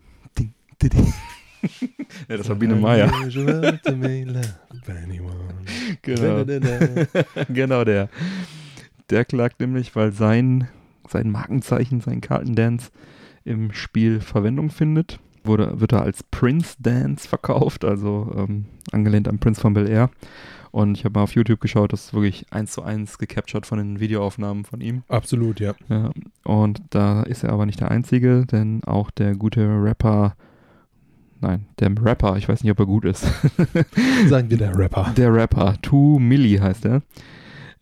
ding, 0.82 0.82
ding. 0.82 1.13
ja, 2.30 2.38
das 2.38 2.49
war 2.49 2.55
Biene 2.55 2.76
Meier. 2.76 3.11
Genau. 6.01 6.45
genau 7.49 7.84
der. 7.84 8.09
Der 9.09 9.26
klagt 9.26 9.59
nämlich, 9.59 9.95
weil 9.95 10.13
sein, 10.13 10.67
sein 11.07 11.30
Markenzeichen, 11.30 12.01
sein 12.01 12.22
Carlton 12.22 12.55
Dance 12.55 12.91
im 13.43 13.74
Spiel 13.74 14.22
Verwendung 14.22 14.69
findet. 14.69 15.19
Wurde, 15.43 15.80
wird 15.80 15.91
er 15.91 16.03
als 16.03 16.24
Prince 16.24 16.76
Dance 16.80 17.28
verkauft, 17.28 17.84
also 17.84 18.32
ähm, 18.38 18.65
angelehnt 18.91 19.28
am 19.28 19.39
Prince 19.39 19.59
von 19.59 19.74
Bel 19.74 19.89
Air. 19.89 20.11
Und 20.72 20.97
ich 20.97 21.03
habe 21.03 21.19
mal 21.19 21.24
auf 21.24 21.36
YouTube 21.36 21.59
geschaut, 21.59 21.91
das 21.91 22.05
ist 22.05 22.13
wirklich 22.13 22.45
eins 22.51 22.72
zu 22.72 22.82
eins 22.82 23.17
gecaptured 23.17 23.65
von 23.65 23.78
den 23.78 23.99
Videoaufnahmen 23.99 24.63
von 24.63 24.80
ihm. 24.80 25.03
Absolut, 25.09 25.59
ja. 25.59 25.74
Ja, 25.89 26.11
und 26.45 26.82
da 26.91 27.24
ist 27.24 27.43
er 27.43 27.51
aber 27.51 27.65
nicht 27.65 27.82
der 27.82 27.91
Einzige, 27.91 28.45
denn 28.45 28.82
auch 28.86 29.11
der 29.11 29.36
gute 29.36 29.61
Rapper, 29.84 30.36
nein, 31.41 31.65
der 31.80 31.91
Rapper, 32.01 32.38
ich 32.38 32.47
weiß 32.47 32.63
nicht, 32.63 32.72
ob 32.72 32.80
er 32.80 32.86
gut 32.86 33.03
ist. 33.03 33.24
Sagen 34.28 34.49
wir 34.49 34.57
der 34.57 34.78
Rapper. 34.78 35.11
Der 35.17 35.34
Rapper, 35.34 35.76
Two 35.82 36.19
Milli 36.19 36.57
heißt 36.57 36.86
er, 36.86 37.01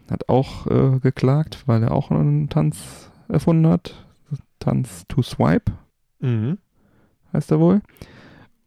hat 0.09 0.27
auch 0.27 0.65
äh, 0.65 0.99
geklagt, 0.99 1.63
weil 1.67 1.83
er 1.83 1.91
auch 1.91 2.09
einen 2.09 2.49
Tanz 2.49 3.11
erfunden 3.27 3.67
hat. 3.67 3.93
Tanz 4.59 5.05
to 5.07 5.21
Swipe 5.21 5.71
Mhm. 6.21 6.57
heißt 7.31 7.51
er 7.51 7.59
wohl. 7.59 7.81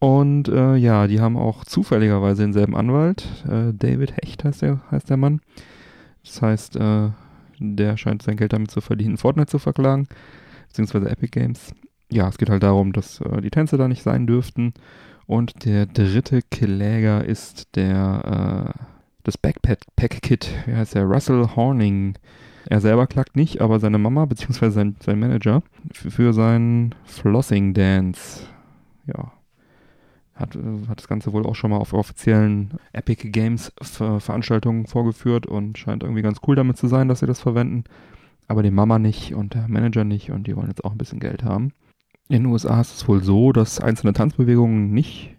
Und 0.03 0.49
äh, 0.49 0.75
ja, 0.75 1.07
die 1.07 1.21
haben 1.21 1.37
auch 1.37 1.63
zufälligerweise 1.63 2.41
denselben 2.41 2.75
Anwalt. 2.75 3.25
Äh, 3.47 3.71
David 3.71 4.17
Hecht 4.17 4.43
heißt 4.43 4.61
der, 4.61 4.81
heißt 4.91 5.09
der 5.09 5.15
Mann. 5.15 5.39
Das 6.25 6.41
heißt, 6.41 6.75
äh, 6.75 7.11
der 7.57 7.95
scheint 7.95 8.21
sein 8.21 8.35
Geld 8.35 8.51
damit 8.51 8.69
zu 8.69 8.81
verdienen, 8.81 9.15
Fortnite 9.15 9.49
zu 9.49 9.59
verklagen, 9.59 10.09
beziehungsweise 10.67 11.09
Epic 11.09 11.29
Games. 11.31 11.73
Ja, 12.11 12.27
es 12.27 12.37
geht 12.37 12.49
halt 12.49 12.63
darum, 12.63 12.91
dass 12.91 13.21
äh, 13.21 13.39
die 13.39 13.49
Tänze 13.49 13.77
da 13.77 13.87
nicht 13.87 14.03
sein 14.03 14.27
dürften. 14.27 14.73
Und 15.25 15.63
der 15.63 15.85
dritte 15.85 16.41
Kläger 16.51 17.23
ist 17.23 17.73
der, 17.77 18.73
äh, 18.75 18.79
das 19.23 19.37
Backpack-Kit, 19.37 20.49
wie 20.65 20.75
heißt 20.75 20.95
der? 20.95 21.05
Russell 21.05 21.47
Horning. 21.55 22.15
Er 22.69 22.81
selber 22.81 23.07
klagt 23.07 23.37
nicht, 23.37 23.61
aber 23.61 23.79
seine 23.79 23.99
Mama, 23.99 24.25
beziehungsweise 24.25 24.73
sein, 24.73 24.97
sein 24.99 25.17
Manager, 25.17 25.63
für 25.93 26.33
seinen 26.33 26.93
Flossing 27.05 27.73
Dance. 27.73 28.41
Ja, 29.07 29.31
hat, 30.43 30.55
äh, 30.55 30.87
hat 30.87 30.99
das 30.99 31.07
Ganze 31.07 31.33
wohl 31.33 31.45
auch 31.45 31.55
schon 31.55 31.71
mal 31.71 31.77
auf 31.77 31.93
offiziellen 31.93 32.71
Epic 32.91 33.29
Games 33.29 33.73
Ver 33.81 34.19
Veranstaltungen 34.19 34.87
vorgeführt 34.87 35.45
und 35.45 35.77
scheint 35.77 36.03
irgendwie 36.03 36.21
ganz 36.21 36.39
cool 36.47 36.55
damit 36.55 36.77
zu 36.77 36.87
sein, 36.87 37.07
dass 37.07 37.19
sie 37.19 37.27
das 37.27 37.39
verwenden. 37.39 37.83
Aber 38.47 38.61
die 38.61 38.71
Mama 38.71 38.99
nicht 38.99 39.33
und 39.33 39.53
der 39.53 39.67
Manager 39.67 40.03
nicht 40.03 40.31
und 40.31 40.47
die 40.47 40.55
wollen 40.55 40.67
jetzt 40.67 40.83
auch 40.85 40.91
ein 40.91 40.97
bisschen 40.97 41.19
Geld 41.19 41.43
haben. 41.43 41.71
In 42.29 42.43
den 42.43 42.51
USA 42.51 42.79
ist 42.81 42.95
es 42.95 43.07
wohl 43.07 43.23
so, 43.23 43.51
dass 43.51 43.79
einzelne 43.79 44.13
Tanzbewegungen 44.13 44.91
nicht 44.93 45.35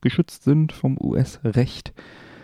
geschützt 0.00 0.44
sind 0.44 0.72
vom 0.72 0.96
US-Recht, 1.00 1.92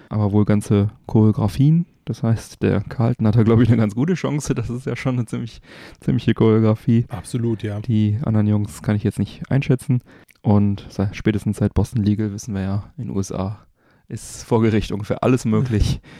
aber 0.08 0.32
wohl 0.32 0.44
ganze 0.44 0.90
Choreografien. 1.06 1.86
Das 2.04 2.22
heißt, 2.22 2.62
der 2.62 2.80
Carlton 2.80 3.26
hat 3.26 3.36
da, 3.36 3.42
glaube 3.42 3.62
ich, 3.62 3.68
eine 3.68 3.78
ganz 3.78 3.94
gute 3.94 4.14
Chance. 4.14 4.54
Das 4.54 4.70
ist 4.70 4.86
ja 4.86 4.96
schon 4.96 5.16
eine 5.16 5.26
ziemlich, 5.26 5.60
ziemliche 6.00 6.34
Choreografie. 6.34 7.06
Absolut, 7.08 7.62
ja. 7.62 7.80
Die 7.80 8.18
anderen 8.24 8.48
Jungs 8.48 8.82
kann 8.82 8.96
ich 8.96 9.04
jetzt 9.04 9.18
nicht 9.18 9.42
einschätzen. 9.50 10.02
Und 10.42 10.86
spätestens 11.12 11.58
seit 11.58 11.74
Boston 11.74 12.02
Legal 12.02 12.32
wissen 12.32 12.54
wir 12.54 12.62
ja, 12.62 12.92
in 12.96 13.04
den 13.06 13.16
USA 13.16 13.66
ist 14.08 14.44
vor 14.44 14.60
Gericht 14.60 14.92
ungefähr 14.92 15.22
alles 15.24 15.44
möglich. 15.44 16.00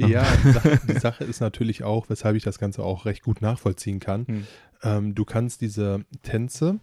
Ja, 0.00 0.24
die 0.44 0.52
Sache, 0.52 0.80
die 0.88 0.98
Sache 1.00 1.24
ist 1.24 1.40
natürlich 1.40 1.82
auch, 1.82 2.08
weshalb 2.08 2.36
ich 2.36 2.44
das 2.44 2.60
Ganze 2.60 2.84
auch 2.84 3.04
recht 3.04 3.24
gut 3.24 3.42
nachvollziehen 3.42 3.98
kann. 3.98 4.28
Hm. 4.28 4.46
Ähm, 4.84 5.14
du 5.16 5.24
kannst 5.24 5.60
diese 5.60 6.04
Tänze, 6.22 6.78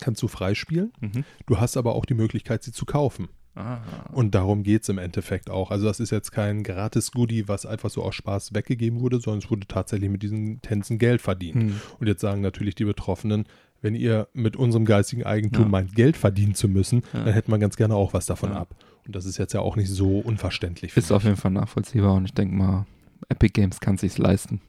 kannst 0.00 0.20
du 0.20 0.26
freispielen. 0.26 0.92
Mhm. 1.00 1.22
Du 1.46 1.60
hast 1.60 1.76
aber 1.76 1.94
auch 1.94 2.04
die 2.04 2.14
Möglichkeit, 2.14 2.64
sie 2.64 2.72
zu 2.72 2.86
kaufen. 2.86 3.28
Ah. 3.54 3.82
Und 4.10 4.34
darum 4.34 4.64
geht 4.64 4.82
es 4.82 4.88
im 4.88 4.98
Endeffekt 4.98 5.48
auch. 5.48 5.70
Also 5.70 5.86
das 5.86 6.00
ist 6.00 6.10
jetzt 6.10 6.32
kein 6.32 6.64
gratis 6.64 7.12
Goodie, 7.12 7.46
was 7.46 7.66
einfach 7.66 7.90
so 7.90 8.02
aus 8.02 8.16
Spaß 8.16 8.52
weggegeben 8.52 8.98
wurde, 8.98 9.20
sondern 9.20 9.38
es 9.38 9.48
wurde 9.48 9.68
tatsächlich 9.68 10.10
mit 10.10 10.24
diesen 10.24 10.60
Tänzen 10.60 10.98
Geld 10.98 11.22
verdient. 11.22 11.62
Hm. 11.62 11.80
Und 12.00 12.08
jetzt 12.08 12.20
sagen 12.20 12.40
natürlich 12.40 12.74
die 12.74 12.84
Betroffenen, 12.84 13.44
wenn 13.82 13.94
ihr 13.94 14.28
mit 14.32 14.56
unserem 14.56 14.84
geistigen 14.86 15.24
Eigentum 15.24 15.64
Ja. 15.64 15.68
meint, 15.68 15.94
Geld 15.94 16.16
verdienen 16.16 16.54
zu 16.54 16.68
müssen, 16.68 17.02
Ja. 17.12 17.24
dann 17.24 17.34
hätte 17.34 17.50
man 17.50 17.60
ganz 17.60 17.76
gerne 17.76 17.94
auch 17.94 18.14
was 18.14 18.24
davon 18.26 18.50
Ja. 18.50 18.60
ab. 18.60 18.74
Und 19.06 19.14
das 19.16 19.26
ist 19.26 19.36
jetzt 19.36 19.52
ja 19.52 19.60
auch 19.60 19.76
nicht 19.76 19.90
so 19.90 20.18
unverständlich. 20.20 20.96
Ist 20.96 21.12
auf 21.12 21.24
jeden 21.24 21.36
Fall 21.36 21.50
nachvollziehbar 21.50 22.14
und 22.14 22.24
ich 22.24 22.32
denke 22.34 22.54
mal, 22.54 22.86
Epic 23.28 23.52
Games 23.52 23.80
kann 23.80 23.98
sich's 23.98 24.16
leisten. 24.18 24.60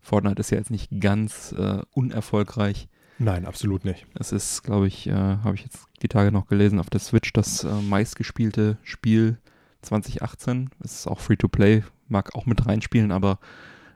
Fortnite 0.00 0.40
ist 0.40 0.50
ja 0.50 0.58
jetzt 0.58 0.70
nicht 0.70 0.88
ganz 1.00 1.52
äh, 1.58 1.82
unerfolgreich. 1.92 2.88
ich. 3.18 3.24
Nein, 3.24 3.46
absolut 3.46 3.84
nicht. 3.84 4.06
Es 4.14 4.30
ist, 4.32 4.62
glaube 4.62 4.86
ich, 4.86 5.06
äh, 5.06 5.12
habe 5.12 5.54
ich 5.54 5.62
jetzt 5.62 5.86
die 6.02 6.08
Tage 6.08 6.30
noch 6.32 6.46
gelesen, 6.48 6.78
auf 6.78 6.90
der 6.90 7.00
Switch 7.00 7.32
das 7.32 7.64
äh, 7.64 7.72
meistgespielte 7.82 8.76
Spiel 8.82 9.38
2018. 9.82 10.70
Es 10.84 11.00
ist 11.00 11.06
auch 11.06 11.20
Free-to-Play, 11.20 11.82
mag 12.08 12.34
auch 12.34 12.46
mit 12.46 12.66
reinspielen, 12.66 13.12
aber 13.12 13.38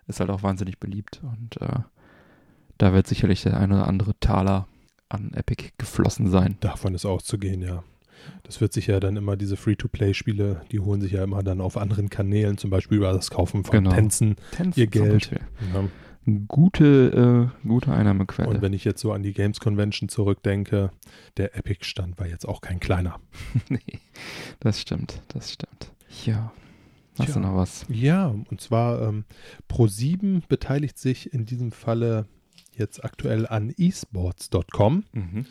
ist 0.07 0.21
halt 0.21 0.31
auch 0.31 0.43
wahnsinnig 0.43 0.79
beliebt. 0.79 1.21
Und 1.23 1.61
äh, 1.61 1.81
da 2.81 2.93
wird 2.95 3.07
sicherlich 3.07 3.43
der 3.43 3.59
ein 3.59 3.73
oder 3.73 3.87
andere 3.87 4.19
Taler 4.21 4.67
an 5.09 5.33
Epic 5.35 5.71
geflossen 5.77 6.31
sein. 6.31 6.57
Davon 6.61 6.95
ist 6.95 7.05
auszugehen, 7.05 7.63
ja. 7.63 7.83
Das 8.43 8.61
wird 8.61 8.73
sich 8.73 8.87
ja 8.87 9.01
dann 9.01 9.17
immer, 9.17 9.37
diese 9.37 9.57
Free-to-Play-Spiele, 9.57 10.63
die 10.73 10.81
holen 10.81 11.01
sich 11.01 11.13
ja 11.13 11.25
immer 11.25 11.43
dann 11.43 11.61
auf 11.61 11.77
anderen 11.77 12.11
Kanälen, 12.11 12.59
zum 12.59 12.71
Beispiel 12.71 12.99
über 12.99 13.13
das 13.13 13.31
Kaufen 13.31 13.65
von 13.65 13.73
Genau. 13.73 13.91
Tänzen. 13.91 14.37
Tänzen 14.53 14.81
Ihr 14.81 14.87
Geld. 14.87 15.31
Ja. 15.31 15.85
Gute, 16.47 17.51
äh, 17.65 17.67
gute 17.67 17.93
Einnahmequelle. 17.93 18.49
Und 18.49 18.63
wenn 18.63 18.73
ich 18.73 18.85
jetzt 18.85 19.01
so 19.01 19.13
an 19.13 19.23
die 19.23 19.33
Games 19.33 19.59
Convention 19.59 20.09
zurückdenke, 20.09 20.91
der 21.39 21.57
Epic-Stand 21.57 22.19
war 22.19 22.27
jetzt 22.27 22.47
auch 22.47 22.61
kein 22.61 22.79
kleiner. 22.79 23.19
nee, 23.69 23.81
das 24.61 24.81
stimmt, 24.81 25.23
das 25.29 25.53
stimmt. 25.53 25.93
Ja. 26.25 26.53
Hast 27.19 27.27
Tja. 27.27 27.35
du 27.35 27.41
noch 27.41 27.57
was? 27.57 27.85
Ja, 27.89 28.27
und 28.27 28.61
zwar 28.61 29.03
ähm, 29.03 29.25
Pro7 29.69 30.43
beteiligt 30.49 30.99
sich 30.99 31.33
in 31.33 31.47
diesem 31.47 31.73
Falle 31.73 32.27
jetzt 32.77 33.05
aktuell 33.05 33.47
an 33.47 33.73
esports.com, 33.77 35.05
Mhm. 35.13 35.47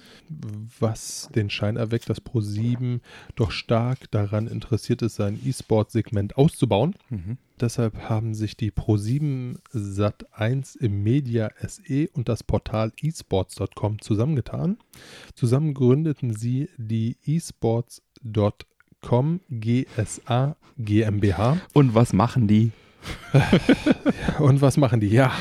was 0.79 1.29
den 1.35 1.49
Schein 1.49 1.75
erweckt, 1.77 2.09
dass 2.09 2.21
Pro7 2.21 2.99
doch 3.35 3.51
stark 3.51 4.09
daran 4.11 4.47
interessiert 4.47 5.01
ist, 5.01 5.15
sein 5.15 5.39
E-Sport-Segment 5.43 6.37
auszubauen. 6.37 6.95
Mhm. 7.09 7.37
Deshalb 7.59 8.09
haben 8.09 8.33
sich 8.33 8.55
die 8.55 8.71
Pro7 8.71 9.57
Sat1 9.73 10.77
im 10.77 11.03
Media 11.03 11.51
SE 11.61 12.07
und 12.13 12.29
das 12.29 12.43
Portal 12.43 12.93
esports.com 13.01 13.99
zusammengetan. 14.01 14.77
Zusammen 15.35 15.73
gründeten 15.73 16.33
sie 16.33 16.69
die 16.77 17.17
esports.com 17.25 19.39
GSA 19.49 20.55
GmbH. 20.77 21.57
Und 21.73 21.95
was 21.95 22.13
machen 22.13 22.47
die? 22.47 22.71
Und 24.39 24.61
was 24.61 24.77
machen 24.77 24.99
die? 24.99 25.09
Ja, 25.09 25.31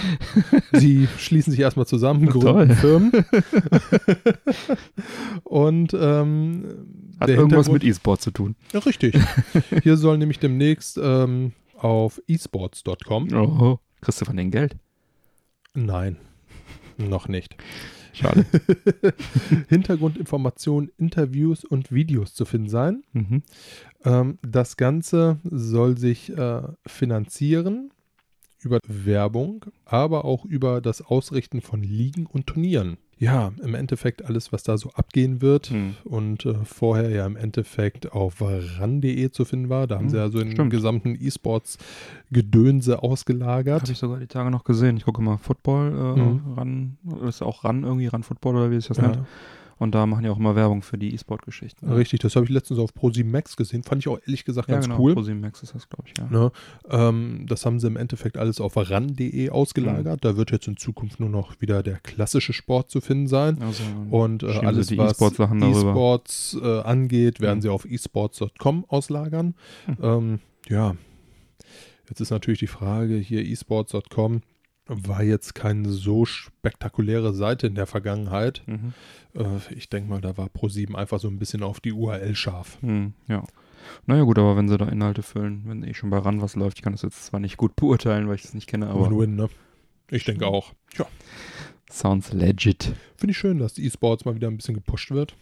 sie 0.72 1.09
schließen 1.18 1.50
sich 1.50 1.61
erstmal 1.61 1.86
zusammen, 1.86 2.26
gründen. 2.26 2.74
Firmen. 2.76 3.12
Und 5.44 5.94
ähm, 5.94 6.64
Hat 7.20 7.28
irgendwas 7.28 7.70
mit 7.70 7.84
E-Sport 7.84 8.20
zu 8.20 8.30
tun. 8.30 8.56
Ja, 8.72 8.80
richtig. 8.80 9.18
Hier 9.82 9.96
soll 9.96 10.18
nämlich 10.18 10.38
demnächst 10.38 10.98
ähm, 11.02 11.52
auf 11.76 12.20
esports.com. 12.26 13.32
Oh. 13.32 13.78
Kriegst 14.00 14.20
du 14.20 14.24
von 14.24 14.36
denen 14.36 14.50
Geld? 14.50 14.76
Nein, 15.74 16.16
noch 16.96 17.28
nicht. 17.28 17.56
Schade. 18.18 18.44
Hintergrundinformationen, 19.68 20.90
Interviews 20.98 21.64
und 21.64 21.92
Videos 21.92 22.34
zu 22.34 22.44
finden 22.44 22.68
sein. 22.68 23.02
mhm. 23.12 23.42
Ähm, 24.04 24.38
das 24.42 24.76
Ganze 24.76 25.38
soll 25.44 25.98
sich 25.98 26.30
äh, 26.36 26.62
finanzieren 26.86 27.90
über 28.60 28.78
Werbung, 28.86 29.66
aber 29.84 30.24
auch 30.24 30.44
über 30.44 30.80
das 30.80 31.02
Ausrichten 31.02 31.60
von 31.60 31.82
Ligen 31.82 32.26
und 32.26 32.46
Turnieren. 32.46 32.98
Ja, 33.20 33.50
im 33.62 33.74
Endeffekt 33.74 34.24
alles, 34.24 34.52
was 34.52 34.62
da 34.62 34.78
so 34.78 34.90
abgehen 34.94 35.42
wird 35.42 35.70
Hm. 35.70 35.96
und 36.04 36.46
äh, 36.46 36.54
vorher 36.64 37.10
ja 37.10 37.26
im 37.26 37.36
Endeffekt 37.36 38.12
auf 38.12 38.40
ran.de 38.40 39.30
zu 39.30 39.44
finden 39.44 39.68
war. 39.68 39.86
Da 39.86 39.96
haben 39.96 40.04
Hm, 40.04 40.10
sie 40.10 40.16
ja 40.18 40.28
so 40.28 40.38
den 40.42 40.70
gesamten 40.70 41.16
E-Sports-Gedönse 41.20 43.02
ausgelagert. 43.02 43.82
Habe 43.82 43.92
ich 43.92 43.98
sogar 43.98 44.18
die 44.18 44.26
Tage 44.26 44.50
noch 44.50 44.64
gesehen. 44.64 44.96
Ich 44.96 45.04
gucke 45.04 45.22
mal 45.22 45.36
Football 45.38 45.92
äh, 45.92 46.18
Mhm. 46.18 46.40
ran, 46.56 46.96
ist 47.28 47.42
auch 47.42 47.64
ran 47.64 47.84
irgendwie, 47.84 48.06
ran 48.06 48.22
Football 48.22 48.56
oder 48.56 48.70
wie 48.70 48.76
sich 48.76 48.88
das 48.88 48.98
nennt. 48.98 49.18
Ja, 49.78 49.84
Und 49.84 49.94
da 49.94 50.06
machen 50.06 50.24
die 50.24 50.28
auch 50.30 50.38
immer 50.38 50.56
Werbung 50.56 50.82
für 50.82 50.98
die 50.98 51.14
E-Sport-Geschichten. 51.14 51.90
richtig, 51.92 52.20
das 52.20 52.36
habe 52.36 52.44
ich 52.46 52.50
letztens 52.50 52.78
auf 52.78 52.92
ProSieben 52.94 53.30
Max 53.32 53.56
gesehen. 53.56 53.82
Fand 53.82 54.02
ich 54.02 54.08
auch 54.08 54.18
ehrlich 54.26 54.44
gesagt 54.44 54.68
ja, 54.68 54.74
ganz 54.74 54.86
genau. 54.86 54.98
cool. 54.98 55.14
ProSieben 55.14 55.40
Max 55.40 55.62
ist 55.62 55.74
das, 55.74 55.88
glaube 55.88 56.04
ich, 56.08 56.14
ja. 56.18 56.26
Ne? 56.30 56.52
Ähm, 56.90 57.46
das 57.48 57.64
haben 57.66 57.78
sie 57.80 57.86
im 57.86 57.96
Endeffekt 57.96 58.36
alles 58.36 58.60
auf 58.60 58.76
ran.de 58.76 59.50
ausgelagert. 59.50 60.24
Da 60.24 60.36
wird 60.36 60.50
jetzt 60.50 60.66
in 60.68 60.76
Zukunft 60.76 61.20
nur 61.20 61.28
noch 61.30 61.60
wieder 61.60 61.82
der 61.82 61.98
klassische 62.00 62.52
Sport 62.52 62.90
zu 62.90 63.00
finden 63.00 63.28
sein. 63.28 63.58
Also, 63.62 63.82
Und 64.10 64.42
äh, 64.42 64.46
alles, 64.58 64.88
die 64.88 64.98
was. 64.98 65.20
E-Sports 65.20 66.56
äh, 66.62 66.80
angeht, 66.80 67.40
werden 67.40 67.58
Mhm. 67.58 67.62
sie 67.62 67.68
auf 67.68 67.84
esports.com 67.84 68.84
auslagern. 68.88 69.54
Hm. 69.86 69.96
Ähm, 70.02 70.38
ja, 70.68 70.96
jetzt 72.08 72.20
ist 72.20 72.30
natürlich 72.30 72.58
die 72.60 72.66
Frage, 72.66 73.16
hier 73.16 73.46
esports.com 73.46 74.42
war 74.89 75.22
jetzt 75.22 75.55
keine 75.55 75.91
so 75.91 76.24
spektakuläre 76.24 77.34
Seite 77.34 77.66
in 77.66 77.74
der 77.74 77.86
Vergangenheit. 77.86 78.62
Mhm. 78.66 78.95
Äh, 79.34 79.74
ich 79.74 79.89
denke 79.89 80.11
mal, 80.11 80.20
da 80.20 80.36
war 80.36 80.47
Pro7 80.47 80.95
einfach 80.95 81.20
so 81.20 81.28
ein 81.28 81.39
bisschen 81.39 81.62
auf 81.62 81.80
die 81.80 81.93
URL 81.93 82.34
scharf. 82.34 82.78
Hm, 82.80 83.12
ja. 83.26 83.45
Naja 84.07 84.22
gut, 84.22 84.39
aber 84.39 84.57
wenn 84.57 84.68
sie 84.68 84.76
da 84.76 84.86
Inhalte 84.89 85.22
füllen, 85.22 85.62
wenn 85.66 85.82
eh 85.82 85.95
schon 85.95 86.11
bei 86.11 86.18
RAN 86.18 86.41
was 86.41 86.57
läuft, 86.57 86.78
ich 86.78 86.82
kann 86.82 86.93
das 86.93 87.03
jetzt 87.03 87.26
zwar 87.26 87.41
nicht 87.41 87.57
gut 87.57 87.76
beurteilen, 87.76 88.28
weil 88.28 88.34
ich 88.34 88.45
es 88.45 88.55
nicht 88.55 88.66
kenne, 88.66 88.89
aber 88.89 89.11
Win-win, 89.11 89.36
ne? 89.36 89.49
Ich 90.11 90.24
denke 90.24 90.47
auch. 90.47 90.72
Ja, 90.97 91.07
sounds 91.91 92.32
legit. 92.32 92.95
finde 93.16 93.32
ich 93.32 93.39
schön, 93.39 93.59
dass 93.59 93.78
E-Sports 93.78 94.24
mal 94.24 94.34
wieder 94.34 94.49
ein 94.49 94.57
bisschen 94.57 94.74
gepusht 94.74 95.11
wird. 95.11 95.36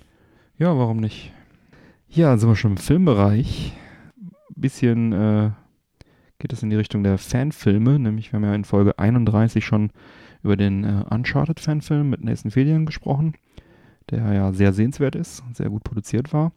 Ja, 0.58 0.76
warum 0.76 0.98
nicht? 0.98 1.32
Ja, 2.08 2.30
dann 2.30 2.38
sind 2.38 2.48
wir 2.48 2.56
schon 2.56 2.72
im 2.72 2.76
Filmbereich. 2.76 3.72
Bisschen 4.54 5.12
äh, 5.12 5.50
geht 6.38 6.52
es 6.52 6.62
in 6.62 6.70
die 6.70 6.76
Richtung 6.76 7.02
der 7.02 7.18
Fanfilme, 7.18 7.98
nämlich 7.98 8.32
wir 8.32 8.38
haben 8.38 8.44
ja 8.44 8.54
in 8.54 8.64
Folge 8.64 8.98
31 8.98 9.64
schon 9.64 9.90
über 10.42 10.56
den 10.56 10.84
äh, 10.84 11.04
Uncharted-Fanfilm 11.10 12.08
mit 12.08 12.22
Nathan 12.22 12.50
Fillion 12.50 12.86
gesprochen, 12.86 13.34
der 14.10 14.32
ja 14.32 14.52
sehr 14.52 14.72
sehenswert 14.72 15.16
ist, 15.16 15.42
sehr 15.52 15.70
gut 15.70 15.84
produziert 15.84 16.32
war. 16.32 16.52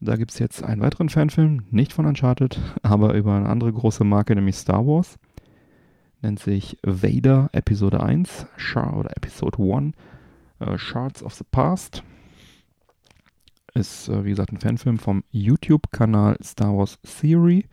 Da 0.00 0.16
gibt 0.16 0.32
es 0.32 0.38
jetzt 0.40 0.64
einen 0.64 0.82
weiteren 0.82 1.08
Fanfilm, 1.08 1.62
nicht 1.70 1.92
von 1.92 2.06
Uncharted, 2.06 2.58
aber 2.82 3.14
über 3.14 3.34
eine 3.34 3.48
andere 3.48 3.72
große 3.72 4.04
Marke, 4.04 4.34
nämlich 4.34 4.56
Star 4.56 4.86
Wars. 4.86 5.18
Nennt 6.20 6.40
sich 6.40 6.78
Vader 6.82 7.50
Episode 7.52 8.02
1 8.02 8.46
Shar 8.56 8.96
oder 8.96 9.16
Episode 9.16 9.58
1 9.58 9.94
äh, 10.60 10.78
Shards 10.78 11.22
of 11.22 11.34
the 11.34 11.44
Past. 11.50 12.02
Ist, 13.74 14.08
äh, 14.08 14.24
wie 14.24 14.30
gesagt, 14.30 14.52
ein 14.52 14.58
Fanfilm 14.58 14.98
vom 14.98 15.24
YouTube-Kanal 15.30 16.36
Star 16.42 16.76
Wars 16.76 16.98
Theory. 17.02 17.66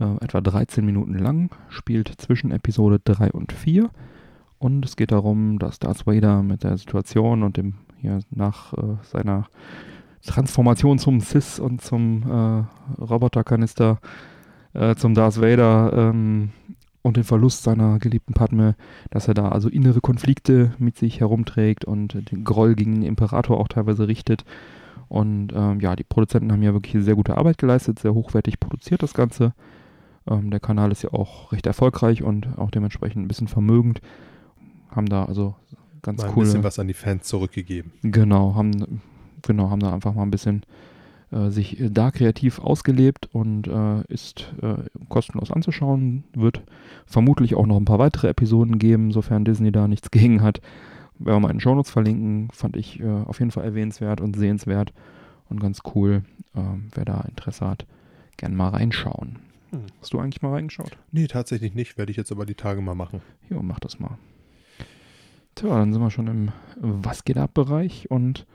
Äh, 0.00 0.24
etwa 0.24 0.40
13 0.40 0.84
Minuten 0.84 1.16
lang, 1.16 1.50
spielt 1.68 2.08
zwischen 2.20 2.50
Episode 2.50 3.00
3 3.04 3.30
und 3.30 3.52
4. 3.52 3.90
Und 4.58 4.84
es 4.84 4.96
geht 4.96 5.12
darum, 5.12 5.60
dass 5.60 5.78
Darth 5.78 6.04
Vader 6.04 6.42
mit 6.42 6.64
der 6.64 6.76
Situation 6.78 7.44
und 7.44 7.56
dem 7.56 7.74
hier 8.00 8.18
nach 8.30 8.72
äh, 8.72 8.96
seiner 9.02 9.46
Transformation 10.26 10.98
zum 10.98 11.20
Sith 11.20 11.60
und 11.60 11.80
zum 11.80 12.22
äh, 12.22 13.02
Roboterkanister 13.02 14.00
äh, 14.72 14.96
zum 14.96 15.14
Darth 15.14 15.40
Vader 15.40 15.92
ähm, 15.94 16.50
und 17.02 17.16
den 17.16 17.24
Verlust 17.24 17.62
seiner 17.62 18.00
geliebten 18.00 18.34
Padme, 18.34 18.74
dass 19.10 19.28
er 19.28 19.34
da 19.34 19.50
also 19.50 19.68
innere 19.68 20.00
Konflikte 20.00 20.72
mit 20.78 20.96
sich 20.96 21.20
herumträgt 21.20 21.84
und 21.84 22.32
den 22.32 22.42
Groll 22.42 22.74
gegen 22.74 22.94
den 22.94 23.02
Imperator 23.04 23.60
auch 23.60 23.68
teilweise 23.68 24.08
richtet. 24.08 24.44
Und 25.08 25.52
ähm, 25.54 25.78
ja, 25.78 25.94
die 25.94 26.02
Produzenten 26.02 26.50
haben 26.50 26.62
ja 26.62 26.72
wirklich 26.72 27.04
sehr 27.04 27.14
gute 27.14 27.36
Arbeit 27.36 27.58
geleistet, 27.58 28.00
sehr 28.00 28.14
hochwertig 28.14 28.58
produziert 28.58 29.02
das 29.04 29.14
Ganze. 29.14 29.54
Ähm, 30.28 30.50
der 30.50 30.60
Kanal 30.60 30.92
ist 30.92 31.02
ja 31.02 31.12
auch 31.12 31.52
recht 31.52 31.66
erfolgreich 31.66 32.22
und 32.22 32.58
auch 32.58 32.70
dementsprechend 32.70 33.24
ein 33.24 33.28
bisschen 33.28 33.48
vermögend. 33.48 34.00
Haben 34.90 35.08
da 35.08 35.24
also 35.24 35.54
ganz 36.02 36.20
Mal 36.20 36.28
ein 36.28 36.34
coole. 36.34 36.46
bisschen 36.46 36.64
was 36.64 36.78
an 36.78 36.88
die 36.88 36.94
Fans 36.94 37.24
zurückgegeben. 37.24 37.92
Genau, 38.02 38.54
haben, 38.54 39.00
genau, 39.42 39.70
haben 39.70 39.80
da 39.80 39.92
einfach 39.92 40.14
mal 40.14 40.22
ein 40.22 40.30
bisschen 40.30 40.62
äh, 41.30 41.50
sich 41.50 41.78
da 41.80 42.10
kreativ 42.10 42.58
ausgelebt 42.60 43.28
und 43.32 43.66
äh, 43.66 44.02
ist 44.08 44.52
äh, 44.62 44.76
kostenlos 45.08 45.50
anzuschauen. 45.50 46.24
Wird 46.34 46.62
vermutlich 47.06 47.54
auch 47.54 47.66
noch 47.66 47.76
ein 47.76 47.84
paar 47.86 47.98
weitere 47.98 48.28
Episoden 48.28 48.78
geben, 48.78 49.12
sofern 49.12 49.44
Disney 49.44 49.72
da 49.72 49.88
nichts 49.88 50.10
gegen 50.12 50.42
hat. 50.42 50.60
Werden 51.18 51.36
wir 51.36 51.40
mal 51.40 51.50
in 51.50 51.56
den 51.56 51.60
Shownotes 51.60 51.90
verlinken, 51.90 52.48
fand 52.52 52.76
ich 52.76 53.00
äh, 53.00 53.06
auf 53.06 53.38
jeden 53.38 53.50
Fall 53.50 53.64
erwähnenswert 53.64 54.20
und 54.20 54.36
sehenswert 54.36 54.92
und 55.48 55.60
ganz 55.60 55.80
cool. 55.94 56.22
Ähm, 56.56 56.88
wer 56.94 57.04
da 57.04 57.20
Interesse 57.22 57.66
hat, 57.66 57.86
gern 58.36 58.54
mal 58.54 58.68
reinschauen. 58.68 59.38
Hm. 59.74 59.86
Hast 60.00 60.12
du 60.12 60.20
eigentlich 60.20 60.42
mal 60.42 60.52
reingeschaut? 60.52 60.96
Nee, 61.10 61.26
tatsächlich 61.26 61.74
nicht. 61.74 61.98
Werde 61.98 62.10
ich 62.10 62.16
jetzt 62.16 62.32
aber 62.32 62.46
die 62.46 62.54
Tage 62.54 62.80
mal 62.80 62.94
machen. 62.94 63.22
Jo, 63.50 63.62
mach 63.62 63.80
das 63.80 63.98
mal. 63.98 64.18
Tja, 65.56 65.68
dann 65.78 65.92
sind 65.92 66.02
wir 66.02 66.10
schon 66.10 66.26
im 66.26 66.52
Was 66.76 67.24
geht 67.24 67.38
ab 67.38 67.54
Bereich 67.54 68.10
und 68.10 68.46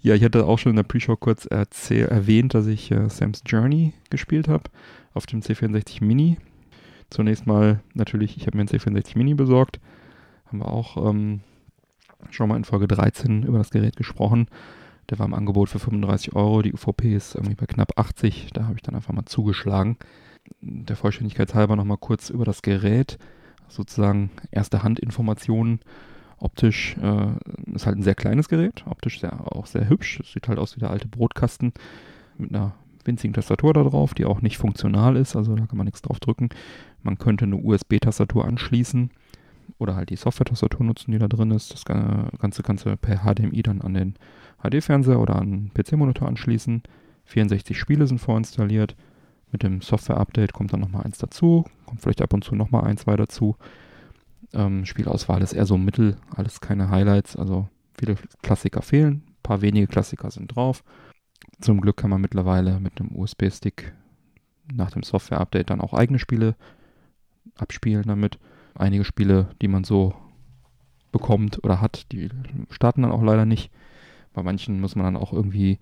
ja, 0.00 0.14
ich 0.14 0.22
hatte 0.22 0.44
auch 0.44 0.58
schon 0.58 0.70
in 0.70 0.76
der 0.76 0.82
Pre-Show 0.82 1.16
kurz 1.16 1.46
erzähl, 1.46 2.06
erwähnt, 2.06 2.52
dass 2.52 2.66
ich 2.66 2.90
äh, 2.90 3.08
Sam's 3.08 3.42
Journey 3.46 3.94
gespielt 4.10 4.48
habe 4.48 4.64
auf 5.14 5.24
dem 5.24 5.40
C64 5.40 6.04
Mini. 6.04 6.36
Zunächst 7.08 7.46
mal 7.46 7.80
natürlich, 7.94 8.36
ich 8.36 8.46
habe 8.46 8.56
mir 8.56 8.62
einen 8.62 8.68
C64 8.68 9.16
Mini 9.16 9.34
besorgt. 9.34 9.80
Haben 10.46 10.58
wir 10.58 10.68
auch 10.68 11.08
ähm, 11.08 11.40
schon 12.30 12.48
mal 12.48 12.56
in 12.56 12.64
Folge 12.64 12.86
13 12.86 13.44
über 13.44 13.56
das 13.56 13.70
Gerät 13.70 13.96
gesprochen. 13.96 14.48
Der 15.10 15.18
war 15.18 15.26
im 15.26 15.34
Angebot 15.34 15.68
für 15.68 15.78
35 15.78 16.34
Euro. 16.34 16.62
Die 16.62 16.72
UVP 16.72 17.14
ist 17.14 17.34
irgendwie 17.34 17.54
bei 17.54 17.66
knapp 17.66 17.98
80. 17.98 18.50
Da 18.52 18.64
habe 18.64 18.74
ich 18.74 18.82
dann 18.82 18.94
einfach 18.94 19.12
mal 19.12 19.26
zugeschlagen. 19.26 19.96
Der 20.60 20.96
Vollständigkeit 20.96 21.54
halber 21.54 21.76
nochmal 21.76 21.98
kurz 21.98 22.30
über 22.30 22.44
das 22.44 22.62
Gerät. 22.62 23.18
Sozusagen 23.68 24.30
erste 24.50 24.82
Handinformationen. 24.82 25.80
Optisch 26.38 26.96
äh, 27.00 27.74
ist 27.74 27.86
halt 27.86 27.98
ein 27.98 28.02
sehr 28.02 28.14
kleines 28.14 28.48
Gerät. 28.48 28.84
Optisch 28.86 29.20
sehr, 29.20 29.52
auch 29.54 29.66
sehr 29.66 29.88
hübsch. 29.88 30.20
Es 30.20 30.32
sieht 30.32 30.48
halt 30.48 30.58
aus 30.58 30.76
wie 30.76 30.80
der 30.80 30.90
alte 30.90 31.08
Brotkasten 31.08 31.72
mit 32.36 32.50
einer 32.50 32.74
winzigen 33.04 33.34
Tastatur 33.34 33.72
da 33.72 33.82
drauf, 33.82 34.14
die 34.14 34.24
auch 34.24 34.42
nicht 34.42 34.58
funktional 34.58 35.16
ist. 35.16 35.36
Also 35.36 35.54
da 35.54 35.66
kann 35.66 35.78
man 35.78 35.86
nichts 35.86 36.02
drauf 36.02 36.20
drücken. 36.20 36.48
Man 37.02 37.18
könnte 37.18 37.44
eine 37.44 37.56
USB-Tastatur 37.56 38.44
anschließen 38.44 39.10
oder 39.78 39.96
halt 39.96 40.10
die 40.10 40.16
Software-Tastatur 40.16 40.84
nutzen, 40.84 41.12
die 41.12 41.18
da 41.18 41.28
drin 41.28 41.50
ist. 41.50 41.72
Das 41.72 41.84
Ganze 41.84 42.62
kannst 42.62 42.86
du 42.86 42.96
per 42.96 43.20
HDMI 43.24 43.62
dann 43.62 43.80
an 43.80 43.94
den 43.94 44.14
HD-Fernseher 44.64 45.20
oder 45.20 45.40
den 45.40 45.72
PC-Monitor 45.74 46.28
anschließen. 46.28 46.82
64 47.26 47.78
Spiele 47.78 48.06
sind 48.06 48.18
vorinstalliert. 48.18 48.96
Mit 49.52 49.62
dem 49.62 49.80
Software-Update 49.80 50.52
kommt 50.52 50.72
dann 50.72 50.80
nochmal 50.80 51.04
eins 51.04 51.18
dazu. 51.18 51.64
Kommt 51.86 52.00
vielleicht 52.00 52.22
ab 52.22 52.32
und 52.32 52.42
zu 52.42 52.54
nochmal 52.54 52.84
ein, 52.84 52.96
zwei 52.96 53.16
dazu. 53.16 53.56
Ähm, 54.52 54.84
Spielauswahl 54.84 55.42
ist 55.42 55.52
eher 55.52 55.66
so 55.66 55.78
mittel, 55.78 56.16
alles 56.34 56.60
keine 56.60 56.90
Highlights. 56.90 57.36
Also 57.36 57.68
viele 57.96 58.16
Klassiker 58.42 58.82
fehlen. 58.82 59.22
Ein 59.26 59.42
paar 59.42 59.60
wenige 59.62 59.86
Klassiker 59.86 60.30
sind 60.30 60.54
drauf. 60.54 60.82
Zum 61.60 61.80
Glück 61.80 61.96
kann 61.96 62.10
man 62.10 62.20
mittlerweile 62.20 62.80
mit 62.80 63.00
einem 63.00 63.14
USB-Stick 63.14 63.92
nach 64.72 64.90
dem 64.90 65.02
Software-Update 65.02 65.70
dann 65.70 65.80
auch 65.80 65.92
eigene 65.92 66.18
Spiele 66.18 66.56
abspielen 67.56 68.04
damit. 68.06 68.38
Einige 68.74 69.04
Spiele, 69.04 69.50
die 69.62 69.68
man 69.68 69.84
so 69.84 70.14
bekommt 71.12 71.62
oder 71.62 71.80
hat, 71.80 72.10
die 72.10 72.28
starten 72.70 73.02
dann 73.02 73.12
auch 73.12 73.22
leider 73.22 73.44
nicht. 73.44 73.70
Bei 74.34 74.42
manchen 74.42 74.80
muss 74.80 74.96
man 74.96 75.06
dann 75.06 75.16
auch 75.16 75.32
irgendwie 75.32 75.78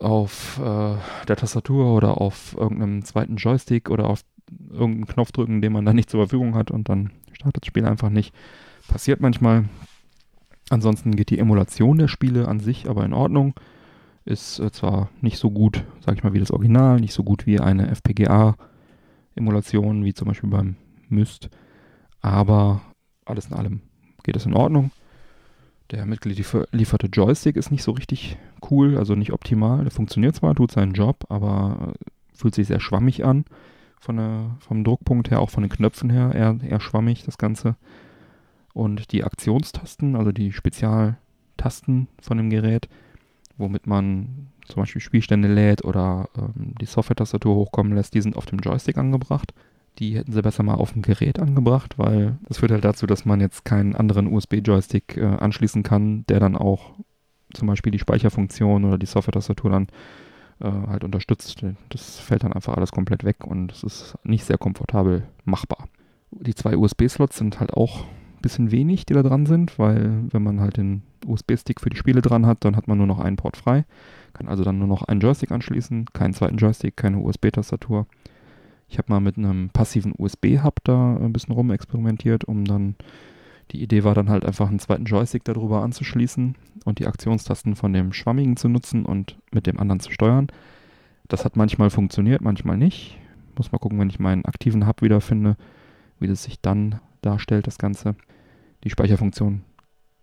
auf 0.00 0.58
äh, 0.58 0.96
der 1.28 1.36
Tastatur 1.36 1.94
oder 1.94 2.20
auf 2.20 2.56
irgendeinem 2.58 3.04
zweiten 3.04 3.36
Joystick 3.36 3.88
oder 3.90 4.10
auf 4.10 4.24
irgendeinen 4.70 5.06
Knopf 5.06 5.30
drücken, 5.32 5.60
den 5.62 5.72
man 5.72 5.84
dann 5.84 5.96
nicht 5.96 6.08
zur 6.10 6.20
Verfügung 6.20 6.54
hat 6.54 6.70
und 6.70 6.88
dann 6.88 7.10
startet 7.32 7.62
das 7.62 7.68
Spiel 7.68 7.86
einfach 7.86 8.10
nicht. 8.10 8.34
Passiert 8.88 9.20
manchmal. 9.20 9.64
Ansonsten 10.68 11.14
geht 11.14 11.30
die 11.30 11.38
Emulation 11.38 11.98
der 11.98 12.08
Spiele 12.08 12.48
an 12.48 12.58
sich 12.58 12.88
aber 12.88 13.04
in 13.04 13.12
Ordnung. 13.12 13.54
Ist 14.24 14.58
äh, 14.58 14.72
zwar 14.72 15.10
nicht 15.20 15.38
so 15.38 15.52
gut, 15.52 15.84
sag 16.04 16.16
ich 16.16 16.24
mal, 16.24 16.32
wie 16.32 16.40
das 16.40 16.50
Original, 16.50 16.98
nicht 16.98 17.12
so 17.12 17.22
gut 17.22 17.46
wie 17.46 17.60
eine 17.60 17.86
FPGA-Emulation, 17.88 20.04
wie 20.04 20.14
zum 20.14 20.26
Beispiel 20.28 20.50
beim 20.50 20.74
Myst, 21.08 21.48
aber 22.20 22.80
alles 23.24 23.46
in 23.46 23.54
allem 23.54 23.82
geht 24.24 24.34
es 24.34 24.46
in 24.46 24.54
Ordnung. 24.54 24.90
Der 25.90 26.04
mitgelieferte 26.04 27.06
Joystick 27.06 27.56
ist 27.56 27.70
nicht 27.70 27.84
so 27.84 27.92
richtig 27.92 28.36
cool, 28.70 28.96
also 28.98 29.14
nicht 29.14 29.32
optimal. 29.32 29.84
Der 29.84 29.92
funktioniert 29.92 30.34
zwar, 30.34 30.54
tut 30.54 30.72
seinen 30.72 30.94
Job, 30.94 31.24
aber 31.28 31.92
fühlt 32.34 32.54
sich 32.54 32.66
sehr 32.66 32.80
schwammig 32.80 33.24
an. 33.24 33.44
Von 34.00 34.16
der, 34.16 34.56
vom 34.60 34.84
Druckpunkt 34.84 35.30
her, 35.30 35.40
auch 35.40 35.50
von 35.50 35.62
den 35.62 35.70
Knöpfen 35.70 36.10
her, 36.10 36.34
eher, 36.34 36.58
eher 36.62 36.80
schwammig 36.80 37.24
das 37.24 37.38
Ganze. 37.38 37.76
Und 38.74 39.12
die 39.12 39.24
Aktionstasten, 39.24 40.16
also 40.16 40.32
die 40.32 40.52
Spezialtasten 40.52 42.08
von 42.20 42.36
dem 42.36 42.50
Gerät, 42.50 42.88
womit 43.56 43.86
man 43.86 44.48
zum 44.66 44.82
Beispiel 44.82 45.00
Spielstände 45.00 45.48
lädt 45.48 45.84
oder 45.84 46.28
ähm, 46.36 46.74
die 46.80 46.86
Software-Tastatur 46.86 47.54
hochkommen 47.54 47.94
lässt, 47.94 48.14
die 48.14 48.20
sind 48.20 48.36
auf 48.36 48.46
dem 48.46 48.58
Joystick 48.58 48.98
angebracht. 48.98 49.54
Die 49.98 50.16
hätten 50.16 50.32
sie 50.32 50.42
besser 50.42 50.62
mal 50.62 50.74
auf 50.74 50.92
dem 50.92 51.02
Gerät 51.02 51.38
angebracht, 51.38 51.98
weil 51.98 52.36
das 52.46 52.58
führt 52.58 52.72
halt 52.72 52.84
dazu, 52.84 53.06
dass 53.06 53.24
man 53.24 53.40
jetzt 53.40 53.64
keinen 53.64 53.94
anderen 53.94 54.26
USB-Joystick 54.26 55.16
äh, 55.16 55.24
anschließen 55.24 55.82
kann, 55.82 56.24
der 56.28 56.40
dann 56.40 56.56
auch 56.56 56.92
zum 57.54 57.68
Beispiel 57.68 57.92
die 57.92 57.98
Speicherfunktion 57.98 58.84
oder 58.84 58.98
die 58.98 59.06
Software-Tastatur 59.06 59.70
dann 59.70 59.86
äh, 60.60 60.70
halt 60.88 61.04
unterstützt. 61.04 61.64
Das 61.88 62.18
fällt 62.18 62.44
dann 62.44 62.52
einfach 62.52 62.76
alles 62.76 62.92
komplett 62.92 63.24
weg 63.24 63.44
und 63.44 63.72
es 63.72 63.82
ist 63.82 64.18
nicht 64.24 64.44
sehr 64.44 64.58
komfortabel 64.58 65.26
machbar. 65.44 65.88
Die 66.30 66.54
zwei 66.54 66.76
USB-Slots 66.76 67.38
sind 67.38 67.60
halt 67.60 67.72
auch 67.72 68.00
ein 68.04 68.42
bisschen 68.42 68.70
wenig, 68.70 69.06
die 69.06 69.14
da 69.14 69.22
dran 69.22 69.46
sind, 69.46 69.78
weil 69.78 70.24
wenn 70.30 70.42
man 70.42 70.60
halt 70.60 70.76
den 70.76 71.02
USB-Stick 71.24 71.80
für 71.80 71.90
die 71.90 71.96
Spiele 71.96 72.22
dran 72.22 72.46
hat, 72.46 72.64
dann 72.64 72.76
hat 72.76 72.88
man 72.88 72.98
nur 72.98 73.06
noch 73.06 73.18
einen 73.18 73.36
Port 73.36 73.56
frei, 73.56 73.84
kann 74.34 74.48
also 74.48 74.64
dann 74.64 74.78
nur 74.78 74.88
noch 74.88 75.02
einen 75.02 75.20
Joystick 75.20 75.50
anschließen, 75.50 76.06
keinen 76.12 76.34
zweiten 76.34 76.56
Joystick, 76.56 76.96
keine 76.96 77.18
USB-Tastatur. 77.18 78.06
Ich 78.88 78.98
habe 78.98 79.12
mal 79.12 79.20
mit 79.20 79.36
einem 79.36 79.70
passiven 79.70 80.14
USB-Hub 80.16 80.84
da 80.84 81.16
ein 81.16 81.32
bisschen 81.32 81.54
rumexperimentiert, 81.54 82.44
um 82.44 82.64
dann, 82.64 82.94
die 83.72 83.82
Idee 83.82 84.04
war 84.04 84.14
dann 84.14 84.30
halt 84.30 84.44
einfach 84.44 84.68
einen 84.68 84.78
zweiten 84.78 85.04
Joystick 85.04 85.44
darüber 85.44 85.82
anzuschließen 85.82 86.54
und 86.84 86.98
die 86.98 87.06
Aktionstasten 87.06 87.74
von 87.74 87.92
dem 87.92 88.12
schwammigen 88.12 88.56
zu 88.56 88.68
nutzen 88.68 89.04
und 89.04 89.38
mit 89.50 89.66
dem 89.66 89.80
anderen 89.80 90.00
zu 90.00 90.12
steuern. 90.12 90.48
Das 91.26 91.44
hat 91.44 91.56
manchmal 91.56 91.90
funktioniert, 91.90 92.42
manchmal 92.42 92.76
nicht. 92.76 93.18
Muss 93.56 93.72
mal 93.72 93.78
gucken, 93.78 93.98
wenn 93.98 94.10
ich 94.10 94.20
meinen 94.20 94.44
aktiven 94.44 94.86
Hub 94.86 95.02
wiederfinde, 95.02 95.56
wie 96.20 96.28
das 96.28 96.44
sich 96.44 96.60
dann 96.60 97.00
darstellt, 97.22 97.66
das 97.66 97.78
Ganze. 97.78 98.14
Die 98.84 98.90
Speicherfunktion 98.90 99.62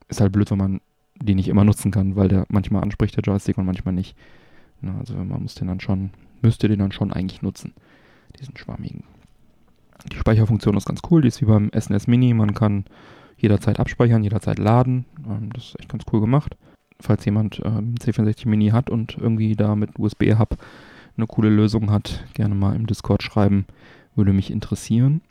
ist 0.07 0.21
halt 0.21 0.31
blöd, 0.31 0.49
wenn 0.51 0.57
man 0.57 0.81
die 1.21 1.35
nicht 1.35 1.49
immer 1.49 1.65
nutzen 1.65 1.91
kann, 1.91 2.15
weil 2.15 2.29
der 2.29 2.45
manchmal 2.47 2.83
anspricht, 2.83 3.17
der 3.17 3.23
Joystick, 3.23 3.57
und 3.57 3.65
manchmal 3.65 3.93
nicht. 3.93 4.15
Also 4.99 5.15
man 5.15 5.41
muss 5.41 5.55
den 5.55 5.67
dann 5.67 5.79
schon, 5.79 6.11
müsste 6.41 6.67
den 6.69 6.79
dann 6.79 6.91
schon 6.91 7.11
eigentlich 7.11 7.41
nutzen 7.41 7.73
diesen 8.39 8.57
schwammigen. 8.57 9.03
Die 10.11 10.17
Speicherfunktion 10.17 10.75
ist 10.75 10.85
ganz 10.85 11.01
cool, 11.09 11.21
die 11.21 11.29
ist 11.29 11.41
wie 11.41 11.45
beim 11.45 11.71
SNES 11.77 12.07
Mini, 12.07 12.33
man 12.33 12.53
kann 12.53 12.85
jederzeit 13.37 13.79
abspeichern, 13.79 14.23
jederzeit 14.23 14.59
laden. 14.59 15.05
Ähm, 15.27 15.51
das 15.53 15.65
ist 15.65 15.79
echt 15.79 15.89
ganz 15.89 16.03
cool 16.11 16.21
gemacht. 16.21 16.57
Falls 16.99 17.25
jemand 17.25 17.61
ähm, 17.63 17.95
C64 17.95 18.47
Mini 18.47 18.69
hat 18.69 18.89
und 18.89 19.17
irgendwie 19.17 19.55
da 19.55 19.75
mit 19.75 19.99
USB-Hub 19.99 20.57
eine 21.17 21.27
coole 21.27 21.49
Lösung 21.49 21.91
hat, 21.91 22.23
gerne 22.33 22.55
mal 22.55 22.75
im 22.75 22.87
Discord 22.87 23.23
schreiben, 23.23 23.65
würde 24.15 24.33
mich 24.33 24.51
interessieren. 24.51 25.21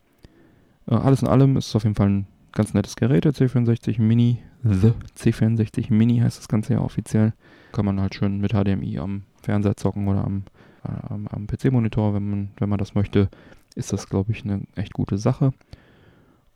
Äh, 0.87 0.95
alles 0.95 1.23
in 1.23 1.29
allem 1.29 1.57
ist 1.57 1.69
es 1.69 1.77
auf 1.77 1.85
jeden 1.85 1.95
Fall 1.95 2.09
ein 2.09 2.27
ganz 2.53 2.75
nettes 2.75 2.97
Gerät, 2.97 3.25
der 3.25 3.33
C64 3.33 4.01
Mini. 4.01 4.39
The 4.63 4.93
C64 5.19 5.93
Mini 5.93 6.19
heißt 6.19 6.39
das 6.39 6.49
Ganze 6.49 6.75
ja 6.75 6.81
offiziell. 6.81 7.33
Kann 7.73 7.87
man 7.87 8.01
halt 8.01 8.15
schön 8.15 8.41
mit 8.41 8.53
HDMI 8.53 8.99
am 8.99 9.23
Fernseher 9.43 9.77
zocken 9.77 10.07
oder 10.07 10.25
am 10.25 10.45
am, 10.83 11.27
am 11.29 11.47
PC-Monitor, 11.47 12.15
wenn 12.15 12.31
man, 12.31 12.51
wenn 12.59 12.69
man 12.69 12.79
das 12.79 12.95
möchte, 12.95 13.29
ist 13.75 13.93
das, 13.93 14.09
glaube 14.09 14.33
ich, 14.33 14.45
eine 14.45 14.63
echt 14.75 14.93
gute 14.93 15.19
Sache. 15.19 15.53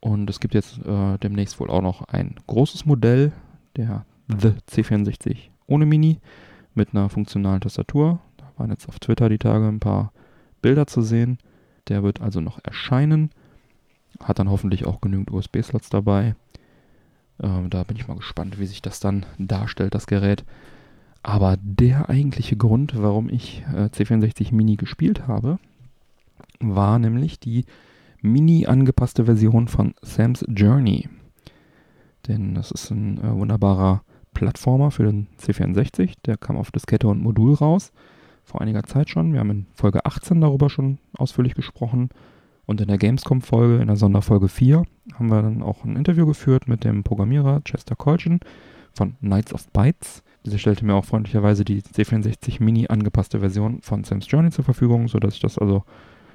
Und 0.00 0.28
es 0.30 0.40
gibt 0.40 0.54
jetzt 0.54 0.78
äh, 0.84 1.18
demnächst 1.18 1.58
wohl 1.58 1.70
auch 1.70 1.82
noch 1.82 2.02
ein 2.08 2.36
großes 2.46 2.86
Modell, 2.86 3.32
der 3.76 4.04
The 4.28 4.54
C64 4.68 5.36
ohne 5.66 5.86
Mini, 5.86 6.20
mit 6.74 6.94
einer 6.94 7.08
funktionalen 7.08 7.60
Tastatur. 7.60 8.20
Da 8.36 8.44
waren 8.56 8.70
jetzt 8.70 8.88
auf 8.88 8.98
Twitter 8.98 9.28
die 9.28 9.38
Tage 9.38 9.66
ein 9.66 9.80
paar 9.80 10.12
Bilder 10.62 10.86
zu 10.86 11.02
sehen. 11.02 11.38
Der 11.88 12.02
wird 12.02 12.20
also 12.20 12.40
noch 12.40 12.58
erscheinen. 12.62 13.30
Hat 14.20 14.38
dann 14.38 14.50
hoffentlich 14.50 14.86
auch 14.86 15.00
genügend 15.00 15.30
USB-Slots 15.30 15.90
dabei. 15.90 16.34
Ähm, 17.42 17.70
da 17.70 17.82
bin 17.84 17.96
ich 17.96 18.08
mal 18.08 18.16
gespannt, 18.16 18.58
wie 18.58 18.66
sich 18.66 18.82
das 18.82 19.00
dann 19.00 19.26
darstellt, 19.38 19.94
das 19.94 20.06
Gerät. 20.06 20.44
Aber 21.26 21.56
der 21.60 22.08
eigentliche 22.08 22.56
Grund, 22.56 23.02
warum 23.02 23.28
ich 23.28 23.64
äh, 23.74 23.86
C64 23.86 24.54
Mini 24.54 24.76
gespielt 24.76 25.26
habe, 25.26 25.58
war 26.60 27.00
nämlich 27.00 27.40
die 27.40 27.64
Mini 28.22 28.66
angepasste 28.66 29.24
Version 29.24 29.66
von 29.66 29.94
Sam's 30.02 30.44
Journey. 30.48 31.08
Denn 32.28 32.54
das 32.54 32.70
ist 32.70 32.92
ein 32.92 33.18
äh, 33.18 33.34
wunderbarer 33.34 34.04
Plattformer 34.34 34.92
für 34.92 35.02
den 35.02 35.26
C64. 35.40 36.12
Der 36.26 36.36
kam 36.36 36.56
auf 36.56 36.70
Diskette 36.70 37.08
und 37.08 37.20
Modul 37.20 37.54
raus. 37.54 37.90
Vor 38.44 38.60
einiger 38.60 38.84
Zeit 38.84 39.10
schon. 39.10 39.32
Wir 39.32 39.40
haben 39.40 39.50
in 39.50 39.66
Folge 39.74 40.06
18 40.06 40.40
darüber 40.40 40.70
schon 40.70 40.98
ausführlich 41.18 41.56
gesprochen. 41.56 42.10
Und 42.66 42.80
in 42.80 42.86
der 42.86 42.98
Gamescom-Folge, 42.98 43.82
in 43.82 43.88
der 43.88 43.96
Sonderfolge 43.96 44.46
4, 44.46 44.84
haben 45.14 45.30
wir 45.30 45.42
dann 45.42 45.64
auch 45.64 45.82
ein 45.82 45.96
Interview 45.96 46.24
geführt 46.24 46.68
mit 46.68 46.84
dem 46.84 47.02
Programmierer 47.02 47.62
Chester 47.64 47.96
Colchin 47.96 48.38
von 48.92 49.16
Knights 49.18 49.52
of 49.52 49.66
Bytes. 49.72 50.22
Diese 50.46 50.60
stellte 50.60 50.84
mir 50.84 50.94
auch 50.94 51.04
freundlicherweise 51.04 51.64
die 51.64 51.82
C64 51.82 52.62
Mini 52.62 52.86
angepasste 52.86 53.40
Version 53.40 53.82
von 53.82 54.04
Sam's 54.04 54.30
Journey 54.30 54.50
zur 54.50 54.64
Verfügung, 54.64 55.08
sodass 55.08 55.34
ich 55.34 55.40
das 55.40 55.58
also 55.58 55.82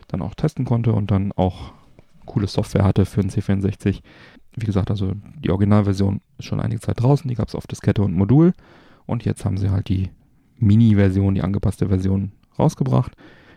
dann 0.09 0.21
auch 0.21 0.35
testen 0.35 0.65
konnte 0.65 0.91
und 0.91 1.11
dann 1.11 1.31
auch 1.31 1.71
coole 2.25 2.47
Software 2.47 2.83
hatte 2.83 3.05
für 3.05 3.21
den 3.21 3.29
C64. 3.29 4.01
Wie 4.57 4.65
gesagt, 4.65 4.91
also 4.91 5.13
die 5.39 5.49
Originalversion 5.49 6.19
ist 6.37 6.43
schon 6.43 6.59
einige 6.59 6.81
Zeit 6.81 6.99
draußen, 6.99 7.29
die 7.29 7.35
gab 7.35 7.47
es 7.47 7.55
auf 7.55 7.67
Diskette 7.67 8.01
und 8.01 8.13
Modul 8.13 8.51
und 9.05 9.23
jetzt 9.23 9.45
haben 9.45 9.55
sie 9.55 9.69
halt 9.69 9.87
die 9.87 10.09
Mini-Version, 10.57 11.35
die 11.35 11.41
angepasste 11.41 11.87
Version 11.87 12.33
rausgebracht. 12.59 13.13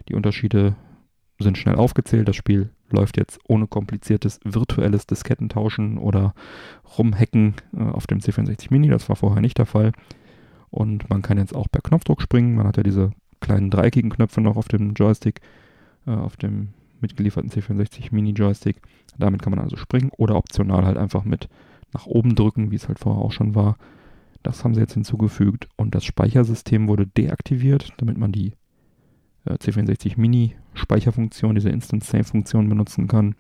Die 0.08 0.14
Unterschiede 0.14 0.76
sind 1.40 1.58
schnell 1.58 1.74
aufgezählt. 1.74 2.28
Das 2.28 2.36
Spiel 2.36 2.70
läuft 2.90 3.16
jetzt 3.16 3.40
ohne 3.48 3.66
kompliziertes 3.66 4.38
virtuelles 4.44 5.08
Diskettentauschen 5.08 5.98
oder 5.98 6.32
Rumhacken 6.96 7.54
äh, 7.76 7.82
auf 7.82 8.06
dem 8.06 8.20
C64 8.20 8.68
Mini. 8.70 8.86
Das 8.86 9.08
war 9.08 9.16
vorher 9.16 9.40
nicht 9.40 9.58
der 9.58 9.66
Fall. 9.66 9.90
Und 10.74 11.08
man 11.08 11.22
kann 11.22 11.38
jetzt 11.38 11.54
auch 11.54 11.68
per 11.70 11.82
Knopfdruck 11.82 12.20
springen. 12.20 12.56
Man 12.56 12.66
hat 12.66 12.76
ja 12.76 12.82
diese 12.82 13.12
kleinen 13.38 13.70
dreieckigen 13.70 14.10
Knöpfe 14.10 14.40
noch 14.40 14.56
auf 14.56 14.66
dem 14.66 14.94
Joystick, 14.94 15.40
äh, 16.04 16.10
auf 16.10 16.36
dem 16.36 16.70
mitgelieferten 17.00 17.48
C64 17.48 18.08
Mini 18.10 18.30
Joystick. 18.30 18.82
Damit 19.16 19.40
kann 19.40 19.52
man 19.52 19.60
also 19.60 19.76
springen 19.76 20.10
oder 20.16 20.34
optional 20.34 20.84
halt 20.84 20.96
einfach 20.96 21.22
mit 21.22 21.48
nach 21.92 22.06
oben 22.06 22.34
drücken, 22.34 22.72
wie 22.72 22.74
es 22.74 22.88
halt 22.88 22.98
vorher 22.98 23.22
auch 23.22 23.30
schon 23.30 23.54
war. 23.54 23.76
Das 24.42 24.64
haben 24.64 24.74
sie 24.74 24.80
jetzt 24.80 24.94
hinzugefügt 24.94 25.68
und 25.76 25.94
das 25.94 26.04
Speichersystem 26.04 26.88
wurde 26.88 27.06
deaktiviert, 27.06 27.92
damit 27.98 28.18
man 28.18 28.32
die 28.32 28.54
äh, 29.44 29.52
C64 29.52 30.18
Mini 30.18 30.56
Speicherfunktion, 30.72 31.54
diese 31.54 31.70
Instant 31.70 32.02
Save 32.02 32.24
Funktion 32.24 32.68
benutzen 32.68 33.06
kann. 33.06 33.36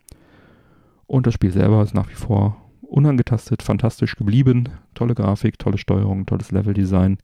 Und 1.08 1.26
das 1.26 1.34
Spiel 1.34 1.50
selber 1.50 1.82
ist 1.82 1.94
nach 1.94 2.08
wie 2.10 2.14
vor 2.14 2.63
unangetastet, 2.94 3.62
fantastisch 3.62 4.16
geblieben. 4.16 4.68
Tolle 4.94 5.14
Grafik, 5.14 5.58
tolle 5.58 5.78
Steuerung, 5.78 6.26
tolles 6.26 6.52
Leveldesign. 6.52 7.18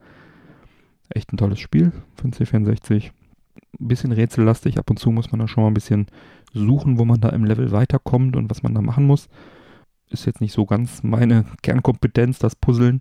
Echt 1.09 1.33
ein 1.33 1.37
tolles 1.37 1.61
Spiel 1.61 1.93
für 2.17 2.29
den 2.29 2.33
C64. 2.33 3.11
Ein 3.81 3.89
bisschen 3.89 4.13
rätsellastig, 4.13 4.79
ab 4.79 4.91
und 4.91 4.99
zu 4.99 5.11
muss 5.11 5.31
man 5.31 5.39
da 5.41 5.49
schon 5.49 5.63
mal 5.63 5.71
ein 5.71 5.75
bisschen 5.75 6.07
suchen, 6.53 6.99
wo 6.99 7.05
man 7.05 7.21
da 7.21 7.29
im 7.31 7.45
Level 7.45 7.71
weiterkommt 7.71 8.37
und 8.37 8.51
was 8.51 8.63
man 8.63 8.75
da 8.75 8.83
machen 8.83 9.07
muss. 9.07 9.29
Ist 10.11 10.27
jetzt 10.27 10.41
nicht 10.41 10.53
so 10.53 10.67
ganz 10.67 11.05
meine 11.05 11.45
Kernkompetenz, 11.63 12.41
das 12.41 12.57
Puzzeln 12.57 13.01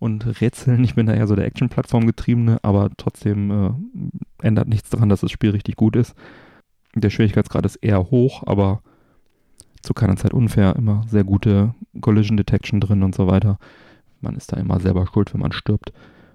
und 0.00 0.40
Rätseln. 0.40 0.82
Ich 0.82 0.96
bin 0.96 1.06
da 1.06 1.14
eher 1.14 1.28
so 1.28 1.36
der 1.36 1.46
Action-Plattform 1.46 2.06
getriebene, 2.06 2.58
aber 2.62 2.90
trotzdem 2.96 3.50
äh, 3.50 4.46
ändert 4.46 4.68
nichts 4.68 4.90
daran, 4.90 5.08
dass 5.08 5.20
das 5.20 5.30
Spiel 5.30 5.50
richtig 5.50 5.76
gut 5.76 5.94
ist. 5.94 6.14
Der 6.94 7.10
Schwierigkeitsgrad 7.10 7.64
ist 7.64 7.76
eher 7.76 8.10
hoch, 8.10 8.42
aber 8.46 8.82
zu 9.82 9.94
keiner 9.94 10.16
Zeit 10.16 10.34
unfair, 10.34 10.76
immer 10.76 11.04
sehr 11.08 11.24
gute 11.24 11.74
Collision 12.00 12.36
Detection 12.36 12.80
drin 12.80 13.02
und 13.02 13.14
so 13.14 13.26
weiter. 13.26 13.58
Man 14.20 14.36
ist 14.36 14.52
da 14.52 14.56
immer 14.56 14.80
selber 14.80 15.06
schuld, 15.06 15.32
wenn 15.32 15.40
man 15.40 15.52
stirbt. 15.52 15.92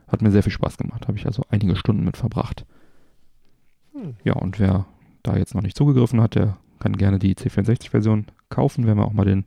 Hat 0.08 0.22
mir 0.22 0.32
sehr 0.32 0.44
viel 0.44 0.52
Spaß 0.52 0.78
gemacht, 0.78 1.08
habe 1.08 1.18
ich 1.18 1.26
also 1.26 1.44
einige 1.50 1.76
Stunden 1.76 2.04
mit 2.04 2.18
verbracht. 2.18 2.66
Hm. 3.94 4.16
Ja, 4.24 4.34
und 4.34 4.60
wer 4.60 4.86
da 5.24 5.38
jetzt 5.38 5.56
noch 5.56 5.62
nicht 5.62 5.78
zugegriffen 5.78 6.22
hat, 6.22 6.36
der 6.36 6.58
kann 6.80 6.98
gerne 6.98 7.20
die 7.20 7.36
C64-Version 7.36 8.26
kaufen. 8.50 8.86
Werden 8.86 9.00
wir 9.00 9.06
auch 9.06 9.14
mal 9.14 9.26
den, 9.26 9.46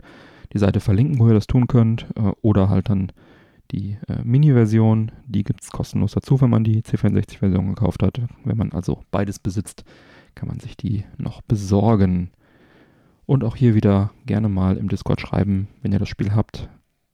die 0.53 0.59
Seite 0.59 0.81
verlinken, 0.81 1.19
wo 1.19 1.29
ihr 1.29 1.35
das 1.35 1.47
tun 1.47 1.67
könnt. 1.67 2.07
Äh, 2.17 2.33
oder 2.43 2.69
halt 2.69 2.89
dann 2.89 3.13
die 3.71 3.99
äh, 4.09 4.23
Mini-Version, 4.25 5.13
die 5.27 5.45
gibt 5.45 5.63
es 5.63 5.71
kostenlos 5.71 6.13
dazu, 6.13 6.41
wenn 6.41 6.51
man 6.51 6.65
die 6.65 6.83
C64-Version 6.83 7.69
gekauft 7.69 8.03
hat. 8.03 8.21
Wenn 8.45 8.57
man 8.57 8.73
also 8.73 9.03
beides 9.11 9.39
besitzt, 9.39 9.85
kann 10.35 10.49
man 10.49 10.61
sich 10.61 10.77
die 10.77 11.05
noch 11.19 11.43
besorgen. 11.43 12.31
Und 13.27 13.43
auch 13.43 13.57
hier 13.57 13.75
wieder 13.75 14.13
gerne 14.25 14.49
mal 14.49 14.77
im 14.77 14.89
Discord 14.89 15.21
schreiben, 15.21 15.69
wenn 15.83 15.93
ihr 15.93 15.99
das 15.99 16.09
Spiel 16.09 16.35
habt 16.35 16.69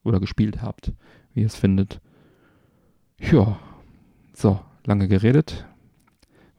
oder 0.04 0.20
gespielt 0.20 0.60
habt, 0.60 0.92
wie 1.32 1.40
ihr 1.40 1.46
es 1.46 1.56
findet. 1.56 2.00
Ja, 3.18 3.58
so, 4.34 4.60
lange 4.84 5.08
geredet. 5.08 5.66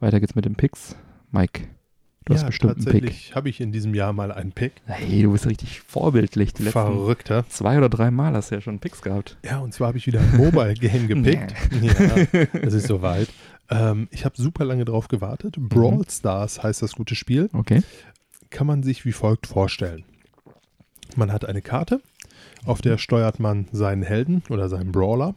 Weiter 0.00 0.18
geht's 0.18 0.34
mit 0.34 0.44
den 0.44 0.56
Picks. 0.56 0.96
Mike, 1.30 1.68
du 2.24 2.32
ja, 2.32 2.38
hast 2.38 2.46
bestimmt 2.46 2.76
einen 2.76 2.84
Pick. 2.84 2.92
tatsächlich 2.92 3.34
habe 3.34 3.48
ich 3.48 3.60
in 3.60 3.70
diesem 3.70 3.94
Jahr 3.94 4.12
mal 4.12 4.32
einen 4.32 4.52
Pick. 4.52 4.72
Hey, 4.86 5.22
du 5.22 5.32
bist 5.32 5.46
richtig 5.46 5.80
vorbildlich. 5.82 6.52
Die 6.52 6.64
letzten 6.64 6.80
Verrückter. 6.80 7.44
zwei 7.48 7.78
oder 7.78 7.88
drei 7.88 8.10
Mal 8.10 8.34
hast 8.34 8.50
du 8.50 8.56
ja 8.56 8.60
schon 8.60 8.80
Picks 8.80 9.02
gehabt. 9.02 9.38
Ja, 9.44 9.58
und 9.58 9.72
zwar 9.72 9.88
habe 9.88 9.98
ich 9.98 10.06
wieder 10.06 10.20
ein 10.20 10.36
Mobile 10.36 10.74
Game 10.74 11.06
gepickt. 11.08 11.54
ja, 11.80 12.42
es 12.60 12.74
ist 12.74 12.88
soweit. 12.88 13.28
Ähm, 13.70 14.08
ich 14.10 14.24
habe 14.24 14.34
super 14.36 14.64
lange 14.64 14.84
drauf 14.84 15.08
gewartet. 15.08 15.56
Brawl 15.58 16.04
Stars 16.08 16.62
heißt 16.62 16.82
das 16.82 16.92
gute 16.92 17.14
Spiel. 17.14 17.48
Okay. 17.52 17.82
Kann 18.54 18.68
man 18.68 18.84
sich 18.84 19.04
wie 19.04 19.10
folgt 19.10 19.48
vorstellen. 19.48 20.04
Man 21.16 21.32
hat 21.32 21.44
eine 21.44 21.60
Karte, 21.60 22.00
auf 22.64 22.80
der 22.80 22.98
steuert 22.98 23.40
man 23.40 23.66
seinen 23.72 24.04
Helden 24.04 24.44
oder 24.48 24.68
seinen 24.68 24.92
Brawler 24.92 25.34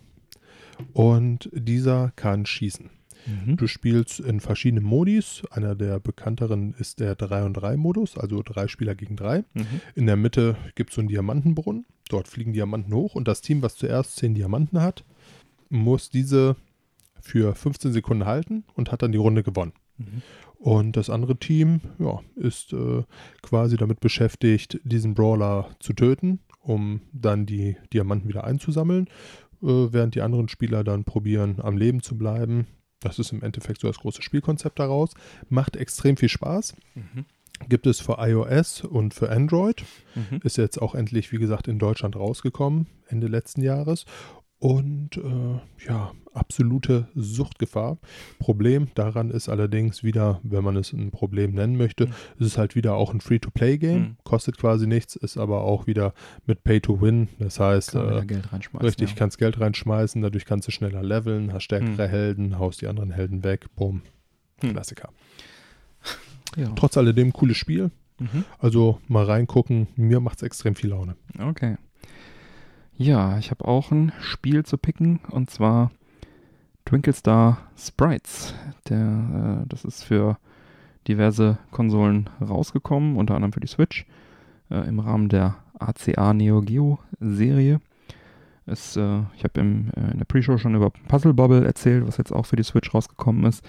und 0.94 1.50
dieser 1.52 2.12
kann 2.16 2.46
schießen. 2.46 2.92
Mhm. 3.26 3.58
Du 3.58 3.66
spielst 3.66 4.20
in 4.20 4.40
verschiedenen 4.40 4.84
Modis. 4.84 5.42
Einer 5.50 5.74
der 5.74 6.00
bekannteren 6.00 6.76
ist 6.78 7.00
der 7.00 7.16
3 7.16 7.46
und 7.46 7.56
3 7.56 7.76
Modus, 7.76 8.20
also 8.20 8.44
drei 8.44 8.68
Spieler 8.68 8.94
gegen 8.94 9.16
drei. 9.16 9.40
Mhm. 9.56 9.82
In 9.96 10.06
der 10.06 10.16
Mitte 10.16 10.56
gibt 10.76 10.92
es 10.92 10.96
so 10.98 11.02
einen 11.02 11.08
Diamantenbrunnen. 11.08 11.88
Dort 12.10 12.28
fliegen 12.28 12.54
Diamanten 12.54 12.94
hoch 12.94 13.16
und 13.16 13.28
das 13.28 13.42
Team, 13.42 13.64
was 13.64 13.78
zuerst 13.78 14.18
10 14.18 14.36
Diamanten 14.36 14.80
hat, 14.80 15.04
muss 15.70 16.12
diese 16.12 16.56
für 17.20 17.56
15 17.56 17.94
Sekunden 17.94 18.26
halten 18.28 18.64
und 18.76 18.92
hat 18.92 19.02
dann 19.02 19.12
die 19.12 19.18
Runde 19.18 19.42
gewonnen. 19.42 19.74
Mhm. 19.98 20.22
Und 20.60 20.98
das 20.98 21.10
andere 21.10 21.38
Team 21.38 21.82
ja, 22.00 22.20
ist 22.36 22.74
äh, 22.74 23.04
quasi 23.42 23.78
damit 23.78 24.00
beschäftigt, 24.00 24.80
diesen 24.84 25.14
Brawler 25.14 25.70
zu 25.80 25.94
töten, 25.94 26.40
um 26.62 27.02
dann 27.14 27.46
die 27.46 27.78
Diamanten 27.94 28.28
wieder 28.28 28.44
einzusammeln, 28.44 29.08
äh, 29.62 29.68
während 29.68 30.16
die 30.16 30.22
anderen 30.22 30.50
Spieler 30.50 30.84
dann 30.84 31.04
probieren, 31.04 31.60
am 31.62 31.78
Leben 31.78 32.02
zu 32.02 32.18
bleiben. 32.18 32.66
Das 33.02 33.20
ist 33.20 33.32
im 33.32 33.44
Endeffekt 33.44 33.82
so 33.82 33.88
das 33.88 34.00
große 34.00 34.24
Spielkonzept 34.24 34.80
daraus. 34.80 35.14
Macht 35.50 35.76
extrem 35.76 36.18
viel 36.18 36.30
Spaß. 36.30 36.76
Mhm. 36.96 37.26
Gibt 37.70 37.88
es 37.88 38.00
für 38.00 38.18
iOS 38.20 38.84
und 38.84 39.14
für 39.14 39.30
Android. 39.30 39.84
Mhm. 40.16 40.40
Ist 40.44 40.58
jetzt 40.58 40.82
auch 40.82 40.96
endlich, 40.96 41.32
wie 41.32 41.38
gesagt, 41.38 41.68
in 41.68 41.80
Deutschland 41.80 42.16
rausgekommen, 42.16 42.88
Ende 43.08 43.28
letzten 43.28 43.62
Jahres. 43.62 44.06
Und 44.60 45.18
äh, 45.18 45.88
ja, 45.88 46.12
absolute 46.34 47.08
Suchtgefahr. 47.16 47.98
Problem 48.40 48.88
daran 48.96 49.30
ist 49.30 49.50
allerdings 49.50 50.04
wieder, 50.04 50.40
wenn 50.44 50.64
man 50.64 50.76
es 50.78 50.94
ein 50.94 51.12
Problem 51.12 51.52
nennen 51.54 51.78
möchte, 51.78 52.08
Mhm. 52.08 52.12
ist 52.40 52.48
es 52.48 52.58
halt 52.58 52.76
wieder 52.76 52.96
auch 52.96 53.14
ein 53.14 53.22
Free-to-Play-Game. 53.22 54.00
Mhm. 54.00 54.18
Kostet 54.24 54.58
quasi 54.58 54.88
nichts, 54.88 55.16
ist 55.16 55.38
aber 55.38 55.62
auch 55.62 55.86
wieder 55.86 56.14
mit 56.48 56.64
Pay-to-Win. 56.64 57.28
Das 57.38 57.60
heißt, 57.60 57.92
Kann 57.92 58.18
äh, 58.24 58.26
Geld 58.26 58.52
reinschmeißen. 58.52 58.86
richtig, 58.88 59.10
ja. 59.12 59.16
kannst 59.16 59.38
Geld 59.38 59.60
reinschmeißen, 59.60 60.22
dadurch 60.24 60.46
kannst 60.46 60.68
du 60.68 60.72
schneller 60.72 61.04
leveln, 61.04 61.54
hast 61.54 61.64
stärkere 61.64 62.08
Mhm. 62.08 62.12
Helden, 62.12 62.58
haust 62.60 62.82
die 62.82 62.88
anderen 62.88 63.12
Helden 63.12 63.44
weg, 63.44 63.68
bumm. 63.76 64.02
Mhm. 64.64 64.70
Klassiker. 64.72 65.10
ja. 66.56 66.72
Trotz 66.76 66.98
alledem 66.98 67.32
cooles 67.32 67.58
Spiel. 67.58 67.92
Mhm. 68.20 68.44
Also 68.58 69.00
mal 69.08 69.26
reingucken, 69.26 69.88
mir 69.96 70.20
macht 70.20 70.38
es 70.38 70.44
extrem 70.44 70.74
viel 70.74 70.90
Laune. 70.90 71.16
Okay. 71.40 71.76
Ja, 73.00 73.38
ich 73.38 73.52
habe 73.52 73.66
auch 73.66 73.92
ein 73.92 74.12
Spiel 74.20 74.66
zu 74.66 74.80
picken 74.80 75.20
und 75.30 75.52
zwar 75.52 75.92
Twinkle 76.84 77.14
Star 77.14 77.60
Sprites. 77.78 78.56
Der, 78.90 79.62
äh, 79.62 79.68
das 79.70 79.86
ist 79.86 80.04
für 80.04 80.40
diverse 81.08 81.60
Konsolen 81.70 82.28
rausgekommen, 82.42 83.16
unter 83.16 83.36
anderem 83.36 83.54
für 83.54 83.60
die 83.60 83.68
Switch, 83.68 84.08
äh, 84.72 84.88
im 84.88 85.00
Rahmen 85.00 85.30
der 85.30 85.58
ACA 85.78 86.34
Neo 86.34 86.62
Geo 86.62 86.98
Serie. 87.20 87.82
Es, 88.66 88.98
äh, 88.98 89.20
ich 89.36 89.44
habe 89.44 89.60
äh, 89.60 89.62
in 89.62 90.18
der 90.18 90.26
Pre-Show 90.26 90.58
schon 90.58 90.74
über 90.74 90.90
Puzzle 90.90 91.36
Bobble 91.36 91.66
erzählt, 91.66 92.08
was 92.08 92.18
jetzt 92.18 92.34
auch 92.34 92.48
für 92.48 92.56
die 92.56 92.64
Switch 92.64 92.92
rausgekommen 92.96 93.44
ist. 93.46 93.64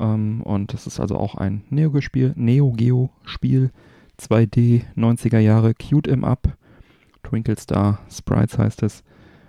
Ähm, 0.00 0.40
und 0.40 0.72
das 0.72 0.86
ist 0.86 0.98
also 0.98 1.16
auch 1.16 1.34
ein 1.34 1.62
Neo 1.68 1.90
Geo 1.90 2.00
Spiel, 2.00 2.32
Neo 2.36 2.72
Geo 2.72 3.10
Spiel, 3.26 3.70
2D, 4.18 4.84
90er 4.96 5.40
Jahre, 5.40 5.74
cute 5.74 6.06
im 6.06 6.24
Up. 6.24 6.56
Twinkle 7.26 7.58
Star 7.58 7.98
Sprites 8.10 8.58
heißt 8.58 8.82
es. 8.82 9.02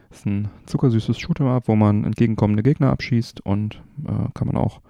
Ist 0.10 0.26
ein 0.26 0.50
zuckersüßes 0.66 1.18
Shoot'em 1.18 1.48
Up, 1.48 1.68
wo 1.68 1.76
man 1.76 2.04
entgegenkommende 2.06 2.64
Gegner 2.64 2.92
abschießt 2.92 3.42
und 3.42 3.82
äh, 4.06 4.30
kann 4.34 4.48
man 4.48 4.56
auch 4.56 4.82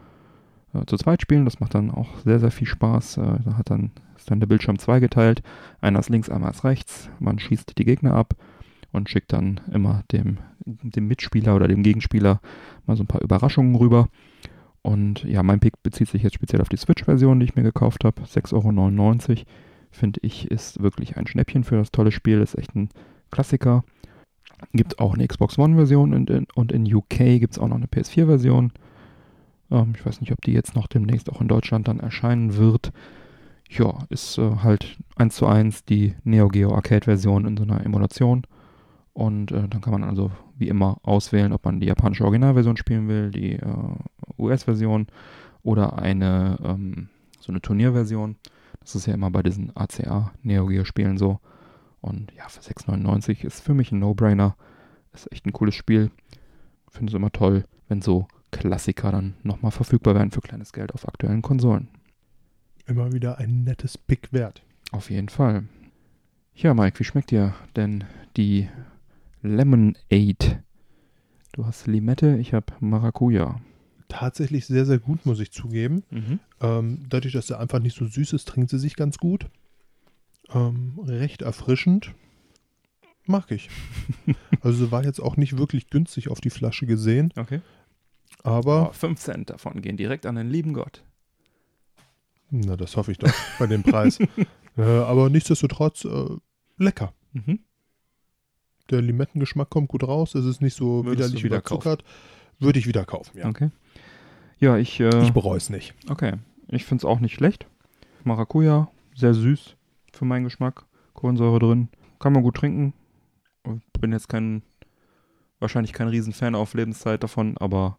äh, 0.74 0.86
zu 0.86 0.96
zweit 0.98 1.22
spielen. 1.22 1.46
Das 1.46 1.60
macht 1.60 1.76
dann 1.76 1.92
auch 1.92 2.08
sehr, 2.24 2.40
sehr 2.40 2.52
viel 2.52 2.68
Spaß. 2.68 3.18
Äh, 3.18 3.40
da 3.44 3.58
hat 3.58 3.70
dann, 3.70 3.92
ist 4.16 4.30
dann 4.30 4.40
der 4.40 4.48
Bildschirm 4.48 4.78
zweigeteilt. 4.80 5.42
Einer 5.82 6.00
ist 6.00 6.10
links, 6.10 6.30
einmal 6.30 6.52
ist 6.52 6.64
rechts. 6.64 7.10
Man 7.20 7.40
schießt 7.40 7.78
die 7.78 7.86
Gegner 7.86 8.14
ab 8.14 8.36
und 8.92 9.10
schickt 9.10 9.34
dann 9.34 9.60
immer 9.72 10.04
dem, 10.12 10.38
dem 10.66 11.08
Mitspieler 11.08 11.56
oder 11.56 11.68
dem 11.68 11.84
Gegenspieler 11.84 12.40
mal 12.86 12.96
so 12.96 13.04
ein 13.04 13.08
paar 13.08 13.22
Überraschungen 13.22 13.76
rüber. 13.76 14.08
Und 14.82 15.24
ja, 15.24 15.44
mein 15.44 15.60
Pick 15.60 15.82
bezieht 15.84 16.08
sich 16.08 16.24
jetzt 16.24 16.36
speziell 16.36 16.62
auf 16.62 16.70
die 16.70 16.78
Switch-Version, 16.78 17.40
die 17.40 17.46
ich 17.46 17.56
mir 17.56 17.64
gekauft 17.64 18.06
habe. 18.06 18.22
6,99 18.22 19.30
Euro. 19.30 19.42
Finde 19.98 20.20
ich, 20.22 20.52
ist 20.52 20.82
wirklich 20.82 21.18
ein 21.18 21.26
Schnäppchen 21.26 21.64
für 21.64 21.76
das 21.76 21.92
tolle 21.92 22.12
Spiel. 22.12 22.40
Ist 22.40 22.56
echt 22.56 22.76
ein 22.76 22.90
Klassiker. 23.32 23.84
Gibt 24.72 25.00
auch 25.00 25.16
eine 25.16 25.28
Xbox 25.28 25.58
One-Version 25.58 26.14
und 26.14 26.30
in, 26.30 26.48
und 26.54 26.72
in 26.72 26.94
UK 26.94 27.40
gibt 27.40 27.54
es 27.54 27.60
auch 27.60 27.68
noch 27.68 27.78
eine 27.78 27.88
PS4-Version. 27.88 28.72
Ähm, 29.72 29.94
ich 29.96 30.06
weiß 30.06 30.22
nicht, 30.22 30.32
ob 30.32 30.42
die 30.42 30.54
jetzt 30.54 30.76
noch 30.76 30.86
demnächst 30.86 31.32
auch 31.32 31.42
in 31.42 31.48
Deutschland 31.48 31.88
dann 31.88 32.00
erscheinen 32.00 32.58
wird. 32.58 32.92
Ja, 33.70 34.06
ist 34.10 34.38
äh, 34.38 34.58
halt 34.64 34.98
1 35.16 35.36
zu 35.36 35.48
1 35.48 35.86
die 35.86 36.16
Neo 36.24 36.48
Geo 36.48 36.74
Arcade-Version 36.76 37.46
in 37.46 37.58
so 37.58 37.64
einer 37.64 37.84
Emulation. 37.84 38.44
Und 39.14 39.52
äh, 39.52 39.68
dann 39.68 39.82
kann 39.82 39.94
man 39.94 40.04
also 40.04 40.32
wie 40.58 40.68
immer 40.68 41.00
auswählen, 41.02 41.54
ob 41.54 41.66
man 41.66 41.80
die 41.80 41.88
japanische 41.88 42.24
Originalversion 42.24 42.78
spielen 42.78 43.08
will, 43.08 43.32
die 43.32 43.54
äh, 43.54 43.64
US-Version 44.38 45.08
oder 45.64 45.98
eine 45.98 46.58
ähm, 46.64 47.10
so 47.40 47.52
eine 47.52 47.62
Turnierversion. 47.62 48.36
Das 48.88 48.96
ist 48.96 49.06
ja 49.06 49.14
immer 49.14 49.30
bei 49.30 49.44
diesen 49.44 49.76
ACA 49.76 50.32
Neo 50.44 50.66
Geo 50.66 50.86
Spielen 50.86 51.18
so. 51.18 51.42
Und 52.00 52.32
ja, 52.38 52.48
für 52.48 52.62
6,99 52.62 53.44
ist 53.44 53.60
für 53.60 53.74
mich 53.74 53.92
ein 53.92 54.00
No-Brainer. 54.00 54.56
Ist 55.12 55.30
echt 55.30 55.46
ein 55.46 55.52
cooles 55.52 55.76
Spiel. 55.76 56.10
Finde 56.90 57.12
es 57.12 57.14
immer 57.14 57.34
toll, 57.34 57.66
wenn 57.90 58.02
so 58.02 58.30
Klassiker 58.52 59.12
dann 59.12 59.34
nochmal 59.44 59.72
verfügbar 59.72 60.16
werden 60.16 60.32
für 60.32 60.40
kleines 60.40 60.72
Geld 60.72 60.94
auf 60.94 61.06
aktuellen 61.06 61.42
Konsolen. 61.42 61.90
Immer 62.86 63.12
wieder 63.12 63.40
ein 63.40 63.66
nettes 63.66 63.98
Pick 63.98 64.32
wert. 64.32 64.64
Auf 64.94 65.10
jeden 65.10 65.28
Fall. 65.28 65.66
Ja, 66.56 66.74
Mike, 66.74 66.98
wie 66.98 67.04
schmeckt 67.04 67.32
dir 67.32 67.56
denn 67.76 68.06
die 68.38 68.70
Lemonade? 69.42 70.64
Du 71.52 71.66
hast 71.66 71.88
Limette, 71.88 72.38
ich 72.38 72.54
habe 72.54 72.68
Maracuja. 72.80 73.60
Tatsächlich 74.10 74.66
sehr, 74.66 74.86
sehr 74.86 75.00
gut, 75.00 75.26
muss 75.26 75.40
ich 75.40 75.52
zugeben. 75.52 76.04
Mhm. 76.12 76.40
Ähm, 76.62 77.06
dadurch, 77.10 77.34
dass 77.34 77.50
er 77.50 77.60
einfach 77.60 77.80
nicht 77.80 77.98
so 77.98 78.06
süß 78.06 78.34
ist, 78.34 78.48
trinkt 78.48 78.70
sie 78.70 78.80
sich 78.80 78.96
ganz 78.96 79.18
gut. 79.18 79.48
Ähm, 80.50 80.98
recht 81.04 81.42
erfrischend. 81.42 82.14
Mag 83.26 83.52
ich. 83.52 83.70
also 84.62 84.86
sie 84.86 84.92
war 84.92 85.04
jetzt 85.04 85.20
auch 85.20 85.36
nicht 85.36 85.58
wirklich 85.58 85.90
günstig 85.90 86.30
auf 86.30 86.40
die 86.40 86.50
Flasche 86.50 86.86
gesehen, 86.86 87.34
Okay. 87.36 87.60
aber 88.44 88.94
5 88.94 89.20
Cent 89.20 89.50
davon 89.50 89.82
gehen 89.82 89.98
direkt 89.98 90.26
an 90.26 90.36
den 90.36 90.50
lieben 90.50 90.72
Gott. 90.74 91.04
na, 92.50 92.78
das 92.78 92.96
hoffe 92.96 93.12
ich 93.12 93.18
doch 93.18 93.34
bei 93.60 93.68
dem 93.68 93.84
Preis. 93.84 94.20
äh, 94.78 94.82
aber 94.82 95.30
nichtsdestotrotz 95.30 96.06
äh, 96.06 96.38
lecker. 96.78 97.14
Mhm. 97.34 97.60
Der 98.90 99.02
Limettengeschmack 99.02 99.70
kommt 99.70 99.90
gut 99.90 100.04
raus. 100.04 100.34
Es 100.34 100.46
ist 100.46 100.62
nicht 100.62 100.76
so 100.76 101.04
Würdest 101.04 101.30
widerlich 101.32 101.44
wieder 101.44 101.58
überzuckert. 101.58 102.06
Würde 102.60 102.80
ich 102.80 102.88
wieder 102.88 103.04
kaufen, 103.04 103.38
ja. 103.38 103.50
Okay. 103.50 103.70
Ja, 104.60 104.78
ich, 104.78 105.00
äh, 105.00 105.24
Ich 105.24 105.34
bereue 105.34 105.58
es 105.58 105.70
nicht. 105.70 105.94
okay. 106.10 106.34
Ich 106.70 106.84
finde 106.86 107.02
es 107.02 107.06
auch 107.06 107.20
nicht 107.20 107.34
schlecht. 107.36 107.66
Maracuja, 108.24 108.90
sehr 109.16 109.34
süß 109.34 109.76
für 110.12 110.26
meinen 110.26 110.44
Geschmack. 110.44 110.86
Kohlensäure 111.14 111.60
drin. 111.60 111.88
Kann 112.20 112.34
man 112.34 112.44
gut 112.44 112.56
trinken. 112.56 112.94
Bin 114.00 114.12
jetzt 114.12 114.28
kein, 114.28 114.64
wahrscheinlich 115.60 115.94
kein 115.94 116.08
Riesenfan 116.10 116.56
auf 116.56 116.74
Lebenszeit 116.74 117.24
davon, 117.24 117.58
aber 117.58 117.98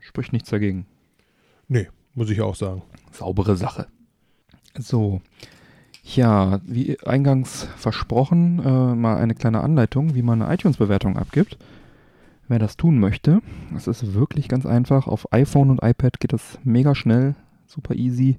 spricht 0.00 0.32
nichts 0.32 0.50
dagegen. 0.50 0.86
Muss 2.14 2.28
ich 2.30 2.42
auch 2.42 2.54
sagen. 2.54 2.82
saubere 3.10 3.56
Sache. 3.56 3.86
So, 4.78 5.22
ja, 6.02 6.60
wie 6.64 6.98
eingangs 7.00 7.68
versprochen, 7.76 8.58
äh, 8.58 8.94
mal 8.94 9.16
eine 9.16 9.34
kleine 9.34 9.62
Anleitung, 9.62 10.14
wie 10.14 10.22
man 10.22 10.42
eine 10.42 10.52
iTunes-Bewertung 10.52 11.16
abgibt. 11.16 11.56
Wer 12.52 12.58
das 12.58 12.76
tun 12.76 12.98
möchte, 12.98 13.40
das 13.72 13.86
ist 13.86 14.12
wirklich 14.12 14.46
ganz 14.46 14.66
einfach. 14.66 15.06
Auf 15.06 15.32
iPhone 15.32 15.70
und 15.70 15.82
iPad 15.82 16.20
geht 16.20 16.34
das 16.34 16.58
mega 16.64 16.94
schnell, 16.94 17.34
super 17.66 17.94
easy, 17.94 18.36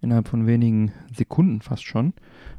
innerhalb 0.00 0.26
von 0.26 0.48
wenigen 0.48 0.90
Sekunden 1.14 1.60
fast 1.60 1.84
schon. 1.84 2.14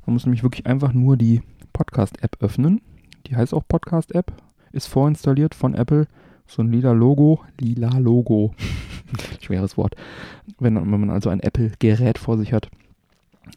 Man 0.06 0.14
muss 0.14 0.26
nämlich 0.26 0.42
wirklich 0.42 0.66
einfach 0.66 0.94
nur 0.94 1.18
die 1.18 1.42
Podcast-App 1.74 2.38
öffnen. 2.40 2.80
Die 3.28 3.36
heißt 3.36 3.54
auch 3.54 3.68
Podcast-App, 3.68 4.32
ist 4.72 4.88
vorinstalliert 4.88 5.54
von 5.54 5.74
Apple. 5.74 6.08
So 6.48 6.62
ein 6.62 6.72
lila 6.72 6.94
Logo, 6.94 7.44
lila 7.60 7.98
Logo, 7.98 8.56
schweres 9.42 9.76
Wort. 9.76 9.98
Wenn, 10.60 10.76
wenn 10.78 11.02
man 11.02 11.10
also 11.10 11.30
ein 11.30 11.42
Apple-Gerät 11.42 12.18
vor 12.18 12.38
sich 12.38 12.54
hat, 12.54 12.70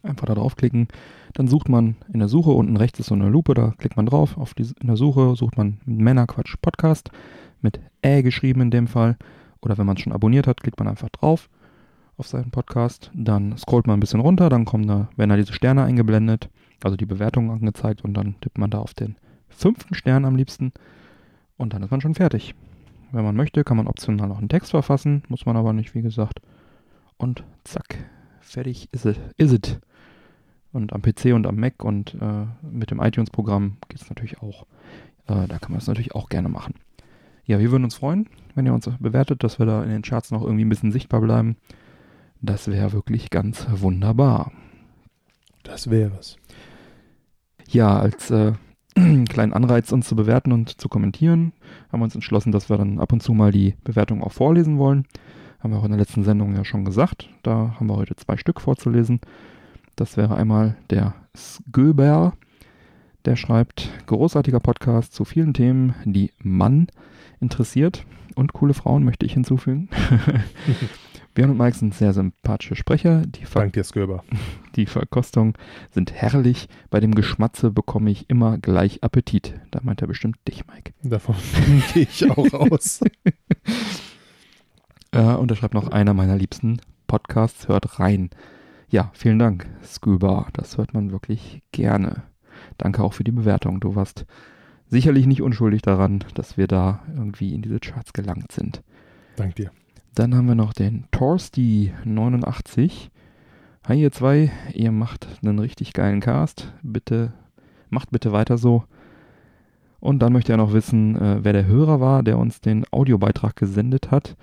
einfach 0.03 0.25
da 0.25 0.35
draufklicken. 0.35 0.89
Dann 1.33 1.47
sucht 1.47 1.69
man 1.69 1.95
in 2.11 2.19
der 2.19 2.27
Suche, 2.27 2.51
unten 2.51 2.77
rechts 2.77 2.99
ist 2.99 3.07
so 3.07 3.15
eine 3.15 3.29
Lupe, 3.29 3.53
da 3.53 3.73
klickt 3.77 3.97
man 3.97 4.05
drauf. 4.05 4.37
Auf 4.37 4.53
die, 4.53 4.67
in 4.79 4.87
der 4.87 4.97
Suche 4.97 5.35
sucht 5.35 5.57
man 5.57 5.79
Männerquatsch 5.85 6.55
Podcast 6.61 7.11
mit 7.61 7.79
Ä 8.03 8.21
geschrieben 8.21 8.61
in 8.61 8.71
dem 8.71 8.87
Fall. 8.87 9.17
Oder 9.61 9.77
wenn 9.77 9.85
man 9.85 9.97
es 9.97 10.03
schon 10.03 10.13
abonniert 10.13 10.47
hat, 10.47 10.61
klickt 10.61 10.79
man 10.79 10.87
einfach 10.87 11.09
drauf 11.09 11.49
auf 12.17 12.27
seinen 12.27 12.51
Podcast. 12.51 13.11
Dann 13.13 13.57
scrollt 13.57 13.87
man 13.87 13.97
ein 13.97 14.01
bisschen 14.01 14.19
runter, 14.19 14.49
dann 14.49 14.65
kommen 14.65 14.87
da, 14.87 15.09
werden 15.15 15.29
da 15.29 15.37
diese 15.37 15.53
Sterne 15.53 15.83
eingeblendet, 15.83 16.49
also 16.83 16.97
die 16.97 17.05
Bewertungen 17.05 17.49
angezeigt 17.49 18.03
und 18.03 18.13
dann 18.13 18.35
tippt 18.41 18.57
man 18.57 18.69
da 18.69 18.79
auf 18.79 18.93
den 18.93 19.15
fünften 19.47 19.95
Stern 19.95 20.25
am 20.25 20.35
liebsten 20.35 20.73
und 21.57 21.73
dann 21.73 21.83
ist 21.83 21.91
man 21.91 22.01
schon 22.01 22.15
fertig. 22.15 22.55
Wenn 23.11 23.23
man 23.23 23.35
möchte, 23.35 23.63
kann 23.63 23.77
man 23.77 23.87
optional 23.87 24.27
noch 24.27 24.37
einen 24.37 24.49
Text 24.49 24.71
verfassen, 24.71 25.23
muss 25.29 25.45
man 25.45 25.57
aber 25.57 25.73
nicht, 25.73 25.95
wie 25.95 26.01
gesagt. 26.01 26.41
Und 27.17 27.43
zack, 27.63 27.97
fertig 28.41 28.87
ist 28.91 29.05
es. 29.05 29.17
Is. 29.37 29.79
Und 30.71 30.93
am 30.93 31.01
PC 31.01 31.33
und 31.33 31.47
am 31.47 31.55
Mac 31.55 31.83
und 31.83 32.15
äh, 32.21 32.45
mit 32.61 32.91
dem 32.91 32.99
iTunes-Programm 32.99 33.77
geht 33.87 34.01
es 34.01 34.09
natürlich 34.09 34.41
auch. 34.41 34.63
Äh, 35.27 35.47
da 35.47 35.57
kann 35.59 35.71
man 35.71 35.79
es 35.79 35.87
natürlich 35.87 36.13
auch 36.13 36.29
gerne 36.29 36.49
machen. 36.49 36.75
Ja, 37.45 37.59
wir 37.59 37.71
würden 37.71 37.83
uns 37.83 37.95
freuen, 37.95 38.29
wenn 38.53 38.67
ihr 38.67 38.73
uns 38.73 38.87
bewertet, 38.99 39.43
dass 39.43 39.57
wir 39.57 39.65
da 39.65 39.83
in 39.83 39.89
den 39.89 40.03
Charts 40.03 40.29
noch 40.29 40.43
irgendwie 40.43 40.65
ein 40.65 40.69
bisschen 40.69 40.91
sichtbar 40.91 41.21
bleiben. 41.21 41.57
Das 42.41 42.67
wäre 42.67 42.93
wirklich 42.93 43.31
ganz 43.31 43.65
wunderbar. 43.71 44.51
Das 45.63 45.89
wäre 45.89 46.17
es. 46.19 46.37
Ja, 47.67 47.99
als 47.99 48.29
äh, 48.31 48.53
kleinen 49.29 49.53
Anreiz, 49.53 49.91
uns 49.91 50.07
zu 50.07 50.15
bewerten 50.15 50.51
und 50.51 50.79
zu 50.79 50.89
kommentieren, 50.89 51.53
haben 51.91 51.99
wir 52.01 52.05
uns 52.05 52.15
entschlossen, 52.15 52.51
dass 52.51 52.69
wir 52.69 52.77
dann 52.77 52.99
ab 52.99 53.11
und 53.11 53.21
zu 53.21 53.33
mal 53.33 53.51
die 53.51 53.75
Bewertung 53.83 54.23
auch 54.23 54.31
vorlesen 54.31 54.77
wollen. 54.77 55.05
Haben 55.59 55.73
wir 55.73 55.79
auch 55.79 55.83
in 55.85 55.91
der 55.91 55.99
letzten 55.99 56.23
Sendung 56.23 56.55
ja 56.55 56.63
schon 56.63 56.85
gesagt. 56.85 57.29
Da 57.43 57.75
haben 57.79 57.87
wir 57.87 57.95
heute 57.95 58.15
zwei 58.15 58.37
Stück 58.37 58.61
vorzulesen. 58.61 59.19
Das 59.99 60.15
wäre 60.15 60.37
einmal 60.37 60.77
der 60.89 61.13
Sköber, 61.35 62.31
der 63.25 63.35
schreibt, 63.35 63.91
großartiger 64.05 64.61
Podcast 64.61 65.13
zu 65.13 65.25
vielen 65.25 65.53
Themen, 65.53 65.93
die 66.05 66.31
Mann 66.41 66.87
interessiert. 67.41 68.05
Und 68.33 68.53
coole 68.53 68.73
Frauen 68.73 69.03
möchte 69.03 69.25
ich 69.25 69.33
hinzufügen. 69.33 69.89
Björn 71.33 71.49
und 71.49 71.57
Mike 71.57 71.75
sind 71.75 71.93
sehr 71.93 72.13
sympathische 72.13 72.77
Sprecher. 72.77 73.23
Die, 73.25 73.43
Ver 73.43 73.59
Dank 73.59 73.73
dir, 73.73 73.83
Sköber. 73.83 74.23
die 74.77 74.85
Verkostung 74.85 75.57
sind 75.91 76.13
herrlich. 76.13 76.69
Bei 76.89 77.01
dem 77.01 77.13
Geschmatze 77.13 77.69
bekomme 77.69 78.09
ich 78.09 78.29
immer 78.29 78.57
gleich 78.57 79.03
Appetit. 79.03 79.59
Da 79.69 79.81
meint 79.83 80.01
er 80.01 80.07
bestimmt 80.07 80.37
dich, 80.47 80.65
Mike. 80.65 80.93
Davon 81.03 81.35
gehe 81.93 82.03
ich 82.03 82.31
auch 82.31 82.53
aus. 82.53 83.01
Äh, 85.11 85.19
und 85.19 85.51
er 85.51 85.57
schreibt 85.57 85.73
noch, 85.73 85.89
einer 85.89 86.13
meiner 86.13 86.37
liebsten 86.37 86.79
Podcasts 87.05 87.67
hört 87.67 87.99
rein. 87.99 88.29
Ja, 88.91 89.11
vielen 89.13 89.37
Dank, 89.37 89.67
Scuba. 89.83 90.47
Das 90.53 90.79
hört 90.79 90.95
man 90.95 91.11
wirklich 91.11 91.61
gerne. 91.71 92.23
Danke 92.79 93.03
auch 93.03 93.13
für 93.13 93.23
die 93.23 93.31
Bewertung. 93.31 93.79
Du 93.79 93.93
warst 93.95 94.25
sicherlich 94.87 95.27
nicht 95.27 95.43
unschuldig 95.43 95.83
daran, 95.83 96.23
dass 96.33 96.57
wir 96.57 96.65
da 96.65 97.03
irgendwie 97.15 97.53
in 97.53 97.61
diese 97.61 97.79
Charts 97.79 98.13
gelangt 98.13 98.51
sind. 98.51 98.81
Dank 99.35 99.55
dir. 99.55 99.69
Dann 100.15 100.33
haben 100.33 100.47
wir 100.47 100.55
noch 100.55 100.73
den 100.73 101.05
Torsty89. 101.13 103.09
Hi 103.87 104.01
ihr 104.01 104.11
zwei, 104.11 104.51
ihr 104.73 104.91
macht 104.91 105.27
einen 105.43 105.59
richtig 105.59 105.93
geilen 105.93 106.19
Cast. 106.19 106.73
Bitte, 106.81 107.33
macht 107.91 108.09
bitte 108.09 108.31
weiter 108.31 108.57
so. 108.57 108.85
Und 109.99 110.17
dann 110.19 110.33
möchte 110.33 110.51
er 110.51 110.57
noch 110.57 110.73
wissen, 110.73 111.15
äh, 111.15 111.43
wer 111.43 111.53
der 111.53 111.67
Hörer 111.67 111.99
war, 111.99 112.23
der 112.23 112.39
uns 112.39 112.59
den 112.59 112.85
Audiobeitrag 112.91 113.55
gesendet 113.55 114.09
hat 114.09 114.35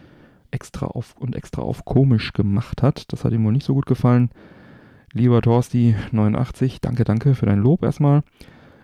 extra 0.56 0.86
auf 0.86 1.14
und 1.18 1.36
extra 1.36 1.62
auf 1.62 1.84
komisch 1.84 2.32
gemacht 2.32 2.82
hat. 2.82 3.12
Das 3.12 3.24
hat 3.24 3.32
ihm 3.32 3.44
wohl 3.44 3.52
nicht 3.52 3.66
so 3.66 3.74
gut 3.74 3.86
gefallen. 3.86 4.30
Lieber 5.12 5.38
Torsti89, 5.38 6.78
danke, 6.80 7.04
danke 7.04 7.34
für 7.34 7.46
dein 7.46 7.60
Lob 7.60 7.84
erstmal. 7.84 8.22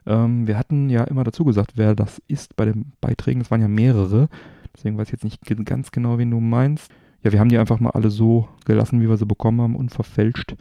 Ähm, 0.07 0.47
wir 0.47 0.59
hatten 0.59 0.90
ja 0.90 1.05
immer 1.05 1.24
dazu 1.24 1.44
gesagt, 1.44 1.73
wer 1.77 1.94
das 1.94 2.20
ist 2.28 2.57
bei 2.57 2.66
den 2.66 2.93
Beiträgen. 3.01 3.40
Es 3.40 3.51
waren 3.51 3.62
ja 3.62 3.69
mehrere. 3.69 4.28
Deswegen 4.77 4.99
weiß 4.99 5.09
ich 5.09 5.12
jetzt 5.12 5.24
nicht 5.24 5.40
ganz 5.65 5.90
genau, 5.90 6.19
wen 6.19 6.31
du 6.31 6.40
meinst. 6.40 6.93
Ja, 7.23 7.32
wir 7.32 7.40
haben 7.40 7.49
die 7.49 7.59
einfach 7.59 7.81
mal 7.81 7.90
alle 7.90 8.11
so 8.11 8.49
gelassen, 8.65 9.01
wie 9.01 9.09
wir 9.09 9.16
sie 9.16 9.27
bekommen 9.27 9.61
haben, 9.61 9.77
unverfälscht. 9.77 10.57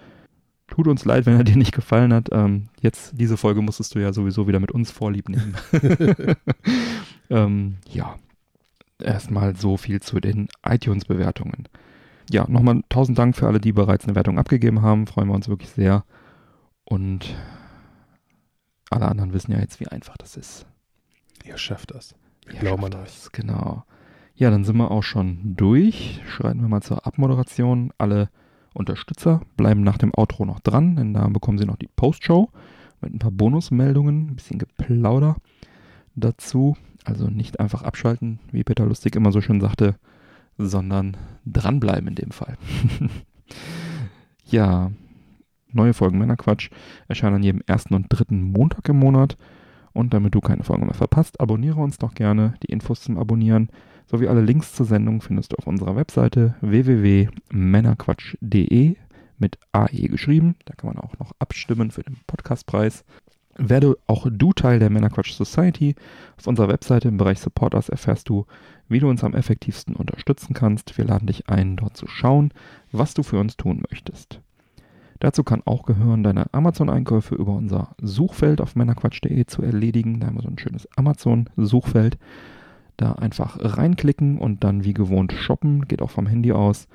Tut 0.67 0.87
uns 0.87 1.03
leid, 1.03 1.25
wenn 1.25 1.35
er 1.35 1.43
dir 1.43 1.57
nicht 1.57 1.73
gefallen 1.73 2.13
hat. 2.13 2.29
Ähm, 2.31 2.69
jetzt, 2.79 3.19
diese 3.19 3.35
Folge 3.35 3.61
musstest 3.61 3.95
du 3.95 3.99
ja 3.99 4.13
sowieso 4.13 4.47
wieder 4.47 4.61
mit 4.61 4.71
uns 4.71 4.91
vorlieb 4.91 5.27
nehmen. 5.27 5.55
ähm, 7.29 7.75
ja, 7.91 8.15
erstmal 9.03 9.55
so 9.55 9.77
viel 9.77 10.01
zu 10.01 10.19
den 10.19 10.47
iTunes-Bewertungen. 10.63 11.67
Ja, 12.29 12.45
nochmal 12.47 12.81
tausend 12.89 13.17
Dank 13.17 13.35
für 13.35 13.47
alle, 13.47 13.59
die 13.59 13.71
bereits 13.71 14.05
eine 14.05 14.15
Wertung 14.15 14.39
abgegeben 14.39 14.81
haben. 14.81 15.07
Freuen 15.07 15.27
wir 15.27 15.35
uns 15.35 15.49
wirklich 15.49 15.71
sehr. 15.71 16.05
Und 16.85 17.35
alle 18.89 19.07
anderen 19.07 19.33
wissen 19.33 19.51
ja 19.51 19.59
jetzt, 19.59 19.79
wie 19.79 19.87
einfach 19.87 20.17
das 20.17 20.37
ist. 20.37 20.65
Ihr 21.45 21.57
schafft 21.57 21.91
das. 21.91 22.15
Wir 22.45 22.55
Ihr 22.55 22.59
glauben 22.61 22.85
an 22.85 22.95
euch. 22.95 23.29
Genau. 23.31 23.83
Ja, 24.35 24.49
dann 24.49 24.63
sind 24.63 24.77
wir 24.77 24.91
auch 24.91 25.03
schon 25.03 25.55
durch. 25.55 26.21
Schreiten 26.27 26.61
wir 26.61 26.67
mal 26.67 26.81
zur 26.81 27.05
Abmoderation. 27.05 27.93
Alle 27.97 28.29
Unterstützer 28.73 29.41
bleiben 29.57 29.81
nach 29.81 29.97
dem 29.97 30.13
Outro 30.15 30.45
noch 30.45 30.59
dran, 30.59 30.95
denn 30.95 31.13
da 31.13 31.27
bekommen 31.27 31.57
sie 31.57 31.65
noch 31.65 31.75
die 31.75 31.89
Postshow 31.95 32.49
mit 33.01 33.13
ein 33.13 33.19
paar 33.19 33.31
Bonusmeldungen, 33.31 34.29
ein 34.29 34.35
bisschen 34.35 34.59
Geplauder 34.59 35.35
dazu. 36.15 36.77
Also 37.03 37.27
nicht 37.27 37.59
einfach 37.59 37.83
abschalten, 37.83 38.39
wie 38.51 38.63
Peter 38.63 38.85
Lustig 38.85 39.15
immer 39.15 39.31
so 39.31 39.41
schön 39.41 39.59
sagte, 39.59 39.95
sondern 40.57 41.17
dranbleiben 41.45 42.09
in 42.09 42.15
dem 42.15 42.31
Fall. 42.31 42.57
ja, 44.45 44.91
neue 45.71 45.93
Folgen 45.93 46.17
Männerquatsch 46.19 46.69
erscheinen 47.07 47.35
an 47.35 47.43
jedem 47.43 47.61
ersten 47.65 47.95
und 47.95 48.07
dritten 48.09 48.41
Montag 48.41 48.87
im 48.89 48.97
Monat. 48.97 49.37
Und 49.93 50.13
damit 50.13 50.35
du 50.35 50.39
keine 50.39 50.63
Folge 50.63 50.85
mehr 50.85 50.93
verpasst, 50.93 51.41
abonniere 51.41 51.81
uns 51.81 51.97
doch 51.97 52.13
gerne. 52.13 52.53
Die 52.63 52.71
Infos 52.71 53.01
zum 53.01 53.17
Abonnieren 53.17 53.69
sowie 54.05 54.27
alle 54.27 54.41
Links 54.41 54.73
zur 54.73 54.85
Sendung 54.85 55.21
findest 55.21 55.51
du 55.51 55.57
auf 55.57 55.67
unserer 55.67 55.95
Webseite 55.95 56.55
www.männerquatsch.de 56.61 58.95
mit 59.37 59.57
AE 59.73 60.07
geschrieben. 60.07 60.55
Da 60.65 60.75
kann 60.75 60.93
man 60.93 61.03
auch 61.03 61.19
noch 61.19 61.33
abstimmen 61.39 61.91
für 61.91 62.03
den 62.03 62.17
Podcastpreis. 62.27 63.03
Werde 63.63 63.95
auch 64.07 64.27
du 64.31 64.53
Teil 64.53 64.79
der 64.79 64.89
Männerquatsch 64.89 65.33
Society. 65.33 65.95
Auf 66.37 66.47
unserer 66.47 66.67
Webseite 66.67 67.07
im 67.07 67.17
Bereich 67.17 67.39
Support 67.39 67.75
Us 67.75 67.89
erfährst 67.89 68.27
du, 68.27 68.47
wie 68.89 68.99
du 68.99 69.07
uns 69.07 69.23
am 69.23 69.35
effektivsten 69.35 69.95
unterstützen 69.95 70.55
kannst. 70.55 70.97
Wir 70.97 71.05
laden 71.05 71.27
dich 71.27 71.47
ein, 71.47 71.77
dort 71.77 71.95
zu 71.95 72.07
schauen, 72.07 72.51
was 72.91 73.13
du 73.13 73.21
für 73.21 73.39
uns 73.39 73.57
tun 73.57 73.83
möchtest. 73.89 74.41
Dazu 75.19 75.43
kann 75.43 75.61
auch 75.65 75.83
gehören, 75.83 76.23
deine 76.23 76.51
Amazon-Einkäufe 76.51 77.35
über 77.35 77.53
unser 77.53 77.95
Suchfeld 78.01 78.61
auf 78.61 78.75
männerquatsch.de 78.75 79.45
zu 79.45 79.61
erledigen. 79.61 80.19
Da 80.19 80.27
haben 80.27 80.37
wir 80.37 80.41
so 80.41 80.49
ein 80.49 80.57
schönes 80.57 80.87
Amazon-Suchfeld. 80.97 82.17
Da 82.97 83.13
einfach 83.13 83.59
reinklicken 83.61 84.39
und 84.39 84.63
dann 84.63 84.83
wie 84.83 84.93
gewohnt 84.93 85.33
shoppen. 85.33 85.87
Geht 85.87 86.01
auch 86.01 86.09
vom 86.09 86.25
Handy 86.25 86.51
aus. 86.51 86.87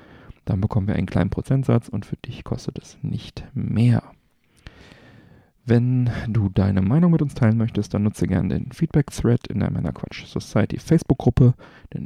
Dann 0.43 0.59
bekommen 0.59 0.87
wir 0.87 0.95
einen 0.97 1.07
kleinen 1.07 1.29
Prozentsatz 1.29 1.87
und 1.87 2.05
für 2.05 2.17
dich 2.17 2.43
kostet 2.43 2.77
es 2.79 2.97
nicht 3.01 3.45
mehr. 3.53 4.03
Wenn 5.69 6.09
du 6.29 6.47
deine 6.47 6.81
Meinung 6.81 7.11
mit 7.11 7.21
uns 7.21 7.33
teilen 7.33 7.57
möchtest, 7.57 7.93
dann 7.93 8.03
nutze 8.03 8.25
gerne 8.25 8.47
den 8.47 8.71
Feedback-Thread 8.71 9.47
in 9.47 9.59
der 9.59 9.69
Männerquatsch 9.69 10.25
Society 10.25 10.79
Facebook-Gruppe 10.79 11.55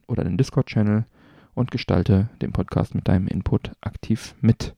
oder 0.08 0.24
den 0.24 0.36
Discord-Channel 0.36 1.06
und 1.54 1.70
gestalte 1.70 2.30
den 2.42 2.54
Podcast 2.54 2.96
mit 2.96 3.08
deinem 3.08 3.28
Input 3.28 3.72
aktiv 3.82 4.34
mit. 4.42 4.74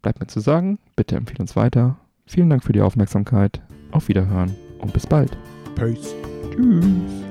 Bleibt 0.00 0.18
mir 0.18 0.28
zu 0.28 0.40
sagen, 0.40 0.78
bitte 0.96 1.16
empfehle 1.16 1.40
uns 1.40 1.56
weiter. 1.56 1.98
Vielen 2.24 2.48
Dank 2.48 2.64
für 2.64 2.72
die 2.72 2.80
Aufmerksamkeit. 2.80 3.60
Auf 3.90 4.08
Wiederhören 4.08 4.56
und 4.78 4.94
bis 4.94 5.06
bald. 5.06 5.36
Peace. 5.74 6.14
Tschüss. 6.54 7.29